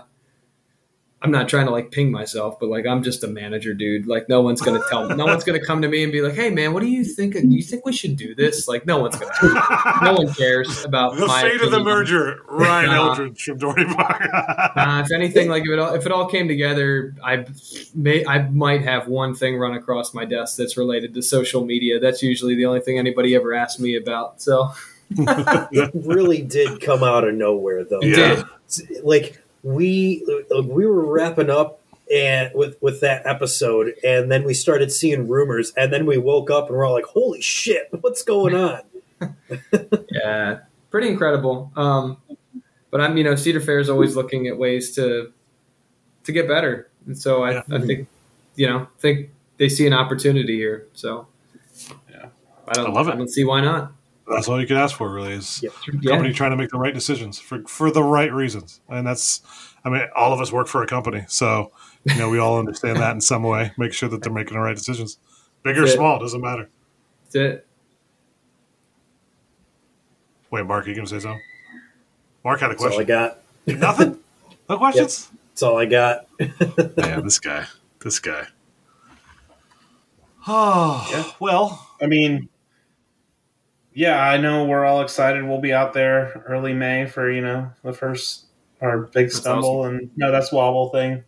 I'm 1.24 1.30
not 1.30 1.48
trying 1.48 1.68
to 1.68 1.72
like 1.72 1.92
ping 1.92 2.12
myself, 2.12 2.60
but 2.60 2.68
like 2.70 2.88
I'm 2.88 3.04
just 3.04 3.24
a 3.24 3.28
manager, 3.28 3.76
dude. 3.76 4.08
Like 4.08 4.28
no 4.28 4.42
one's 4.42 4.60
gonna 4.60 4.82
tell, 4.90 5.08
no 5.16 5.26
one's 5.26 5.44
gonna 5.44 5.64
come 5.64 5.84
to 5.84 5.88
me 5.88 6.02
and 6.02 6.12
be 6.12 6.20
like, 6.22 6.34
"Hey, 6.34 6.50
man, 6.50 6.74
what 6.74 6.80
do 6.82 6.88
you 6.88 7.04
think? 7.04 7.34
Do 7.36 7.48
you 7.48 7.62
think 7.62 7.86
we 7.86 7.94
should 7.94 8.16
do 8.18 8.34
this?" 8.34 8.68
Like 8.68 8.88
no 8.88 8.98
one's 9.00 9.16
gonna, 9.18 10.00
no 10.04 10.14
one 10.16 10.34
cares 10.34 10.84
about 10.84 11.16
the 11.18 11.28
my 11.28 11.42
fate 11.44 11.62
of 11.62 11.70
the 11.70 11.80
merger. 11.80 12.40
Ryan 12.50 12.90
Nah. 12.90 13.16
Eldredge 13.16 13.40
from 13.44 13.60
Dorney 13.60 13.96
Park. 13.96 14.22
Uh, 14.82 15.04
if 15.06 15.12
anything, 15.14 15.48
like 15.50 15.64
if 15.64 15.70
it 15.70 15.80
all 15.80 15.94
if 15.94 16.06
it 16.08 16.12
all 16.12 16.28
came 16.28 16.48
together, 16.48 17.14
I 17.24 17.46
may 17.94 18.26
I 18.26 18.48
might 18.50 18.82
have 18.82 19.08
one 19.08 19.36
thing 19.36 19.58
run 19.58 19.74
across 19.76 20.14
my 20.14 20.26
desk 20.26 20.58
that's 20.58 20.76
related 20.78 21.14
to 21.14 21.22
social 21.22 21.64
media. 21.66 22.00
That's 22.00 22.24
usually 22.24 22.56
the 22.56 22.66
only 22.66 22.80
thing 22.80 22.98
anybody 22.98 23.36
ever 23.36 23.54
asks 23.54 23.80
me 23.80 23.96
about. 23.96 24.42
So 24.42 24.72
it 25.12 25.92
really 25.94 26.42
did 26.42 26.82
come 26.82 27.04
out 27.04 27.28
of 27.28 27.36
nowhere, 27.36 27.84
though. 27.84 28.00
it 28.02 28.18
Yeah. 28.18 28.44
did. 28.70 29.04
Like 29.04 29.41
we 29.64 30.26
we 30.64 30.86
were 30.86 31.06
wrapping 31.06 31.50
up 31.50 31.80
and 32.14 32.52
with 32.54 32.78
with 32.82 33.00
that 33.02 33.26
episode, 33.26 33.94
and 34.04 34.32
then 34.32 34.44
we 34.44 34.54
started 34.54 34.92
seeing 34.92 35.28
rumors, 35.28 35.72
and 35.78 35.94
then 35.94 36.06
we 36.06 36.18
woke 36.18 36.50
up 36.52 36.68
and 36.68 36.78
we're 36.78 36.86
all 36.86 36.94
like, 36.94 37.06
"Holy 37.06 37.42
shit, 37.42 37.88
what's 38.02 38.24
going 38.24 38.56
on?" 38.56 38.82
Yeah, 40.12 40.60
pretty 40.90 41.08
incredible. 41.10 41.72
Um, 41.76 42.18
but 42.90 43.02
I'm, 43.02 43.16
you 43.18 43.24
know, 43.24 43.36
Cedar 43.36 43.62
Fair 43.62 43.80
is 43.80 43.90
always 43.90 44.16
looking 44.16 44.48
at 44.48 44.58
ways 44.58 44.94
to 44.96 45.32
to 46.24 46.32
get 46.32 46.48
better, 46.48 46.90
and 47.06 47.18
so 47.18 47.44
I, 47.44 47.52
Yeah. 47.54 47.62
I 47.72 47.80
think, 47.80 48.08
you 48.56 48.68
know, 48.68 48.88
think 49.00 49.30
they 49.58 49.70
see 49.70 49.88
an 49.88 49.94
opportunity 49.94 50.56
here. 50.58 50.88
So, 50.94 51.28
Yeah. 52.10 52.28
I 52.68 52.74
don't, 52.74 52.88
I 52.88 52.92
love 52.92 53.08
it. 53.08 53.14
I 53.14 53.16
don't 53.16 53.30
see 53.30 53.44
why 53.44 53.62
not. 53.62 53.92
That's 54.28 54.48
all 54.48 54.60
you 54.62 54.68
can 54.68 54.78
ask 54.78 54.96
for, 54.96 55.12
really, 55.12 55.34
is 55.34 55.62
Yep. 55.64 55.74
Yeah, 56.02 56.12
company 56.12 56.34
trying 56.34 56.52
to 56.52 56.58
make 56.58 56.70
the 56.70 56.78
right 56.78 56.94
decisions 56.94 57.40
for 57.40 57.64
for 57.68 57.92
the 57.92 58.04
right 58.04 58.32
reasons. 58.32 58.82
And 58.90 59.06
that's, 59.06 59.42
I 59.84 59.90
mean, 59.90 60.04
all 60.16 60.34
of 60.34 60.40
us 60.42 60.52
work 60.52 60.68
for 60.68 60.84
a 60.84 60.88
company, 60.88 61.26
so 61.28 61.72
you 62.06 62.16
know 62.18 62.30
we 62.30 62.38
all 62.40 62.58
understand 62.60 62.98
that 62.98 63.12
in 63.12 63.22
some 63.22 63.44
way. 63.44 63.72
Make 63.78 63.94
sure 63.94 64.10
that 64.10 64.22
they're 64.24 64.32
making 64.34 64.54
the 64.54 64.60
right 64.62 64.76
decisions, 64.76 65.18
big 65.64 65.78
or 65.78 65.84
it. 65.86 65.90
small, 65.90 66.20
doesn't 66.20 66.42
matter. 66.42 66.70
that's 67.26 67.36
it. 67.36 67.68
Wait, 70.50 70.66
Mark, 70.66 70.86
you 70.88 70.96
gonna 70.96 71.08
say 71.08 71.20
something? 71.20 71.42
Mark 72.44 72.60
had 72.60 72.72
a 72.72 72.74
That's 72.76 72.84
all 72.94 73.00
I 73.00 73.04
got. 73.04 73.38
Nothing. 73.68 74.20
No 74.70 74.78
questions. 74.80 75.30
That's 75.50 75.64
all 75.64 75.78
I 75.78 75.86
got. 75.86 76.28
Man, 76.98 77.24
this 77.24 77.40
guy. 77.40 77.66
This 78.04 78.20
guy. 78.20 78.48
Oh 80.48 81.08
Yeah. 81.12 81.32
well. 81.40 81.88
I 82.02 82.08
mean, 82.08 82.50
yeah, 83.94 84.24
I 84.24 84.38
know 84.38 84.66
we're 84.66 84.86
all 84.86 85.02
excited. 85.02 85.44
We'll 85.44 85.60
be 85.62 85.74
out 85.74 85.94
there 85.94 86.44
early 86.48 86.74
May 86.74 87.06
for 87.06 87.32
you 87.32 87.42
know 87.42 87.72
the 87.84 87.94
first 87.94 88.46
our 88.82 89.00
big 89.00 89.28
That's 89.28 89.38
stumble 89.38 89.86
and 89.86 90.10
no, 90.16 90.32
that's 90.32 90.52
wobble 90.52 90.90
thing 90.90 91.24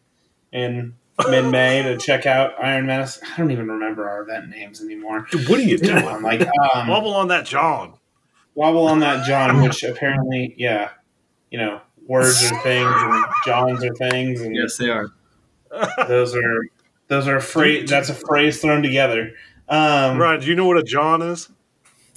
in 0.51 0.95
mid 1.29 1.45
May 1.51 1.83
to 1.83 1.97
check 1.99 2.25
out 2.25 2.53
Iron 2.63 2.85
Menace. 2.85 3.19
I 3.23 3.37
don't 3.37 3.51
even 3.51 3.67
remember 3.67 4.09
our 4.09 4.23
event 4.23 4.49
names 4.49 4.81
anymore. 4.81 5.27
What 5.47 5.59
are 5.59 5.63
you 5.63 5.77
doing? 5.77 6.07
I'm 6.07 6.23
like 6.23 6.41
um, 6.75 6.87
Wobble 6.87 7.13
on 7.13 7.27
that 7.29 7.45
John. 7.45 7.95
wobble 8.55 8.87
on 8.87 8.99
that 8.99 9.25
John, 9.25 9.61
which 9.63 9.83
apparently, 9.83 10.55
yeah, 10.57 10.89
you 11.51 11.57
know, 11.57 11.81
words 12.07 12.43
are 12.51 12.61
things 12.63 12.91
and 12.91 13.25
Johns 13.45 13.83
are 13.83 13.93
things, 13.95 14.41
and 14.41 14.55
Yes, 14.55 14.77
they 14.77 14.89
are. 14.89 15.09
those 16.07 16.35
are 16.35 16.65
those 17.07 17.27
are 17.27 17.39
phrase. 17.39 17.89
That's 17.89 18.09
a 18.09 18.15
phrase 18.15 18.61
thrown 18.61 18.81
together. 18.81 19.33
Um, 19.67 20.17
Ryan, 20.17 20.41
do 20.41 20.47
you 20.47 20.55
know 20.55 20.65
what 20.65 20.77
a 20.77 20.83
John 20.83 21.21
is? 21.21 21.49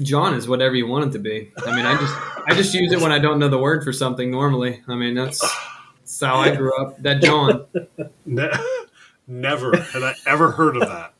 John 0.03 0.35
is 0.35 0.47
whatever 0.47 0.75
you 0.75 0.87
want 0.87 1.07
it 1.07 1.13
to 1.13 1.19
be. 1.19 1.51
I 1.67 1.75
mean, 1.75 1.87
I 1.87 1.97
just 1.99 2.15
I 2.49 2.55
just 2.55 2.75
use 2.75 2.93
it 2.93 3.01
when 3.01 3.13
I 3.13 3.19
don't 3.19 3.39
know 3.39 3.49
the 3.49 3.59
word 3.59 3.83
for 3.85 3.93
something. 3.93 4.31
Normally, 4.31 4.83
I 4.89 4.95
mean 4.95 5.15
that's, 5.15 5.41
that's 6.01 6.21
how 6.21 6.37
I 6.37 6.55
grew 6.55 6.77
up. 6.81 7.01
That 7.03 7.23
John. 7.23 7.65
Ne- 8.27 8.51
never 9.27 9.77
had 9.77 10.03
I 10.03 10.15
ever 10.27 10.51
heard 10.51 10.77
of 10.77 10.83
that. 10.89 11.15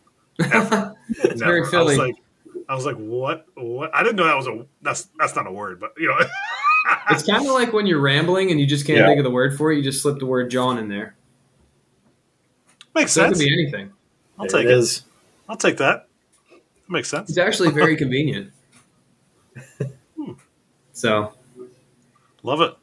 Ever. 0.53 0.95
It's 1.09 1.41
very 1.41 1.63
Never. 1.63 1.77
I 1.77 1.83
was 1.83 1.99
like, 1.99 2.17
I 2.69 2.75
was 2.75 2.85
like, 2.85 2.97
what? 2.97 3.47
What? 3.55 3.95
I 3.95 4.03
didn't 4.03 4.17
know 4.17 4.25
that 4.25 4.37
was 4.37 4.47
a. 4.47 4.67
That's 4.83 5.09
that's 5.19 5.35
not 5.35 5.47
a 5.47 5.53
word, 5.53 5.81
but 5.81 5.93
you 5.99 6.09
know. 6.09 6.19
It's 7.11 7.25
kind 7.25 7.45
of 7.45 7.53
like 7.53 7.73
when 7.73 7.87
you're 7.87 7.99
rambling 8.01 8.53
and 8.53 8.61
you 8.61 8.67
just 8.67 8.87
can't 8.87 9.01
Yeah. 9.01 9.07
think 9.07 9.19
of 9.19 9.25
the 9.25 9.31
word 9.31 9.57
for 9.57 9.73
it. 9.73 9.77
You 9.77 9.83
just 9.83 10.03
slip 10.03 10.21
the 10.21 10.27
word 10.27 10.51
John 10.53 10.79
in 10.79 10.89
there. 10.89 11.17
Makes 12.95 13.13
So 13.13 13.25
it 13.25 13.29
could 13.31 13.39
be 13.41 13.53
anything. 13.53 13.93
I'll 14.39 14.47
There 14.47 14.61
take 14.63 14.67
it 14.69 14.73
it. 14.73 14.79
is. 14.79 15.03
I'll 15.49 15.57
take 15.57 15.79
that. 15.79 16.07
Makes 16.89 17.09
sense. 17.09 17.29
It's 17.29 17.39
actually 17.39 17.71
very 17.73 17.97
convenient. 17.97 18.53
So 20.97 21.33
Love 22.43 22.61
it. 22.63 22.75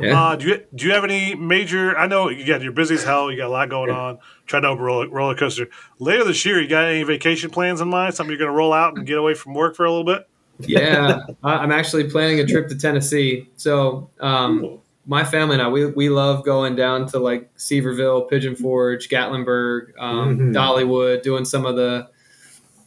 yeah, 0.00 0.18
Uh, 0.30 0.36
do 0.36 0.46
you 0.48 0.62
do 0.74 0.86
you 0.86 0.92
have 0.92 1.04
any 1.04 1.34
major? 1.34 1.96
I 1.98 2.06
know 2.06 2.30
you 2.30 2.46
got 2.46 2.62
you're 2.62 2.72
busy 2.72 2.94
as 2.94 3.04
hell. 3.04 3.30
You 3.30 3.36
got 3.36 3.48
a 3.48 3.50
lot 3.50 3.68
going 3.68 3.90
on. 3.90 4.18
Trying 4.46 4.62
to 4.62 4.68
open 4.68 4.82
roller, 4.84 5.08
roller 5.08 5.34
coaster 5.34 5.68
later 5.98 6.24
this 6.24 6.44
year. 6.46 6.60
You 6.60 6.68
got 6.68 6.84
any 6.86 7.02
vacation 7.02 7.50
plans 7.50 7.80
in 7.82 7.88
mind? 7.88 8.14
Something 8.14 8.30
you're 8.30 8.38
going 8.38 8.50
to 8.50 8.56
roll 8.56 8.72
out 8.72 8.96
and 8.96 9.06
get 9.06 9.18
away 9.18 9.34
from 9.34 9.52
work 9.54 9.76
for 9.76 9.84
a 9.84 9.90
little 9.90 10.04
bit? 10.04 10.26
yeah, 10.60 11.20
I'm 11.44 11.70
actually 11.72 12.08
planning 12.10 12.40
a 12.40 12.46
trip 12.46 12.68
to 12.68 12.78
Tennessee. 12.78 13.48
So, 13.56 14.08
um, 14.20 14.78
my 15.06 15.24
family 15.24 15.54
and 15.54 15.62
I, 15.62 15.68
we, 15.68 15.86
we 15.86 16.08
love 16.08 16.44
going 16.44 16.76
down 16.76 17.06
to 17.08 17.18
like 17.18 17.54
Sevierville, 17.56 18.28
Pigeon 18.30 18.54
Forge, 18.56 19.08
Gatlinburg, 19.08 19.98
um, 19.98 20.38
Mhm. 20.38 20.54
Dollywood, 20.54 21.22
doing 21.22 21.44
some 21.44 21.66
of 21.66 21.76
the 21.76 22.08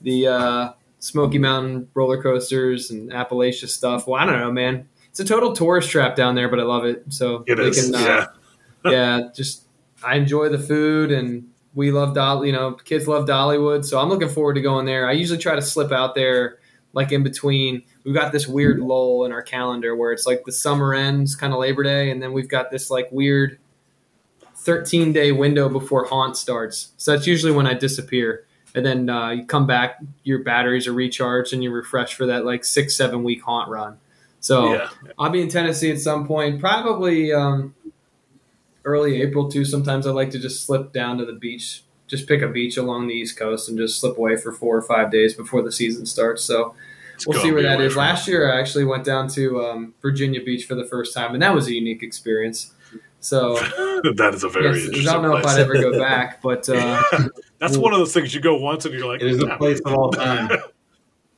the 0.01 0.27
uh, 0.27 0.73
Smoky 1.03 1.37
Mountain 1.37 1.89
roller 1.93 2.21
coasters 2.21 2.89
and 2.89 3.11
Appalachia 3.11 3.67
stuff. 3.67 4.07
Well, 4.07 4.21
I 4.21 4.25
don't 4.25 4.39
know, 4.39 4.53
man. 4.53 4.87
It's 5.09 5.19
a 5.19 5.25
total 5.25 5.53
tourist 5.53 5.89
trap 5.89 6.15
down 6.15 6.35
there, 6.35 6.47
but 6.47 6.61
I 6.61 6.63
love 6.63 6.85
it. 6.85 7.03
So 7.09 7.43
It 7.45 7.59
is. 7.59 7.91
can, 7.91 7.95
uh, 7.95 8.27
yeah. 8.85 8.91
yeah, 8.91 9.21
just 9.35 9.63
I 10.01 10.15
enjoy 10.15 10.47
the 10.47 10.57
food 10.57 11.11
and 11.11 11.49
we 11.73 11.91
love 11.91 12.15
Dolly. 12.15 12.47
You 12.47 12.53
know, 12.53 12.71
kids 12.71 13.05
love 13.05 13.27
Dollywood, 13.27 13.83
so 13.83 13.99
I'm 13.99 14.07
looking 14.07 14.29
forward 14.29 14.53
to 14.53 14.61
going 14.61 14.85
there. 14.85 15.05
I 15.05 15.11
usually 15.11 15.39
try 15.39 15.55
to 15.55 15.61
slip 15.61 15.91
out 15.91 16.15
there 16.15 16.59
like 16.93 17.11
in 17.11 17.21
between. 17.21 17.83
We've 18.05 18.15
got 18.15 18.31
this 18.31 18.47
weird 18.47 18.79
lull 18.79 19.25
in 19.25 19.33
our 19.33 19.41
calendar 19.41 19.97
where 19.97 20.13
it's 20.13 20.25
like 20.25 20.43
the 20.45 20.53
summer 20.53 20.93
ends, 20.93 21.35
kind 21.35 21.51
of 21.51 21.59
Labor 21.59 21.83
Day, 21.83 22.11
and 22.11 22.23
then 22.23 22.31
we've 22.31 22.47
got 22.49 22.71
this 22.71 22.89
like 22.89 23.09
weird 23.11 23.59
13 24.55 25.11
day 25.11 25.33
window 25.33 25.67
before 25.67 26.05
haunt 26.05 26.37
starts. 26.37 26.93
So 26.95 27.11
that's 27.11 27.27
usually 27.27 27.51
when 27.51 27.67
I 27.67 27.73
disappear. 27.73 28.45
And 28.75 28.85
then 28.85 29.09
uh, 29.09 29.29
you 29.29 29.45
come 29.45 29.67
back, 29.67 29.99
your 30.23 30.43
batteries 30.43 30.87
are 30.87 30.93
recharged, 30.93 31.53
and 31.53 31.63
you're 31.63 31.73
refreshed 31.73 32.15
for 32.15 32.25
that 32.27 32.45
like 32.45 32.65
six, 32.65 32.95
seven 32.95 33.23
week 33.23 33.43
haunt 33.43 33.69
run. 33.69 33.99
So 34.39 34.73
yeah. 34.73 34.89
I'll 35.17 35.29
be 35.29 35.41
in 35.41 35.47
Tennessee 35.47 35.91
at 35.91 35.99
some 35.99 36.27
point, 36.27 36.59
probably 36.59 37.31
um, 37.31 37.75
early 38.83 39.21
April 39.21 39.49
too. 39.49 39.63
Sometimes 39.63 40.07
I 40.07 40.11
like 40.11 40.31
to 40.31 40.39
just 40.39 40.65
slip 40.65 40.91
down 40.91 41.17
to 41.19 41.25
the 41.25 41.33
beach, 41.33 41.83
just 42.07 42.27
pick 42.27 42.41
a 42.41 42.47
beach 42.47 42.77
along 42.77 43.07
the 43.07 43.13
East 43.13 43.37
Coast, 43.37 43.69
and 43.69 43.77
just 43.77 43.99
slip 43.99 44.17
away 44.17 44.35
for 44.35 44.51
four 44.51 44.75
or 44.75 44.81
five 44.81 45.11
days 45.11 45.33
before 45.33 45.61
the 45.61 45.71
season 45.71 46.05
starts. 46.05 46.43
So 46.43 46.75
It's 47.15 47.27
we'll 47.27 47.41
see 47.41 47.51
where 47.51 47.63
that 47.63 47.79
is. 47.79 47.95
Last 47.95 48.27
year, 48.27 48.51
I 48.51 48.59
actually 48.59 48.85
went 48.85 49.05
down 49.05 49.27
to 49.29 49.63
um, 49.63 49.93
Virginia 50.01 50.43
Beach 50.43 50.65
for 50.65 50.75
the 50.75 50.85
first 50.85 51.13
time, 51.13 51.33
and 51.33 51.41
that 51.41 51.53
was 51.53 51.67
a 51.67 51.73
unique 51.73 52.03
experience. 52.03 52.73
So 53.23 53.53
that 54.15 54.31
is 54.33 54.43
a 54.43 54.49
very 54.49 54.79
yes, 54.83 55.07
I 55.07 55.13
don't 55.13 55.21
know 55.23 55.37
if. 55.37 55.45
I'd 55.45 55.59
ever 55.61 55.73
go 55.75 55.97
back, 55.97 56.41
but 56.41 56.67
uh, 56.67 57.01
That's 57.59 57.77
one 57.77 57.93
of 57.93 57.99
those 57.99 58.13
things 58.13 58.35
you 58.35 58.41
go 58.41 58.57
once 58.57 58.83
and 58.85 58.93
you're 58.93 59.07
like, 59.07 59.21
It 59.21 59.27
is 59.27 59.41
a 59.41 59.55
place 59.57 59.79
of 59.85 59.93
all 59.93 60.11
time. 60.11 60.49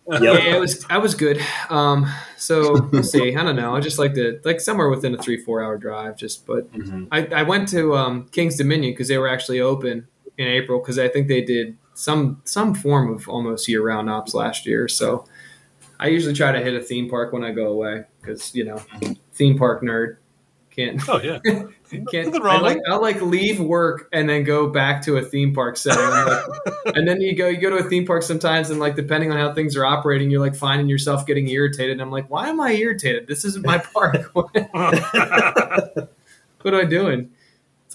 Yep. 0.08 0.22
yeah, 0.22 0.56
it 0.56 0.60
was. 0.60 0.86
I 0.88 1.00
was 1.00 1.16
good. 1.16 1.42
Um, 1.68 2.06
so 2.38 2.88
we'll 2.92 3.02
see. 3.02 3.36
I 3.36 3.42
don't 3.44 3.56
know. 3.56 3.76
I 3.76 3.80
just 3.80 3.98
like 3.98 4.14
to 4.14 4.40
like 4.46 4.62
somewhere 4.62 4.88
within 4.88 5.16
a 5.16 5.18
three 5.18 5.38
four 5.44 5.64
hour 5.64 5.80
drive. 5.80 6.16
Just 6.16 6.46
but 6.46 6.72
Mhm. 6.74 7.08
I, 7.12 7.26
I 7.26 7.42
went 7.42 7.68
to 7.70 7.96
um, 7.96 8.28
Kings 8.32 8.56
Dominion 8.56 8.94
because 8.94 9.08
they 9.08 9.18
were 9.18 9.28
actually 9.28 9.62
open 9.62 10.08
in 10.38 10.48
April 10.48 10.78
because 10.80 11.00
I 11.00 11.08
think 11.08 11.28
they 11.28 11.42
did 11.42 11.76
some 11.96 12.40
some 12.46 12.76
form 12.76 13.12
of 13.16 13.28
almost 13.28 13.68
year 13.68 13.82
round 13.82 14.08
ops 14.08 14.36
last 14.36 14.68
year. 14.68 14.88
So 14.88 15.26
I 16.00 16.10
usually 16.10 16.36
try 16.36 16.52
to 16.52 16.60
hit 16.60 16.76
a 16.76 16.82
theme 16.84 17.10
park 17.10 17.34
when 17.34 17.44
I 17.44 17.52
go 17.52 17.66
away 17.72 18.04
because 18.22 18.54
you 18.54 18.64
know 18.64 18.80
theme 19.34 19.58
park 19.58 19.82
nerd 19.82 20.18
can't 20.76 21.02
Oh 21.08 21.22
yeah. 21.22 21.40
can't 22.12 22.36
I 22.44 22.60
like 22.60 22.80
I'll 22.90 23.02
like 23.02 23.22
leave 23.22 23.60
work 23.60 24.10
and 24.12 24.28
then 24.28 24.44
go 24.44 24.68
back 24.70 25.02
to 25.04 25.18
a 25.18 25.22
theme 25.24 25.54
park 25.54 25.78
setting. 25.78 26.04
Like- 26.04 26.46
and 26.96 27.08
then 27.08 27.22
you 27.22 27.36
go 27.36 27.48
you 27.48 27.58
go 27.58 27.70
to 27.70 27.78
a 27.78 27.90
theme 27.90 28.06
park 28.06 28.24
sometimes 28.24 28.70
and 28.70 28.80
like 28.80 28.96
depending 28.96 29.32
on 29.32 29.38
how 29.38 29.54
things 29.54 29.76
are 29.76 29.86
operating, 29.86 30.30
you're 30.30 30.42
like 30.42 30.56
finding 30.56 30.90
yourself 30.90 31.26
getting 31.26 31.48
irritated. 31.48 31.94
And 31.94 32.02
I'm 32.02 32.12
like, 32.12 32.30
why 32.30 32.50
am 32.50 32.60
I 32.60 32.74
irritated? 32.74 33.28
This 33.28 33.46
isn't 33.46 33.66
my 33.66 33.78
park. 33.94 34.30
what 34.34 34.50
am 36.66 36.76
I 36.76 36.86
doing? 36.86 37.32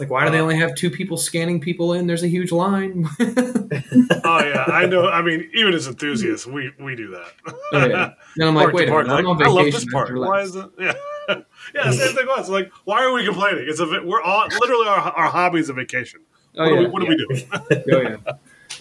It's 0.01 0.09
like 0.09 0.11
why 0.11 0.25
do 0.25 0.31
they 0.31 0.41
only 0.41 0.57
have 0.57 0.75
two 0.75 0.91
people 0.91 1.19
scanning 1.19 1.61
people 1.61 1.93
in? 1.93 2.07
There's 2.07 2.23
a 2.23 2.29
huge 2.29 2.53
line. 2.53 3.07
oh 3.21 4.43
yeah, 4.43 4.65
I 4.67 4.87
know. 4.87 5.07
I 5.09 5.21
mean, 5.21 5.51
even 5.53 5.75
as 5.75 5.87
enthusiasts, 5.87 6.47
we 6.47 6.73
we 6.81 6.97
do 6.97 7.11
that. 7.11 7.55
Oh, 7.75 7.87
yeah. 7.87 8.13
And 8.37 8.49
I'm 8.49 8.55
like, 8.55 8.67
Park 8.67 8.75
wait 8.75 8.89
a 8.89 8.93
park, 8.93 9.07
minute, 9.09 9.19
I'm 9.19 9.27
on 9.27 9.37
like, 9.39 9.47
I 9.47 9.51
love 9.51 9.65
vacation. 9.67 9.87
this 9.87 9.93
part. 9.93 10.19
Why 10.19 10.41
is 10.41 10.57
it? 10.57 10.71
Yeah. 11.29 11.43
Yeah, 11.75 11.91
same 11.93 12.17
thing 12.17 12.27
was 12.27 12.49
like, 12.49 12.73
why 12.85 13.05
are 13.05 13.13
we 13.13 13.25
complaining? 13.25 13.67
It's 13.69 13.79
a 13.79 13.87
vi- 13.87 14.01
we're 14.05 14.21
all 14.23 14.49
literally 14.49 14.89
our, 14.89 14.99
our 14.99 15.29
hobby 15.29 15.61
is 15.61 15.69
a 15.69 15.75
vacation. 15.75 16.23
Oh 16.57 16.65
what, 16.65 16.73
are 16.73 16.75
yeah, 16.75 16.81
we, 16.81 16.87
what 16.87 17.03
are 17.03 17.07
we 17.07 17.17
doing? 17.17 17.49
oh 17.53 18.01
yeah, 18.01 18.17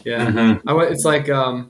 yeah. 0.03 0.31
Mhm. 0.31 0.61
I, 0.65 0.85
it's 0.85 1.05
like 1.05 1.29
um, 1.29 1.69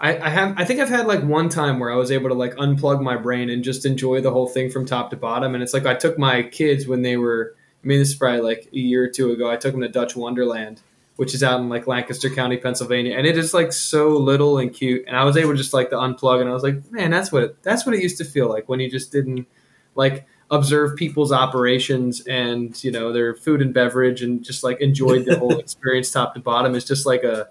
I, 0.00 0.16
I 0.16 0.28
have 0.30 0.54
I 0.58 0.64
think 0.64 0.80
I've 0.80 0.88
had 0.88 1.06
like 1.06 1.22
one 1.22 1.50
time 1.50 1.80
where 1.80 1.92
I 1.92 1.96
was 1.96 2.10
able 2.10 2.30
to 2.30 2.34
like 2.34 2.54
unplug 2.54 3.02
my 3.02 3.16
brain 3.16 3.50
and 3.50 3.62
just 3.62 3.84
enjoy 3.84 4.22
the 4.22 4.30
whole 4.30 4.46
thing 4.48 4.70
from 4.70 4.86
top 4.86 5.10
to 5.10 5.16
bottom. 5.16 5.54
And 5.54 5.62
it's 5.62 5.74
like 5.74 5.84
I 5.84 5.94
took 5.94 6.18
my 6.18 6.44
kids 6.44 6.86
when 6.86 7.02
they 7.02 7.18
were 7.18 7.56
I 7.82 7.86
mean 7.86 7.98
this 7.98 8.10
is 8.10 8.14
probably 8.14 8.40
like 8.40 8.68
a 8.72 8.78
year 8.78 9.04
or 9.04 9.08
two 9.08 9.32
ago. 9.32 9.50
I 9.50 9.56
took 9.56 9.72
them 9.72 9.80
to 9.80 9.88
Dutch 9.88 10.14
Wonderland, 10.14 10.82
which 11.16 11.34
is 11.34 11.42
out 11.42 11.60
in 11.60 11.68
like 11.68 11.86
Lancaster 11.86 12.30
County, 12.30 12.56
Pennsylvania, 12.56 13.16
and 13.16 13.26
it 13.26 13.38
is 13.38 13.54
like 13.54 13.72
so 13.72 14.10
little 14.10 14.58
and 14.58 14.72
cute. 14.72 15.04
And 15.06 15.16
I 15.16 15.24
was 15.24 15.36
able 15.36 15.52
to 15.52 15.56
just 15.56 15.72
like 15.72 15.90
to 15.90 15.96
unplug, 15.96 16.40
and 16.40 16.50
I 16.50 16.52
was 16.52 16.62
like, 16.62 16.90
man, 16.90 17.10
that's 17.10 17.32
what 17.32 17.42
it, 17.42 17.62
that's 17.62 17.86
what 17.86 17.94
it 17.94 18.02
used 18.02 18.18
to 18.18 18.24
feel 18.24 18.48
like 18.48 18.68
when 18.68 18.80
you 18.80 18.90
just 18.90 19.12
didn't 19.12 19.46
like 19.94 20.26
observe 20.50 20.96
people's 20.96 21.32
operations 21.32 22.26
and 22.26 22.82
you 22.82 22.90
know 22.90 23.12
their 23.12 23.34
food 23.34 23.62
and 23.62 23.72
beverage 23.72 24.22
and 24.22 24.44
just 24.44 24.64
like 24.64 24.80
enjoyed 24.80 25.24
the 25.24 25.38
whole 25.38 25.58
experience 25.60 26.10
top 26.10 26.34
to 26.34 26.40
bottom 26.40 26.74
it's 26.74 26.86
just 26.86 27.06
like 27.06 27.22
a 27.22 27.48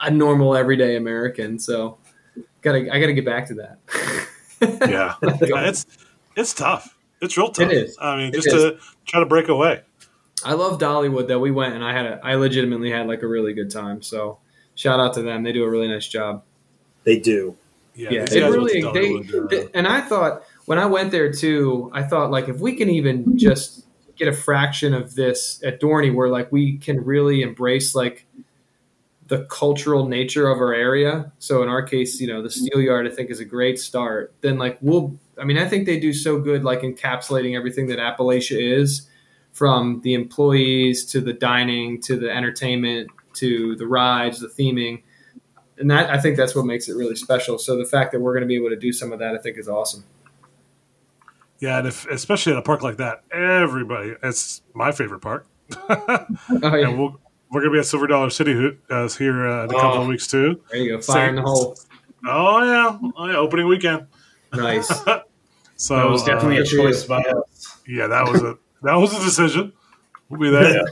a 0.00 0.12
normal 0.12 0.54
everyday 0.54 0.94
american 0.94 1.58
so 1.58 1.98
gotta 2.60 2.78
i 2.92 3.00
gotta 3.00 3.12
get 3.12 3.24
back 3.24 3.48
to 3.48 3.54
that 3.54 3.78
yeah, 4.88 5.14
Yeah, 5.22 5.68
it's 5.68 5.86
it's 6.36 6.54
tough. 6.54 6.93
It's 7.20 7.36
real 7.36 7.50
tough. 7.50 7.70
It 7.70 7.76
is. 7.76 7.96
I 8.00 8.16
mean, 8.16 8.28
It 8.28 8.34
just 8.42 8.48
is. 8.48 8.62
to 8.62 8.78
try 9.06 9.20
to 9.20 9.26
break 9.26 9.48
away. 9.48 9.82
i 10.44 10.52
love 10.52 10.78
dollywood 10.78 11.26
though 11.28 11.38
we 11.38 11.50
went 11.50 11.74
and 11.74 11.82
i 11.84 11.92
had 11.92 12.04
a 12.06 12.20
i 12.22 12.34
legitimately 12.34 12.90
had 12.90 13.06
like 13.06 13.22
a 13.22 13.26
really 13.26 13.52
good 13.54 13.70
time 13.70 14.02
so 14.02 14.38
shout 14.74 14.98
out 15.00 15.14
to 15.14 15.22
them 15.22 15.42
they 15.42 15.52
do 15.52 15.64
a 15.64 15.70
really 15.70 15.88
nice 15.88 16.06
job 16.08 16.42
They 17.04 17.18
do. 17.18 17.56
Yeah, 17.94 18.10
yeah, 18.10 18.20
these 18.24 18.32
it 18.34 18.40
really. 18.42 18.82
went 18.82 18.94
to 18.94 19.00
They, 19.00 19.08
Dollywood, 19.08 19.44
uh, 19.44 19.48
th- 19.48 19.70
and 19.74 19.86
I 19.86 20.00
thought 20.00 20.42
when 20.66 20.78
I 20.78 20.86
went 20.86 21.12
there 21.12 21.30
too, 21.32 21.90
I 21.94 22.02
thought 22.02 22.30
like 22.32 22.48
if 22.48 22.58
we 22.58 22.74
can 22.74 22.88
even 22.90 23.38
just 23.38 23.86
get 24.16 24.26
a 24.26 24.32
fraction 24.32 24.92
of 24.94 25.14
this 25.14 25.62
at 25.62 25.80
Dorney, 25.80 26.12
where 26.12 26.28
like 26.28 26.50
we 26.50 26.76
can 26.78 27.04
really 27.04 27.42
embrace 27.42 27.94
like 27.94 28.26
the 29.28 29.44
cultural 29.46 30.06
nature 30.06 30.48
of 30.48 30.58
our 30.58 30.74
area. 30.74 31.32
So 31.38 31.62
in 31.62 31.68
our 31.68 31.82
case, 31.82 32.20
you 32.20 32.26
know, 32.26 32.42
the 32.42 32.50
steel 32.50 32.78
mm-hmm. 32.78 32.86
yard 32.86 33.06
I 33.06 33.10
think 33.14 33.30
is 33.30 33.40
a 33.40 33.44
great 33.44 33.78
start. 33.78 34.34
Then 34.40 34.58
like 34.58 34.78
we'll. 34.80 35.18
I 35.36 35.44
mean, 35.44 35.58
I 35.58 35.66
think 35.66 35.86
they 35.86 35.98
do 35.98 36.12
so 36.12 36.38
good 36.38 36.62
like 36.62 36.82
encapsulating 36.82 37.56
everything 37.56 37.88
that 37.88 37.98
Appalachia 37.98 38.78
is, 38.78 39.08
from 39.52 40.00
the 40.02 40.14
employees 40.14 41.04
to 41.06 41.20
the 41.20 41.32
dining 41.32 42.00
to 42.02 42.16
the 42.16 42.30
entertainment 42.30 43.10
to 43.34 43.74
the 43.76 43.86
rides, 43.86 44.40
the 44.40 44.46
theming 44.46 45.02
and 45.78 45.90
that 45.90 46.10
I 46.10 46.20
think 46.20 46.36
that's 46.36 46.54
what 46.54 46.64
makes 46.64 46.88
it 46.88 46.94
really 46.96 47.16
special. 47.16 47.58
So 47.58 47.76
the 47.76 47.84
fact 47.84 48.12
that 48.12 48.20
we're 48.20 48.32
going 48.32 48.42
to 48.42 48.46
be 48.46 48.56
able 48.56 48.70
to 48.70 48.76
do 48.76 48.92
some 48.92 49.12
of 49.12 49.18
that, 49.18 49.34
I 49.34 49.38
think, 49.38 49.58
is 49.58 49.68
awesome. 49.68 50.04
yeah, 51.58 51.78
and 51.78 51.88
if, 51.88 52.06
especially 52.06 52.52
at 52.52 52.58
a 52.58 52.62
park 52.62 52.82
like 52.82 52.96
that, 52.98 53.22
everybody. 53.32 54.14
It's 54.22 54.62
my 54.74 54.92
favorite 54.92 55.20
park. 55.20 55.46
Oh 55.88 56.28
and 56.62 56.98
we'll, 56.98 57.18
we're 57.54 57.60
gonna 57.62 57.72
be 57.72 57.78
at 57.78 57.86
Silver 57.86 58.06
Dollar 58.06 58.28
City 58.30 58.52
Hoot 58.52 58.78
uh, 58.90 59.08
here 59.08 59.46
uh, 59.46 59.64
in 59.64 59.70
a 59.70 59.74
couple 59.74 59.98
Oh. 59.98 60.02
of 60.02 60.08
weeks 60.08 60.26
too. 60.26 60.60
there 60.70 60.80
you 60.80 60.96
go, 60.96 61.00
fire 61.00 61.28
in 61.28 61.36
the 61.36 61.42
hole. 61.42 61.76
Oh 62.26 62.62
yeah, 62.64 62.98
oh, 63.16 63.26
yeah 63.26 63.36
opening 63.36 63.66
weekend. 63.68 64.06
Nice. 64.52 64.92
So 65.76 65.96
That 65.96 66.08
was 66.08 66.22
definitely 66.22 66.58
uh, 66.58 66.62
a 66.62 66.66
choice 66.66 67.02
by 67.04 67.20
us. 67.20 67.78
yeah, 67.88 68.06
that 68.06 68.28
was 68.30 68.40
a 68.42 68.56
that 68.82 68.94
was 68.94 69.12
a 69.12 69.20
decision. 69.24 69.72
We'll 70.28 70.40
be 70.40 70.50
there 70.50 70.84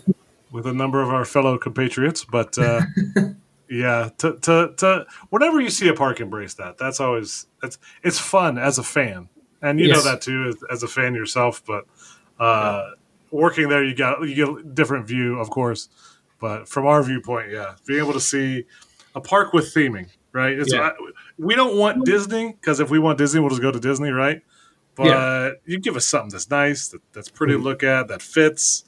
with 0.50 0.66
a 0.66 0.72
number 0.72 1.00
of 1.00 1.08
our 1.10 1.24
fellow 1.24 1.56
compatriots, 1.56 2.24
but 2.24 2.58
uh, 2.58 2.82
yeah, 3.70 4.10
to, 4.18 4.38
to 4.40 4.74
to 4.76 5.06
whenever 5.30 5.60
you 5.60 5.70
see 5.70 5.86
a 5.88 5.94
park, 5.94 6.20
embrace 6.20 6.54
that. 6.54 6.78
That's 6.78 6.98
always 6.98 7.46
it's 7.62 7.78
it's 8.02 8.18
fun 8.18 8.58
as 8.58 8.78
a 8.78 8.82
fan, 8.82 9.28
and 9.62 9.78
you 9.78 9.86
Yes. 9.86 10.04
know 10.04 10.10
that 10.10 10.20
too 10.20 10.48
as, 10.48 10.56
as 10.70 10.82
a 10.82 10.88
fan 10.88 11.14
yourself. 11.14 11.62
But 11.64 11.84
uh, 12.40 12.90
working 13.30 13.68
there, 13.68 13.84
you 13.84 13.94
got 13.94 14.20
you 14.28 14.34
get 14.34 14.48
a 14.48 14.62
different 14.64 15.06
view, 15.06 15.38
of 15.38 15.48
course. 15.48 15.88
But 16.42 16.68
from 16.68 16.86
our 16.86 17.02
viewpoint, 17.04 17.50
yeah, 17.52 17.76
being 17.86 18.00
able 18.00 18.12
to 18.14 18.20
see 18.20 18.64
a 19.14 19.20
park 19.20 19.52
with 19.52 19.72
theming, 19.72 20.08
right? 20.32 20.58
It's, 20.58 20.72
Yeah. 20.74 20.88
I- 20.88 21.10
we 21.38 21.54
don't 21.54 21.76
want 21.76 22.04
Disney 22.04 22.56
because 22.60 22.80
if 22.80 22.90
we 22.90 22.98
want 22.98 23.16
Disney, 23.16 23.38
we'll 23.40 23.50
just 23.50 23.62
go 23.62 23.70
to 23.70 23.78
Disney, 23.78 24.10
right? 24.10 24.42
But 24.96 25.06
Yeah. 25.06 25.50
you 25.66 25.78
give 25.78 25.94
us 25.96 26.04
something 26.04 26.30
that's 26.30 26.50
nice, 26.50 26.88
that, 26.88 27.00
that's 27.12 27.28
pretty 27.28 27.52
to 27.52 27.58
look 27.60 27.84
at, 27.84 28.08
that 28.08 28.22
fits, 28.22 28.84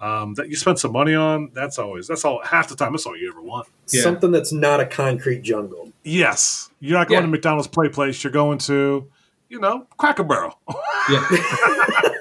um, 0.00 0.34
that 0.34 0.48
you 0.50 0.56
spend 0.56 0.80
some 0.80 0.90
money 0.92 1.14
on. 1.14 1.50
That's 1.54 1.78
always 1.78 2.08
that's 2.08 2.24
all. 2.24 2.40
Half 2.44 2.68
the 2.70 2.74
time, 2.76 2.92
that's 2.92 3.06
all 3.06 3.16
you 3.16 3.30
ever 3.30 3.40
want. 3.40 3.68
Yeah. 3.92 4.02
Something 4.02 4.32
that's 4.32 4.52
not 4.52 4.80
a 4.80 4.84
concrete 4.86 5.42
jungle. 5.42 5.92
Yes, 6.02 6.70
you're 6.80 6.98
not 6.98 7.06
going 7.08 7.20
Yeah. 7.20 7.26
to 7.26 7.30
McDonald's 7.30 7.68
Play 7.68 7.88
Place. 7.88 8.22
You're 8.24 8.32
going 8.32 8.58
to, 8.58 9.06
you 9.48 9.60
know, 9.60 9.86
Cracker 9.96 10.24
Barrel. 10.24 10.58
Yeah, 11.08 11.24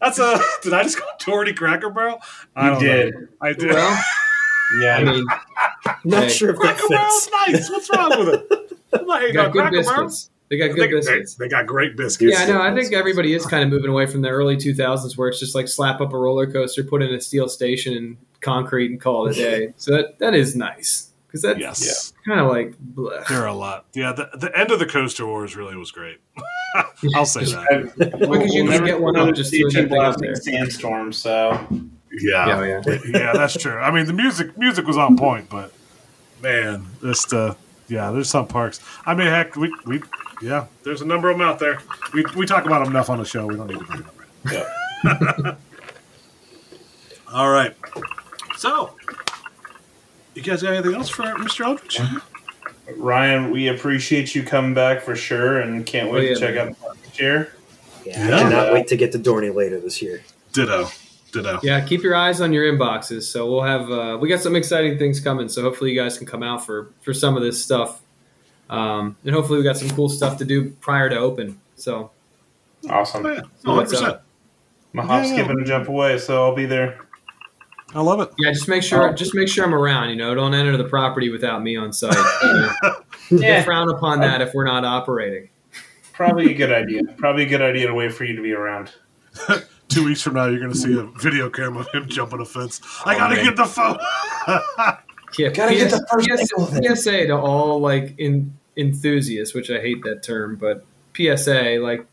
That's 0.00 0.18
a. 0.18 0.40
Did 0.62 0.72
I 0.74 0.82
just 0.82 0.98
go 0.98 1.04
Doherty 1.18 1.52
Cracker 1.52 1.90
Barrel? 1.90 2.18
I 2.56 2.74
You 2.74 2.80
did. 2.80 3.14
Know. 3.14 3.26
I 3.40 3.52
did. 3.52 3.70
well, 3.72 4.04
Yeah, 4.80 4.96
I 4.98 5.04
mean, 5.04 5.26
Not 6.04 6.24
Hey. 6.24 6.28
sure 6.28 6.50
if 6.50 6.56
that 6.56 6.76
Cracker 6.76 6.88
Barrel's 6.88 7.24
fits. 7.26 7.30
nice. 7.48 7.70
What's 7.70 7.90
wrong 7.96 8.10
with 8.18 8.28
it? 8.34 8.78
I'm 8.92 9.06
not 9.06 9.20
they 9.20 9.26
hating 9.28 9.34
got 9.34 9.46
on 9.46 9.52
good 9.52 9.60
Cracker 9.62 9.82
Barrel. 9.82 10.04
biscuits. 10.06 10.30
They 10.50 10.56
got 10.58 10.68
good 10.74 10.78
they, 10.90 10.96
biscuits. 10.96 11.34
they 11.34 11.48
got 11.48 11.66
great 11.66 11.96
biscuits. 11.96 12.32
Yeah, 12.38 12.44
I 12.44 12.46
know. 12.46 12.62
I 12.62 12.74
think 12.74 12.92
everybody 12.94 13.34
is 13.34 13.44
kind 13.44 13.62
of 13.62 13.68
moving 13.70 13.90
away 13.90 14.06
from 14.06 14.22
the 14.22 14.28
early 14.30 14.56
2000s, 14.56 15.16
where 15.16 15.28
it's 15.28 15.38
just 15.38 15.54
like 15.54 15.68
slap 15.68 16.00
up 16.00 16.12
a 16.14 16.18
roller 16.18 16.50
coaster, 16.50 16.82
put 16.84 17.02
in 17.02 17.12
a 17.14 17.20
steel 17.20 17.48
station 17.50 17.94
and 17.94 18.16
concrete, 18.40 18.90
and 18.90 18.98
call 19.00 19.26
it 19.28 19.32
a 19.36 19.40
day. 19.40 19.74
So 19.76 19.92
that 19.92 20.18
that 20.20 20.34
is 20.34 20.56
nice. 20.56 21.07
Because 21.28 21.42
that's 21.42 21.60
Yes. 21.60 22.12
kind 22.26 22.40
of 22.40 22.48
like 22.48 22.74
bleh. 22.94 23.24
There 23.28 23.42
are 23.42 23.46
a 23.46 23.54
lot. 23.54 23.84
Yeah, 23.94 24.12
the, 24.12 24.28
the 24.34 24.58
end 24.58 24.70
of 24.72 24.80
the 24.80 24.86
Coaster 24.86 25.24
Wars 25.26 25.54
really 25.54 25.76
was 25.76 25.92
great. 25.92 26.18
I'll 27.14 27.24
say 27.24 27.44
that. 27.44 27.92
Because 27.96 28.52
you 28.54 28.66
can 28.68 28.84
get 28.84 29.00
one 29.00 29.16
up 29.16 29.32
just 29.34 29.50
see 29.50 29.62
through 29.62 29.82
that 29.82 29.88
blasting 29.90 30.34
sandstorm. 30.34 31.12
So 31.12 31.52
Yeah. 32.10 32.46
Yeah, 32.64 32.82
yeah. 32.86 32.98
yeah, 33.06 33.32
that's 33.34 33.54
true. 33.56 33.78
I 33.78 33.90
mean, 33.90 34.06
the 34.06 34.12
music 34.12 34.56
music 34.58 34.86
was 34.86 34.96
on 34.96 35.16
point, 35.16 35.48
but 35.48 35.72
man, 36.42 36.86
just 37.02 37.32
uh, 37.32 37.54
yeah, 37.88 38.10
there's 38.10 38.28
some 38.30 38.46
parks. 38.46 38.80
I 39.06 39.14
mean, 39.14 39.26
heck, 39.28 39.54
we 39.56 39.74
we 39.86 40.02
yeah, 40.42 40.66
there's 40.84 41.00
a 41.02 41.06
number 41.06 41.28
of 41.30 41.38
them 41.38 41.46
out 41.46 41.58
there. 41.58 41.78
We 42.14 42.24
we 42.36 42.46
talk 42.46 42.64
about 42.66 42.80
them 42.84 42.92
enough 42.92 43.10
on 43.10 43.18
the 43.18 43.24
show. 43.24 43.46
We 43.46 43.56
don't 43.56 43.66
need 43.68 43.78
to 43.78 43.84
bring 43.84 44.00
them 44.02 44.10
up. 44.10 44.52
yeah. 45.44 45.54
All 47.32 47.50
right. 47.50 47.74
So, 48.56 48.94
you 50.38 50.52
guys 50.52 50.62
got 50.62 50.72
anything 50.74 50.94
else 50.94 51.08
for 51.08 51.22
Mr. 51.24 51.64
Eldredge? 51.64 52.22
Ryan, 52.96 53.50
we 53.50 53.68
appreciate 53.68 54.34
you 54.34 54.42
coming 54.42 54.74
back 54.74 55.02
for 55.02 55.14
sure, 55.14 55.60
and 55.60 55.84
can't 55.84 56.10
wait 56.10 56.18
Oh, 56.18 56.22
yeah, 56.22 56.34
to 56.34 56.40
check 56.40 56.54
man. 56.54 56.68
out 56.68 56.74
the 56.74 56.80
park 56.80 56.96
this 57.02 57.20
year. 57.20 57.52
Yeah, 58.04 58.28
Yeah. 58.28 58.36
I 58.36 58.38
cannot 58.40 58.72
wait 58.72 58.88
to 58.88 58.96
get 58.96 59.12
to 59.12 59.18
Dorney 59.18 59.54
later 59.54 59.78
this 59.80 60.00
year. 60.00 60.22
Ditto. 60.52 60.88
Ditto. 61.32 61.60
Yeah, 61.62 61.84
keep 61.84 62.02
your 62.02 62.14
eyes 62.14 62.40
on 62.40 62.54
your 62.54 62.64
inboxes. 62.72 63.24
So 63.24 63.50
we'll 63.50 63.62
have 63.62 63.90
uh, 63.90 64.16
we 64.18 64.28
got 64.30 64.40
some 64.40 64.56
exciting 64.56 64.96
things 64.98 65.20
coming. 65.20 65.48
So 65.50 65.60
hopefully 65.60 65.92
you 65.92 66.00
guys 66.00 66.16
can 66.16 66.26
come 66.26 66.42
out 66.42 66.64
for 66.64 66.88
for 67.02 67.12
some 67.12 67.36
of 67.36 67.42
this 67.42 67.62
stuff, 67.62 68.00
um, 68.70 69.14
and 69.24 69.34
hopefully 69.34 69.58
we 69.58 69.64
got 69.64 69.76
some 69.76 69.90
cool 69.90 70.08
stuff 70.08 70.38
to 70.38 70.46
do 70.46 70.70
prior 70.80 71.10
to 71.10 71.18
open. 71.18 71.60
So 71.76 72.10
Awesome. 72.88 73.26
Oh, 73.26 73.32
yeah, 73.32 73.40
So 73.62 73.74
what's 73.74 73.92
100%. 73.92 74.08
up? 74.08 74.24
My 74.94 75.02
hop, 75.02 75.24
Yeah. 75.24 75.32
skip, 75.34 75.48
and 75.50 75.60
a 75.60 75.64
jump 75.64 75.88
away, 75.88 76.16
so 76.16 76.42
I'll 76.44 76.54
be 76.54 76.64
there. 76.64 76.98
I 77.94 78.00
love 78.02 78.20
it. 78.20 78.30
yeah, 78.38 78.50
just 78.52 78.68
make 78.68 78.82
sure 78.82 79.10
oh. 79.10 79.12
just 79.14 79.34
make 79.34 79.48
sure 79.48 79.64
I'm 79.64 79.74
around. 79.74 80.10
You 80.10 80.16
know, 80.16 80.34
don't 80.34 80.52
enter 80.54 80.76
the 80.76 80.84
property 80.84 81.30
without 81.30 81.62
me 81.62 81.76
on 81.76 81.92
site. 81.92 82.14
You 82.42 82.52
know? 82.52 82.70
They 83.30 83.48
Yeah, 83.48 83.62
frown 83.62 83.90
upon 83.90 84.20
that 84.20 84.40
if 84.40 84.52
we're 84.54 84.64
not 84.66 84.84
operating. 84.84 85.48
probably 86.12 86.50
a 86.50 86.54
good 86.54 86.72
idea. 86.72 87.02
Probably 87.16 87.44
a 87.44 87.48
good 87.48 87.62
idea 87.62 87.86
to 87.86 87.94
wait 87.94 88.12
for 88.14 88.24
you 88.24 88.34
to 88.36 88.42
be 88.42 88.52
around. 88.52 88.92
Two 89.88 90.04
weeks 90.04 90.20
from 90.22 90.34
now, 90.34 90.46
you're 90.46 90.58
going 90.60 90.72
to 90.72 90.78
see 90.78 90.98
a 90.98 91.04
video 91.18 91.48
camera 91.50 91.80
of 91.80 91.88
him 91.92 92.08
jumping 92.08 92.40
a 92.40 92.44
fence. 92.44 92.80
I 93.06 93.14
Oh, 93.14 93.18
got 93.18 93.28
to 93.28 93.42
get 93.42 93.56
the 93.56 93.64
phone. 93.66 93.98
Yeah, 95.38 95.50
Gotta 95.50 95.74
get 95.74 95.90
the 95.90 96.06
first 96.10 96.26
PS, 96.28 96.40
angle 96.40 96.68
of 96.68 96.76
it. 96.82 96.96
PSA 96.96 97.26
to 97.26 97.36
all 97.36 97.80
like 97.80 98.14
in, 98.18 98.54
enthusiasts, 98.78 99.54
which 99.54 99.70
I 99.70 99.78
hate 99.78 100.02
that 100.04 100.22
term, 100.22 100.56
but 100.56 100.86
PSA 101.16 101.78
like 101.82 102.06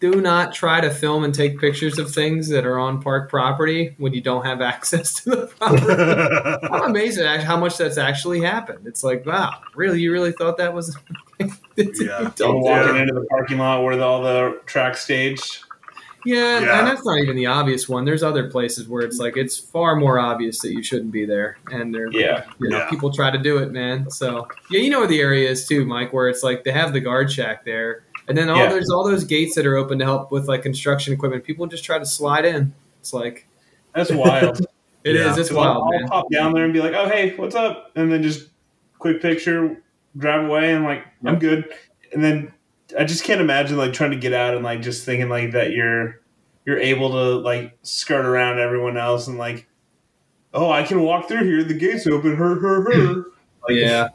do 0.00 0.20
not 0.20 0.52
try 0.54 0.80
to 0.80 0.90
film 0.90 1.24
and 1.24 1.34
take 1.34 1.58
pictures 1.58 1.98
of 1.98 2.12
things 2.12 2.48
that 2.48 2.64
are 2.64 2.78
on 2.78 3.02
park 3.02 3.28
property 3.28 3.94
when 3.98 4.12
you 4.14 4.20
don't 4.20 4.44
have 4.44 4.60
access 4.72 5.14
to 5.22 5.30
the 5.30 5.46
property. 5.46 6.66
I'm 6.72 6.90
amazed 6.90 7.18
at 7.20 7.42
how 7.42 7.56
much 7.58 7.76
that's 7.78 7.98
actually 7.98 8.40
happened. 8.40 8.86
It's 8.86 9.02
like, 9.02 9.26
wow, 9.26 9.60
really? 9.74 10.00
You 10.00 10.12
really 10.12 10.32
thought 10.32 10.58
that 10.58 10.74
was? 10.74 10.96
Yeah. 11.76 12.32
Don't 12.34 12.60
walking 12.60 12.96
yeah. 12.96 13.02
into 13.02 13.14
the 13.14 13.24
parking 13.30 13.58
lot 13.58 13.84
where 13.84 14.00
all 14.02 14.20
the 14.20 14.60
track 14.66 14.96
staged. 14.96 15.58
Yeah, 16.24 16.58
Yeah. 16.58 16.78
and 16.80 16.86
that's 16.88 17.04
not 17.06 17.18
even 17.18 17.36
the 17.36 17.46
obvious 17.46 17.88
one. 17.88 18.04
There's 18.04 18.24
other 18.24 18.50
places 18.50 18.88
where 18.88 19.02
it's 19.02 19.18
like 19.18 19.36
it's 19.36 19.56
far 19.56 19.94
more 19.94 20.18
obvious 20.18 20.58
that 20.62 20.72
you 20.72 20.82
shouldn't 20.82 21.12
be 21.12 21.24
there, 21.24 21.56
and 21.70 21.94
they're 21.94 22.10
Yeah. 22.10 22.44
you 22.58 22.68
know 22.68 22.78
Yeah. 22.78 22.90
people 22.90 23.12
try 23.12 23.30
to 23.30 23.38
do 23.38 23.58
it, 23.58 23.70
man. 23.70 24.10
So 24.10 24.48
yeah, 24.70 24.80
you 24.80 24.90
know 24.90 24.98
where 24.98 25.06
the 25.08 25.20
area 25.20 25.48
is 25.48 25.68
too, 25.68 25.86
Mike, 25.86 26.12
where 26.12 26.28
it's 26.28 26.42
like 26.42 26.64
they 26.64 26.72
have 26.72 26.92
the 26.92 27.00
guard 27.00 27.30
shack 27.30 27.64
there, 27.64 28.02
and 28.28 28.36
then 28.38 28.48
all 28.50 28.58
Yeah. 28.58 28.68
there's 28.70 28.90
all 28.90 29.04
those 29.04 29.24
gates 29.24 29.54
that 29.56 29.66
are 29.66 29.76
open 29.76 29.98
to 29.98 30.04
help 30.04 30.30
with 30.30 30.46
like 30.48 30.62
construction 30.62 31.12
equipment. 31.12 31.44
People 31.44 31.66
just 31.66 31.84
try 31.84 31.98
to 31.98 32.06
slide 32.06 32.44
in. 32.44 32.72
It's 33.00 33.12
like 33.12 33.46
That's 33.94 34.12
wild. 34.12 34.60
it 35.04 35.16
is. 35.16 35.24
Yeah. 35.36 35.40
It's 35.40 35.50
I'll, 35.50 35.56
wild, 35.56 35.94
I'll 36.02 36.08
pop 36.08 36.30
down 36.30 36.52
there 36.52 36.64
and 36.64 36.72
be 36.72 36.80
like, 36.80 36.92
"Oh, 36.94 37.08
hey, 37.08 37.34
what's 37.36 37.54
up?" 37.54 37.90
And 37.96 38.12
then 38.12 38.22
just 38.22 38.48
quick 38.98 39.20
picture, 39.22 39.82
drive 40.16 40.44
away, 40.44 40.74
and 40.74 40.84
like, 40.84 41.04
I'm 41.24 41.38
good. 41.38 41.72
And 42.12 42.22
then 42.22 42.52
I 42.98 43.04
just 43.04 43.24
can't 43.24 43.40
imagine 43.40 43.76
like 43.76 43.92
trying 43.92 44.10
to 44.12 44.16
get 44.16 44.32
out 44.32 44.54
and 44.54 44.64
like 44.64 44.82
just 44.82 45.04
thinking 45.04 45.28
like 45.28 45.52
that 45.52 45.72
you're 45.72 46.20
you're 46.64 46.78
able 46.78 47.10
to 47.10 47.36
like 47.38 47.76
skirt 47.82 48.26
around 48.26 48.58
everyone 48.58 48.96
else 48.96 49.26
and 49.26 49.38
like, 49.38 49.66
oh, 50.52 50.70
I 50.70 50.82
can 50.82 51.02
walk 51.02 51.28
through 51.28 51.44
here. 51.44 51.64
The 51.64 51.74
gates 51.74 52.06
open. 52.06 52.36
Her, 52.36 52.58
her, 52.60 52.82
her. 52.82 53.14
Like, 53.14 53.24
Yeah, 53.70 54.08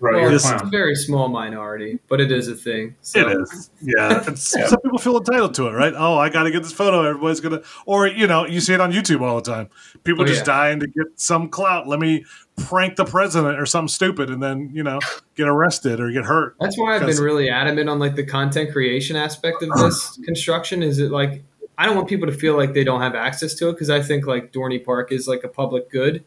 right. 0.00 0.22
well, 0.22 0.34
it's 0.34 0.50
a 0.50 0.66
very 0.70 0.94
small 0.94 1.28
minority, 1.28 1.98
but 2.08 2.20
it 2.20 2.32
is 2.32 2.48
a 2.48 2.54
thing. 2.54 2.96
So. 3.02 3.20
It 3.20 3.40
is. 3.40 3.70
Yeah. 3.82 4.20
It's- 4.22 4.54
Yeah. 4.56 4.66
Some 4.66 4.80
people 4.80 4.98
feel 4.98 5.16
entitled 5.18 5.54
to 5.54 5.68
it, 5.68 5.72
right? 5.72 5.92
Oh, 5.96 6.16
I 6.18 6.28
got 6.28 6.44
to 6.44 6.50
get 6.50 6.62
this 6.62 6.72
photo. 6.72 7.04
Everybody's 7.04 7.40
going 7.40 7.60
to, 7.60 7.66
or, 7.86 8.06
you 8.06 8.26
know, 8.26 8.46
you 8.46 8.60
see 8.60 8.74
it 8.74 8.80
on 8.80 8.92
YouTube 8.92 9.20
all 9.20 9.40
the 9.40 9.50
time. 9.50 9.68
People 10.04 10.24
Oh, 10.24 10.26
just 10.26 10.40
yeah. 10.40 10.44
dying 10.56 10.80
to 10.80 10.86
get 10.86 11.06
some 11.16 11.48
clout. 11.48 11.86
Let 11.86 12.00
me 12.00 12.24
prank 12.56 12.96
the 12.96 13.04
president 13.04 13.58
or 13.58 13.66
something 13.66 13.88
stupid 13.88 14.30
and 14.30 14.42
then, 14.42 14.70
you 14.72 14.82
know, 14.82 14.98
get 15.36 15.48
arrested 15.48 16.00
or 16.00 16.10
get 16.10 16.24
hurt. 16.24 16.56
That's 16.60 16.76
why 16.78 16.96
I've 16.96 17.06
been 17.06 17.16
really 17.18 17.48
adamant 17.48 17.88
on 17.88 17.98
like 17.98 18.16
the 18.16 18.24
content 18.24 18.72
creation 18.72 19.16
aspect 19.16 19.62
of 19.62 19.70
this 19.78 20.18
construction. 20.24 20.82
Is 20.82 20.98
it 20.98 21.10
like 21.10 21.42
I 21.78 21.86
don't 21.86 21.96
want 21.96 22.08
people 22.08 22.26
to 22.26 22.34
feel 22.34 22.56
like 22.56 22.74
they 22.74 22.84
don't 22.84 23.00
have 23.00 23.14
access 23.14 23.54
to 23.54 23.70
it 23.70 23.72
because 23.72 23.88
I 23.88 24.02
think 24.02 24.26
like 24.26 24.52
Dorney 24.52 24.84
Park 24.84 25.12
is 25.12 25.26
like 25.26 25.44
a 25.44 25.48
public 25.48 25.90
good, 25.90 26.22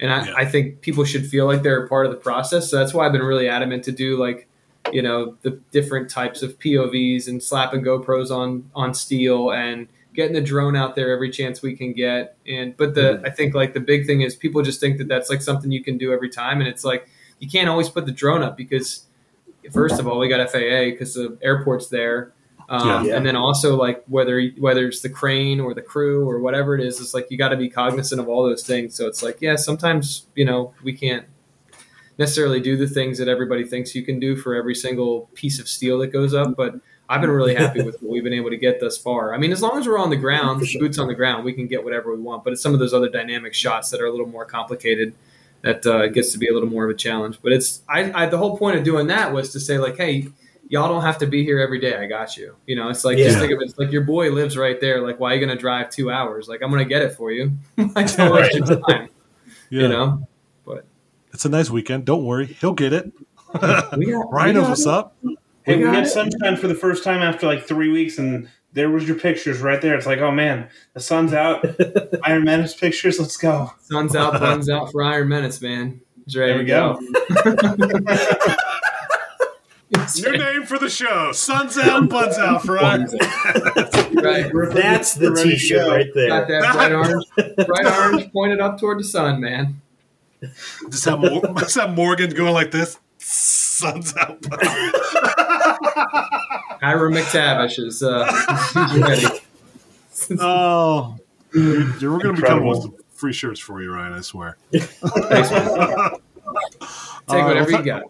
and 0.00 0.12
I, 0.12 0.26
Yeah. 0.26 0.34
I 0.36 0.44
think 0.44 0.80
people 0.80 1.04
should 1.04 1.26
feel 1.26 1.46
like 1.46 1.62
they're 1.62 1.84
a 1.84 1.88
part 1.88 2.06
of 2.06 2.12
the 2.12 2.18
process. 2.18 2.70
So 2.70 2.78
that's 2.78 2.92
why 2.92 3.06
I've 3.06 3.12
been 3.12 3.22
really 3.22 3.48
adamant 3.48 3.84
to 3.84 3.92
do 3.92 4.16
like 4.18 4.48
you 4.92 5.00
know 5.02 5.36
the 5.42 5.52
different 5.70 6.10
types 6.10 6.42
of 6.42 6.58
POVs 6.58 7.26
and 7.26 7.42
slapping 7.42 7.82
GoPros 7.82 8.30
on 8.30 8.70
on 8.74 8.94
steel 8.94 9.50
and 9.50 9.88
getting 10.14 10.34
the 10.34 10.40
drone 10.40 10.76
out 10.76 10.94
there 10.94 11.10
every 11.10 11.30
chance 11.30 11.62
we 11.62 11.74
can 11.74 11.92
get. 11.92 12.36
And 12.46 12.76
but 12.76 12.94
the 12.94 13.14
mm-hmm. 13.14 13.26
I 13.26 13.30
think 13.30 13.54
like 13.54 13.74
the 13.74 13.80
big 13.80 14.06
thing 14.06 14.20
is 14.20 14.36
people 14.36 14.62
just 14.62 14.80
think 14.80 14.98
that 14.98 15.08
that's 15.08 15.30
like 15.30 15.42
something 15.42 15.72
you 15.72 15.82
can 15.82 15.98
do 15.98 16.12
every 16.12 16.28
time, 16.28 16.60
and 16.60 16.68
it's 16.68 16.84
like 16.84 17.08
you 17.38 17.48
can't 17.48 17.68
always 17.68 17.88
put 17.88 18.06
the 18.06 18.12
drone 18.12 18.42
up 18.42 18.56
because 18.56 19.06
first 19.72 19.98
of 19.98 20.06
all, 20.06 20.18
we 20.18 20.28
got 20.28 20.50
FAA 20.50 20.90
because 20.90 21.14
the 21.14 21.38
airport's 21.42 21.88
there. 21.88 22.32
Um, 22.68 23.06
Yeah. 23.06 23.16
And 23.16 23.26
then 23.26 23.36
also 23.36 23.76
like 23.76 24.04
whether 24.06 24.42
whether 24.58 24.86
it's 24.86 25.00
the 25.00 25.08
crane 25.08 25.60
or 25.60 25.74
the 25.74 25.82
crew 25.82 26.28
or 26.28 26.40
whatever 26.40 26.74
it 26.74 26.84
is, 26.84 27.00
it's 27.00 27.14
like 27.14 27.30
you 27.30 27.38
got 27.38 27.50
to 27.50 27.56
be 27.56 27.68
cognizant 27.68 28.20
of 28.20 28.28
all 28.28 28.42
those 28.42 28.66
things. 28.66 28.94
So 28.94 29.06
it's 29.06 29.22
like 29.22 29.38
yeah, 29.40 29.56
sometimes 29.56 30.26
you 30.34 30.44
know 30.44 30.74
we 30.82 30.92
can't 30.92 31.26
necessarily 32.18 32.60
do 32.60 32.76
the 32.76 32.86
things 32.86 33.18
that 33.18 33.28
everybody 33.28 33.64
thinks 33.64 33.94
you 33.94 34.02
can 34.02 34.20
do 34.20 34.36
for 34.36 34.54
every 34.54 34.74
single 34.74 35.28
piece 35.34 35.58
of 35.58 35.68
steel 35.68 35.98
that 35.98 36.08
goes 36.08 36.32
up, 36.32 36.56
but 36.56 36.76
I've 37.08 37.20
been 37.20 37.30
really 37.30 37.54
happy 37.54 37.82
with 37.82 38.00
what 38.00 38.10
we've 38.10 38.24
been 38.24 38.32
able 38.32 38.50
to 38.50 38.56
get 38.56 38.80
thus 38.80 38.96
far. 38.96 39.34
I 39.34 39.38
mean, 39.38 39.52
as 39.52 39.60
long 39.60 39.78
as 39.78 39.86
we're 39.86 39.98
on 39.98 40.10
the 40.10 40.16
ground, 40.16 40.66
sure. 40.66 40.80
boots 40.80 40.98
on 40.98 41.08
the 41.08 41.14
ground, 41.14 41.44
we 41.44 41.52
can 41.52 41.66
get 41.66 41.84
whatever 41.84 42.14
we 42.14 42.22
want. 42.22 42.44
But 42.44 42.54
it's 42.54 42.62
some 42.62 42.72
of 42.72 42.80
those 42.80 42.94
other 42.94 43.08
dynamic 43.08 43.52
shots 43.52 43.90
that 43.90 44.00
are 44.00 44.06
a 44.06 44.10
little 44.10 44.26
more 44.26 44.44
complicated 44.44 45.14
that 45.62 45.84
uh, 45.86 46.06
gets 46.08 46.32
to 46.32 46.38
be 46.38 46.48
a 46.48 46.52
little 46.52 46.68
more 46.68 46.84
of 46.84 46.90
a 46.90 46.94
challenge. 46.94 47.38
But 47.42 47.52
it's 47.52 47.82
I, 47.88 48.24
I 48.24 48.26
the 48.26 48.38
whole 48.38 48.56
point 48.56 48.78
of 48.78 48.84
doing 48.84 49.08
that 49.08 49.32
was 49.32 49.52
to 49.52 49.60
say 49.60 49.78
like, 49.78 49.96
hey, 49.96 50.28
y'all 50.68 50.88
don't 50.88 51.02
have 51.02 51.18
to 51.18 51.26
be 51.26 51.44
here 51.44 51.60
every 51.60 51.78
day. 51.80 51.96
I 51.96 52.06
got 52.06 52.36
you. 52.36 52.54
You 52.66 52.76
know, 52.76 52.88
it's 52.88 53.04
like 53.04 53.18
just 53.18 53.38
think 53.38 53.52
of 53.52 53.60
it 53.60 53.64
it's 53.64 53.78
like 53.78 53.92
your 53.92 54.02
boy 54.02 54.30
lives 54.30 54.56
right 54.56 54.80
there. 54.80 55.00
Like, 55.00 55.20
why 55.20 55.32
are 55.32 55.34
you 55.34 55.44
going 55.44 55.56
to 55.56 55.60
drive 55.60 55.90
two 55.90 56.10
hours? 56.10 56.48
Like, 56.48 56.62
I'm 56.62 56.70
going 56.70 56.82
to 56.82 56.88
get 56.88 57.02
it 57.02 57.12
for 57.12 57.30
you. 57.30 57.52
like, 57.76 58.14
don't 58.16 58.32
waste 58.32 58.54
your 58.54 58.66
time. 58.66 59.08
Yeah. 59.70 59.82
You 59.82 59.88
know, 59.88 60.28
but 60.64 60.84
It's 61.32 61.44
a 61.44 61.48
nice 61.48 61.70
weekend. 61.70 62.04
Don't 62.04 62.24
worry. 62.24 62.46
He'll 62.46 62.74
get 62.74 62.92
it. 62.92 63.12
we 63.52 63.60
got, 63.60 63.98
Ryan 64.32 64.54
we 64.54 64.60
knows 64.60 64.68
what's 64.68 64.86
up. 64.86 65.16
Hey, 65.62 65.76
we 65.78 65.84
got 65.84 65.94
had 65.94 66.08
sunshine 66.08 66.56
for 66.56 66.68
the 66.68 66.74
first 66.74 67.04
time 67.04 67.22
after 67.22 67.46
like 67.46 67.66
three 67.66 67.90
weeks, 67.90 68.18
and 68.18 68.48
there 68.74 68.90
was 68.90 69.08
your 69.08 69.18
pictures 69.18 69.60
right 69.60 69.80
there. 69.80 69.94
It's 69.94 70.06
like, 70.06 70.18
oh 70.18 70.30
man, 70.30 70.68
the 70.92 71.00
sun's 71.00 71.32
out. 71.32 71.64
Iron 72.24 72.44
Menace 72.44 72.74
pictures. 72.74 73.18
Let's 73.18 73.36
go. 73.36 73.72
Sun's 73.80 74.14
out, 74.14 74.38
sun's 74.38 74.68
out 74.68 74.92
for 74.92 75.02
Iron 75.02 75.28
Menace, 75.28 75.62
man. 75.62 76.00
He's 76.26 76.36
ready 76.36 76.64
There 76.64 76.98
to 76.98 76.98
we 77.42 77.64
go. 77.64 78.04
New 80.22 80.36
name 80.38 80.64
for 80.64 80.78
the 80.78 80.88
show. 80.88 81.32
Sun's 81.32 81.76
out, 81.78 82.08
buns 82.08 82.38
out 82.38 82.62
for 82.64 82.78
Iron. 82.82 83.02
Buns 83.06 83.14
out. 83.14 84.14
right. 84.14 84.50
That's 84.74 85.14
the 85.14 85.30
We're 85.30 85.34
ready 85.36 85.50
to 85.50 85.56
T-shirt 85.56 85.78
go. 85.86 85.90
right 85.94 86.06
Got 86.28 86.48
there. 86.48 86.62
that 86.62 86.74
bright 86.74 86.92
orange, 86.94 87.24
bright 87.66 87.86
orange 87.86 88.32
pointed 88.32 88.60
up 88.60 88.78
toward 88.78 88.98
the 89.00 89.04
sun, 89.04 89.40
man. 89.40 89.80
Just 90.90 91.04
have, 91.06 91.20
Mor- 91.20 91.54
just 91.58 91.74
have 91.76 91.94
Morgan 91.94 92.30
going 92.30 92.52
like 92.52 92.70
this. 92.70 92.98
Sun's 93.18 94.14
out. 94.16 94.40
buns 94.42 94.62
out. 94.68 96.28
Ira 96.82 97.10
McTavish 97.10 97.78
is 97.78 98.02
uh, 98.02 98.30
ready. 99.00 99.24
Oh, 100.38 101.16
dude, 101.52 102.02
we're 102.02 102.18
going 102.18 102.34
to 102.36 102.42
be 102.42 102.46
coming 102.46 102.66
with 102.66 102.76
Incredible. 102.76 102.82
some 102.82 102.94
free 103.14 103.32
shirts 103.32 103.58
for 103.60 103.82
you, 103.82 103.92
Ryan. 103.92 104.12
I 104.14 104.20
swear. 104.20 104.56
Thanks, 104.72 105.50
man. 105.50 106.10
Take 107.26 107.44
whatever 107.46 107.70
well, 107.72 107.80
you 107.80 107.84
got. 107.84 108.02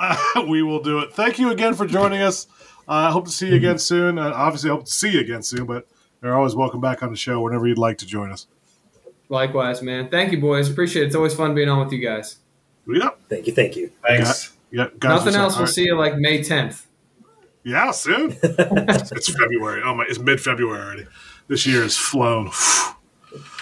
Uh, 0.00 0.16
we 0.48 0.62
will 0.62 0.80
do 0.80 0.98
it. 1.00 1.12
Thank 1.12 1.38
you 1.38 1.50
again 1.50 1.74
for 1.74 1.86
joining 1.86 2.22
us. 2.22 2.46
I 2.88 3.06
uh, 3.06 3.12
hope 3.12 3.26
to 3.26 3.30
see 3.30 3.50
you 3.50 3.54
again 3.54 3.78
soon. 3.78 4.18
Uh, 4.18 4.32
obviously, 4.34 4.70
I 4.70 4.72
hope 4.72 4.86
to 4.86 4.92
see 4.92 5.10
you 5.10 5.20
again 5.20 5.42
soon, 5.42 5.66
but 5.66 5.86
you're 6.22 6.34
always 6.34 6.56
welcome 6.56 6.80
back 6.80 7.02
on 7.02 7.10
the 7.10 7.16
show 7.16 7.40
whenever 7.40 7.66
you'd 7.68 7.78
like 7.78 7.98
to 7.98 8.06
join 8.06 8.32
us. 8.32 8.46
Likewise, 9.28 9.80
man. 9.80 10.08
Thank 10.08 10.32
you, 10.32 10.40
boys. 10.40 10.68
Appreciate 10.68 11.04
it. 11.04 11.06
It's 11.06 11.14
always 11.14 11.34
fun 11.34 11.54
being 11.54 11.68
on 11.68 11.78
with 11.78 11.92
you 11.92 12.00
guys. 12.00 12.36
Yeah, 12.88 13.10
Thank 13.28 13.46
you, 13.46 13.52
thank 13.52 13.76
you. 13.76 13.92
Thanks. 14.02 14.52
yeah. 14.72 14.88
Guys, 14.98 15.24
Nothing 15.24 15.40
else. 15.40 15.54
We'll 15.54 15.66
right. 15.66 15.74
see 15.74 15.84
you 15.84 15.96
like 15.96 16.16
May 16.16 16.40
10th. 16.40 16.86
Yeah, 17.62 17.92
soon. 17.92 18.36
it's 18.42 19.32
February. 19.32 19.82
Oh 19.84 19.94
my, 19.94 20.04
it's 20.08 20.18
mid 20.18 20.40
February 20.40 20.80
already. 20.82 21.06
This 21.46 21.66
year 21.66 21.82
has 21.82 21.96
flown. 21.96 22.50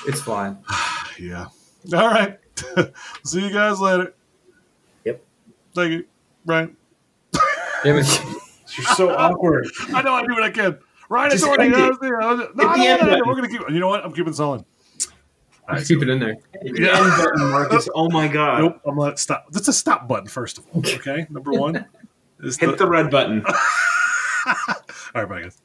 It's 0.07 0.23
fine. 0.23 0.57
yeah. 1.19 1.49
All 1.93 2.09
right. 2.09 2.39
see 3.25 3.45
you 3.45 3.53
guys 3.53 3.79
later. 3.79 4.15
Yep. 5.05 5.23
Thank 5.75 5.93
you, 5.93 6.05
Ryan. 6.49 6.77
Damn 7.85 7.97
it. 7.99 8.23
You're 8.77 8.87
so 8.97 9.11
awkward. 9.15 9.69
I 9.95 10.03
know 10.03 10.15
I 10.15 10.23
do 10.27 10.33
what 10.33 10.43
I 10.43 10.51
can. 10.51 10.79
Ryan 11.09 11.31
Just 11.31 11.45
Authority. 11.45 11.65
end 11.65 11.75
it. 11.75 12.03
No, 12.03 12.09
no, 12.11 12.37
no, 12.37 12.37
the 12.37 12.65
no, 12.65 12.75
no, 12.75 13.17
no. 13.17 13.23
We're 13.27 13.35
gonna 13.35 13.49
keep. 13.49 13.61
You 13.71 13.79
know 13.81 13.89
what? 13.89 14.05
I'm 14.05 14.13
keeping 14.13 14.33
solid. 14.33 14.65
Just 15.75 15.89
keep 15.89 16.01
it 16.03 16.09
in 16.09 16.19
there. 16.19 16.37
The 16.63 16.69
end 16.69 17.13
button, 17.17 17.51
Marcus. 17.51 17.89
Oh 17.95 18.09
my 18.11 18.27
god. 18.29 18.61
Nope. 18.63 18.81
I'm 18.87 18.97
gonna 18.97 19.17
stop. 19.17 19.47
That's 19.51 19.69
a 19.69 19.73
stop 19.73 20.09
button 20.09 20.27
first 20.29 20.59
of 20.59 20.67
all. 20.73 20.81
Okay, 20.87 21.27
number 21.31 21.53
one 21.53 21.87
is 22.41 22.57
Hit 22.57 22.79
the 22.79 22.89
red 22.89 23.11
button. 23.11 23.45
All 23.47 24.75
right, 25.15 25.29
bye 25.29 25.43
guys. 25.43 25.59